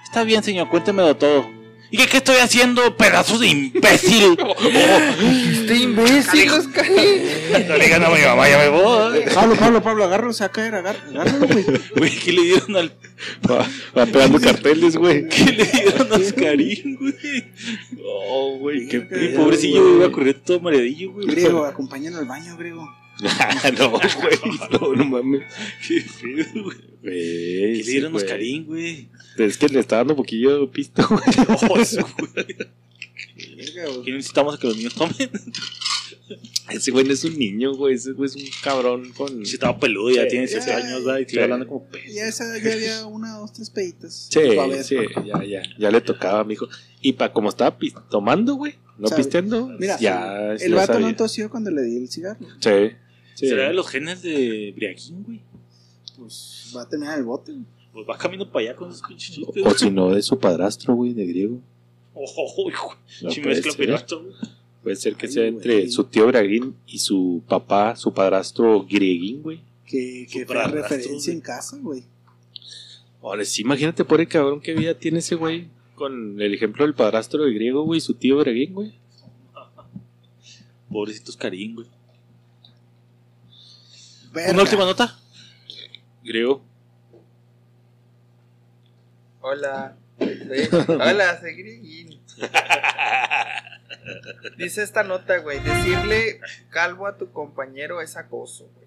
Está 0.04 0.24
bien, 0.24 0.42
señor, 0.42 0.68
cuéntemelo 0.68 1.16
todo. 1.16 1.48
¿Y 1.94 1.96
qué, 1.96 2.06
qué 2.08 2.16
estoy 2.16 2.36
haciendo, 2.38 2.96
pedazos 2.96 3.38
de 3.38 3.46
imbécil? 3.46 4.36
Este 5.64 5.76
imbécil, 5.76 6.50
Oscar. 6.50 6.84
No 7.68 7.76
le 7.76 7.94
a 7.94 7.98
mi 8.10 8.20
mamá, 8.20 8.48
ya 8.48 8.58
me 8.58 8.68
voy. 8.68 9.20
Pablo, 9.32 9.54
Pablo, 9.54 9.80
Pablo, 9.80 10.04
agárralo, 10.04 10.32
se 10.32 10.42
va 10.42 10.46
a 10.46 10.50
caer, 10.50 10.74
agár- 10.74 11.00
agárralo, 11.08 11.46
güey. 11.46 11.64
Güey, 11.96 12.10
¿qué 12.18 12.32
le 12.32 12.42
dieron 12.42 12.76
al 12.76 12.92
Va, 13.48 13.64
va 13.96 14.06
pegando 14.06 14.40
carteles, 14.40 14.96
güey. 14.96 15.28
¿Qué 15.28 15.44
le 15.52 15.64
dieron 15.66 16.12
a 16.12 16.16
Oscarín, 16.16 16.96
güey? 16.96 17.14
Oh, 18.04 18.58
güey, 18.58 18.88
qué 18.88 19.06
Qué 19.06 19.28
pobrecillo, 19.36 19.80
güey. 19.80 19.84
güey, 19.92 19.96
iba 19.98 20.06
a 20.08 20.10
correr 20.12 20.34
todo 20.44 20.58
mareadillo, 20.58 21.12
güey. 21.12 21.28
Griego, 21.28 21.64
acompáñalo 21.64 22.18
al 22.18 22.24
baño, 22.26 22.56
griego. 22.56 22.88
no, 23.78 23.90
güey. 23.98 24.02
No, 24.72 24.94
no 24.94 25.04
mames. 25.04 25.42
Qué 25.86 26.04
pedo, 26.20 26.64
güey. 26.64 26.76
¿Qué 27.02 27.72
le 27.76 27.84
sí, 27.84 27.90
dieron 27.90 28.12
güey. 28.12 28.24
Oscarín, 28.24 28.66
güey? 28.66 29.08
Es 29.38 29.56
que 29.56 29.68
le 29.68 29.80
está 29.80 29.96
dando 29.96 30.16
poquillo 30.16 30.70
pisto, 30.70 31.06
güey. 31.08 31.22
¿Qué 34.04 34.12
necesitamos 34.12 34.54
a 34.54 34.58
que 34.58 34.66
los 34.66 34.76
niños 34.76 34.94
tomen? 34.94 35.30
Ese 36.70 36.90
güey 36.90 37.04
no 37.04 37.12
es 37.12 37.24
un 37.24 37.38
niño, 37.38 37.74
güey. 37.74 37.94
Ese 37.94 38.12
güey 38.12 38.28
es 38.28 38.36
un 38.36 38.42
cabrón 38.62 39.12
con. 39.12 39.44
Si 39.44 39.54
estaba 39.54 39.78
peludo, 39.78 40.10
ya 40.10 40.22
Sí. 40.22 40.28
tiene 40.30 40.48
7 40.48 40.64
Ya, 40.66 40.76
años, 40.78 41.04
¿verdad? 41.04 41.20
Y 41.20 41.24
sigue 41.24 41.32
sí. 41.32 41.38
hablando 41.40 41.66
como 41.68 41.86
pez. 41.88 42.14
Ya, 42.14 42.26
esa, 42.26 42.44
ya 42.58 42.72
había 42.72 43.06
una, 43.06 43.36
dos, 43.38 43.52
tres 43.52 43.70
peditas. 43.70 44.28
Sí, 44.30 44.40
sí, 44.82 44.96
ya, 45.26 45.44
ya. 45.44 45.62
Ya 45.78 45.90
le 45.90 46.00
tocaba, 46.00 46.42
mijo. 46.44 46.66
Y 47.00 47.12
pa, 47.12 47.32
como 47.32 47.50
estaba 47.50 47.76
tomando, 48.10 48.54
güey. 48.54 48.74
No 48.98 49.08
Sabe. 49.08 49.22
pisteando. 49.22 49.68
Mira, 49.78 49.98
ya. 49.98 50.52
el 50.52 50.70
ya 50.70 50.76
vato 50.76 50.94
sabía. 50.94 51.08
no 51.08 51.16
tosió 51.16 51.50
cuando 51.50 51.70
le 51.70 51.82
di 51.82 51.96
el 51.98 52.08
cigarro. 52.08 52.46
Sí. 52.60 52.70
Sí. 53.34 53.48
¿Será 53.48 53.68
de 53.68 53.74
los 53.74 53.88
genes 53.88 54.22
de 54.22 54.72
Briaquín, 54.76 55.22
güey? 55.24 55.40
Pues 56.18 56.72
va 56.76 56.82
a 56.82 56.88
terminar 56.88 57.18
el 57.18 57.24
bote. 57.24 57.52
güey. 57.52 57.64
Pues 57.92 58.06
va 58.08 58.18
caminando 58.18 58.50
para 58.50 58.66
allá 58.66 58.76
con 58.76 58.90
esos 58.90 59.02
pinches 59.06 59.34
chistes. 59.34 59.64
O, 59.64 59.68
o 59.68 59.74
si 59.74 59.90
no, 59.90 60.10
de 60.14 60.22
su 60.22 60.38
padrastro, 60.38 60.94
güey, 60.94 61.12
de 61.14 61.26
griego. 61.26 61.60
Oh, 62.14 62.68
hijo. 62.68 62.94
No, 63.22 63.30
Si 63.30 63.40
puede 63.40 63.56
mezcla 63.56 63.72
ser. 63.72 63.80
pirato, 63.80 64.22
güey. 64.22 64.34
Puede 64.82 64.96
ser 64.96 65.14
que 65.16 65.26
Ay, 65.26 65.32
sea 65.32 65.42
güey. 65.44 65.54
entre 65.54 65.88
su 65.90 66.04
tío 66.04 66.26
Bragín 66.26 66.74
y 66.86 66.98
su 66.98 67.42
papá, 67.48 67.96
su 67.96 68.12
padrastro 68.12 68.84
grieguín, 68.84 69.42
güey. 69.42 69.60
Que, 69.86 70.26
que 70.30 70.44
fue 70.46 70.62
referencia 70.66 71.12
güey. 71.12 71.30
en 71.30 71.40
casa, 71.40 71.78
güey. 71.80 72.04
Ahora 73.22 73.44
sí, 73.44 73.62
imagínate, 73.62 74.04
pobre 74.04 74.26
cabrón, 74.26 74.60
qué 74.60 74.74
vida 74.74 74.94
tiene 74.94 75.20
ese 75.20 75.34
güey. 75.36 75.68
Con 75.94 76.40
el 76.40 76.52
ejemplo 76.54 76.84
del 76.84 76.94
padrastro 76.94 77.44
de 77.44 77.52
griego, 77.54 77.82
güey, 77.84 77.98
y 77.98 78.00
su 78.00 78.14
tío 78.14 78.36
Bragín, 78.38 78.74
güey. 78.74 78.92
Pobrecito 80.90 81.30
Oscarín, 81.30 81.74
güey. 81.74 81.86
Verga. 84.34 84.52
¿Una 84.52 84.62
última 84.62 84.84
nota? 84.84 85.16
Griego. 86.22 86.60
Hola. 89.40 89.96
Soy- 90.18 90.68
Hola, 90.88 91.40
soy 91.40 91.54
Griguín. 91.54 92.20
Dice 94.58 94.82
esta 94.82 95.02
nota, 95.04 95.38
güey. 95.38 95.60
Decirle 95.60 96.40
calvo 96.70 97.06
a 97.06 97.16
tu 97.16 97.30
compañero 97.30 98.00
es 98.00 98.16
acoso, 98.16 98.68
güey. 98.74 98.84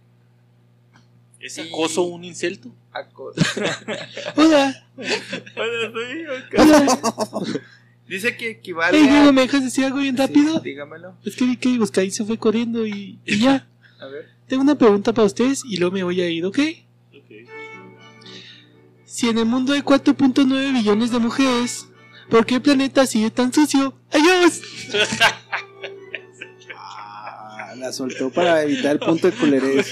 ¿Es 1.39 1.57
acoso 1.59 2.03
un 2.03 2.23
incelto? 2.23 2.73
Acoso. 2.91 3.39
Hola. 4.35 4.85
Hola, 4.97 5.91
soy 5.93 6.25
Oscar. 6.25 7.61
Dice 8.07 8.35
que 8.37 8.49
equivale 8.51 8.97
a... 9.09 9.31
¿me 9.31 9.41
dejas 9.41 9.63
decir 9.63 9.85
algo 9.85 9.99
bien 9.99 10.15
Sí, 10.17 10.59
dígamelo. 10.63 11.15
Es 11.25 11.35
que 11.35 11.45
vi 11.45 11.57
que 11.57 11.69
se 12.11 12.25
fue 12.25 12.37
corriendo 12.37 12.85
y, 12.87 13.19
y 13.25 13.39
ya. 13.39 13.67
A 13.99 14.05
ver. 14.07 14.29
Tengo 14.47 14.63
una 14.63 14.77
pregunta 14.77 15.13
para 15.13 15.25
ustedes 15.25 15.63
y 15.65 15.77
luego 15.77 15.93
me 15.93 16.03
voy 16.03 16.21
a 16.21 16.29
ir, 16.29 16.45
¿ok? 16.45 16.59
Si 19.05 19.27
en 19.27 19.37
el 19.39 19.45
mundo 19.45 19.73
hay 19.73 19.81
4.9 19.81 20.73
billones 20.73 21.11
de 21.11 21.19
mujeres, 21.19 21.87
¿por 22.29 22.45
qué 22.45 22.55
el 22.55 22.61
planeta 22.61 23.05
sigue 23.07 23.31
tan 23.31 23.51
sucio? 23.53 23.97
¡Adiós! 24.11 24.61
Ah, 26.79 27.73
la 27.75 27.91
soltó 27.91 28.29
para 28.29 28.63
evitar 28.63 28.93
el 28.93 28.99
punto 28.99 29.29
de 29.29 29.35
culerés. 29.35 29.89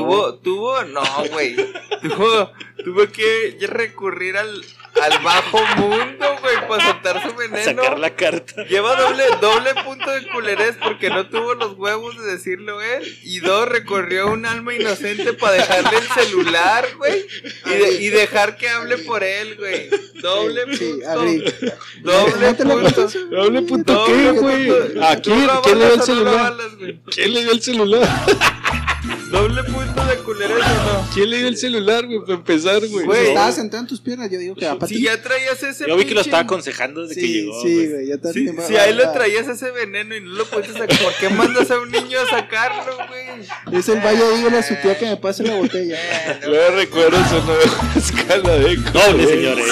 Tuvo, 0.00 0.34
tuvo, 0.38 0.82
no, 0.84 1.02
güey. 1.32 1.56
Tuvo, 2.02 2.52
tuvo 2.84 3.06
que 3.12 3.56
recurrir 3.62 4.36
al, 4.36 4.64
al 5.02 5.18
bajo 5.22 5.58
mundo, 5.76 6.26
güey, 6.40 6.68
para 6.68 6.86
soltar 6.86 7.22
su 7.28 7.34
veneno. 7.34 7.64
sacar 7.82 7.98
la 7.98 8.10
carta. 8.14 8.64
Lleva 8.64 8.94
doble, 9.00 9.24
doble 9.40 9.74
punto 9.84 10.10
de 10.10 10.28
culerés 10.28 10.76
porque 10.82 11.10
no 11.10 11.28
tuvo 11.28 11.54
los 11.54 11.72
huevos 11.76 12.16
de 12.18 12.32
decirlo 12.32 12.80
él. 12.80 13.02
Y 13.24 13.40
dos, 13.40 13.68
recorrió 13.68 14.28
un 14.28 14.46
alma 14.46 14.74
inocente 14.74 15.32
para 15.32 15.54
dejarle 15.54 15.98
el 15.98 16.08
celular, 16.08 16.86
güey. 16.96 17.26
Y, 17.66 17.70
de- 17.70 18.02
y 18.02 18.08
dejar 18.10 18.56
que 18.56 18.68
hable 18.68 18.98
por 18.98 19.24
él, 19.24 19.56
güey. 19.56 19.88
Doble 20.22 20.76
Sí, 20.76 20.94
punto. 21.14 21.52
Doble 22.02 22.46
¿No 22.46 22.54
te 22.56 22.64
lo 22.64 22.80
punto. 22.80 23.08
¿Doble 23.30 23.62
punto 23.62 24.04
qué, 24.06 24.30
güey? 24.32 24.70
¿A 25.02 25.20
¿Tú 25.20 25.30
quién? 25.32 25.48
¿Quién 25.64 25.78
le 25.78 25.84
dio 25.86 25.94
el 25.94 26.02
celular? 26.02 26.54
¿Quién 27.12 27.34
le 27.34 27.40
dio 27.42 27.52
el 27.52 27.62
celular? 27.62 28.08
Doble 29.30 29.62
punto 29.64 30.04
de 30.06 30.16
culerés 30.18 30.56
o 30.56 30.58
no. 30.58 31.08
¿Quién 31.12 31.30
le 31.30 31.38
dio 31.38 31.48
el 31.48 31.56
celular, 31.56 32.06
güey? 32.06 32.20
Para 32.20 32.34
empezar, 32.34 32.86
güey. 32.86 33.04
Güey. 33.04 33.26
Estaba 33.28 33.52
sentado 33.52 33.82
en 33.82 33.86
tus 33.88 34.00
piernas, 34.00 34.30
yo 34.30 34.38
digo 34.38 34.54
que 34.54 34.66
Si 34.86 35.02
ya 35.02 35.20
traías 35.22 35.62
ese 35.62 35.86
Yo 35.86 35.96
vi 35.96 36.04
que 36.04 36.14
lo 36.14 36.20
pinche- 36.20 36.26
estaba 36.26 36.42
aconsejando 36.42 37.02
desde 37.06 37.14
que 37.20 37.20
Sí, 37.26 37.32
llegó. 37.32 37.62
sí, 37.62 37.86
güey. 37.88 38.06
ya 38.06 38.18
te 38.18 38.32
Si, 38.32 38.48
si 38.66 38.76
ahí 38.76 38.94
lo 38.94 39.10
traías 39.12 39.48
ese 39.48 39.70
veneno 39.70 40.16
y 40.16 40.20
no 40.20 40.30
lo 40.30 40.44
puedes 40.46 40.72
sacar, 40.72 40.98
¿por 40.98 41.12
qué 41.14 41.28
mandas 41.28 41.70
a 41.70 41.78
un 41.80 41.90
niño 41.90 42.18
a 42.20 42.26
sacarlo, 42.30 42.96
güey? 43.08 43.78
Es 43.78 43.88
el 43.88 44.00
vaya, 44.00 44.28
dígale 44.36 44.58
a 44.58 44.62
su 44.62 44.74
tía 44.82 44.98
que 44.98 45.06
me 45.06 45.16
pase 45.16 45.42
la 45.44 45.54
botella. 45.56 45.98
Luego 46.46 46.76
recuerdo 46.76 47.18
su 47.28 47.44
nueva 47.44 47.92
escala 47.96 48.52
de 48.54 48.76
Doble, 48.76 49.26
señores. 49.26 49.66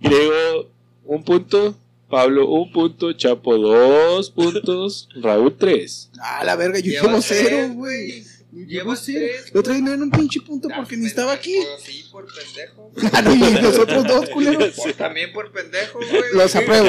Griego, 0.00 0.68
un 1.04 1.24
punto. 1.24 1.76
Pablo, 2.10 2.46
un 2.48 2.70
punto. 2.70 3.12
Chapo, 3.14 3.56
dos 3.56 4.30
puntos. 4.30 5.08
Raúl, 5.16 5.56
tres. 5.58 6.10
Ah, 6.20 6.44
la 6.44 6.54
verga, 6.54 6.78
yo 6.78 6.92
Lleva 6.92 7.06
llevo 7.08 7.20
tres, 7.20 7.42
cero, 7.48 7.70
güey. 7.74 8.24
Llevo 8.54 8.68
Lleva 8.70 8.96
cero. 8.96 9.26
tres, 9.32 9.54
La 9.54 9.60
otra 9.60 9.72
vez 9.74 9.82
no 9.82 9.92
era 9.92 10.02
un 10.02 10.10
pinche 10.10 10.40
punto 10.40 10.68
porque 10.74 10.96
ni 10.96 11.06
estaba 11.06 11.32
aquí. 11.32 11.54
Sí, 11.84 12.04
por 12.12 12.24
pendejo. 12.26 12.92
Ah, 13.12 13.22
no, 13.22 13.34
y 13.34 13.38
nosotros 13.60 14.04
dos, 14.06 14.28
culeros. 14.30 14.70
Por- 14.76 14.92
también 14.94 15.32
por 15.32 15.50
pendejo, 15.50 15.98
güey. 15.98 16.22
Los 16.34 16.54
apruebo. 16.54 16.86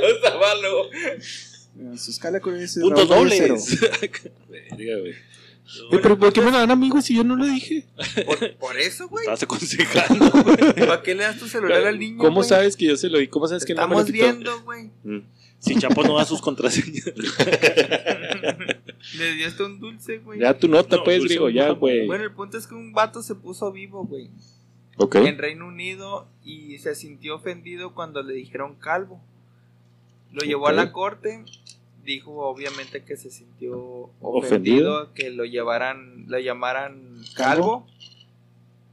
Los 0.00 0.24
avalo. 0.32 0.90
Su 1.96 2.10
escala 2.10 2.40
con 2.40 2.56
ese 2.58 2.80
Puntos 2.80 3.08
dobles. 3.08 3.80
Verga, 4.50 5.00
güey. 5.00 5.14
Pero 5.90 6.18
¿por 6.18 6.32
qué 6.32 6.40
me 6.40 6.50
la 6.50 6.58
dan 6.58 6.70
amigos 6.70 7.04
si 7.06 7.14
yo 7.16 7.24
no 7.24 7.36
lo 7.36 7.46
dije? 7.46 7.84
Por, 8.26 8.54
por 8.56 8.78
eso, 8.78 9.08
güey. 9.08 9.22
Estabas 9.22 9.42
aconsejando. 9.42 10.30
¿Para 10.30 11.02
qué 11.02 11.14
le 11.14 11.24
das 11.24 11.38
tu 11.38 11.48
celular 11.48 11.84
al 11.86 11.98
niño? 11.98 12.18
¿Cómo 12.18 12.36
güey? 12.36 12.48
sabes 12.48 12.76
que 12.76 12.84
yo 12.86 12.96
se 12.96 13.08
lo 13.08 13.18
di? 13.18 13.28
¿Cómo 13.28 13.48
sabes 13.48 13.64
que 13.64 13.74
no 13.74 13.88
me 13.88 13.94
lo 13.94 14.00
Estamos 14.02 14.12
viendo, 14.12 14.60
güey. 14.62 14.90
Mm. 15.04 15.20
Si 15.64 15.76
Chapo 15.76 16.02
no 16.02 16.16
da 16.18 16.26
sus 16.26 16.42
contraseñas. 16.42 17.06
Le 19.16 19.32
dio 19.34 19.46
hasta 19.46 19.64
un 19.64 19.80
dulce, 19.80 20.18
güey. 20.18 20.40
Ya 20.40 20.58
tu 20.58 20.68
nota, 20.68 20.96
No, 20.96 21.04
pues, 21.04 21.20
dulce, 21.20 21.34
Griego, 21.34 21.48
ya, 21.48 21.70
güey. 21.70 22.06
Bueno, 22.06 22.24
el 22.24 22.32
punto 22.32 22.58
es 22.58 22.66
que 22.66 22.74
un 22.74 22.92
vato 22.92 23.22
se 23.22 23.34
puso 23.34 23.72
vivo, 23.72 24.04
güey. 24.04 24.28
Ok. 24.98 25.14
En 25.16 25.38
Reino 25.38 25.66
Unido 25.66 26.26
y 26.44 26.78
se 26.78 26.94
sintió 26.94 27.36
ofendido 27.36 27.94
cuando 27.94 28.22
le 28.22 28.34
dijeron 28.34 28.74
calvo. 28.74 29.20
Lo 30.32 30.42
llevó 30.44 30.68
a 30.68 30.72
la 30.72 30.92
corte. 30.92 31.44
Dijo 32.04 32.32
obviamente 32.46 33.02
que 33.02 33.16
se 33.16 33.30
sintió 33.30 34.10
¿Ofendido? 34.20 34.92
ofendido, 35.00 35.14
que 35.14 35.30
lo 35.30 35.46
llevaran, 35.46 36.26
lo 36.28 36.38
llamaran 36.38 37.22
calvo. 37.34 37.86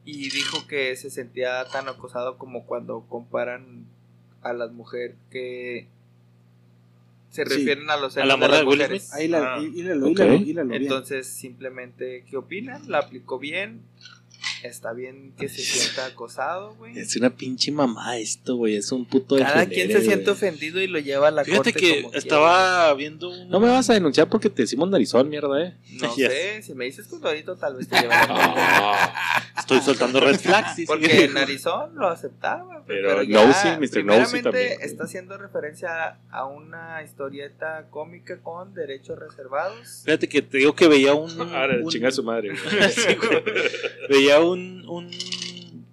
Y 0.05 0.29
dijo 0.29 0.65
que 0.67 0.95
se 0.95 1.09
sentía 1.09 1.65
tan 1.65 1.89
acosado 1.89 2.37
como 2.37 2.65
cuando 2.65 3.01
comparan 3.09 3.85
a 4.41 4.53
las 4.53 4.71
mujeres 4.71 5.17
que 5.29 5.87
se 7.31 7.43
Sí. 7.45 7.49
refieren 7.49 7.89
a 7.89 7.97
los 7.97 8.15
¿A 8.17 8.25
la 8.25 8.33
senos 8.35 8.39
de 8.39 8.47
las 8.49 8.59
de 8.59 8.65
Will 8.67 8.77
mujeres. 8.79 9.03
Smith? 9.07 9.13
Ahí 9.19 9.27
la, 9.27 9.55
Ah. 9.55 9.59
hílalo, 9.63 10.07
hílalo. 10.09 10.73
Entonces, 10.75 11.25
simplemente, 11.27 12.23
¿qué 12.29 12.37
opinan? 12.37 12.87
¿La 12.91 12.99
aplicó 12.99 13.39
bien? 13.39 13.81
¿Está 14.67 14.93
bien 14.93 15.33
que 15.37 15.49
se 15.49 15.61
sienta 15.61 16.05
acosado, 16.05 16.75
güey? 16.75 16.97
Es 16.97 17.15
una 17.15 17.29
pinche 17.35 17.71
mamá 17.71 18.17
esto, 18.17 18.55
güey. 18.55 18.75
Es 18.75 18.91
un 18.91 19.05
puto 19.05 19.37
Cada 19.37 19.65
quien 19.65 19.91
se 19.91 20.01
siente 20.01 20.29
ofendido 20.31 20.79
y 20.81 20.87
lo 20.87 20.99
lleva 20.99 21.29
a 21.29 21.31
la 21.31 21.43
Fíjate 21.43 21.71
corte 21.73 21.79
que 21.79 22.01
como 22.03 22.13
estaba 22.15 22.93
viendo 22.93 23.29
un. 23.29 23.49
No 23.49 23.59
me 23.59 23.69
vas 23.69 23.89
a 23.89 23.93
denunciar 23.93 24.29
porque 24.29 24.49
te 24.49 24.63
decimos 24.63 24.89
narizón, 24.89 25.29
mierda, 25.29 25.61
eh. 25.63 25.77
No 26.01 26.11
sé, 26.15 26.61
si 26.63 26.73
me 26.75 26.85
dices 26.85 27.07
Condorito 27.07 27.55
tal 27.55 27.75
vez 27.75 27.87
te 27.87 27.99
lleve 27.99 28.13
a 28.13 29.43
estoy 29.57 29.79
soltando 29.81 30.19
red 30.19 30.39
flags. 30.39 30.75
sí, 30.75 30.81
sí. 30.81 30.87
Porque 30.87 31.29
Narizón 31.33 31.95
lo 31.95 32.07
aceptaba. 32.07 32.63
güey, 32.65 32.81
Pero 32.87 33.23
ya, 33.23 33.45
Nosy, 33.45 33.67
Mr. 33.79 33.89
Primeramente, 33.91 34.41
también, 34.43 34.81
está 34.81 35.03
haciendo 35.05 35.37
referencia 35.37 36.17
a 36.29 36.45
una 36.45 37.01
historieta 37.03 37.87
cómica 37.89 38.39
con 38.41 38.73
derechos 38.73 39.17
reservados. 39.19 40.01
Fíjate 40.05 40.27
que 40.27 40.41
te 40.41 40.57
digo 40.59 40.73
que 40.75 40.87
veía 40.87 41.13
un. 41.13 41.29
Ahora, 41.41 41.77
un- 41.81 41.89
chinga 41.89 42.11
su 42.11 42.23
madre. 42.23 42.51
Sí, 42.55 43.15
veía 44.09 44.39
un, 44.39 44.50
un 44.59 45.85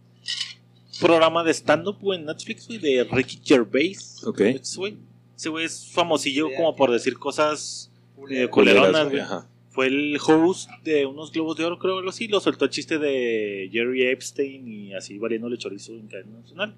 programa 1.00 1.44
de 1.44 1.52
stand-up 1.54 1.98
en 2.12 2.24
Netflix 2.26 2.66
güey, 2.66 2.78
de 2.78 3.04
Ricky 3.04 3.40
Gervais. 3.44 4.22
Ok. 4.24 4.40
Ese 4.40 4.76
güey, 4.78 4.96
ese 5.36 5.48
güey 5.48 5.64
es 5.64 5.86
famosillo 5.92 6.48
como 6.56 6.74
por 6.74 6.90
decir 6.90 7.18
cosas 7.18 7.90
eh, 8.30 8.48
Culero. 8.48 8.50
culeronas, 8.50 9.08
güey. 9.10 9.22
Fue 9.70 9.86
el 9.86 10.18
host 10.26 10.68
de 10.82 11.06
unos 11.06 11.30
globos 11.30 11.56
de 11.56 11.64
oro, 11.64 11.78
creo 11.78 11.98
algo 11.98 12.10
así. 12.10 12.26
Lo 12.26 12.40
soltó 12.40 12.64
el 12.64 12.70
chiste 12.72 12.98
de 12.98 13.68
Jerry 13.72 14.06
Epstein 14.06 14.66
y 14.66 14.94
así 14.94 15.18
valiéndole 15.18 15.56
chorizo 15.56 15.92
en 15.92 16.08
cadena 16.08 16.38
nacional. 16.40 16.74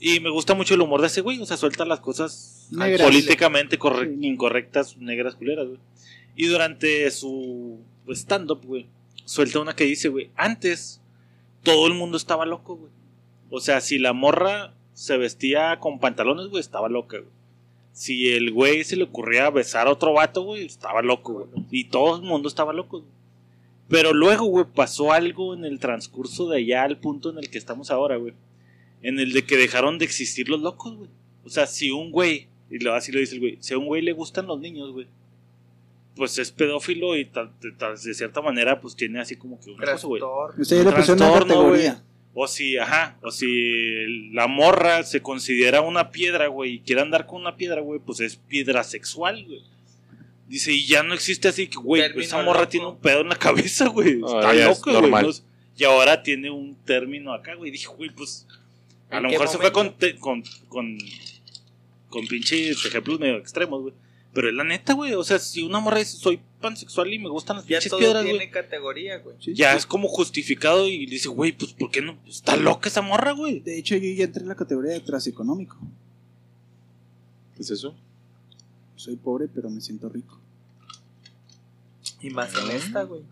Y 0.00 0.18
me 0.18 0.30
gusta 0.30 0.54
mucho 0.54 0.74
el 0.74 0.80
humor 0.80 1.02
de 1.02 1.06
ese 1.08 1.20
güey, 1.20 1.40
o 1.40 1.46
sea, 1.46 1.56
suelta 1.56 1.84
las 1.84 2.00
cosas 2.00 2.66
Negras. 2.72 3.02
políticamente 3.06 3.78
corre- 3.78 4.16
incorrectas, 4.22 4.96
negras 4.96 5.36
culeras, 5.36 5.68
güey. 5.68 5.78
Y 6.34 6.46
durante 6.46 7.08
su 7.12 7.78
stand-up, 8.08 8.62
güey, 8.64 8.86
suelta 9.30 9.60
una 9.60 9.76
que 9.76 9.84
dice, 9.84 10.08
güey, 10.08 10.28
antes 10.34 11.00
todo 11.62 11.86
el 11.86 11.94
mundo 11.94 12.16
estaba 12.16 12.46
loco, 12.46 12.74
güey. 12.74 12.90
O 13.48 13.60
sea, 13.60 13.80
si 13.80 14.00
la 14.00 14.12
morra 14.12 14.74
se 14.92 15.16
vestía 15.18 15.78
con 15.78 16.00
pantalones, 16.00 16.48
güey, 16.48 16.60
estaba 16.60 16.88
loca, 16.88 17.18
güey. 17.18 17.30
Si 17.92 18.32
el 18.32 18.50
güey 18.50 18.82
se 18.82 18.96
le 18.96 19.04
ocurría 19.04 19.48
besar 19.50 19.86
a 19.86 19.92
otro 19.92 20.14
vato, 20.14 20.42
güey, 20.42 20.64
estaba 20.64 21.00
loco, 21.00 21.32
güey. 21.32 21.64
Y 21.70 21.84
todo 21.84 22.16
el 22.16 22.22
mundo 22.22 22.48
estaba 22.48 22.72
loco, 22.72 23.02
güey. 23.02 23.10
Pero 23.88 24.12
luego, 24.12 24.46
güey, 24.46 24.66
pasó 24.74 25.12
algo 25.12 25.54
en 25.54 25.64
el 25.64 25.78
transcurso 25.78 26.48
de 26.48 26.58
allá 26.58 26.82
al 26.82 26.98
punto 26.98 27.30
en 27.30 27.38
el 27.38 27.50
que 27.50 27.58
estamos 27.58 27.92
ahora, 27.92 28.16
güey. 28.16 28.34
En 29.00 29.20
el 29.20 29.32
de 29.32 29.44
que 29.44 29.56
dejaron 29.56 29.98
de 29.98 30.06
existir 30.06 30.48
los 30.48 30.60
locos, 30.60 30.96
güey. 30.96 31.10
O 31.44 31.50
sea, 31.50 31.68
si 31.68 31.92
un 31.92 32.10
güey, 32.10 32.48
y 32.68 32.84
así 32.88 33.12
lo 33.12 33.20
dice 33.20 33.34
el 33.36 33.40
güey, 33.40 33.58
si 33.60 33.74
a 33.74 33.78
un 33.78 33.86
güey 33.86 34.02
le 34.02 34.12
gustan 34.12 34.48
los 34.48 34.58
niños, 34.58 34.90
güey, 34.90 35.06
pues 36.16 36.38
es 36.38 36.50
pedófilo 36.52 37.16
y 37.16 37.24
tal, 37.24 37.50
de, 37.60 37.72
tal- 37.72 37.96
de 38.00 38.14
cierta 38.14 38.40
manera, 38.42 38.80
pues 38.80 38.94
tiene 38.96 39.20
así 39.20 39.36
como 39.36 39.58
que 39.60 39.70
una 39.70 39.84
cosa, 39.92 40.06
güey. 40.06 40.20
Trastorno. 41.16 41.46
Categoría. 41.64 42.02
O 42.34 42.46
si, 42.46 42.76
ajá, 42.78 43.18
o 43.22 43.30
si 43.32 44.30
la 44.32 44.46
morra 44.46 45.02
se 45.02 45.20
considera 45.20 45.80
una 45.80 46.10
piedra, 46.10 46.46
güey, 46.46 46.74
y 46.74 46.78
quiere 46.80 47.00
andar 47.02 47.26
con 47.26 47.40
una 47.40 47.56
piedra, 47.56 47.80
güey, 47.80 47.98
pues 48.00 48.20
es 48.20 48.36
piedra 48.36 48.84
sexual, 48.84 49.44
güey. 49.46 49.62
Dice, 50.46 50.72
y 50.72 50.86
ya 50.86 51.02
no 51.02 51.14
existe 51.14 51.48
así 51.48 51.66
que, 51.68 51.76
güey, 51.76 52.12
pues 52.12 52.26
esa 52.26 52.42
morra 52.42 52.60
loco. 52.60 52.70
tiene 52.70 52.86
un 52.86 52.98
pedo 52.98 53.20
en 53.20 53.28
la 53.28 53.36
cabeza, 53.36 53.88
güey. 53.88 54.20
Ah, 54.24 54.40
Está 54.40 54.54
ya 54.54 54.70
es 54.70 54.78
loca, 54.78 54.90
güey. 54.90 55.02
normal. 55.02 55.26
¿no? 55.26 55.32
Y 55.76 55.84
ahora 55.84 56.22
tiene 56.22 56.50
un 56.50 56.74
término 56.84 57.32
acá, 57.32 57.54
güey. 57.54 57.70
Dije, 57.70 57.86
güey, 57.86 58.10
pues. 58.10 58.46
A 59.10 59.16
¿En 59.16 59.22
lo 59.24 59.28
mejor 59.30 59.48
se 59.48 59.58
fue 59.58 59.72
con, 59.72 59.96
te- 59.96 60.16
con, 60.16 60.42
con, 60.68 60.98
con 62.08 62.26
pinches 62.26 62.84
ejemplos 62.84 63.18
medio 63.18 63.36
extremos, 63.38 63.80
güey. 63.82 63.94
Pero 64.32 64.48
es 64.48 64.54
la 64.54 64.62
neta, 64.64 64.92
güey. 64.94 65.14
O 65.14 65.24
sea, 65.24 65.38
si 65.40 65.62
una 65.62 65.80
morra 65.80 65.98
dice, 65.98 66.16
soy 66.16 66.40
pansexual 66.60 67.12
y 67.12 67.18
me 67.18 67.28
gustan 67.28 67.56
las 67.56 67.64
Ya 67.66 67.78
pinches 67.78 67.90
todo 67.90 67.98
piedras, 68.00 68.24
tiene 68.24 68.50
categoría, 68.50 69.18
güey. 69.18 69.36
Sí, 69.40 69.54
Ya 69.54 69.72
sí. 69.72 69.78
es 69.78 69.86
como 69.86 70.06
justificado 70.08 70.86
y 70.88 71.06
dice, 71.06 71.28
güey, 71.28 71.52
pues 71.52 71.72
¿por 71.72 71.90
qué 71.90 72.00
no? 72.00 72.16
Está 72.26 72.56
loca 72.56 72.88
esa 72.88 73.02
morra, 73.02 73.32
güey. 73.32 73.58
De 73.60 73.76
hecho, 73.78 73.96
yo 73.96 74.08
ya 74.14 74.24
entré 74.24 74.42
en 74.42 74.48
la 74.48 74.54
categoría 74.54 74.92
de 74.92 75.00
transeconómico. 75.00 75.76
¿Qué 77.56 77.62
es 77.62 77.70
eso? 77.70 77.94
Soy 78.94 79.16
pobre, 79.16 79.48
pero 79.52 79.68
me 79.68 79.80
siento 79.80 80.08
rico. 80.08 80.38
Y 82.20 82.30
más 82.30 82.52
en 82.54 82.70
esta, 82.70 83.02
güey. 83.02 83.22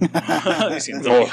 Diciendo, 0.74 1.10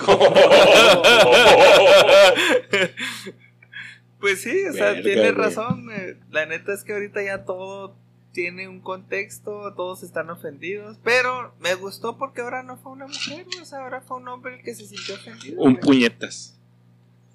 Pues 4.20 4.42
sí, 4.42 4.66
o 4.70 4.74
sea, 4.74 4.94
Verga, 4.94 5.04
tiene 5.04 5.32
razón. 5.32 5.86
güey. 5.86 6.18
La 6.32 6.46
neta 6.46 6.74
es 6.74 6.84
que 6.84 6.94
ahorita 6.94 7.24
ya 7.24 7.46
todo 7.46 7.96
tiene 8.38 8.68
un 8.68 8.82
contexto, 8.82 9.74
todos 9.76 10.04
están 10.04 10.30
ofendidos. 10.30 11.00
Pero 11.04 11.56
me 11.60 11.74
gustó 11.74 12.20
porque 12.20 12.42
ahora 12.42 12.62
no 12.62 12.78
fue 12.78 12.92
una 12.92 13.08
mujer. 13.08 13.48
O 13.60 13.66
sea, 13.66 13.80
ahora 13.80 14.02
fue 14.02 14.18
un 14.18 14.28
hombre 14.28 14.58
el 14.58 14.62
que 14.62 14.76
se 14.76 14.86
sintió 14.86 15.16
ofendido. 15.16 15.60
Un 15.60 15.72
güey. 15.74 15.80
puñetas. 15.84 16.56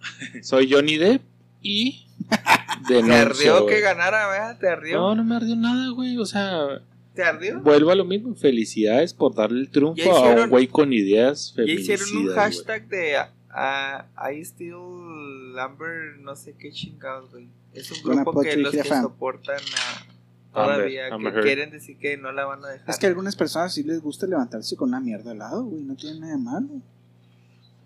Soy 0.43 0.71
Johnny 0.73 0.99
Depp 0.99 1.23
y 1.61 2.07
Te 2.87 2.95
denuncio, 2.95 3.17
ardió 3.17 3.63
güey. 3.65 3.75
que 3.75 3.81
ganara, 3.81 4.29
¿verdad? 4.29 4.59
Te 4.61 4.69
ardió. 4.69 5.01
No, 5.01 5.17
no 5.17 5.25
me 5.25 5.35
ardió 5.35 5.57
nada, 5.57 5.91
güey. 5.91 6.17
O 6.19 6.25
sea, 6.25 6.81
¿Te 7.17 7.25
ardió? 7.25 7.61
vuelvo 7.63 7.91
a 7.91 7.97
lo 7.97 8.05
mismo. 8.05 8.37
Felicidades 8.37 9.13
por 9.13 9.35
darle 9.35 9.59
el 9.59 9.71
triunfo 9.71 10.09
a 10.09 10.45
un 10.45 10.51
güey 10.51 10.69
con 10.69 10.93
ideas 10.93 11.53
Ya 11.57 11.65
hicieron 11.65 12.17
un 12.17 12.25
güey. 12.27 12.37
hashtag 12.37 12.87
de 12.87 13.17
ah, 13.51 14.07
I 14.33 14.41
still 14.43 15.59
Amber, 15.59 16.17
no 16.21 16.37
sé 16.37 16.55
qué 16.57 16.71
chingados, 16.71 17.33
güey. 17.33 17.49
Es 17.75 17.91
un 17.91 18.03
grupo 18.05 18.41
que 18.41 18.57
los 18.57 18.71
que 18.71 18.85
soportan 18.85 19.57
a 19.59 20.12
todavía, 20.53 21.07
Amber 21.13 21.35
que 21.35 21.41
quieren 21.41 21.71
decir 21.71 21.99
que 21.99 22.17
no 22.17 22.31
la 22.33 22.45
van 22.45 22.65
a 22.65 22.69
dejar. 22.69 22.91
Es 22.91 22.99
que 22.99 23.07
a 23.07 23.09
algunas 23.09 23.37
personas 23.37 23.73
sí 23.75 23.83
les 23.83 24.01
gusta 24.01 24.27
levantarse 24.27 24.77
con 24.77 24.89
una 24.91 25.01
mierda 25.01 25.33
al 25.33 25.39
lado, 25.39 25.65
güey. 25.65 25.83
No 25.83 25.95
tiene 25.97 26.21
nada 26.21 26.33
de 26.33 26.39
malo. 26.39 26.69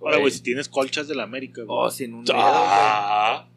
Ahora, 0.01 0.19
güey, 0.19 0.31
si 0.33 0.41
tienes 0.41 0.69
colchas 0.69 1.09
de 1.09 1.15
la 1.15 1.23
América, 1.25 1.63
güey. 1.63 1.69
Oh, 1.79 1.91
sin 1.91 2.15
un 2.15 2.25
dedo, 2.25 2.37
güey. 2.37 2.47
Ah, 2.53 3.49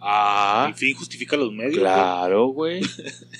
ah, 0.00 0.64
El 0.68 0.74
fin 0.74 0.96
justifica 0.96 1.36
los 1.36 1.52
medios, 1.52 1.78
claro, 1.78 2.46
güey. 2.48 2.80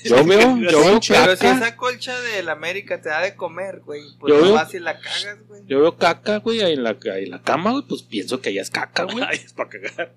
Yo 0.04 0.24
veo, 0.26 0.58
yo 0.58 0.80
veo 0.84 1.00
Pero 1.00 1.00
si 1.00 1.12
caca. 1.12 1.32
esa 1.32 1.76
colcha 1.76 2.18
de 2.20 2.42
la 2.42 2.52
América 2.52 3.00
te 3.00 3.08
da 3.08 3.22
de 3.22 3.34
comer, 3.34 3.80
güey, 3.84 4.02
pues 4.20 4.32
Yo 4.32 4.38
no 4.40 4.44
veo- 4.46 4.54
vas 4.54 4.72
y 4.74 4.78
la 4.78 4.98
cagas, 5.00 5.38
güey. 5.48 5.62
Yo 5.66 5.80
veo 5.80 5.96
caca, 5.96 6.38
güey, 6.38 6.60
ahí 6.60 6.74
en 6.74 6.82
la, 6.84 6.96
ahí 7.12 7.24
en 7.24 7.30
la 7.30 7.42
cama, 7.42 7.72
güey. 7.72 7.84
Pues 7.88 8.02
pienso 8.02 8.40
que 8.40 8.50
ella 8.50 8.62
es 8.62 8.70
caca, 8.70 9.04
güey. 9.04 9.16
güey. 9.18 9.26
Ay, 9.30 9.40
es 9.44 9.52
para 9.52 9.70
cagar. 9.70 10.14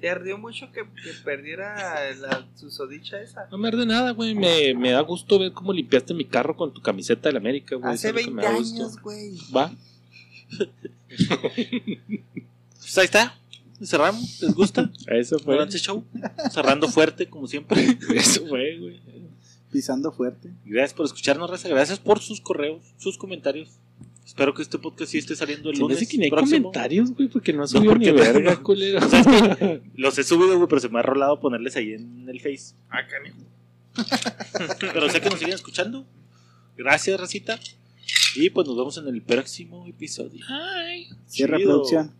Te 0.00 0.10
ardió 0.10 0.36
mucho 0.36 0.70
que, 0.72 0.82
que 0.82 1.12
perdiera 1.24 2.12
la 2.16 2.46
susodicha 2.54 3.20
esa. 3.20 3.46
No 3.50 3.56
me 3.58 3.68
arde 3.68 3.86
nada, 3.86 4.10
güey. 4.12 4.34
Me, 4.34 4.74
me 4.74 4.90
da 4.90 5.00
gusto 5.00 5.38
ver 5.38 5.52
cómo 5.52 5.72
limpiaste 5.72 6.12
mi 6.12 6.24
carro 6.26 6.54
con 6.56 6.72
tu 6.74 6.82
camiseta 6.82 7.28
de 7.28 7.32
la 7.32 7.38
América, 7.38 7.76
güey. 7.76 7.92
Hace 7.94 8.08
Eso 8.10 8.18
es 8.18 8.26
lo 8.26 8.32
que 8.32 8.36
20 8.36 8.36
me 8.36 8.42
da 8.42 8.58
gusto. 8.58 8.76
años, 8.82 9.02
güey. 9.02 9.38
Va. 9.56 9.72
Pues 12.78 12.98
ahí 12.98 13.04
está. 13.04 13.38
Cerramos. 13.82 14.40
¿Les 14.42 14.54
gusta? 14.54 14.90
Eso 15.08 15.38
fue. 15.38 15.54
Durante 15.54 15.78
show. 15.78 16.04
Cerrando 16.50 16.88
fuerte, 16.88 17.28
como 17.28 17.46
siempre. 17.46 17.98
Eso 18.14 18.46
fue, 18.46 18.78
güey. 18.78 19.00
Pisando 19.70 20.12
fuerte. 20.12 20.52
Gracias 20.64 20.94
por 20.94 21.06
escucharnos, 21.06 21.50
Raza. 21.50 21.68
Gracias 21.68 21.98
por 21.98 22.20
sus 22.20 22.40
correos, 22.40 22.82
sus 22.98 23.18
comentarios. 23.18 23.70
Espero 24.26 24.52
que 24.52 24.62
este 24.62 24.76
podcast 24.76 25.12
sí 25.12 25.18
esté 25.18 25.36
saliendo 25.36 25.70
el 25.70 25.78
lunes. 25.78 26.06
Que 26.08 26.18
ni 26.18 26.24
hay 26.24 26.30
comentarios, 26.30 27.12
güey, 27.12 27.28
porque 27.28 27.52
no 27.52 27.62
ha 27.62 27.68
subido 27.68 27.94
ni 27.94 28.10
verga, 28.10 28.60
no. 28.60 29.80
los 29.94 30.18
he 30.18 30.24
subido, 30.24 30.56
güey, 30.56 30.68
pero 30.68 30.80
se 30.80 30.88
me 30.88 30.98
ha 30.98 31.02
rolado 31.02 31.38
ponerles 31.38 31.76
ahí 31.76 31.92
en 31.92 32.28
el 32.28 32.40
Face. 32.40 32.74
Ah, 32.90 33.06
canijo. 33.06 33.38
pero 34.80 35.08
sé 35.08 35.20
que 35.20 35.30
nos 35.30 35.38
siguen 35.38 35.54
escuchando. 35.54 36.04
Gracias, 36.76 37.20
Racita. 37.20 37.60
Y 38.34 38.50
pues 38.50 38.66
nos 38.66 38.76
vemos 38.76 38.98
en 38.98 39.06
el 39.06 39.22
próximo 39.22 39.86
episodio. 39.86 40.44
Hi. 40.48 41.08
Cierra 41.26 41.58
producción. 41.58 42.12